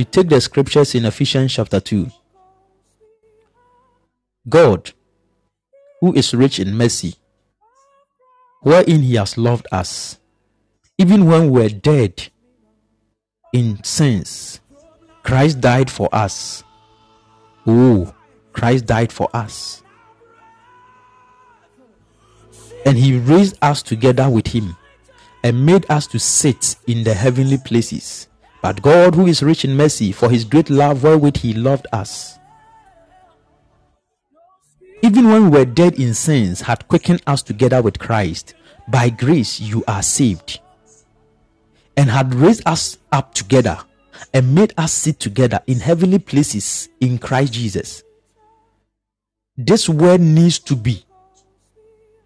You 0.00 0.04
take 0.04 0.30
the 0.30 0.40
scriptures 0.40 0.94
in 0.94 1.04
Ephesians 1.04 1.52
chapter 1.52 1.78
2. 1.78 2.10
God, 4.48 4.92
who 6.00 6.14
is 6.14 6.32
rich 6.32 6.58
in 6.58 6.74
mercy, 6.74 7.16
wherein 8.62 9.02
he 9.02 9.16
has 9.16 9.36
loved 9.36 9.66
us, 9.70 10.18
even 10.96 11.26
when 11.26 11.50
we 11.50 11.60
were 11.60 11.68
dead 11.68 12.30
in 13.52 13.84
sins. 13.84 14.62
Christ 15.22 15.60
died 15.60 15.90
for 15.90 16.08
us. 16.14 16.64
Oh, 17.66 18.14
Christ 18.54 18.86
died 18.86 19.12
for 19.12 19.28
us. 19.34 19.82
And 22.86 22.96
he 22.96 23.18
raised 23.18 23.58
us 23.60 23.82
together 23.82 24.30
with 24.30 24.46
him 24.46 24.78
and 25.44 25.66
made 25.66 25.84
us 25.90 26.06
to 26.06 26.18
sit 26.18 26.76
in 26.86 27.04
the 27.04 27.12
heavenly 27.12 27.58
places. 27.58 28.29
But 28.62 28.82
God, 28.82 29.14
who 29.14 29.26
is 29.26 29.42
rich 29.42 29.64
in 29.64 29.76
mercy, 29.76 30.12
for 30.12 30.30
his 30.30 30.44
great 30.44 30.68
love 30.68 31.02
wherewith 31.02 31.38
he 31.38 31.54
loved 31.54 31.86
us, 31.92 32.38
even 35.02 35.28
when 35.28 35.44
we 35.44 35.58
were 35.58 35.64
dead 35.64 35.94
in 35.98 36.12
sins, 36.12 36.60
had 36.60 36.86
quickened 36.86 37.22
us 37.26 37.42
together 37.42 37.80
with 37.80 37.98
Christ. 37.98 38.54
By 38.86 39.08
grace 39.08 39.60
you 39.60 39.82
are 39.88 40.02
saved, 40.02 40.60
and 41.96 42.10
had 42.10 42.34
raised 42.34 42.62
us 42.66 42.98
up 43.12 43.34
together 43.34 43.78
and 44.34 44.54
made 44.54 44.74
us 44.76 44.92
sit 44.92 45.18
together 45.18 45.60
in 45.66 45.80
heavenly 45.80 46.18
places 46.18 46.88
in 47.00 47.18
Christ 47.18 47.52
Jesus. 47.54 48.02
This 49.56 49.88
word 49.88 50.20
needs 50.20 50.58
to 50.60 50.76
be 50.76 51.04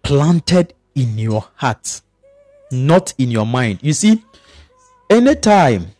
planted 0.03 0.73
in 0.95 1.17
your 1.17 1.45
heart, 1.55 2.01
not 2.71 3.13
in 3.17 3.31
your 3.31 3.45
mind. 3.45 3.79
You 3.81 3.93
see, 3.93 4.23
anytime 5.09 5.94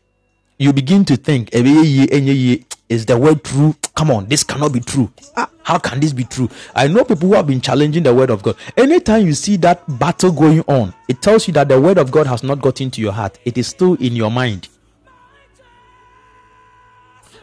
you 0.58 0.74
begin 0.74 1.06
to 1.06 1.18
think, 1.18 1.50
is 1.54 3.06
the 3.06 3.18
word 3.18 3.44
true? 3.44 3.76
Come 3.96 4.12
on, 4.12 4.28
this 4.28 4.44
cannot 4.44 4.74
be 4.74 4.80
true. 4.80 5.12
Ah, 5.36 5.50
how 5.64 5.78
can 5.80 6.00
this 6.00 6.14
be 6.14 6.24
true? 6.24 6.50
I 6.76 6.88
know 6.88 7.04
people 7.04 7.30
who 7.30 7.36
have 7.36 7.48
been 7.48 7.62
challenging 7.62 8.04
the 8.04 8.14
word 8.14 8.30
of 8.30 8.44
God. 8.44 8.56
Anytime 8.78 9.26
you 9.26 9.34
see 9.34 9.58
that 9.58 9.84
battle 10.00 10.32
going 10.32 10.62
on, 10.68 10.94
it 11.08 11.22
tells 11.22 11.48
you 11.48 11.54
that 11.54 11.70
the 11.70 11.80
word 11.80 11.98
of 11.98 12.12
God 12.12 12.28
has 12.28 12.44
not 12.44 12.62
got 12.62 12.82
into 12.82 13.02
your 13.02 13.14
heart, 13.14 13.40
it 13.46 13.58
is 13.58 13.68
still 13.68 13.94
in 13.96 14.16
your 14.16 14.30
mind. 14.30 14.68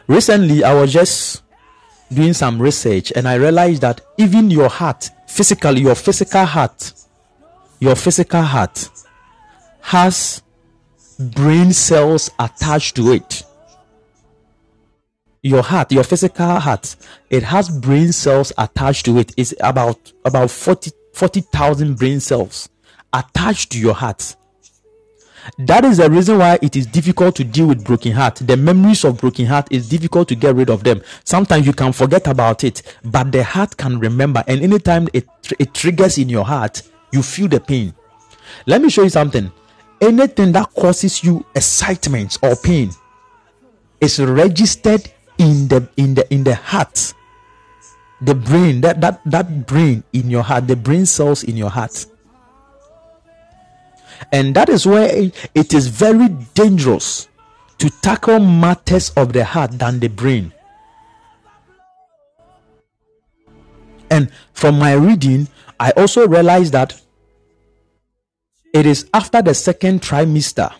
Recently, 0.07 0.63
I 0.63 0.73
was 0.73 0.93
just 0.93 1.41
doing 2.13 2.33
some 2.33 2.61
research 2.61 3.11
and 3.15 3.27
I 3.27 3.35
realized 3.35 3.81
that 3.81 4.01
even 4.17 4.51
your 4.51 4.69
heart, 4.69 5.09
physically, 5.27 5.81
your 5.81 5.95
physical 5.95 6.45
heart, 6.45 6.93
your 7.79 7.95
physical 7.95 8.43
heart 8.43 8.89
has 9.81 10.42
brain 11.19 11.73
cells 11.73 12.29
attached 12.39 12.95
to 12.95 13.11
it 13.11 13.43
your 15.43 15.61
heart, 15.61 15.91
your 15.91 16.05
physical 16.05 16.57
heart, 16.59 16.95
it 17.29 17.43
has 17.43 17.69
brain 17.69 18.13
cells 18.13 18.53
attached 18.57 19.05
to 19.05 19.19
it. 19.19 19.33
It's 19.37 19.53
about 19.59 20.11
about 20.25 20.49
40 20.49 20.91
40,000 21.13 21.95
brain 21.95 22.19
cells 22.19 22.69
attached 23.11 23.71
to 23.73 23.79
your 23.79 23.93
heart. 23.93 24.35
That 25.59 25.83
is 25.83 25.97
the 25.97 26.09
reason 26.09 26.39
why 26.39 26.57
it 26.61 26.75
is 26.77 26.87
difficult 26.87 27.35
to 27.35 27.43
deal 27.43 27.67
with 27.67 27.83
broken 27.83 28.13
heart. 28.13 28.35
The 28.35 28.55
memories 28.55 29.03
of 29.03 29.19
broken 29.19 29.45
heart 29.45 29.67
is 29.69 29.89
difficult 29.89 30.29
to 30.29 30.35
get 30.35 30.55
rid 30.55 30.69
of 30.69 30.85
them. 30.85 31.01
Sometimes 31.25 31.67
you 31.67 31.73
can 31.73 31.91
forget 31.91 32.27
about 32.27 32.63
it, 32.63 32.81
but 33.03 33.31
the 33.31 33.43
heart 33.43 33.75
can 33.75 33.99
remember. 33.99 34.43
And 34.47 34.61
anytime 34.61 35.09
it, 35.13 35.27
it 35.59 35.73
triggers 35.73 36.17
in 36.17 36.29
your 36.29 36.45
heart, 36.45 36.81
you 37.11 37.21
feel 37.21 37.49
the 37.49 37.59
pain. 37.59 37.93
Let 38.65 38.81
me 38.81 38.89
show 38.89 39.03
you 39.03 39.09
something. 39.09 39.51
Anything 40.01 40.51
that 40.51 40.73
causes 40.73 41.23
you 41.23 41.45
excitement 41.55 42.37
or 42.41 42.55
pain 42.55 42.91
is 44.01 44.19
registered 44.19 45.09
in 45.37 45.67
the 45.67 45.87
in 45.97 46.13
the 46.13 46.31
in 46.33 46.43
the 46.43 46.55
heart. 46.55 47.13
The 48.21 48.35
brain 48.35 48.81
that 48.81 49.01
that 49.01 49.21
that 49.25 49.65
brain 49.65 50.03
in 50.13 50.29
your 50.29 50.43
heart 50.43 50.67
the 50.67 50.75
brain 50.75 51.05
cells 51.05 51.43
in 51.43 51.57
your 51.57 51.69
heart. 51.69 52.05
And 54.31 54.55
that 54.55 54.69
is 54.69 54.85
where 54.85 55.31
it 55.53 55.73
is 55.73 55.87
very 55.87 56.29
dangerous 56.53 57.27
to 57.77 57.89
tackle 58.01 58.39
matters 58.39 59.09
of 59.17 59.33
the 59.33 59.43
heart 59.43 59.71
than 59.71 59.99
the 59.99 60.07
brain. 60.07 60.53
And 64.09 64.31
from 64.53 64.79
my 64.79 64.93
reading 64.93 65.47
i 65.79 65.91
also 65.91 66.27
realized 66.27 66.73
that 66.73 66.99
it 68.73 68.87
is 68.87 69.07
after 69.13 69.41
the 69.41 69.53
second 69.53 70.01
trimester 70.01 70.73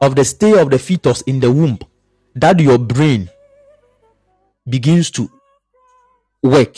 of 0.00 0.16
the 0.16 0.24
stay 0.24 0.58
of 0.58 0.70
the 0.70 0.78
fetus 0.78 1.20
in 1.22 1.40
the 1.40 1.52
womb 1.52 1.78
that 2.34 2.58
your 2.58 2.78
brain 2.78 3.28
begins 4.68 5.10
to 5.10 5.30
work. 6.42 6.76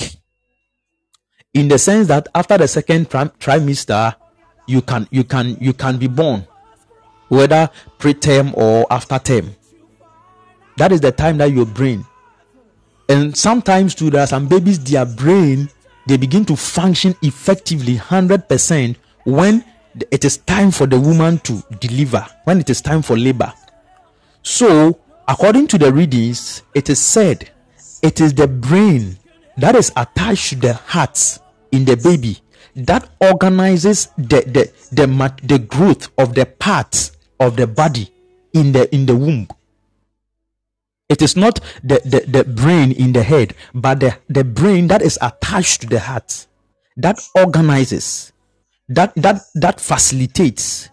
In 1.54 1.68
the 1.68 1.78
sense 1.78 2.08
that 2.08 2.28
after 2.34 2.58
the 2.58 2.68
second 2.68 3.08
trimester 3.08 4.14
you 4.66 4.82
can 4.82 5.06
you 5.10 5.24
can 5.24 5.56
you 5.60 5.72
can 5.72 5.98
be 5.98 6.06
born 6.06 6.46
whether 7.28 7.70
preterm 7.98 8.56
or 8.56 8.86
after 8.90 9.18
term. 9.18 9.54
That 10.76 10.92
is 10.92 11.00
the 11.00 11.12
time 11.12 11.38
that 11.38 11.52
your 11.52 11.66
brain 11.66 12.04
and 13.08 13.36
sometimes 13.36 13.94
too 13.94 14.10
there 14.10 14.22
are 14.22 14.26
some 14.26 14.48
babies 14.48 14.82
their 14.82 15.04
brain 15.04 15.68
they 16.10 16.16
begin 16.16 16.44
to 16.46 16.56
function 16.56 17.14
effectively 17.22 17.96
100% 17.96 18.96
when 19.24 19.64
it 20.10 20.24
is 20.24 20.38
time 20.38 20.70
for 20.70 20.86
the 20.86 20.98
woman 20.98 21.38
to 21.38 21.62
deliver 21.78 22.26
when 22.44 22.60
it 22.60 22.70
is 22.70 22.80
time 22.80 23.02
for 23.02 23.16
labor. 23.16 23.52
So 24.42 24.98
According 25.30 25.68
to 25.68 25.78
the 25.78 25.92
readings, 25.92 26.64
it 26.74 26.90
is 26.90 26.98
said 26.98 27.48
it 28.02 28.20
is 28.20 28.34
the 28.34 28.48
brain 28.48 29.16
that 29.58 29.76
is 29.76 29.92
attached 29.94 30.48
to 30.48 30.56
the 30.56 30.74
heart 30.74 31.38
in 31.70 31.84
the 31.84 31.96
baby 31.96 32.38
that 32.74 33.08
organizes 33.20 34.08
the 34.18 34.40
the 34.40 34.72
the, 34.90 35.06
the 35.44 35.60
growth 35.60 36.08
of 36.18 36.34
the 36.34 36.46
parts 36.46 37.12
of 37.38 37.54
the 37.54 37.68
body 37.68 38.10
in 38.54 38.72
the 38.72 38.92
in 38.92 39.06
the 39.06 39.14
womb 39.14 39.46
it 41.10 41.20
is 41.20 41.36
not 41.36 41.60
the, 41.84 42.00
the, 42.06 42.20
the 42.26 42.44
brain 42.44 42.92
in 42.92 43.12
the 43.12 43.22
head 43.22 43.54
but 43.74 44.00
the, 44.00 44.16
the 44.28 44.44
brain 44.44 44.88
that 44.88 45.02
is 45.02 45.18
attached 45.20 45.82
to 45.82 45.86
the 45.86 46.00
heart 46.00 46.46
that 46.96 47.20
organizes 47.34 48.32
that 48.88 49.14
that 49.14 49.42
that 49.54 49.80
facilitates 49.80 50.88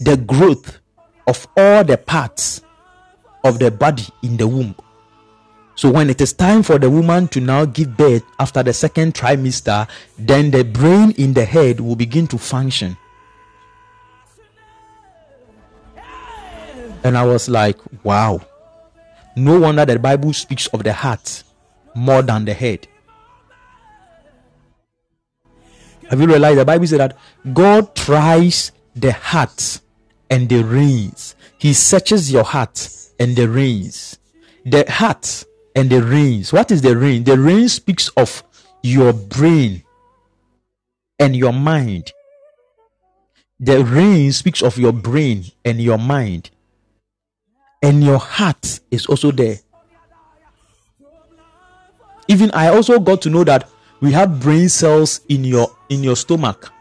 the 0.00 0.16
growth 0.16 0.80
of 1.26 1.46
all 1.56 1.84
the 1.84 1.96
parts 1.96 2.60
of 3.44 3.58
the 3.58 3.70
body 3.70 4.04
in 4.22 4.36
the 4.36 4.46
womb. 4.46 4.74
So 5.74 5.90
when 5.90 6.10
it 6.10 6.20
is 6.20 6.32
time 6.32 6.62
for 6.62 6.78
the 6.78 6.90
woman 6.90 7.28
to 7.28 7.40
now 7.40 7.64
give 7.64 7.96
birth 7.96 8.22
after 8.38 8.62
the 8.62 8.72
second 8.72 9.14
trimester, 9.14 9.88
then 10.18 10.50
the 10.50 10.64
brain 10.64 11.12
in 11.12 11.32
the 11.32 11.44
head 11.44 11.80
will 11.80 11.96
begin 11.96 12.26
to 12.28 12.38
function. 12.38 12.96
And 17.04 17.16
I 17.16 17.24
was 17.24 17.48
like, 17.48 17.78
wow. 18.04 18.40
No 19.34 19.60
wonder 19.60 19.84
the 19.84 19.98
Bible 19.98 20.32
speaks 20.32 20.66
of 20.68 20.84
the 20.84 20.92
heart 20.92 21.42
more 21.94 22.22
than 22.22 22.44
the 22.44 22.54
head. 22.54 22.86
Have 26.10 26.20
you 26.20 26.26
realized 26.26 26.58
the 26.58 26.64
Bible 26.64 26.86
said 26.86 27.00
that 27.00 27.16
God 27.54 27.94
tries 27.94 28.72
the 28.94 29.12
heart 29.12 29.80
and 30.28 30.48
the 30.48 30.62
reins? 30.62 31.34
He 31.58 31.72
searches 31.72 32.30
your 32.30 32.44
heart 32.44 32.88
and 33.18 33.34
the 33.34 33.48
reins. 33.48 34.18
The 34.66 34.84
heart 34.90 35.44
and 35.74 35.88
the 35.88 36.02
reins. 36.02 36.52
What 36.52 36.70
is 36.70 36.82
the 36.82 36.96
rein? 36.96 37.24
The 37.24 37.38
rein 37.38 37.68
speaks 37.68 38.08
of 38.08 38.44
your 38.82 39.14
brain 39.14 39.84
and 41.18 41.34
your 41.34 41.52
mind. 41.52 42.12
The 43.58 43.82
rein 43.82 44.32
speaks 44.32 44.62
of 44.62 44.76
your 44.76 44.92
brain 44.92 45.44
and 45.64 45.80
your 45.80 45.98
mind. 45.98 46.50
And 47.82 48.02
your 48.02 48.18
heart 48.18 48.80
is 48.90 49.06
also 49.06 49.30
there. 49.32 49.58
Even 52.28 52.50
I 52.52 52.68
also 52.68 53.00
got 53.00 53.22
to 53.22 53.30
know 53.30 53.44
that 53.44 53.68
we 54.00 54.12
have 54.12 54.40
brain 54.40 54.68
cells 54.68 55.20
in 55.28 55.44
your 55.44 55.68
in 55.88 56.02
your 56.02 56.16
stomach. 56.16 56.72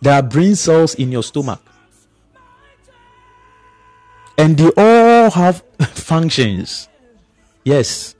There 0.00 0.12
are 0.12 0.22
brain 0.22 0.54
cells 0.54 0.94
in 0.96 1.10
your 1.12 1.22
stomach 1.22 1.60
and 4.38 4.56
they 4.56 4.70
all 4.76 5.30
have 5.30 5.62
functions. 5.94 6.88
Yes. 7.64 8.14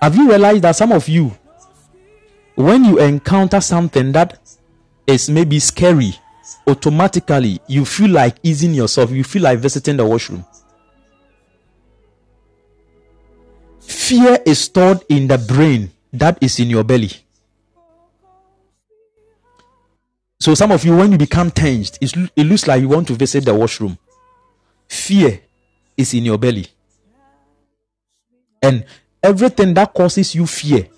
Have 0.00 0.16
you 0.16 0.28
realized 0.28 0.62
that 0.62 0.76
some 0.76 0.92
of 0.92 1.08
you, 1.08 1.36
when 2.54 2.84
you 2.84 2.98
encounter 2.98 3.60
something 3.60 4.12
that 4.12 4.38
is 5.06 5.28
maybe 5.28 5.58
scary, 5.58 6.14
automatically 6.66 7.60
you 7.66 7.84
feel 7.84 8.10
like 8.10 8.36
easing 8.42 8.74
yourself, 8.74 9.10
you 9.10 9.24
feel 9.24 9.42
like 9.42 9.58
visiting 9.58 9.96
the 9.96 10.04
washroom? 10.04 10.44
Fear 13.80 14.38
is 14.44 14.58
stored 14.60 15.04
in 15.08 15.26
the 15.26 15.38
brain 15.38 15.90
that 16.12 16.38
is 16.40 16.58
in 16.60 16.70
your 16.70 16.84
belly. 16.84 17.10
So 20.38 20.54
some 20.54 20.70
of 20.70 20.84
you, 20.84 20.96
when 20.96 21.12
you 21.12 21.18
become 21.18 21.50
tensed, 21.50 21.98
it 22.00 22.44
looks 22.44 22.66
like 22.66 22.80
you 22.80 22.88
want 22.88 23.08
to 23.08 23.14
visit 23.14 23.44
the 23.44 23.54
washroom. 23.54 23.98
Fear 24.88 25.40
is 25.96 26.14
in 26.14 26.24
your 26.24 26.38
belly. 26.38 26.66
And 28.62 28.84
everything 29.22 29.74
that 29.74 29.94
causes 29.94 30.34
you 30.34 30.46
fear 30.46 30.88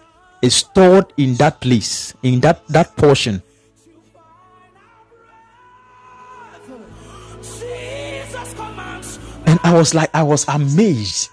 is 0.42 0.56
stored 0.56 1.12
in 1.16 1.34
that 1.34 1.60
place, 1.60 2.14
in 2.22 2.40
that 2.40 2.66
that 2.68 2.96
portion. 2.96 3.42
And 9.48 9.58
I 9.64 9.72
was 9.72 9.94
like, 9.94 10.10
I 10.12 10.22
was 10.22 10.46
amazed. 10.46 11.30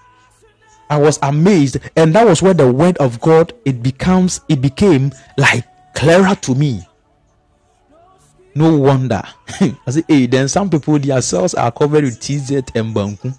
I 0.88 0.96
was 0.98 1.18
amazed, 1.22 1.78
and 1.96 2.14
that 2.14 2.24
was 2.26 2.40
where 2.40 2.54
the 2.54 2.72
word 2.72 2.96
of 2.96 3.20
God 3.20 3.52
it 3.66 3.82
becomes 3.82 4.40
it 4.48 4.62
became 4.62 5.12
like 5.36 5.66
clearer 5.94 6.34
to 6.34 6.54
me. 6.54 6.80
No 8.54 8.74
wonder. 8.78 9.22
I 9.60 9.90
say, 9.90 10.02
hey, 10.08 10.26
then 10.26 10.48
some 10.48 10.70
people 10.70 10.98
their 10.98 11.20
cells 11.20 11.52
are 11.52 11.70
covered 11.70 12.04
with 12.04 12.20
TZ 12.20 12.52
and 12.74 12.94
banku. 12.94 13.36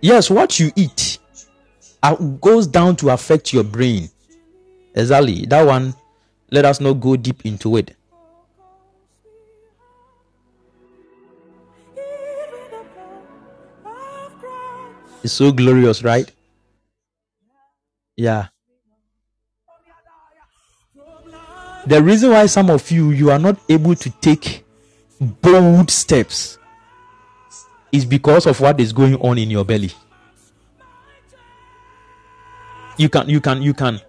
Yes, 0.00 0.30
what 0.30 0.60
you 0.60 0.70
eat 0.76 1.18
uh, 2.04 2.14
goes 2.14 2.68
down 2.68 2.94
to 2.96 3.10
affect 3.10 3.52
your 3.52 3.64
brain. 3.64 4.08
Exactly. 4.94 5.44
That 5.46 5.66
one, 5.66 5.92
let 6.52 6.64
us 6.64 6.80
not 6.80 6.94
go 7.00 7.16
deep 7.16 7.44
into 7.44 7.76
it. 7.78 7.96
So 15.26 15.52
glorious, 15.52 16.02
right? 16.02 16.30
Yeah. 18.16 18.48
The 21.86 22.02
reason 22.02 22.30
why 22.30 22.46
some 22.46 22.70
of 22.70 22.90
you 22.90 23.10
you 23.10 23.30
are 23.30 23.38
not 23.38 23.58
able 23.68 23.94
to 23.94 24.10
take 24.10 24.64
bold 25.20 25.90
steps 25.90 26.58
is 27.92 28.04
because 28.04 28.46
of 28.46 28.60
what 28.60 28.80
is 28.80 28.92
going 28.92 29.14
on 29.16 29.38
in 29.38 29.50
your 29.50 29.64
belly. 29.64 29.92
You 32.98 33.08
can 33.08 33.28
you 33.28 33.40
can 33.40 33.62
you 33.62 33.74
can 33.74 34.00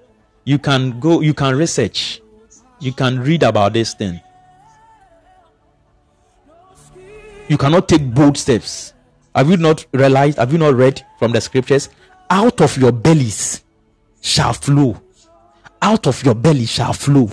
you 0.44 0.58
can 0.58 1.00
go 1.00 1.22
you 1.22 1.34
can 1.34 1.56
research. 1.56 2.22
You 2.80 2.94
can 2.94 3.20
read 3.20 3.44
about 3.44 3.74
this 3.74 3.94
thing. 3.94 4.22
You 7.48 7.58
cannot 7.58 7.88
take 7.88 8.14
bold 8.14 8.38
steps. 8.38 8.94
Have 9.38 9.52
you 9.52 9.58
not 9.58 9.86
realized? 9.94 10.40
Have 10.40 10.52
you 10.52 10.58
not 10.58 10.74
read 10.74 11.06
from 11.20 11.32
the 11.32 11.40
scriptures? 11.40 11.90
Out 12.30 12.60
of 12.60 12.76
your 12.78 12.92
bellies 12.92 13.64
shall 14.20 14.52
flow. 14.52 15.00
Out 15.82 16.08
of 16.08 16.24
your 16.26 16.34
belly 16.34 16.66
shall 16.66 16.92
flow 16.92 17.30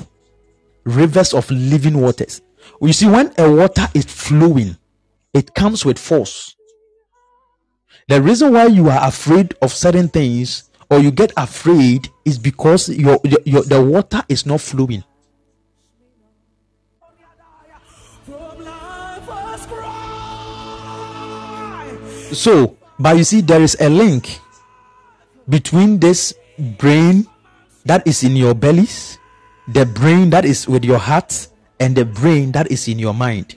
rivers 0.85 1.32
of 1.32 1.51
living 1.51 1.98
waters. 1.98 2.43
You 2.81 2.93
see, 2.93 3.09
when 3.09 3.32
a 3.39 3.51
water 3.51 3.89
is 3.94 4.05
flowing, 4.05 4.76
it 5.32 5.55
comes 5.55 5.85
with 5.85 5.98
force. 5.98 6.55
The 8.09 8.20
reason 8.20 8.52
why 8.52 8.66
you 8.66 8.90
are 8.90 9.09
afraid 9.09 9.55
of 9.62 9.72
certain 9.72 10.09
things 10.09 10.70
or 10.90 10.98
you 10.98 11.10
get 11.10 11.32
afraid 11.39 12.09
is 12.26 12.39
because 12.39 12.90
your, 12.90 13.18
your 13.47 13.62
the 13.62 13.82
water 13.82 14.22
is 14.28 14.44
not 14.44 14.60
flowing. 14.60 15.02
So, 22.35 22.77
but 22.98 23.16
you 23.16 23.24
see, 23.24 23.40
there 23.40 23.62
is 23.62 23.77
a 23.81 23.89
link 23.89 24.39
between 25.48 25.98
this 25.98 26.35
brain 26.78 27.27
that 27.85 28.06
is 28.06 28.23
in 28.23 28.36
your 28.36 28.55
bellies, 28.55 29.19
the 29.69 29.86
brain 29.86 30.31
that 30.31 30.44
is 30.44 30.69
with 30.69 30.85
your 30.85 30.98
heart, 30.98 31.48
and 31.81 31.97
the 31.97 32.05
brain 32.05 32.52
that 32.52 32.70
is 32.70 32.89
in 32.89 32.98
your 32.98 33.15
mind 33.15 33.56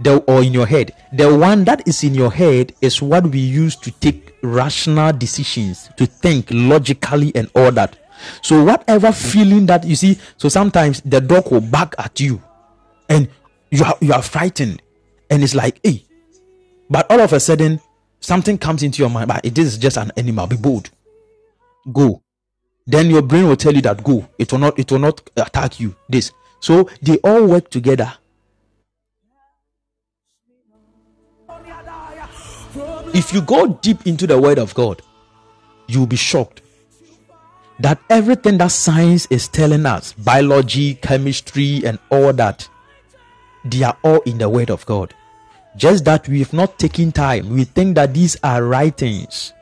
the 0.00 0.18
or 0.22 0.42
in 0.42 0.52
your 0.52 0.66
head. 0.66 0.94
The 1.12 1.34
one 1.34 1.64
that 1.64 1.86
is 1.86 2.04
in 2.04 2.14
your 2.14 2.32
head 2.32 2.74
is 2.80 3.00
what 3.00 3.26
we 3.26 3.38
use 3.38 3.76
to 3.76 3.90
take 3.90 4.34
rational 4.42 5.12
decisions 5.12 5.90
to 5.96 6.06
think 6.06 6.48
logically 6.50 7.32
and 7.34 7.50
all 7.54 7.72
that. 7.72 7.96
So 8.42 8.62
whatever 8.64 9.12
feeling 9.12 9.66
that 9.66 9.84
you 9.84 9.96
see 9.96 10.18
so 10.36 10.48
sometimes 10.48 11.00
the 11.02 11.20
dog 11.20 11.50
will 11.50 11.60
bark 11.60 11.94
at 11.98 12.18
you 12.20 12.42
and 13.08 13.28
you 13.70 13.84
are 13.84 13.96
you 14.00 14.12
are 14.12 14.22
frightened 14.22 14.82
and 15.30 15.42
it's 15.42 15.54
like 15.54 15.80
hey. 15.82 16.04
But 16.88 17.10
all 17.10 17.20
of 17.20 17.32
a 17.32 17.40
sudden 17.40 17.80
something 18.20 18.58
comes 18.58 18.82
into 18.82 19.02
your 19.02 19.10
mind 19.10 19.28
but 19.28 19.44
it 19.44 19.58
is 19.58 19.78
just 19.78 19.96
an 19.96 20.12
animal. 20.16 20.46
Be 20.46 20.56
bold. 20.56 20.90
Go. 21.92 22.22
Then 22.86 23.10
your 23.10 23.22
brain 23.22 23.48
will 23.48 23.56
tell 23.56 23.74
you 23.74 23.82
that 23.82 24.02
go. 24.04 24.28
It 24.38 24.52
will 24.52 24.60
not 24.60 24.78
it 24.78 24.90
will 24.90 24.98
not 24.98 25.28
attack 25.36 25.80
you. 25.80 25.94
This. 26.08 26.32
So 26.60 26.88
they 27.02 27.18
all 27.18 27.46
work 27.46 27.70
together. 27.70 28.12
If 33.14 33.32
you 33.32 33.40
go 33.40 33.68
deep 33.80 34.06
into 34.06 34.26
the 34.26 34.38
word 34.38 34.58
of 34.58 34.74
god 34.74 35.00
you'll 35.86 36.06
be 36.06 36.16
shocked 36.16 36.62
that 37.78 37.98
everything 38.10 38.58
that 38.58 38.72
science 38.72 39.26
is 39.30 39.48
telling 39.48 39.86
us 39.86 40.12
biology 40.14 40.94
chemistry 40.94 41.82
and 41.84 41.98
all 42.10 42.32
that 42.32 42.68
they 43.64 43.82
are 43.82 43.96
all 44.02 44.20
in 44.22 44.38
the 44.38 44.48
word 44.48 44.70
of 44.70 44.84
god 44.86 45.14
just 45.76 46.04
that 46.04 46.26
we've 46.28 46.52
not 46.52 46.78
taken 46.78 47.12
time 47.12 47.48
we 47.50 47.64
think 47.64 47.94
that 47.94 48.14
these 48.14 48.36
are 48.42 48.64
writings 48.64 49.52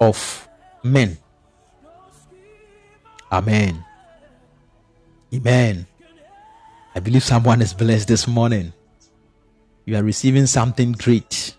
of 0.00 0.48
men 0.82 1.16
amen 3.30 3.84
amen 5.34 5.86
i 6.94 7.00
believe 7.00 7.22
someone 7.22 7.62
is 7.62 7.72
blessed 7.72 8.08
this 8.08 8.26
morning 8.26 8.72
you 9.84 9.96
are 9.96 10.02
receiving 10.02 10.46
something 10.46 10.92
great 10.92 11.54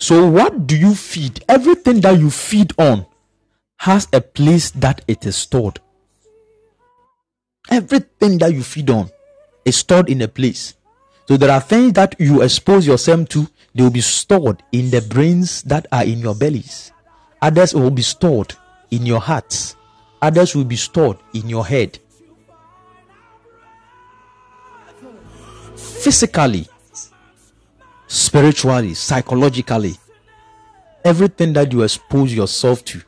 so, 0.00 0.26
what 0.26 0.66
do 0.66 0.78
you 0.78 0.94
feed? 0.94 1.44
Everything 1.46 2.00
that 2.00 2.18
you 2.18 2.30
feed 2.30 2.72
on 2.78 3.04
has 3.76 4.08
a 4.14 4.22
place 4.22 4.70
that 4.70 5.04
it 5.06 5.26
is 5.26 5.36
stored. 5.36 5.78
Everything 7.70 8.38
that 8.38 8.54
you 8.54 8.62
feed 8.62 8.88
on 8.88 9.10
is 9.62 9.76
stored 9.76 10.08
in 10.08 10.22
a 10.22 10.28
place. 10.28 10.74
So, 11.30 11.36
there 11.36 11.52
are 11.52 11.60
things 11.60 11.92
that 11.92 12.16
you 12.18 12.42
expose 12.42 12.84
yourself 12.84 13.28
to, 13.28 13.46
they 13.72 13.84
will 13.84 13.90
be 13.90 14.00
stored 14.00 14.64
in 14.72 14.90
the 14.90 15.00
brains 15.00 15.62
that 15.62 15.86
are 15.92 16.02
in 16.02 16.18
your 16.18 16.34
bellies. 16.34 16.90
Others 17.40 17.72
will 17.72 17.92
be 17.92 18.02
stored 18.02 18.52
in 18.90 19.06
your 19.06 19.20
hearts. 19.20 19.76
Others 20.20 20.56
will 20.56 20.64
be 20.64 20.74
stored 20.74 21.18
in 21.32 21.48
your 21.48 21.64
head. 21.64 22.00
Physically, 25.76 26.66
spiritually, 28.08 28.94
psychologically, 28.94 29.94
everything 31.04 31.52
that 31.52 31.72
you 31.72 31.82
expose 31.82 32.34
yourself 32.34 32.84
to. 32.86 33.00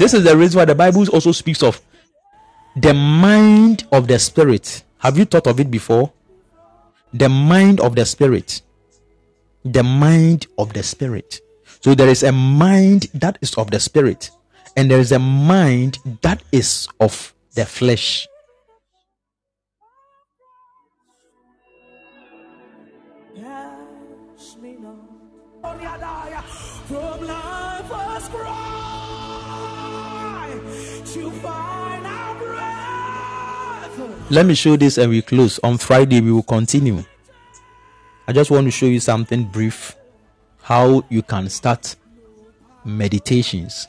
This 0.00 0.14
is 0.14 0.24
the 0.24 0.34
reason 0.34 0.56
why 0.56 0.64
the 0.64 0.74
Bible 0.74 1.06
also 1.10 1.30
speaks 1.30 1.62
of 1.62 1.78
the 2.74 2.94
mind 2.94 3.86
of 3.92 4.08
the 4.08 4.18
spirit. 4.18 4.82
Have 4.96 5.18
you 5.18 5.26
thought 5.26 5.46
of 5.46 5.60
it 5.60 5.70
before? 5.70 6.10
The 7.12 7.28
mind 7.28 7.80
of 7.80 7.96
the 7.96 8.06
spirit. 8.06 8.62
The 9.62 9.82
mind 9.82 10.46
of 10.56 10.72
the 10.72 10.82
spirit. 10.82 11.40
So 11.82 11.94
there 11.94 12.08
is 12.08 12.22
a 12.22 12.32
mind 12.32 13.08
that 13.12 13.36
is 13.42 13.52
of 13.56 13.70
the 13.70 13.78
spirit, 13.78 14.30
and 14.74 14.90
there 14.90 15.00
is 15.00 15.12
a 15.12 15.18
mind 15.18 15.98
that 16.22 16.42
is 16.50 16.88
of 16.98 17.34
the 17.54 17.66
flesh. 17.66 18.26
Let 34.30 34.46
me 34.46 34.54
show 34.54 34.76
this 34.76 34.96
and 34.96 35.10
we 35.10 35.22
close. 35.22 35.58
On 35.64 35.76
Friday, 35.76 36.20
we 36.20 36.30
will 36.30 36.44
continue. 36.44 37.02
I 38.28 38.32
just 38.32 38.48
want 38.52 38.64
to 38.66 38.70
show 38.70 38.86
you 38.86 39.00
something 39.00 39.42
brief. 39.42 39.96
How 40.62 41.02
you 41.08 41.22
can 41.22 41.48
start 41.48 41.96
meditations. 42.84 43.88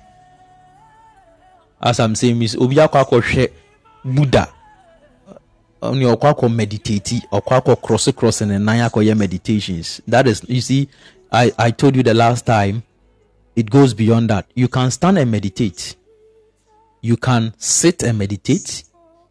As 1.80 2.00
i'm 2.00 2.16
saying 2.16 2.40
miss 2.40 2.56
obi 2.56 2.76
akɔ 2.78 3.06
akɔhwɛ 3.06 3.52
buddha. 4.04 4.52
Ɔne 5.82 6.16
ɔkɔ 6.16 6.34
akɔ 6.34 6.56
meditate 6.56 7.22
ɔkɔ 7.32 7.82
cross 7.82 8.10
cross 8.16 8.42
ne 8.42 8.58
nan 8.58 8.90
akɔyɛ 8.90 9.16
meditations. 9.16 10.02
That 10.08 10.28
is 10.28 10.44
you 10.48 10.62
see 10.62 10.90
i 11.32 11.52
i 11.60 11.70
told 11.72 11.96
you 11.96 12.02
the 12.04 12.14
last 12.16 12.46
time 12.48 12.82
it 13.56 13.70
goes 13.70 13.94
beyond 13.94 14.30
that. 14.32 14.48
You 14.56 14.68
can 14.68 14.90
stand 14.90 15.20
and 15.20 15.30
meditate. 15.30 15.96
You 17.02 17.18
can 17.18 17.54
sit 17.58 18.02
and 18.04 18.18
meditate. 18.18 18.84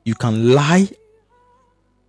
You 0.05 0.15
can 0.15 0.55
lie 0.55 0.89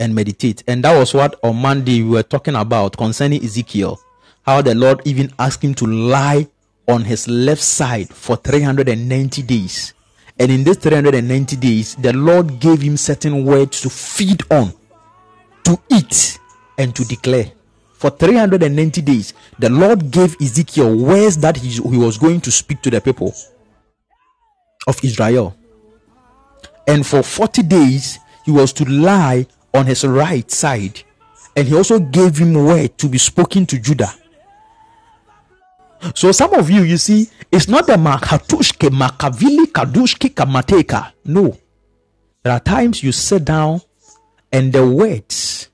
and 0.02 0.14
meditate. 0.14 0.64
And 0.68 0.84
that 0.84 0.98
was 0.98 1.14
what 1.14 1.40
on 1.44 1.56
monday 1.56 2.02
we 2.02 2.10
were 2.10 2.24
talking 2.24 2.56
about 2.56 2.98
concerning 2.98 3.44
ezekiel. 3.44 4.00
How 4.44 4.62
the 4.62 4.76
lord 4.76 5.02
even 5.06 5.32
asked 5.40 5.64
him 5.64 5.74
to 5.76 5.86
lie 5.86 6.48
on 6.88 7.04
his 7.04 7.28
left 7.28 7.62
side 7.62 8.10
for 8.10 8.36
390 8.36 9.42
days. 9.44 9.94
And 10.40 10.52
in 10.52 10.64
these 10.64 10.78
390 10.78 11.56
days, 11.58 11.96
the 11.96 12.14
Lord 12.14 12.60
gave 12.60 12.82
him 12.82 12.98
certain 12.98 13.46
words 13.46 13.82
to 13.82 13.90
feed 13.90 14.42
on, 14.52 14.74
to 15.66 15.80
eat, 15.92 16.40
and 16.78 16.96
to 16.96 17.06
declare. 17.06 17.52
For 17.94 18.10
390 18.10 19.02
days, 19.02 19.34
the 19.60 19.70
Lord 19.70 20.10
gave 20.10 20.36
Ezekiel 20.42 20.98
words 20.98 21.38
that 21.38 21.58
he, 21.58 21.70
he 21.70 21.98
was 21.98 22.18
going 22.18 22.42
to 22.42 22.52
speak 22.52 22.82
to 22.82 22.90
the 22.90 23.00
people 23.00 23.36
of 24.88 25.00
Israel. 25.04 25.56
And 26.88 27.06
for 27.06 27.22
40 27.22 27.62
days, 27.62 28.18
he 28.44 28.52
was 28.52 28.74
to 28.74 28.86
lie 28.86 29.46
on 29.74 29.86
his 29.86 30.04
right 30.04 30.50
side. 30.50 31.02
And 31.56 31.68
he 31.68 31.76
also 31.76 32.00
gave 32.00 32.38
him 32.38 32.54
word 32.54 32.98
to 33.00 33.08
be 33.08 33.18
spoken 33.18 33.66
to 33.68 33.80
Judah. 33.80 34.14
So 36.16 36.32
some 36.32 36.54
of 36.54 36.70
you, 36.70 36.82
you 36.84 36.98
see, 36.98 37.30
it's 37.52 37.68
not 37.68 37.88
the 37.88 37.94
makatushke, 37.94 38.90
makavili, 38.90 39.66
kadushke, 39.66 40.34
kamateka. 40.34 41.12
No. 41.26 41.58
There 42.44 42.54
are 42.54 42.60
times 42.60 43.04
you 43.04 43.12
sit 43.12 43.46
down 43.46 43.82
and 44.52 44.74
the 44.74 44.88
words, 44.88 45.70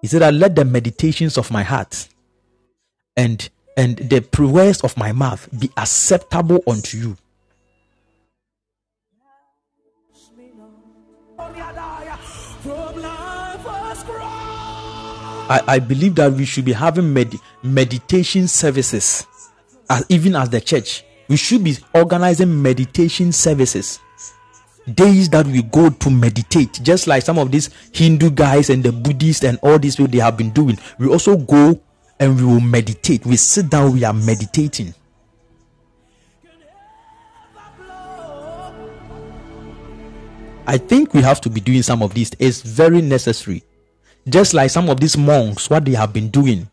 he 0.00 0.08
said, 0.08 0.22
I 0.22 0.30
let 0.30 0.56
the 0.56 0.64
meditations 0.64 1.38
of 1.38 1.50
my 1.50 1.62
heart 1.62 2.08
and 3.16 3.48
and 3.76 3.96
the 3.96 4.20
prayers 4.20 4.80
of 4.82 4.96
my 4.96 5.12
mouth 5.12 5.48
be 5.58 5.70
acceptable 5.76 6.62
unto 6.66 6.96
you. 6.96 7.16
I, 15.48 15.62
I 15.66 15.78
believe 15.78 16.14
that 16.14 16.32
we 16.32 16.44
should 16.44 16.64
be 16.64 16.72
having 16.72 17.12
med- 17.12 17.38
meditation 17.62 18.48
services 18.48 19.26
as, 19.90 20.04
even 20.08 20.36
as 20.36 20.48
the 20.50 20.60
church, 20.60 21.04
we 21.28 21.36
should 21.36 21.62
be 21.64 21.76
organizing 21.94 22.62
meditation 22.62 23.32
services. 23.32 24.00
Days 24.92 25.28
that 25.30 25.46
we 25.46 25.62
go 25.62 25.88
to 25.88 26.10
meditate, 26.10 26.80
just 26.82 27.06
like 27.06 27.22
some 27.22 27.38
of 27.38 27.50
these 27.50 27.70
Hindu 27.92 28.30
guys 28.30 28.68
and 28.68 28.82
the 28.82 28.92
Buddhists 28.92 29.44
and 29.44 29.58
all 29.62 29.78
these 29.78 29.96
people 29.96 30.12
they 30.12 30.18
have 30.18 30.36
been 30.36 30.50
doing. 30.50 30.78
We 30.98 31.08
also 31.08 31.36
go 31.36 31.80
and 32.20 32.36
we 32.36 32.44
will 32.44 32.60
meditate. 32.60 33.24
We 33.24 33.36
sit 33.36 33.70
down, 33.70 33.92
we 33.94 34.04
are 34.04 34.12
meditating. 34.12 34.94
I 40.66 40.78
think 40.78 41.12
we 41.12 41.20
have 41.22 41.40
to 41.42 41.50
be 41.50 41.60
doing 41.60 41.82
some 41.82 42.02
of 42.02 42.14
this. 42.14 42.30
It's 42.38 42.62
very 42.62 43.02
necessary. 43.02 43.62
Just 44.28 44.54
like 44.54 44.70
some 44.70 44.88
of 44.88 45.00
these 45.00 45.16
monks, 45.16 45.68
what 45.68 45.84
they 45.84 45.92
have 45.92 46.12
been 46.12 46.30
doing 46.30 46.68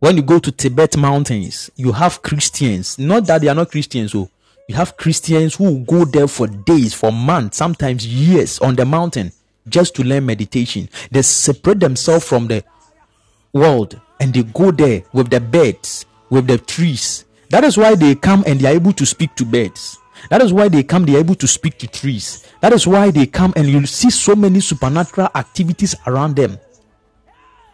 when 0.00 0.16
you 0.16 0.22
go 0.22 0.38
to 0.38 0.52
Tibet 0.52 0.96
mountains, 0.96 1.70
you 1.74 1.90
have 1.90 2.22
Christians. 2.22 2.98
Not 3.00 3.26
that 3.26 3.40
they 3.40 3.48
are 3.48 3.54
not 3.54 3.72
Christians, 3.72 4.14
oh. 4.14 4.30
you 4.68 4.76
have 4.76 4.96
Christians 4.96 5.56
who 5.56 5.80
go 5.80 6.04
there 6.04 6.28
for 6.28 6.46
days, 6.46 6.94
for 6.94 7.10
months, 7.10 7.56
sometimes 7.56 8.06
years 8.06 8.60
on 8.60 8.76
the 8.76 8.84
mountain 8.84 9.32
just 9.68 9.96
to 9.96 10.04
learn 10.04 10.24
meditation. 10.24 10.88
They 11.10 11.22
separate 11.22 11.80
themselves 11.80 12.24
from 12.24 12.46
the 12.46 12.62
world 13.52 14.00
and 14.20 14.32
they 14.32 14.44
go 14.44 14.70
there 14.70 15.02
with 15.12 15.30
the 15.30 15.40
birds, 15.40 16.06
with 16.30 16.46
the 16.46 16.58
trees. 16.58 17.24
That 17.50 17.64
is 17.64 17.76
why 17.76 17.96
they 17.96 18.14
come 18.14 18.44
and 18.46 18.60
they 18.60 18.68
are 18.68 18.74
able 18.76 18.92
to 18.92 19.04
speak 19.06 19.34
to 19.34 19.44
birds. 19.44 19.98
That 20.30 20.42
is 20.42 20.52
why 20.52 20.68
they 20.68 20.82
come, 20.82 21.04
they 21.04 21.16
are 21.16 21.20
able 21.20 21.34
to 21.36 21.46
speak 21.46 21.78
to 21.78 21.86
trees. 21.86 22.46
That 22.60 22.72
is 22.72 22.86
why 22.86 23.10
they 23.10 23.26
come 23.26 23.52
and 23.56 23.68
you 23.68 23.86
see 23.86 24.10
so 24.10 24.34
many 24.34 24.60
supernatural 24.60 25.28
activities 25.34 25.94
around 26.06 26.36
them. 26.36 26.58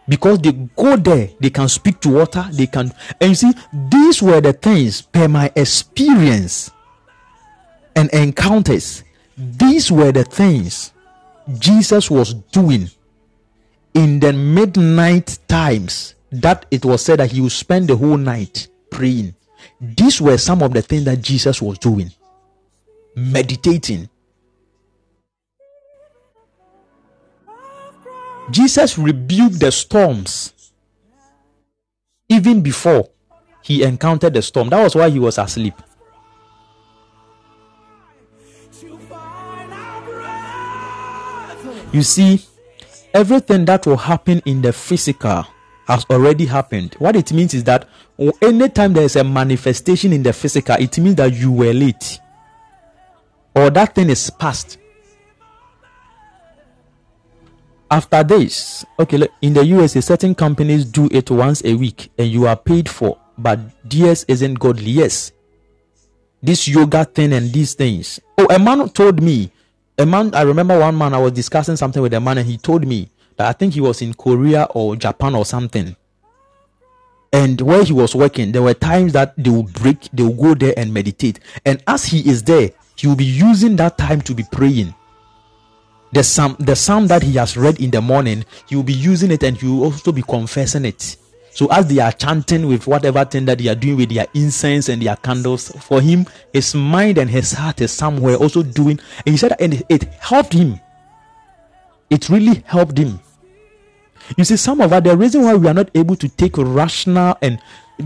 Because 0.07 0.39
they 0.39 0.51
go 0.51 0.95
there 0.97 1.29
they 1.39 1.49
can 1.49 1.67
speak 1.67 1.99
to 2.01 2.09
water 2.09 2.47
they 2.51 2.67
can 2.67 2.93
and 3.19 3.29
you 3.29 3.35
see 3.35 3.51
these 3.89 4.21
were 4.21 4.39
the 4.39 4.53
things 4.53 5.01
per 5.01 5.27
my 5.27 5.51
experience 5.55 6.69
and 7.95 8.09
encounters. 8.13 9.03
These 9.35 9.91
were 9.91 10.11
the 10.11 10.23
things 10.23 10.91
jesus 11.59 12.09
was 12.09 12.33
doing 12.33 12.89
in 13.93 14.19
the 14.19 14.33
midnight 14.33 15.37
times 15.47 16.15
that 16.31 16.65
it 16.71 16.83
was 16.85 17.03
said 17.03 17.19
that 17.19 17.31
he 17.31 17.41
would 17.41 17.51
spend 17.51 17.87
the 17.87 17.95
whole 17.95 18.17
night 18.17 18.67
praying. 18.89 19.33
These 19.79 20.21
were 20.21 20.37
some 20.37 20.61
of 20.61 20.71
the 20.73 20.83
things 20.83 21.05
that 21.05 21.21
jesus 21.21 21.63
was 21.63 21.79
doing 21.79 22.11
meditating 23.15 24.09
Jesus 28.51 28.97
rebuked 28.97 29.59
the 29.59 29.71
storms 29.71 30.53
even 32.29 32.61
before 32.61 33.09
he 33.63 33.83
encountered 33.83 34.33
the 34.33 34.41
storm. 34.41 34.69
That 34.69 34.83
was 34.83 34.95
why 34.95 35.09
he 35.09 35.19
was 35.19 35.37
asleep. 35.39 35.73
You 41.91 42.03
see, 42.03 42.41
everything 43.13 43.65
that 43.65 43.87
will 43.87 43.97
happen 43.97 44.41
in 44.45 44.61
the 44.61 44.73
physical 44.73 45.45
has 45.87 46.05
already 46.09 46.45
happened. 46.45 46.95
What 46.99 47.15
it 47.15 47.31
means 47.31 47.53
is 47.53 47.63
that 47.63 47.87
anytime 48.41 48.93
there 48.93 49.05
is 49.05 49.15
a 49.15 49.23
manifestation 49.23 50.13
in 50.13 50.21
the 50.21 50.33
physical, 50.33 50.75
it 50.75 50.99
means 50.99 51.15
that 51.15 51.33
you 51.33 51.51
were 51.51 51.73
late 51.73 52.19
or 53.55 53.69
that 53.69 53.95
thing 53.95 54.09
is 54.09 54.29
past. 54.29 54.77
After 57.89 58.23
this 58.23 58.83
okay 58.99 59.17
look, 59.17 59.31
in 59.41 59.53
the 59.53 59.63
usa 59.63 60.01
certain 60.01 60.35
companies 60.35 60.85
do 60.85 61.07
it 61.11 61.29
once 61.31 61.63
a 61.63 61.75
week 61.75 62.11
and 62.17 62.27
you 62.27 62.47
are 62.47 62.55
paid 62.57 62.89
for 62.89 63.17
but 63.37 63.59
DS 63.87 64.25
isn't 64.27 64.55
godly. 64.55 64.91
Yes 64.91 65.31
this 66.45 66.67
yoga 66.67 67.05
thing 67.05 67.33
and 67.33 67.51
these 67.51 67.73
things. 67.73 68.19
Oh 68.37 68.47
a 68.49 68.59
man 68.59 68.87
told 68.89 69.21
me 69.21 69.51
a 69.97 70.05
man 70.05 70.33
i 70.35 70.41
remember 70.41 70.77
one 70.77 70.97
man 70.97 71.13
i 71.13 71.17
was 71.17 71.31
discussing 71.31 71.75
something 71.77 72.01
with 72.01 72.13
a 72.13 72.19
man 72.19 72.37
and 72.37 72.47
he 72.47 72.57
told 72.57 72.85
me 72.85 73.09
that 73.37 73.47
i 73.47 73.53
think 73.53 73.73
he 73.73 73.79
was 73.79 74.01
in 74.01 74.13
korea 74.13 74.67
or 74.75 74.95
japan 74.95 75.35
or 75.35 75.45
something. 75.45 75.95
And 77.33 77.59
where 77.61 77.83
he 77.83 77.93
was 77.93 78.15
working 78.15 78.51
there 78.51 78.61
were 78.61 78.73
times 78.73 79.13
that 79.13 79.33
they 79.37 79.49
would 79.49 79.73
break 79.73 80.09
they 80.13 80.23
would 80.23 80.37
go 80.37 80.53
there 80.53 80.73
and 80.77 80.93
meditate. 80.93 81.39
And 81.65 81.81
as 81.87 82.05
he 82.05 82.29
is 82.29 82.43
there 82.43 82.71
he 82.95 83.07
will 83.07 83.15
be 83.15 83.25
using 83.25 83.75
that 83.77 83.97
time 83.97 84.21
to 84.21 84.33
be 84.33 84.43
praying. 84.51 84.93
The 86.13 86.23
psalm 86.23 86.55
the 86.59 86.75
psalm 86.75 87.07
that 87.07 87.23
he 87.23 87.33
has 87.33 87.57
read 87.57 87.79
in 87.81 87.91
the 87.91 88.01
morning 88.01 88.45
he 88.69 88.75
will 88.75 88.83
be 88.83 88.93
using 88.93 89.31
it 89.31 89.43
and 89.43 89.57
he 89.57 89.67
will 89.67 89.85
also 89.85 90.11
be 90.11 90.21
confessing 90.21 90.85
it. 90.85 91.17
So 91.51 91.67
as 91.67 91.87
they 91.87 91.99
are 91.99 92.11
chanting 92.11 92.67
with 92.67 92.87
whatever 92.87 93.23
thing 93.25 93.45
that 93.45 93.59
they 93.59 93.67
are 93.69 93.75
doing 93.75 93.97
with 93.97 94.09
their 94.09 94.27
incense 94.33 94.89
and 94.89 95.01
their 95.01 95.15
candles 95.17 95.69
for 95.71 96.01
him 96.01 96.25
his 96.53 96.73
mind 96.75 97.17
and 97.17 97.29
his 97.29 97.51
heart 97.53 97.81
is 97.81 97.91
somewhere 97.91 98.35
also 98.35 98.63
doing. 98.63 98.99
And 99.25 99.33
he 99.33 99.37
said 99.37 99.55
and 99.59 99.83
it 99.89 100.03
helped 100.15 100.53
him. 100.53 100.79
It 102.09 102.29
really 102.29 102.63
helped 102.65 102.97
him. 102.97 103.19
You 104.37 104.43
see 104.43 104.57
some 104.57 104.81
of 104.81 104.91
us 104.93 105.03
the 105.03 105.15
reason 105.17 105.43
why 105.43 105.55
we 105.55 105.67
are 105.67 105.73
not 105.73 105.89
able 105.95 106.15
to 106.15 106.29
take 106.29 106.57
rational 106.57 107.37
and 107.41 107.59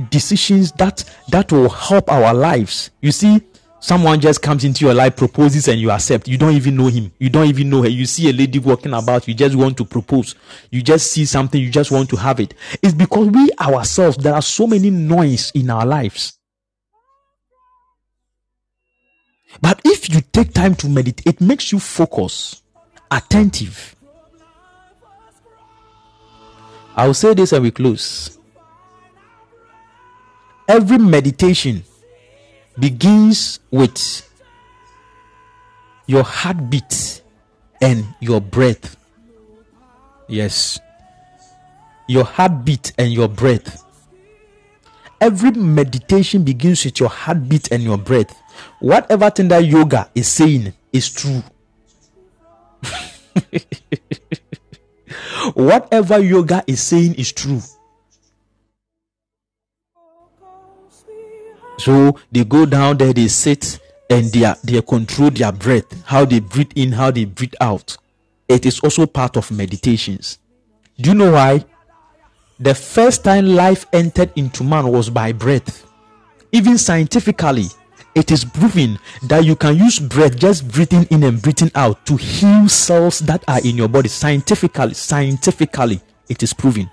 decisions 0.09 0.71
that 0.73 1.03
that 1.29 1.51
will 1.51 1.69
help 1.69 2.11
our 2.11 2.33
lives. 2.33 2.91
You 3.01 3.11
see 3.11 3.41
someone 3.79 4.19
just 4.19 4.41
comes 4.41 4.63
into 4.63 4.85
your 4.85 4.93
life 4.93 5.15
proposes 5.15 5.67
and 5.67 5.79
you 5.79 5.91
accept. 5.91 6.27
You 6.27 6.37
don't 6.37 6.53
even 6.53 6.75
know 6.75 6.87
him. 6.87 7.11
You 7.19 7.29
don't 7.29 7.47
even 7.47 7.69
know 7.69 7.81
her. 7.81 7.89
You 7.89 8.05
see 8.05 8.29
a 8.29 8.33
lady 8.33 8.59
walking 8.59 8.93
about 8.93 9.27
you 9.27 9.33
just 9.33 9.55
want 9.55 9.77
to 9.77 9.85
propose. 9.85 10.35
You 10.69 10.81
just 10.81 11.11
see 11.11 11.25
something 11.25 11.61
you 11.61 11.69
just 11.69 11.91
want 11.91 12.09
to 12.09 12.15
have 12.15 12.39
it. 12.39 12.53
It's 12.81 12.93
because 12.93 13.27
we 13.29 13.49
ourselves 13.59 14.17
there 14.17 14.33
are 14.33 14.41
so 14.41 14.67
many 14.67 14.89
noise 14.89 15.51
in 15.55 15.69
our 15.69 15.85
lives. 15.85 16.37
But 19.61 19.81
if 19.83 20.13
you 20.13 20.21
take 20.21 20.53
time 20.53 20.75
to 20.75 20.89
meditate 20.89 21.25
it 21.25 21.41
makes 21.41 21.71
you 21.71 21.79
focus 21.79 22.61
attentive. 23.09 23.95
I'll 26.95 27.13
say 27.13 27.33
this 27.33 27.53
and 27.53 27.63
we 27.63 27.71
close. 27.71 28.37
Every 30.67 30.97
meditation 30.97 31.83
begins 32.79 33.59
with 33.71 34.25
your 36.07 36.23
heartbeat 36.23 37.21
and 37.81 38.05
your 38.19 38.41
breath. 38.41 38.97
Yes. 40.27 40.79
Your 42.07 42.23
heartbeat 42.23 42.93
and 42.97 43.11
your 43.11 43.27
breath. 43.27 43.83
Every 45.21 45.51
meditation 45.51 46.43
begins 46.43 46.85
with 46.85 46.99
your 46.99 47.09
heartbeat 47.09 47.71
and 47.71 47.83
your 47.83 47.97
breath. 47.97 48.35
Whatever 48.79 49.29
thing 49.29 49.49
that 49.49 49.65
yoga 49.65 50.09
is 50.15 50.27
saying 50.27 50.73
is 50.93 51.09
true. 51.09 51.43
Whatever 55.53 56.19
yoga 56.19 56.63
is 56.67 56.81
saying 56.81 57.15
is 57.15 57.31
true. 57.31 57.61
So 61.79 62.19
they 62.31 62.43
go 62.43 62.65
down 62.65 62.97
there, 62.97 63.13
they 63.13 63.29
sit, 63.29 63.79
and 64.09 64.25
they 64.31 64.43
are, 64.43 64.57
they 64.63 64.81
control 64.81 65.29
their 65.29 65.51
breath, 65.51 66.05
how 66.05 66.25
they 66.25 66.39
breathe 66.39 66.71
in, 66.75 66.91
how 66.91 67.09
they 67.11 67.25
breathe 67.25 67.53
out. 67.61 67.97
It 68.47 68.65
is 68.65 68.79
also 68.81 69.05
part 69.05 69.37
of 69.37 69.49
meditations. 69.51 70.39
Do 70.99 71.11
you 71.11 71.15
know 71.15 71.31
why? 71.31 71.63
The 72.59 72.75
first 72.75 73.23
time 73.23 73.45
life 73.45 73.85
entered 73.93 74.31
into 74.35 74.63
man 74.63 74.91
was 74.91 75.09
by 75.09 75.31
breath. 75.31 75.87
Even 76.51 76.77
scientifically, 76.77 77.67
it 78.15 78.31
is 78.31 78.43
proven 78.43 78.99
that 79.27 79.45
you 79.45 79.55
can 79.55 79.77
use 79.77 79.99
breath, 79.99 80.35
just 80.37 80.67
breathing 80.67 81.05
in 81.11 81.23
and 81.23 81.41
breathing 81.41 81.71
out, 81.75 82.05
to 82.07 82.17
heal 82.17 82.67
cells 82.67 83.19
that 83.19 83.43
are 83.47 83.61
in 83.63 83.77
your 83.77 83.87
body. 83.87 84.09
Scientifically, 84.09 84.95
scientifically, 84.95 86.01
it 86.27 86.43
is 86.43 86.51
proven. 86.53 86.89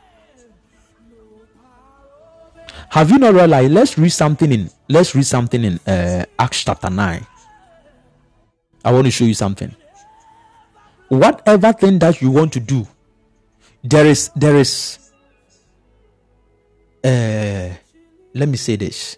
Have 2.91 3.11
you 3.11 3.19
not 3.19 3.35
realized? 3.35 3.73
Let's 3.73 3.99
read 3.99 4.11
something 4.11 4.53
in 4.53 4.71
let's 4.89 5.15
read 5.15 5.27
something 5.27 5.65
in 5.65 5.81
uh, 5.87 6.25
Acts 6.39 6.65
chapter 6.65 6.91
9. 6.91 7.27
I 8.85 8.93
want 8.93 9.05
to 9.07 9.11
show 9.11 9.25
you 9.25 9.35
something. 9.35 9.75
Whatever 11.09 11.73
thing 11.73 11.99
that 12.01 12.21
you 12.21 12.31
want 12.31 12.53
to 12.55 12.61
do, 12.61 12.87
there 13.83 14.07
is 14.07 14.31
there 14.37 14.57
is 14.57 15.11
uh 17.05 17.71
let 18.35 18.49
me 18.49 18.57
say 18.57 18.77
this. 18.77 19.17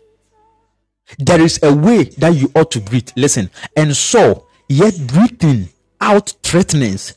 There 1.19 1.40
is 1.40 1.59
a 1.62 1.74
way 1.74 2.05
that 2.05 2.35
you 2.35 2.51
ought 2.55 2.70
to 2.73 2.81
breathe. 2.81 3.09
Listen, 3.16 3.51
and 3.77 3.97
so 3.97 4.47
yet 4.69 4.95
breathing 5.07 5.69
out 6.01 6.35
threatenings. 6.43 7.15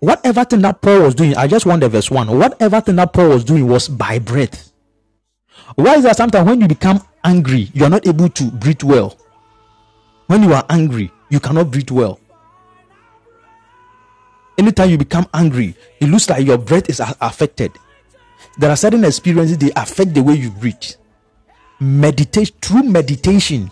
Whatever 0.00 0.44
thing 0.44 0.62
that 0.62 0.80
Paul 0.82 1.02
was 1.02 1.14
doing, 1.14 1.36
I 1.36 1.46
just 1.46 1.64
want 1.64 1.80
the 1.80 1.88
verse 1.88 2.10
one. 2.10 2.36
Whatever 2.36 2.80
thing 2.80 2.96
that 2.96 3.12
Paul 3.12 3.28
was 3.28 3.44
doing 3.44 3.68
was 3.68 3.88
by 3.88 4.18
breath. 4.18 4.71
Why 5.76 5.96
is 5.96 6.02
that 6.04 6.16
sometimes 6.16 6.46
when 6.46 6.60
you 6.60 6.68
become 6.68 7.02
angry, 7.24 7.70
you 7.72 7.84
are 7.84 7.90
not 7.90 8.06
able 8.06 8.28
to 8.28 8.44
breathe 8.50 8.82
well? 8.82 9.16
When 10.26 10.42
you 10.42 10.52
are 10.52 10.64
angry, 10.68 11.10
you 11.30 11.40
cannot 11.40 11.70
breathe 11.70 11.90
well. 11.90 12.20
Anytime 14.58 14.90
you 14.90 14.98
become 14.98 15.26
angry, 15.32 15.74
it 16.00 16.06
looks 16.06 16.28
like 16.28 16.44
your 16.44 16.58
breath 16.58 16.90
is 16.90 17.00
affected. 17.20 17.72
There 18.58 18.70
are 18.70 18.76
certain 18.76 19.04
experiences 19.04 19.58
they 19.58 19.72
affect 19.76 20.14
the 20.14 20.22
way 20.22 20.34
you 20.34 20.50
breathe. 20.50 20.82
Meditation, 21.80 22.54
true 22.60 22.82
meditation 22.82 23.70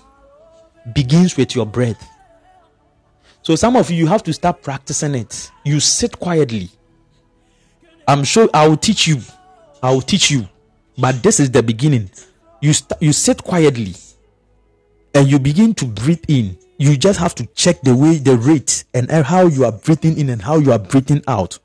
begins 0.95 1.37
with 1.37 1.55
your 1.55 1.67
breath. 1.67 2.09
So 3.43 3.57
some 3.57 3.77
of 3.77 3.91
you, 3.91 3.99
you 3.99 4.07
have 4.07 4.23
to 4.25 4.33
start 4.33 4.63
practicing 4.63 5.15
it. 5.15 5.51
You 5.65 5.81
sit 5.81 6.19
quietly. 6.19 6.71
I'm 8.09 8.25
sure 8.25 8.49
I 8.55 8.67
will 8.67 8.77
teach 8.77 9.07
you. 9.07 9.21
I 9.83 9.93
will 9.93 10.03
teach 10.03 10.31
you 10.31 10.49
but 11.01 11.23
this 11.23 11.41
is 11.41 11.51
the 11.51 11.63
beginning. 11.63 12.11
You 12.61 12.73
st- 12.73 13.01
you 13.01 13.13
sit 13.13 13.43
quietly 13.43 13.95
and 15.15 15.29
you 15.29 15.39
begin 15.39 15.75
to 15.75 15.87
breathe 15.87 16.25
in. 16.29 16.59
You 16.79 16.97
just 16.97 17.19
have 17.19 17.35
to 17.37 17.47
check 17.55 17.81
the 17.83 17.95
way 17.95 18.17
the 18.17 18.37
rate 18.37 18.85
and 18.95 19.11
how 19.11 19.47
you 19.47 19.65
are 19.65 19.73
breathing 19.73 20.19
in 20.19 20.31
and 20.31 20.41
how 20.41 20.57
you 20.57 20.73
are 20.73 20.79
breathing 20.79 21.23
out. 21.29 21.59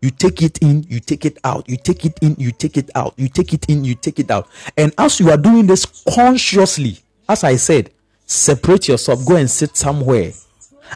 You 0.00 0.10
take 0.10 0.42
it 0.42 0.58
in, 0.58 0.84
you 0.88 0.98
take 0.98 1.24
it 1.24 1.38
out, 1.44 1.68
you 1.68 1.76
take 1.76 2.04
it 2.04 2.18
in, 2.22 2.34
you 2.38 2.50
take 2.50 2.76
it 2.76 2.90
out, 2.94 3.14
you 3.16 3.28
take 3.28 3.52
it 3.52 3.66
in, 3.68 3.84
you 3.84 3.94
take 3.94 4.18
it 4.18 4.30
out. 4.30 4.48
And 4.76 4.92
as 4.98 5.20
you 5.20 5.30
are 5.30 5.36
doing 5.36 5.66
this 5.66 5.86
consciously, 6.08 6.98
as 7.28 7.44
I 7.44 7.56
said, 7.56 7.90
separate 8.26 8.88
yourself, 8.88 9.24
go 9.26 9.36
and 9.36 9.50
sit 9.50 9.76
somewhere. 9.76 10.32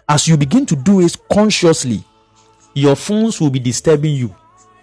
As 0.08 0.26
you 0.26 0.36
begin 0.36 0.66
to 0.66 0.76
do 0.76 1.00
it 1.00 1.16
consciously, 1.32 2.02
your 2.74 2.96
phones 2.96 3.40
will 3.40 3.50
be 3.50 3.60
disturbing 3.60 4.14
you 4.14 4.34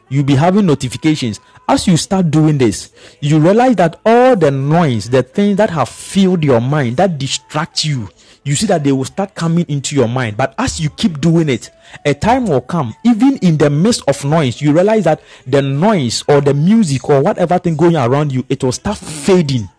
you'll 0.09 0.23
be 0.23 0.35
having 0.35 0.65
notifications. 0.65 1.39
As 1.67 1.87
you 1.87 1.97
start 1.97 2.29
doing 2.29 2.57
this, 2.57 2.91
you 3.19 3.39
realize 3.39 3.75
that 3.77 3.99
all 4.05 4.35
the 4.35 4.51
noise, 4.51 5.09
the 5.09 5.23
things 5.23 5.57
that 5.57 5.69
have 5.69 5.89
filled 5.89 6.43
your 6.43 6.61
mind, 6.61 6.97
that 6.97 7.17
distract 7.17 7.85
you, 7.85 8.09
you 8.43 8.55
see 8.55 8.65
that 8.67 8.83
they 8.83 8.91
will 8.91 9.05
start 9.05 9.35
coming 9.35 9.65
into 9.69 9.95
your 9.95 10.07
mind. 10.07 10.35
But 10.35 10.53
as 10.57 10.79
you 10.79 10.89
keep 10.89 11.21
doing 11.21 11.49
it, 11.49 11.69
a 12.05 12.13
time 12.13 12.47
will 12.47 12.61
come, 12.61 12.93
even 13.05 13.37
in 13.37 13.57
the 13.57 13.69
midst 13.69 14.03
of 14.07 14.23
noise, 14.25 14.61
you 14.61 14.73
realize 14.73 15.05
that 15.05 15.21
the 15.47 15.61
noise 15.61 16.23
or 16.27 16.41
the 16.41 16.53
music 16.53 17.09
or 17.09 17.21
whatever 17.21 17.57
thing 17.57 17.75
going 17.75 17.95
around 17.95 18.31
you, 18.31 18.45
it 18.49 18.63
will 18.63 18.71
start 18.71 18.97
fading. 18.97 19.69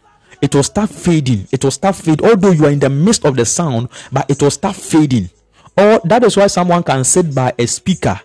It 0.40 0.54
will 0.54 0.62
start 0.62 0.90
fading. 0.90 1.46
It 1.52 1.62
will 1.62 1.70
start 1.70 1.96
fade. 1.96 2.22
Although 2.22 2.52
you 2.52 2.66
are 2.66 2.70
in 2.70 2.78
the 2.78 2.90
midst 2.90 3.24
of 3.24 3.36
the 3.36 3.44
sound, 3.44 3.88
but 4.10 4.30
it 4.30 4.40
will 4.42 4.50
start 4.50 4.76
fading. 4.76 5.30
Or 5.76 6.00
that 6.04 6.24
is 6.24 6.36
why 6.36 6.46
someone 6.46 6.82
can 6.82 7.04
sit 7.04 7.34
by 7.34 7.52
a 7.58 7.66
speaker 7.66 8.20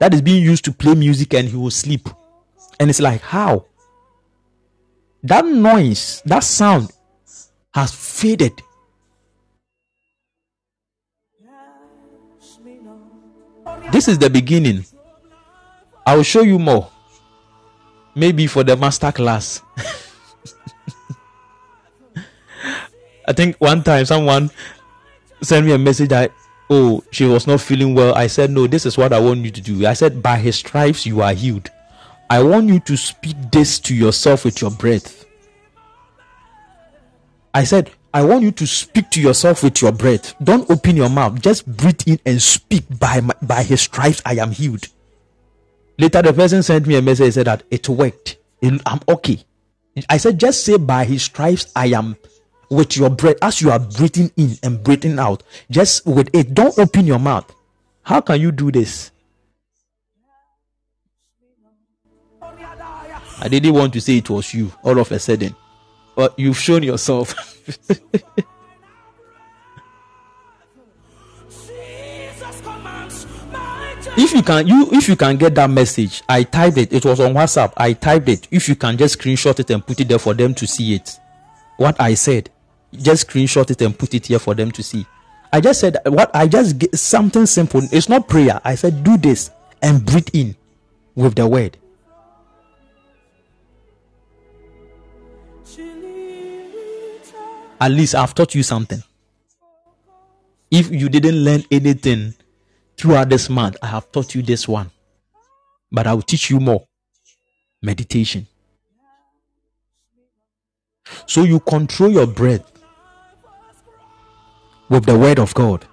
that 0.00 0.14
is 0.14 0.22
being 0.22 0.42
used 0.42 0.64
to 0.64 0.72
play 0.72 0.94
music 0.94 1.34
and 1.34 1.48
he 1.48 1.56
will 1.56 1.70
sleep. 1.70 2.08
And 2.78 2.88
it's 2.90 3.00
like, 3.00 3.20
how? 3.20 3.66
That 5.22 5.44
noise, 5.44 6.22
that 6.26 6.44
sound 6.44 6.90
has 7.74 7.92
faded. 7.94 8.52
This 13.90 14.06
is 14.08 14.18
the 14.18 14.30
beginning. 14.30 14.84
I 16.06 16.16
will 16.16 16.22
show 16.22 16.42
you 16.42 16.58
more. 16.58 16.90
Maybe 18.14 18.46
for 18.46 18.64
the 18.64 18.76
master 18.76 19.12
class. 19.12 19.62
I 23.26 23.32
think 23.32 23.56
one 23.58 23.82
time 23.82 24.04
someone 24.06 24.50
sent 25.42 25.66
me 25.66 25.72
a 25.72 25.78
message 25.78 26.08
that 26.08 26.32
oh, 26.70 27.02
she 27.10 27.24
was 27.24 27.46
not 27.46 27.60
feeling 27.60 27.94
well. 27.94 28.14
I 28.14 28.26
said, 28.26 28.50
no, 28.50 28.66
this 28.66 28.86
is 28.86 28.98
what 28.98 29.12
I 29.12 29.20
want 29.20 29.40
you 29.40 29.50
to 29.50 29.60
do. 29.60 29.86
I 29.86 29.94
said, 29.94 30.22
by 30.22 30.36
his 30.36 30.56
stripes 30.56 31.06
you 31.06 31.22
are 31.22 31.32
healed. 31.32 31.70
I 32.30 32.42
want 32.42 32.68
you 32.68 32.80
to 32.80 32.96
speak 32.96 33.36
this 33.50 33.78
to 33.80 33.94
yourself 33.94 34.44
with 34.44 34.60
your 34.60 34.70
breath. 34.70 35.24
I 37.54 37.64
said, 37.64 37.90
I 38.12 38.22
want 38.22 38.42
you 38.42 38.50
to 38.52 38.66
speak 38.66 39.10
to 39.10 39.20
yourself 39.20 39.62
with 39.62 39.80
your 39.80 39.92
breath. 39.92 40.34
Don't 40.42 40.70
open 40.70 40.96
your 40.96 41.08
mouth. 41.08 41.40
Just 41.40 41.66
breathe 41.66 42.02
in 42.06 42.20
and 42.26 42.40
speak 42.40 42.84
by 42.98 43.20
my, 43.20 43.34
by 43.42 43.62
his 43.62 43.80
stripes 43.82 44.22
I 44.24 44.34
am 44.36 44.50
healed. 44.50 44.86
Later, 45.98 46.22
the 46.22 46.32
person 46.32 46.62
sent 46.62 46.86
me 46.86 46.96
a 46.96 47.02
message 47.02 47.24
and 47.24 47.34
said 47.34 47.46
that 47.46 47.62
it 47.70 47.88
worked. 47.88 48.36
I'm 48.62 49.00
okay. 49.08 49.42
I 50.08 50.16
said, 50.18 50.38
just 50.38 50.64
say 50.64 50.76
by 50.76 51.04
his 51.04 51.22
stripes 51.22 51.72
I 51.74 51.86
am 51.88 52.16
with 52.70 52.96
your 52.96 53.10
breath 53.10 53.36
as 53.42 53.60
you 53.60 53.70
are 53.70 53.78
breathing 53.78 54.30
in 54.36 54.56
and 54.62 54.82
breathing 54.82 55.18
out 55.18 55.42
just 55.70 56.06
with 56.06 56.28
it 56.34 56.54
don't 56.54 56.78
open 56.78 57.06
your 57.06 57.18
mouth. 57.18 57.54
How 58.02 58.20
can 58.20 58.40
you 58.40 58.52
do 58.52 58.70
this? 58.70 59.10
I 63.40 63.48
didn't 63.48 63.74
want 63.74 63.92
to 63.92 64.00
say 64.00 64.18
it 64.18 64.28
was 64.30 64.52
you 64.52 64.72
all 64.82 64.98
of 64.98 65.12
a 65.12 65.18
sudden 65.18 65.54
but 66.16 66.36
you've 66.38 66.58
shown 66.58 66.82
yourself. 66.82 67.34
If 74.20 74.32
you 74.32 74.42
can 74.42 74.66
you 74.66 74.88
if 74.90 75.08
you 75.08 75.14
can 75.14 75.36
get 75.36 75.54
that 75.54 75.70
message 75.70 76.24
i 76.28 76.42
typed 76.42 76.76
it. 76.76 76.92
It 76.92 77.04
was 77.04 77.20
on 77.20 77.34
whatsapp. 77.34 77.72
I 77.76 77.92
typed 77.92 78.28
it. 78.28 78.48
If 78.50 78.68
you 78.68 78.74
can 78.74 78.96
just 78.98 79.16
screenshot 79.16 79.60
it 79.60 79.70
and 79.70 79.86
put 79.86 80.00
it 80.00 80.08
there 80.08 80.18
for 80.18 80.34
them 80.34 80.54
to 80.54 80.66
see 80.66 80.94
it. 80.94 81.20
What 81.76 82.00
i 82.00 82.14
said 82.14 82.50
just 82.92 83.28
screenshot 83.28 83.70
it 83.70 83.82
and 83.82 83.98
put 83.98 84.14
it 84.14 84.26
here 84.26 84.38
for 84.38 84.54
them 84.54 84.70
to 84.72 84.82
see. 84.82 85.06
I 85.52 85.60
just 85.60 85.80
said 85.80 85.96
what 86.06 86.30
I 86.34 86.46
just 86.46 86.78
get 86.78 86.94
something 86.98 87.46
simple. 87.46 87.82
It's 87.92 88.08
not 88.08 88.28
prayer. 88.28 88.60
I 88.64 88.74
said 88.74 89.02
do 89.02 89.16
this 89.16 89.50
and 89.82 90.04
breathe 90.04 90.28
in 90.32 90.56
with 91.14 91.34
the 91.34 91.46
word. 91.46 91.76
At 97.80 97.92
least 97.92 98.14
I've 98.14 98.34
taught 98.34 98.54
you 98.54 98.62
something. 98.62 99.02
If 100.70 100.90
you 100.90 101.08
didn't 101.08 101.36
learn 101.36 101.62
anything 101.70 102.34
throughout 102.96 103.28
this 103.28 103.48
month, 103.48 103.76
I 103.80 103.86
have 103.86 104.10
taught 104.10 104.34
you 104.34 104.42
this 104.42 104.66
one. 104.66 104.90
But 105.90 106.06
I 106.06 106.14
will 106.14 106.22
teach 106.22 106.50
you 106.50 106.60
more. 106.60 106.86
Meditation. 107.80 108.46
So 111.26 111.44
you 111.44 111.60
control 111.60 112.10
your 112.10 112.26
breath 112.26 112.77
with 114.88 115.04
the 115.04 115.18
word 115.18 115.38
of 115.38 115.54
God. 115.54 115.86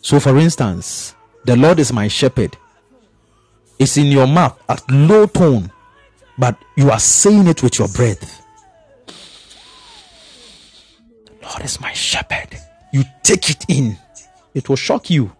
So, 0.00 0.20
for 0.20 0.36
instance, 0.38 1.14
the 1.44 1.56
Lord 1.56 1.78
is 1.78 1.92
my 1.92 2.08
shepherd. 2.08 2.56
It's 3.78 3.96
in 3.96 4.06
your 4.06 4.26
mouth 4.26 4.60
at 4.68 4.88
low 4.90 5.26
tone, 5.26 5.70
but 6.36 6.58
you 6.76 6.90
are 6.90 6.98
saying 6.98 7.46
it 7.46 7.62
with 7.62 7.78
your 7.78 7.88
breath. 7.88 8.44
The 11.26 11.46
Lord 11.46 11.64
is 11.64 11.80
my 11.80 11.92
shepherd. 11.92 12.58
You 12.92 13.04
take 13.22 13.50
it 13.50 13.64
in. 13.68 13.96
It 14.54 14.68
will 14.68 14.76
shock 14.76 15.10
you. 15.10 15.32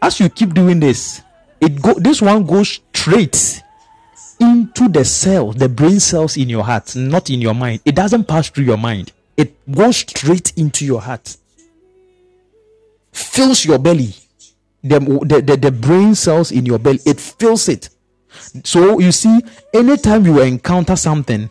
As 0.00 0.20
you 0.20 0.28
keep 0.28 0.54
doing 0.54 0.80
this, 0.80 1.22
it 1.60 1.80
go 1.80 1.94
this 1.94 2.20
one 2.20 2.44
goes 2.44 2.80
straight 2.92 3.62
into 4.40 4.88
the 4.88 5.04
cell, 5.04 5.52
the 5.52 5.68
brain 5.68 6.00
cells 6.00 6.36
in 6.36 6.48
your 6.48 6.64
heart, 6.64 6.96
not 6.96 7.30
in 7.30 7.40
your 7.40 7.54
mind. 7.54 7.80
It 7.84 7.94
doesn't 7.94 8.26
pass 8.26 8.50
through 8.50 8.64
your 8.64 8.76
mind. 8.76 9.12
It 9.36 9.54
goes 9.70 9.98
straight 9.98 10.52
into 10.56 10.84
your 10.84 11.00
heart 11.00 11.36
fills 13.32 13.64
your 13.64 13.78
belly. 13.78 14.14
The, 14.84 14.98
the, 15.00 15.56
the, 15.56 15.70
brain 15.70 16.14
cells 16.14 16.52
in 16.52 16.66
your 16.66 16.78
belly, 16.78 17.00
it 17.06 17.18
fills 17.18 17.68
it. 17.68 17.88
So 18.64 18.98
you 18.98 19.10
see, 19.12 19.40
anytime 19.72 20.26
you 20.26 20.42
encounter 20.42 20.96
something, 20.96 21.48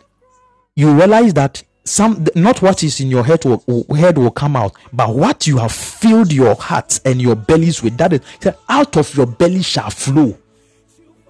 you 0.76 0.92
realize 0.92 1.34
that 1.34 1.62
some 1.84 2.24
not 2.36 2.62
what 2.62 2.84
is 2.84 3.00
in 3.00 3.08
your 3.08 3.24
head 3.24 3.44
will, 3.44 3.84
head 3.96 4.16
will 4.16 4.30
come 4.30 4.54
out, 4.54 4.74
but 4.92 5.12
what 5.14 5.46
you 5.48 5.58
have 5.58 5.72
filled 5.72 6.32
your 6.32 6.54
heart 6.54 7.00
and 7.04 7.20
your 7.20 7.34
bellies 7.34 7.82
with. 7.82 7.96
That 7.96 8.12
is 8.12 8.20
out 8.68 8.96
of 8.96 9.12
your 9.16 9.26
belly 9.26 9.62
shall 9.62 9.90
flow. 9.90 10.38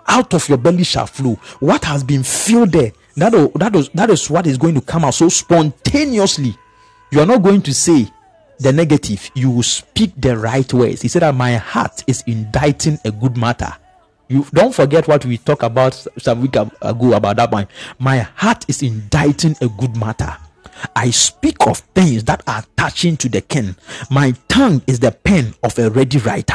Out 0.06 0.34
of 0.34 0.46
your 0.48 0.58
belly 0.58 0.84
shall 0.84 1.06
flow. 1.06 1.34
What 1.60 1.84
has 1.84 2.04
been 2.04 2.24
filled 2.24 2.72
there, 2.72 2.92
that, 3.16 3.52
that, 3.54 3.74
is, 3.76 3.88
that 3.90 4.10
is 4.10 4.28
what 4.28 4.46
is 4.46 4.58
going 4.58 4.74
to 4.74 4.82
come 4.82 5.04
out 5.04 5.14
so 5.14 5.30
spontaneously. 5.30 6.54
You 7.10 7.20
are 7.20 7.26
not 7.26 7.42
going 7.42 7.62
to 7.62 7.72
say, 7.72 8.08
the 8.58 8.72
negative, 8.72 9.30
you 9.34 9.50
will 9.50 9.62
speak 9.62 10.12
the 10.16 10.36
right 10.36 10.72
words. 10.72 11.02
He 11.02 11.08
said 11.08 11.22
that 11.22 11.34
my 11.34 11.54
heart 11.54 12.04
is 12.06 12.22
inditing 12.26 12.98
a 13.04 13.10
good 13.10 13.36
matter. 13.36 13.72
You 14.28 14.46
don't 14.52 14.74
forget 14.74 15.08
what 15.08 15.24
we 15.26 15.38
talked 15.38 15.62
about 15.62 15.94
some 16.18 16.40
week 16.40 16.56
ago 16.56 17.12
about 17.12 17.36
that 17.36 17.52
one. 17.52 17.68
My 17.98 18.18
heart 18.18 18.64
is 18.68 18.82
inditing 18.82 19.56
a 19.60 19.68
good 19.68 19.96
matter. 19.96 20.36
I 20.96 21.10
speak 21.10 21.66
of 21.66 21.78
things 21.94 22.24
that 22.24 22.42
are 22.46 22.64
touching 22.76 23.16
to 23.18 23.28
the 23.28 23.40
ken. 23.42 23.76
My 24.10 24.34
tongue 24.48 24.82
is 24.86 25.00
the 25.00 25.12
pen 25.12 25.54
of 25.62 25.78
a 25.78 25.90
ready 25.90 26.18
writer. 26.18 26.54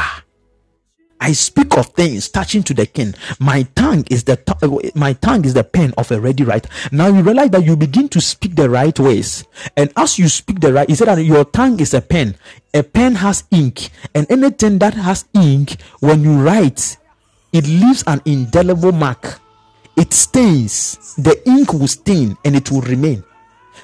I 1.20 1.32
speak 1.34 1.78
of 1.78 1.88
things 1.88 2.30
touching 2.30 2.64
to 2.64 2.74
the 2.74 2.86
king. 2.86 3.14
My 3.40 3.64
tongue 3.76 4.06
is 4.12 4.24
the 4.24 4.36
t- 4.38 4.92
my 4.96 5.14
tongue 5.14 5.46
is 5.46 5.54
the 5.54 5.64
pen 5.64 5.94
of 5.98 6.12
a 6.12 6.20
ready 6.20 6.44
writer. 6.44 6.70
Now 6.92 7.08
you 7.08 7.22
realize 7.22 7.50
that 7.52 7.66
you 7.66 7.76
begin 7.76 8.08
to 8.10 8.22
speak 8.22 8.56
the 8.56 8.70
right 8.70 8.98
ways, 9.00 9.44
and 9.76 9.92
as 9.98 10.20
you 10.20 10.30
speak 10.30 10.60
the 10.60 10.72
right, 10.72 10.88
he 10.88 10.96
said 10.96 11.08
that 11.08 11.24
your 11.24 11.46
tongue 11.46 11.80
is 11.80 11.94
a 11.94 12.02
pen. 12.02 12.36
A 12.74 12.84
pen 12.84 13.16
has 13.16 13.44
ink, 13.52 13.90
and 14.14 14.30
anything 14.30 14.78
that 14.80 14.94
has 14.94 15.26
ink, 15.34 15.82
when 16.02 16.24
you 16.24 16.40
write, 16.40 16.98
it 17.52 17.66
leaves 17.66 18.04
an 18.06 18.22
indelible 18.26 18.92
mark. 18.92 19.40
It 19.96 20.14
stains. 20.14 21.16
The 21.16 21.42
ink 21.50 21.74
will 21.74 21.88
stain, 21.88 22.38
and 22.46 22.56
it 22.56 22.70
will 22.72 22.82
remain. 22.82 23.24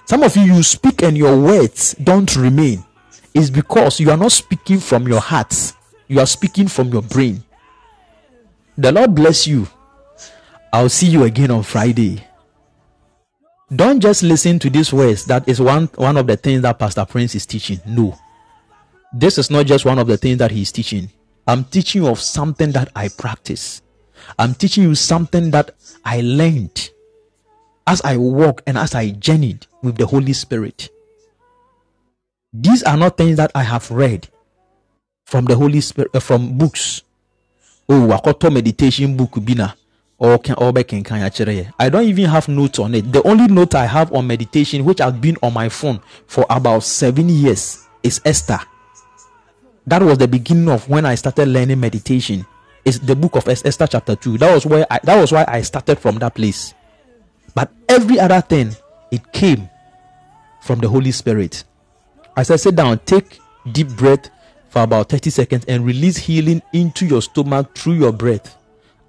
Some 0.05 0.21
of 0.21 0.35
you, 0.37 0.43
you 0.43 0.63
speak, 0.63 1.01
and 1.01 1.17
your 1.17 1.39
words 1.39 1.95
don't 1.95 2.35
remain. 2.35 2.85
It's 3.33 3.49
because 3.49 3.99
you 3.99 4.11
are 4.11 4.17
not 4.17 4.31
speaking 4.31 4.79
from 4.79 5.07
your 5.07 5.21
heart 5.21 5.73
you 6.13 6.19
are 6.19 6.27
speaking 6.27 6.67
from 6.67 6.89
your 6.89 7.01
brain. 7.01 7.43
The 8.77 8.91
Lord 8.91 9.15
bless 9.15 9.47
you. 9.47 9.67
I'll 10.71 10.89
see 10.89 11.07
you 11.07 11.23
again 11.23 11.49
on 11.49 11.63
Friday. 11.63 12.23
Don't 13.75 13.99
just 13.99 14.21
listen 14.21 14.59
to 14.59 14.69
these 14.69 14.93
words. 14.93 15.25
That 15.25 15.49
is 15.49 15.59
one, 15.59 15.87
one 15.95 16.17
of 16.17 16.27
the 16.27 16.37
things 16.37 16.61
that 16.61 16.77
Pastor 16.77 17.03
Prince 17.05 17.33
is 17.33 17.47
teaching. 17.47 17.79
No. 17.87 18.15
This 19.11 19.39
is 19.39 19.49
not 19.49 19.65
just 19.65 19.85
one 19.85 19.97
of 19.97 20.05
the 20.05 20.17
things 20.17 20.37
that 20.37 20.51
he's 20.51 20.71
teaching. 20.71 21.09
I'm 21.47 21.63
teaching 21.63 22.03
you 22.03 22.09
of 22.09 22.19
something 22.19 22.71
that 22.73 22.91
I 22.95 23.09
practice. 23.09 23.81
I'm 24.37 24.53
teaching 24.53 24.83
you 24.83 24.93
something 24.93 25.49
that 25.49 25.71
I 26.05 26.21
learned 26.21 26.91
as 27.87 28.03
I 28.03 28.17
walk 28.17 28.61
and 28.67 28.77
as 28.77 28.93
I 28.93 29.09
journeyed 29.09 29.65
with 29.81 29.97
the 29.97 30.05
Holy 30.05 30.33
Spirit. 30.33 30.89
These 32.53 32.83
are 32.83 32.97
not 32.97 33.17
things 33.17 33.37
that 33.37 33.51
I 33.55 33.63
have 33.63 33.89
read 33.89 34.27
from 35.25 35.45
the 35.45 35.55
Holy 35.55 35.81
Spirit, 35.81 36.11
uh, 36.13 36.19
from 36.19 36.57
books. 36.57 37.01
Oh, 37.89 38.07
wakoto 38.07 38.51
meditation 38.51 39.15
book 39.15 39.43
bina. 39.43 39.75
Or 40.17 40.37
can 40.37 40.55
or 40.55 40.71
can 40.71 41.03
I 41.79 41.89
don't 41.89 42.03
even 42.05 42.25
have 42.25 42.47
notes 42.47 42.79
on 42.79 42.95
it. 42.95 43.11
The 43.11 43.21
only 43.27 43.47
note 43.47 43.75
I 43.75 43.85
have 43.85 44.13
on 44.13 44.25
meditation, 44.27 44.85
which 44.85 44.99
has 44.99 45.13
been 45.13 45.35
on 45.41 45.53
my 45.53 45.67
phone 45.67 45.99
for 46.27 46.45
about 46.49 46.83
seven 46.83 47.27
years, 47.27 47.85
is 48.03 48.21
Esther. 48.23 48.59
That 49.85 50.01
was 50.01 50.17
the 50.17 50.27
beginning 50.27 50.69
of 50.69 50.87
when 50.87 51.05
I 51.05 51.15
started 51.15 51.49
learning 51.49 51.79
meditation. 51.79 52.45
It's 52.85 52.99
the 52.99 53.15
book 53.15 53.35
of 53.35 53.47
Esther, 53.47 53.87
chapter 53.87 54.15
2. 54.15 54.37
That 54.37 54.53
was 54.53 54.65
where 54.65 54.85
I 54.89 54.99
that 55.03 55.19
was 55.19 55.31
why 55.31 55.45
I 55.47 55.61
started 55.61 55.99
from 55.99 56.19
that 56.19 56.35
place. 56.35 56.73
But 57.53 57.71
every 57.89 58.19
other 58.19 58.39
thing, 58.41 58.75
it 59.11 59.31
came 59.33 59.69
from 60.61 60.79
the 60.79 60.87
Holy 60.87 61.11
Spirit. 61.11 61.65
As 62.37 62.49
I 62.49 62.55
sit 62.55 62.75
down, 62.75 62.99
take 62.99 63.39
deep 63.71 63.89
breath 63.89 64.29
for 64.73 64.81
about 64.81 65.07
30 65.07 65.29
seconds 65.29 65.65
and 65.67 65.85
release 65.85 66.17
healing 66.17 66.59
into 66.73 67.05
your 67.05 67.21
stomach 67.21 67.75
through 67.75 67.93
your 67.93 68.11
breath. 68.11 68.57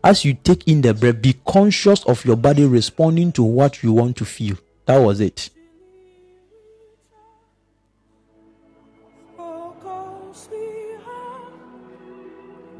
As 0.04 0.22
you 0.22 0.34
take 0.34 0.68
in 0.68 0.82
the 0.82 0.92
breath, 0.92 1.22
be 1.22 1.36
conscious 1.46 2.04
of 2.04 2.22
your 2.26 2.36
body 2.36 2.66
responding 2.66 3.32
to 3.32 3.42
what 3.42 3.82
you 3.82 3.90
want 3.90 4.18
to 4.18 4.26
feel. 4.26 4.58
That 4.84 4.98
was 4.98 5.20
it. 5.20 5.48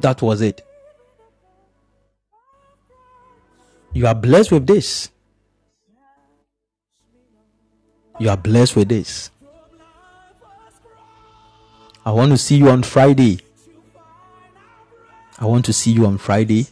That 0.01 0.21
was 0.21 0.43
it. 0.43 0.61
You 3.95 4.07
are 4.07 4.15
blessed 4.15 4.53
with 4.53 4.67
this. 4.67 5.09
You 8.21 8.29
are 8.29 8.37
blessed 8.37 8.77
with 8.77 8.91
this. 8.91 9.31
I 12.07 12.11
want 12.11 12.33
to 12.33 12.39
see 12.39 12.57
you 12.57 12.69
on 12.69 12.83
Friday. 12.83 13.41
I 15.39 15.47
want 15.47 15.65
to 15.65 15.73
see 15.73 15.91
you 15.91 16.05
on 16.07 16.19
Friday. 16.19 16.67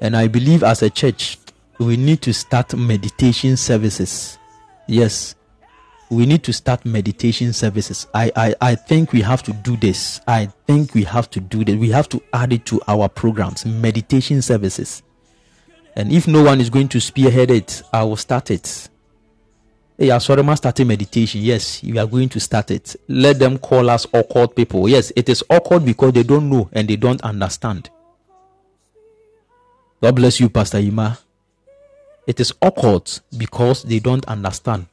And 0.00 0.14
I 0.14 0.28
believe 0.28 0.62
as 0.62 0.82
a 0.82 0.90
church, 0.90 1.38
we 1.78 1.96
need 1.96 2.20
to 2.22 2.34
start 2.34 2.76
meditation 2.76 3.56
services. 3.56 4.38
Yes, 4.86 5.34
we 6.10 6.26
need 6.26 6.42
to 6.44 6.52
start 6.52 6.84
meditation 6.84 7.54
services. 7.54 8.06
I, 8.12 8.30
I, 8.36 8.54
I 8.60 8.74
think 8.74 9.12
we 9.12 9.22
have 9.22 9.42
to 9.44 9.52
do 9.54 9.76
this. 9.78 10.20
I 10.26 10.46
think 10.66 10.92
we 10.92 11.04
have 11.04 11.30
to 11.30 11.40
do 11.40 11.64
this. 11.64 11.76
We 11.76 11.88
have 11.90 12.08
to 12.10 12.22
add 12.34 12.52
it 12.52 12.66
to 12.66 12.80
our 12.86 13.08
programs, 13.08 13.64
meditation 13.64 14.42
services. 14.42 15.02
And 15.96 16.12
if 16.12 16.28
no 16.28 16.42
one 16.42 16.60
is 16.60 16.68
going 16.68 16.88
to 16.88 17.00
spearhead 17.00 17.50
it, 17.50 17.82
I 17.92 18.02
will 18.02 18.16
start 18.16 18.50
it. 18.50 18.90
Hey, 20.02 20.08
Asorema 20.08 20.56
starting 20.56 20.88
meditation. 20.88 21.40
Yes, 21.40 21.80
we 21.80 21.96
are 21.96 22.08
going 22.08 22.28
to 22.30 22.40
start 22.40 22.72
it. 22.72 22.96
Let 23.06 23.38
them 23.38 23.56
call 23.56 23.88
us 23.88 24.04
awkward 24.12 24.56
people. 24.56 24.88
Yes, 24.88 25.12
it 25.14 25.28
is 25.28 25.44
awkward 25.48 25.84
because 25.84 26.12
they 26.12 26.24
don't 26.24 26.50
know 26.50 26.68
and 26.72 26.88
they 26.88 26.96
don't 26.96 27.22
understand. 27.22 27.88
God 30.00 30.16
bless 30.16 30.40
you, 30.40 30.48
Pastor 30.48 30.80
Ima. 30.80 31.20
It 32.26 32.40
is 32.40 32.52
awkward 32.60 33.12
because 33.38 33.84
they 33.84 34.00
don't 34.00 34.24
understand. 34.24 34.86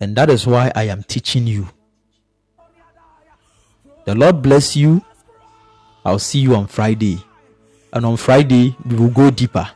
And 0.00 0.16
that 0.16 0.28
is 0.28 0.44
why 0.44 0.72
I 0.74 0.88
am 0.88 1.04
teaching 1.04 1.46
you. 1.46 1.68
The 4.04 4.16
Lord 4.16 4.42
bless 4.42 4.74
you. 4.74 5.00
I'll 6.04 6.18
see 6.18 6.40
you 6.40 6.56
on 6.56 6.66
Friday. 6.66 7.22
And 7.92 8.04
on 8.04 8.16
Friday, 8.16 8.76
we 8.84 8.96
will 8.96 9.10
go 9.10 9.30
deeper 9.30 9.70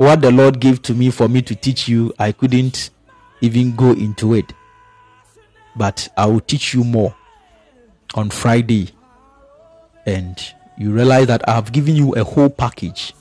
what 0.00 0.22
the 0.22 0.30
Lord 0.30 0.60
gave 0.60 0.80
to 0.84 0.94
me 0.94 1.10
for 1.10 1.28
me 1.28 1.42
to 1.42 1.54
teach 1.54 1.86
you, 1.86 2.10
I 2.18 2.32
couldn't 2.32 2.88
even 3.42 3.76
go 3.76 3.90
into 3.90 4.32
it. 4.32 4.50
But 5.76 6.08
I 6.16 6.24
will 6.24 6.40
teach 6.40 6.72
you 6.72 6.84
more 6.84 7.14
on 8.14 8.30
Friday. 8.30 8.88
And 10.06 10.42
you 10.78 10.90
realize 10.90 11.26
that 11.26 11.46
I 11.46 11.52
have 11.52 11.70
given 11.70 11.96
you 11.96 12.14
a 12.14 12.24
whole 12.24 12.48
package. 12.48 13.12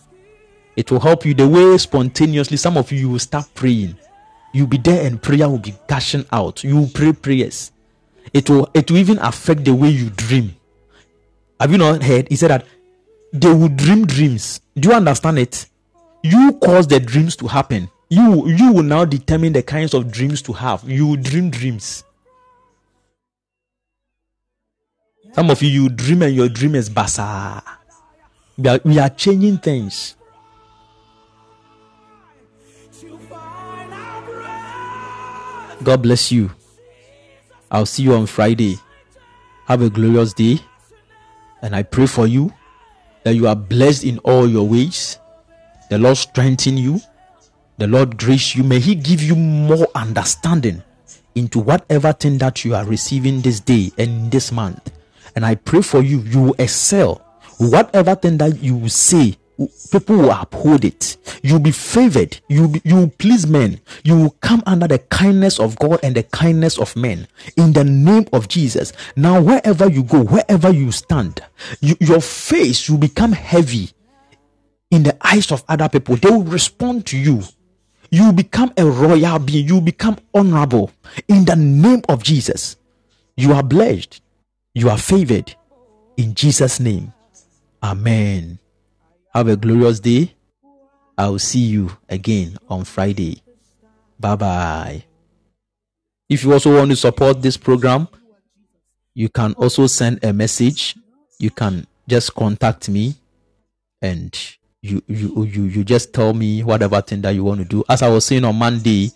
It 0.77 0.89
will 0.89 1.01
help 1.01 1.25
you 1.25 1.33
the 1.33 1.45
way 1.45 1.77
spontaneously 1.77 2.55
some 2.55 2.77
of 2.77 2.93
you 2.93 3.09
will 3.09 3.19
start 3.19 3.49
praying. 3.55 3.97
You'll 4.53 4.67
be 4.67 4.77
there 4.77 5.05
and 5.05 5.21
prayer 5.21 5.49
will 5.49 5.59
be 5.59 5.75
gushing 5.87 6.25
out. 6.31 6.63
You 6.63 6.77
will 6.77 6.91
pray 6.93 7.11
prayers. 7.11 7.73
It 8.33 8.49
will 8.49 8.69
it 8.73 8.89
will 8.89 8.99
even 8.99 9.19
affect 9.19 9.65
the 9.65 9.75
way 9.75 9.89
you 9.89 10.11
dream. 10.11 10.55
Have 11.59 11.73
you 11.73 11.77
not 11.77 12.01
heard? 12.01 12.29
He 12.29 12.37
said 12.37 12.51
that 12.51 12.65
they 13.33 13.53
will 13.53 13.67
dream 13.67 14.07
dreams. 14.07 14.61
Do 14.77 14.89
you 14.89 14.95
understand 14.95 15.39
it? 15.39 15.68
You 16.23 16.53
cause 16.61 16.87
the 16.87 16.99
dreams 16.99 17.35
to 17.37 17.47
happen. 17.47 17.89
You 18.09 18.47
you 18.47 18.73
will 18.73 18.83
now 18.83 19.05
determine 19.05 19.53
the 19.53 19.63
kinds 19.63 19.93
of 19.93 20.11
dreams 20.11 20.41
to 20.43 20.53
have. 20.53 20.83
You 20.89 21.15
dream 21.15 21.49
dreams. 21.49 22.03
Some 25.33 25.49
of 25.51 25.61
you 25.61 25.69
you 25.69 25.89
dream 25.89 26.23
and 26.23 26.35
your 26.35 26.49
dream 26.49 26.75
is 26.75 26.89
basa. 26.89 27.63
We 28.57 28.67
are, 28.67 28.79
we 28.83 28.99
are 28.99 29.09
changing 29.09 29.59
things. 29.59 30.15
God 35.81 36.01
bless 36.01 36.31
you. 36.31 36.51
I'll 37.71 37.85
see 37.85 38.03
you 38.03 38.15
on 38.15 38.25
friday. 38.25 38.75
Have 39.65 39.81
a 39.81 39.89
glorious 39.89 40.33
day. 40.33 40.59
And 41.61 41.75
i 41.75 41.83
pray 41.83 42.07
for 42.07 42.25
you 42.25 42.51
that 43.23 43.35
you 43.35 43.47
are 43.47 43.55
blessed 43.55 44.03
in 44.03 44.17
all 44.19 44.47
your 44.47 44.67
ways 44.67 45.19
the 45.89 45.97
Lord 45.97 46.17
strengthen 46.17 46.77
you. 46.77 47.01
The 47.77 47.87
Lord 47.87 48.17
grace 48.17 48.55
you. 48.55 48.63
May 48.63 48.79
He 48.79 48.95
give 48.95 49.23
you 49.23 49.35
more 49.35 49.87
understanding 49.95 50.83
into 51.35 51.59
whatever 51.59 52.13
thing 52.13 52.37
that 52.39 52.63
you 52.63 52.75
are 52.75 52.85
receiving 52.85 53.41
this 53.41 53.59
day 53.59 53.91
and 53.97 54.31
this 54.31 54.51
month. 54.51 54.91
And 55.35 55.45
I 55.45 55.55
pray 55.55 55.81
for 55.81 56.01
you, 56.01 56.19
you 56.19 56.41
will 56.41 56.55
excel. 56.59 57.25
Whatever 57.57 58.15
thing 58.15 58.37
that 58.37 58.61
you 58.61 58.87
say, 58.89 59.37
people 59.91 60.17
will 60.17 60.31
uphold 60.31 60.85
it. 60.85 61.17
You'll 61.41 61.59
be 61.59 61.71
favored. 61.71 62.39
You 62.47 62.73
you 62.83 63.07
please 63.17 63.47
men. 63.47 63.79
You 64.03 64.17
will 64.17 64.35
come 64.41 64.63
under 64.65 64.87
the 64.87 64.99
kindness 64.99 65.59
of 65.59 65.77
God 65.79 65.99
and 66.03 66.15
the 66.15 66.23
kindness 66.23 66.77
of 66.77 66.95
men. 66.95 67.27
In 67.57 67.73
the 67.73 67.83
name 67.83 68.27
of 68.31 68.47
Jesus. 68.47 68.93
Now, 69.15 69.41
wherever 69.41 69.89
you 69.89 70.03
go, 70.03 70.23
wherever 70.23 70.71
you 70.71 70.91
stand, 70.91 71.41
you, 71.81 71.95
your 71.99 72.21
face 72.21 72.89
will 72.89 72.97
become 72.97 73.31
heavy 73.31 73.91
in 74.91 75.03
the 75.03 75.15
eyes 75.21 75.51
of 75.51 75.63
other 75.67 75.89
people, 75.89 76.15
they 76.15 76.29
will 76.29 76.43
respond 76.43 77.05
to 77.07 77.17
you. 77.17 77.41
You 78.11 78.31
become 78.33 78.73
a 78.77 78.85
royal 78.85 79.37
being, 79.39 79.67
you 79.67 79.81
become 79.81 80.17
honorable 80.33 80.91
in 81.27 81.45
the 81.45 81.55
name 81.55 82.01
of 82.09 82.23
Jesus. 82.23 82.75
You 83.37 83.53
are 83.53 83.63
blessed, 83.63 84.21
you 84.73 84.89
are 84.89 84.97
favored 84.97 85.55
in 86.17 86.33
Jesus' 86.33 86.79
name. 86.79 87.13
Amen. 87.83 88.59
Have 89.33 89.47
a 89.47 89.55
glorious 89.55 89.99
day. 89.99 90.35
I 91.17 91.29
will 91.29 91.39
see 91.39 91.59
you 91.59 91.91
again 92.09 92.57
on 92.67 92.83
Friday. 92.83 93.43
Bye 94.19 94.35
bye. 94.35 95.03
If 96.27 96.43
you 96.43 96.53
also 96.53 96.75
want 96.77 96.89
to 96.91 96.95
support 96.95 97.41
this 97.41 97.57
program, 97.57 98.07
you 99.13 99.29
can 99.29 99.53
also 99.53 99.87
send 99.87 100.23
a 100.23 100.33
message. 100.33 100.95
You 101.39 101.51
can 101.51 101.87
just 102.07 102.33
contact 102.35 102.89
me 102.89 103.15
and 104.01 104.37
you 104.81 105.01
you 105.07 105.43
you 105.43 105.63
you 105.63 105.83
just 105.83 106.13
tell 106.13 106.33
me 106.33 106.63
whatever 106.63 107.01
thing 107.01 107.21
that 107.21 107.31
you 107.31 107.43
want 107.43 107.59
to 107.59 107.65
do. 107.65 107.83
As 107.89 108.01
I 108.01 108.09
was 108.09 108.25
saying 108.25 108.45
on 108.45 108.55
Monday, 108.55 109.11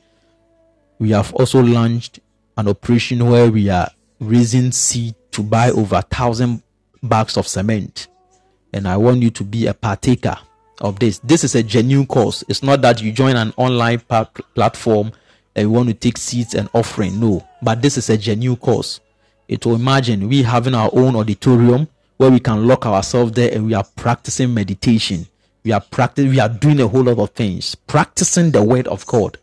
we 1.00 1.12
have 1.12 1.34
also 1.34 1.62
launched 1.62 2.20
an 2.58 2.68
operation 2.68 3.26
where 3.30 3.50
we 3.50 3.70
are 3.70 3.90
raising 4.20 4.72
seed 4.72 5.16
to 5.32 5.42
buy 5.42 5.72
over 5.72 5.98
a 5.98 6.02
thousand 6.02 6.62
bags 7.02 7.38
of 7.38 7.48
cement. 7.48 8.08
And 8.74 8.88
I 8.88 8.98
want 8.98 9.22
you 9.22 9.30
to 9.32 9.44
be 9.44 9.68
a 9.68 9.74
partaker 9.74 10.38
of 10.82 11.00
this. 11.00 11.20
This 11.20 11.44
is 11.44 11.56
a 11.56 11.64
genuine 11.64 12.08
cause. 12.08 12.44
It's 12.48 12.64
not 12.64 12.82
that 12.82 13.02
you 13.02 13.12
join 13.12 13.36
an 13.36 13.54
online 13.56 14.00
platform 14.00 15.12
and 15.56 15.64
you 15.64 15.70
want 15.70 15.90
to 15.90 15.94
take 15.94 16.18
seeds 16.18 16.56
and 16.56 16.70
offering. 16.74 17.20
No, 17.20 17.48
but 17.62 17.82
this 17.82 17.98
is 17.98 18.10
a 18.10 18.18
genuine 18.18 18.58
cause. 18.58 19.00
It 19.48 19.66
will 19.66 19.76
imagine 19.76 20.28
we 20.28 20.42
having 20.42 20.74
our 20.74 20.90
own 20.94 21.16
auditorium 21.16 21.88
where 22.18 22.32
we 22.32 22.40
can 22.40 22.68
lock 22.68 22.86
ourselves 22.86 23.34
there 23.34 23.54
and 23.54 23.66
we 23.66 23.74
are 23.74 23.86
practicing 23.96 24.54
meditation. 24.54 25.28
We 25.64 25.72
are 25.72 25.82
practicing, 25.82 26.32
we 26.32 26.40
are 26.40 26.50
doing 26.50 26.82
a 26.82 26.88
whole 26.88 27.04
lot 27.04 27.20
of 27.20 27.30
things, 27.32 27.76
practicing 27.76 28.52
the 28.52 28.64
word 28.64 28.88
of 28.88 29.06
God. 29.06 29.38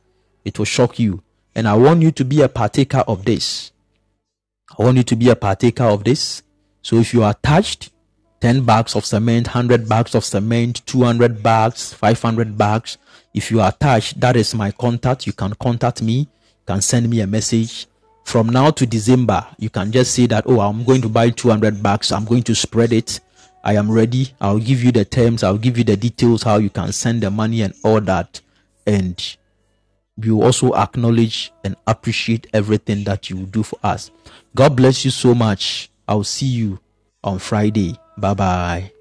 It 0.44 0.58
will 0.58 0.66
shock 0.66 0.98
you. 0.98 1.22
And 1.54 1.66
I 1.66 1.74
want 1.74 2.02
you 2.02 2.12
to 2.12 2.24
be 2.24 2.42
a 2.42 2.48
partaker 2.48 3.04
of 3.08 3.24
this. 3.24 3.72
I 4.78 4.82
want 4.82 4.98
you 4.98 5.02
to 5.02 5.16
be 5.16 5.30
a 5.30 5.36
partaker 5.36 5.84
of 5.84 6.04
this. 6.04 6.42
So 6.82 6.96
if 6.96 7.12
you 7.12 7.22
are 7.22 7.34
touched, 7.34 7.90
10 8.40 8.64
bags 8.64 8.96
of 8.96 9.04
cement, 9.04 9.48
100 9.48 9.88
bags 9.88 10.14
of 10.14 10.24
cement, 10.24 10.86
200 10.86 11.42
bags, 11.42 11.92
500 11.92 12.56
bags. 12.56 12.96
If 13.34 13.50
you 13.50 13.60
are 13.60 13.72
touched, 13.72 14.20
that 14.20 14.36
is 14.36 14.54
my 14.54 14.70
contact. 14.70 15.26
You 15.26 15.32
can 15.32 15.54
contact 15.54 16.02
me, 16.02 16.20
you 16.20 16.26
can 16.66 16.80
send 16.80 17.08
me 17.10 17.20
a 17.20 17.26
message. 17.26 17.86
From 18.24 18.48
now 18.48 18.70
to 18.70 18.86
December, 18.86 19.46
you 19.58 19.70
can 19.70 19.90
just 19.90 20.14
say 20.14 20.26
that, 20.26 20.44
oh, 20.46 20.60
I'm 20.60 20.84
going 20.84 21.02
to 21.02 21.08
buy 21.08 21.30
200 21.30 21.82
bags. 21.82 22.12
I'm 22.12 22.24
going 22.24 22.44
to 22.44 22.54
spread 22.54 22.92
it. 22.92 23.20
I 23.62 23.74
am 23.74 23.90
ready. 23.90 24.32
I'll 24.40 24.58
give 24.58 24.82
you 24.82 24.92
the 24.92 25.04
terms. 25.04 25.42
I'll 25.42 25.58
give 25.58 25.76
you 25.78 25.84
the 25.84 25.96
details, 25.96 26.42
how 26.42 26.58
you 26.58 26.70
can 26.70 26.92
send 26.92 27.22
the 27.22 27.30
money 27.30 27.62
and 27.62 27.74
all 27.84 28.00
that. 28.02 28.40
And 28.86 29.36
we 30.16 30.30
will 30.30 30.44
also 30.44 30.74
acknowledge 30.74 31.52
and 31.64 31.76
appreciate 31.86 32.46
everything 32.52 33.04
that 33.04 33.30
you 33.30 33.36
do 33.46 33.62
for 33.62 33.78
us. 33.82 34.10
God 34.54 34.76
bless 34.76 35.04
you 35.04 35.10
so 35.10 35.34
much. 35.34 35.90
I'll 36.08 36.24
see 36.24 36.46
you 36.46 36.80
on 37.22 37.38
Friday. 37.38 37.96
Bye 38.18 38.34
bye. 38.34 38.92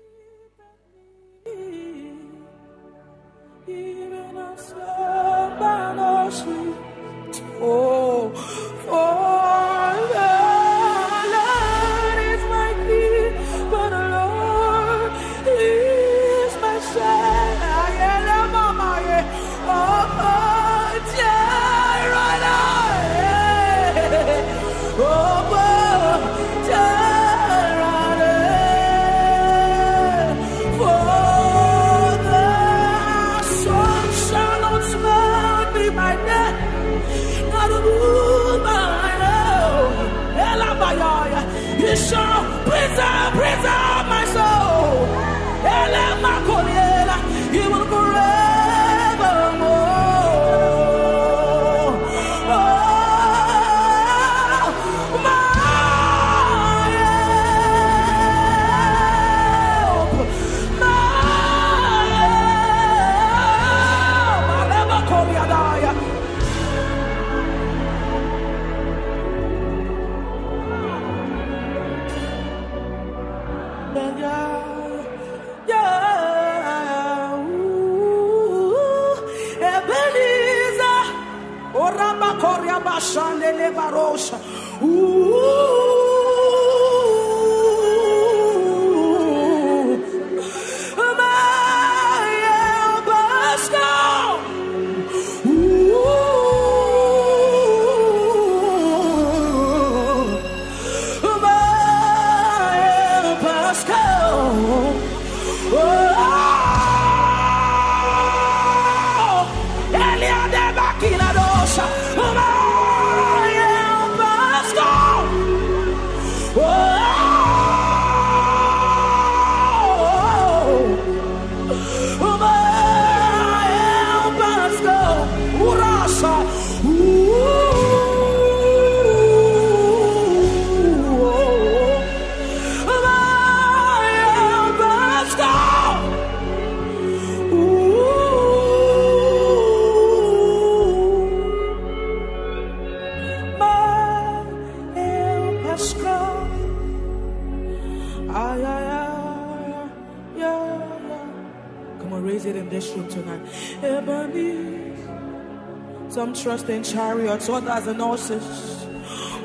Trust 156.44 156.70
in 156.70 156.84
chariots, 156.84 157.50
others 157.50 157.88
in 157.88 158.00
horses. 158.00 158.86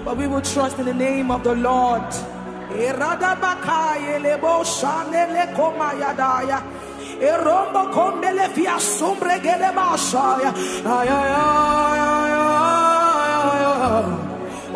But 0.05 0.17
we 0.17 0.27
will 0.27 0.43
trust 0.43 0.79
in 0.79 0.87
the 0.87 0.95
name 0.95 1.31
of 1.31 1.43
the 1.43 1.55
Lord. 1.55 2.05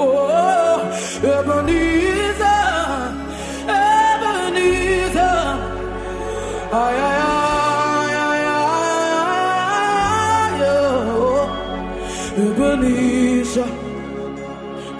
Oh, 0.00 0.78
Ebenezer, 1.22 2.46
Ebenezer. 3.66 5.18
Ay, 6.70 6.94
ay, 6.94 7.16
ay, 7.22 7.37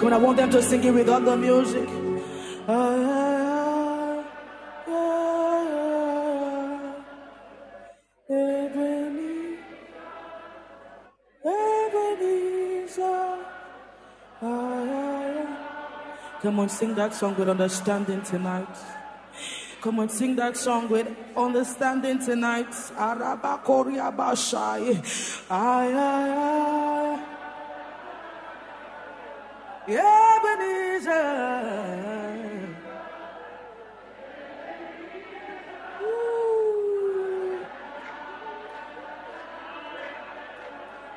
On, 0.08 0.14
I 0.14 0.16
want 0.16 0.38
them 0.38 0.48
to 0.52 0.62
sing 0.62 0.82
it 0.82 0.90
with 0.90 1.06
other 1.06 1.36
music. 1.36 1.86
Ebenezer. 11.44 13.36
Come 16.40 16.60
on, 16.60 16.68
sing 16.70 16.94
that 16.94 17.12
song 17.12 17.36
with 17.36 17.50
understanding 17.50 18.22
tonight. 18.22 18.76
Come 19.82 20.00
on, 20.00 20.08
sing 20.08 20.36
that 20.36 20.56
song 20.56 20.88
with 20.88 21.06
understanding 21.36 22.18
tonight. 22.18 22.72
Araba 22.96 23.60
Korea 23.62 24.10
Bashai. 24.10 25.44
Ay, 25.50 25.92
ay, 25.92 26.32
ay. 26.32 26.77
Ebenezer. 29.88 31.14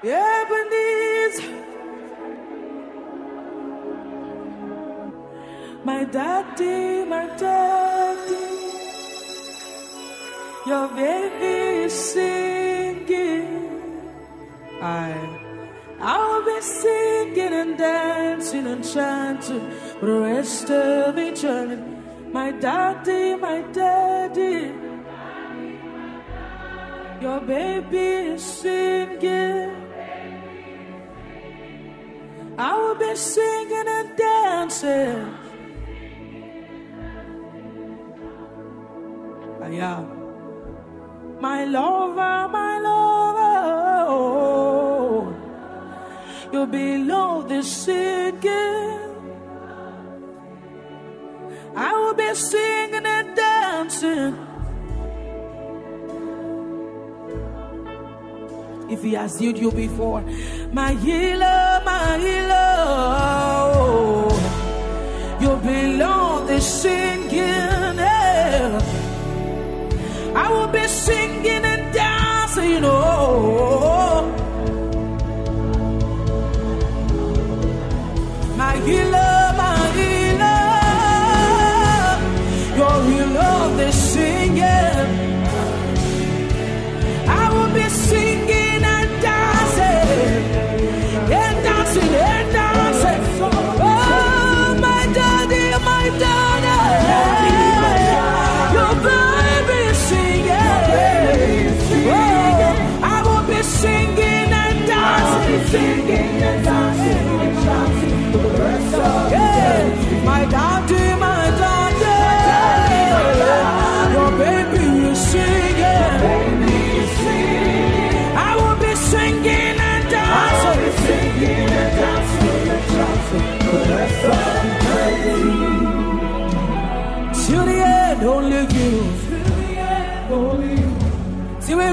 Ebenezer. 0.04 1.52
My 5.84 6.06
daddy, 6.06 7.04
my 7.06 7.26
daddy, 7.38 8.38
your 10.66 10.88
baby. 10.90 11.41
Singing 17.34 17.54
and 17.54 17.78
dancing 17.78 18.68
and 18.68 18.84
chanting 18.84 19.72
for 20.00 20.06
the 20.06 20.20
rest 20.20 20.70
of 20.70 21.18
eternity. 21.18 21.82
My 22.32 22.52
daddy, 22.52 23.36
my 23.36 23.62
daddy. 23.74 24.74
Your 27.22 27.40
baby 27.42 28.34
is 28.34 28.44
singing. 28.44 29.76
I 32.58 32.78
will 32.78 32.96
be 32.96 33.16
singing 33.16 33.88
and 33.88 34.18
dancing. 34.18 35.38
I 39.62 39.70
am 39.92 41.42
my 41.42 41.66
lover. 41.66 42.41
You 46.62 46.68
below 46.68 47.42
the 47.42 47.64
singing. 47.64 49.00
I 51.76 51.92
will 51.94 52.14
be 52.14 52.36
singing 52.36 53.04
and 53.04 53.36
dancing. 53.36 54.36
If 58.92 59.02
he 59.02 59.14
has 59.14 59.40
healed 59.40 59.58
you 59.58 59.72
before, 59.72 60.22
my 60.72 60.92
healer, 60.94 61.82
my 61.84 62.20
healer, 62.20 62.76
oh. 63.74 64.30
you 65.42 65.56
belong 65.66 66.46
the 66.46 66.62
singing. 66.62 67.98
yeah. 67.98 68.80
I 70.36 70.48
will 70.52 70.68
be 70.68 70.86
singing 70.88 71.31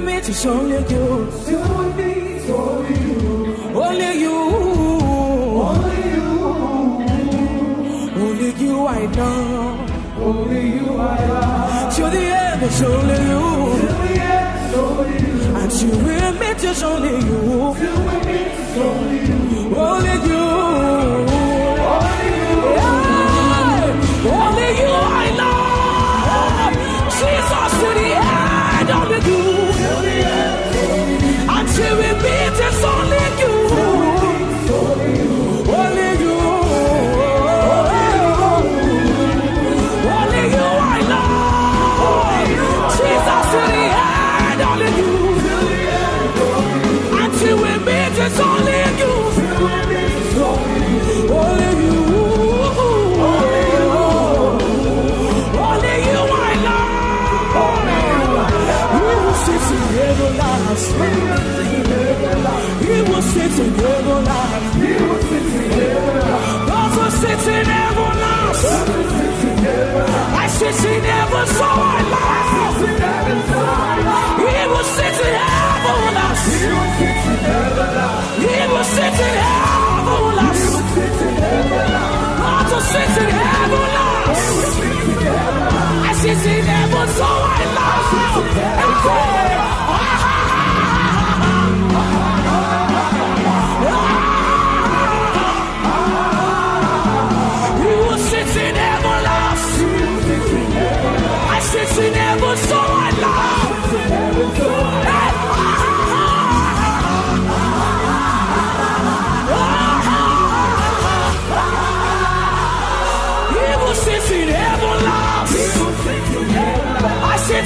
Meet, 0.01 0.29
it's 0.29 0.47
only 0.47 0.77
you. 0.77 1.29
Till 1.45 1.63
we 1.77 1.87
meet, 1.99 2.37
it's 2.37 2.49
only 2.51 2.95
you. 3.07 3.19
Only 3.75 4.11
you. 4.21 4.39
Only 5.67 5.99
you. 6.15 6.29
Only 8.23 8.51
you 8.63 8.87
I 8.87 9.07
know. 9.17 9.87
Only 10.21 10.61
you 10.77 10.87
I 10.97 11.27
love. 11.27 11.97
The 11.97 12.23
end, 12.45 12.63
it's 12.63 12.81
only 12.83 13.19
you. 13.31 13.45
The 13.83 14.23
end, 14.23 14.57
it's 14.65 14.75
only 14.79 15.17
you. 15.27 15.49
Meet, 16.41 16.63
it's 16.65 16.83
only 16.83 17.15
you. 17.29 17.41
Till 17.79 17.99
we 18.07 18.17
meet, 18.27 18.55
it's 18.55 18.77
only 18.79 19.19
you. 19.29 19.77
Only 19.77 20.15
you. 20.29 21.38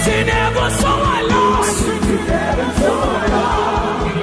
In 0.09 0.27
heaven, 0.29 0.71
so 0.81 0.89
I 0.89 1.23
laugh. 1.33 1.69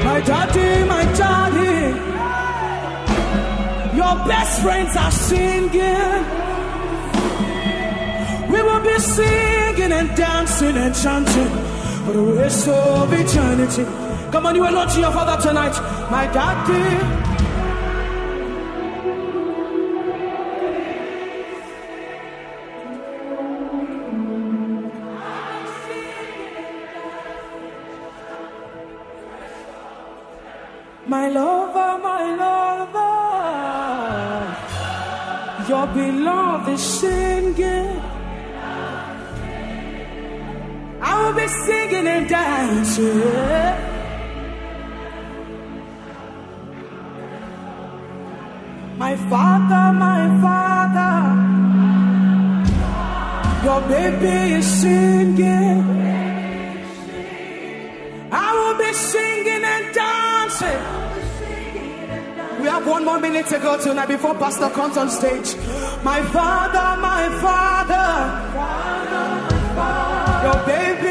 My 0.03 0.22
daddy, 0.22 0.84
my 0.88 1.03
daddy. 1.19 1.77
Your 3.95 4.15
best 4.27 4.61
friends 4.61 4.95
are 4.97 5.11
singing. 5.11 6.23
We 8.51 8.61
will 8.61 8.81
be 8.81 8.99
singing 8.99 9.91
and 9.91 10.15
dancing 10.15 10.77
and 10.77 10.95
chanting 10.95 11.49
for 12.06 12.14
the 12.14 12.23
rest 12.41 12.68
of 12.68 13.14
eternity. 13.14 13.84
Come 14.31 14.45
on, 14.45 14.56
you 14.56 14.68
alone 14.68 14.88
to 14.89 14.99
your 14.99 15.11
father 15.11 15.41
tonight. 15.41 15.76
My 16.10 16.26
daddy. 16.27 17.19
Go 63.57 63.81
tonight 63.81 64.07
before 64.07 64.35
Pastor 64.35 64.69
comes 64.69 64.97
on 64.97 65.09
stage. 65.09 65.55
My 66.03 66.21
father, 66.21 67.01
my 67.01 67.30
father, 67.41 68.05
your 70.45 70.65
baby 70.67 71.09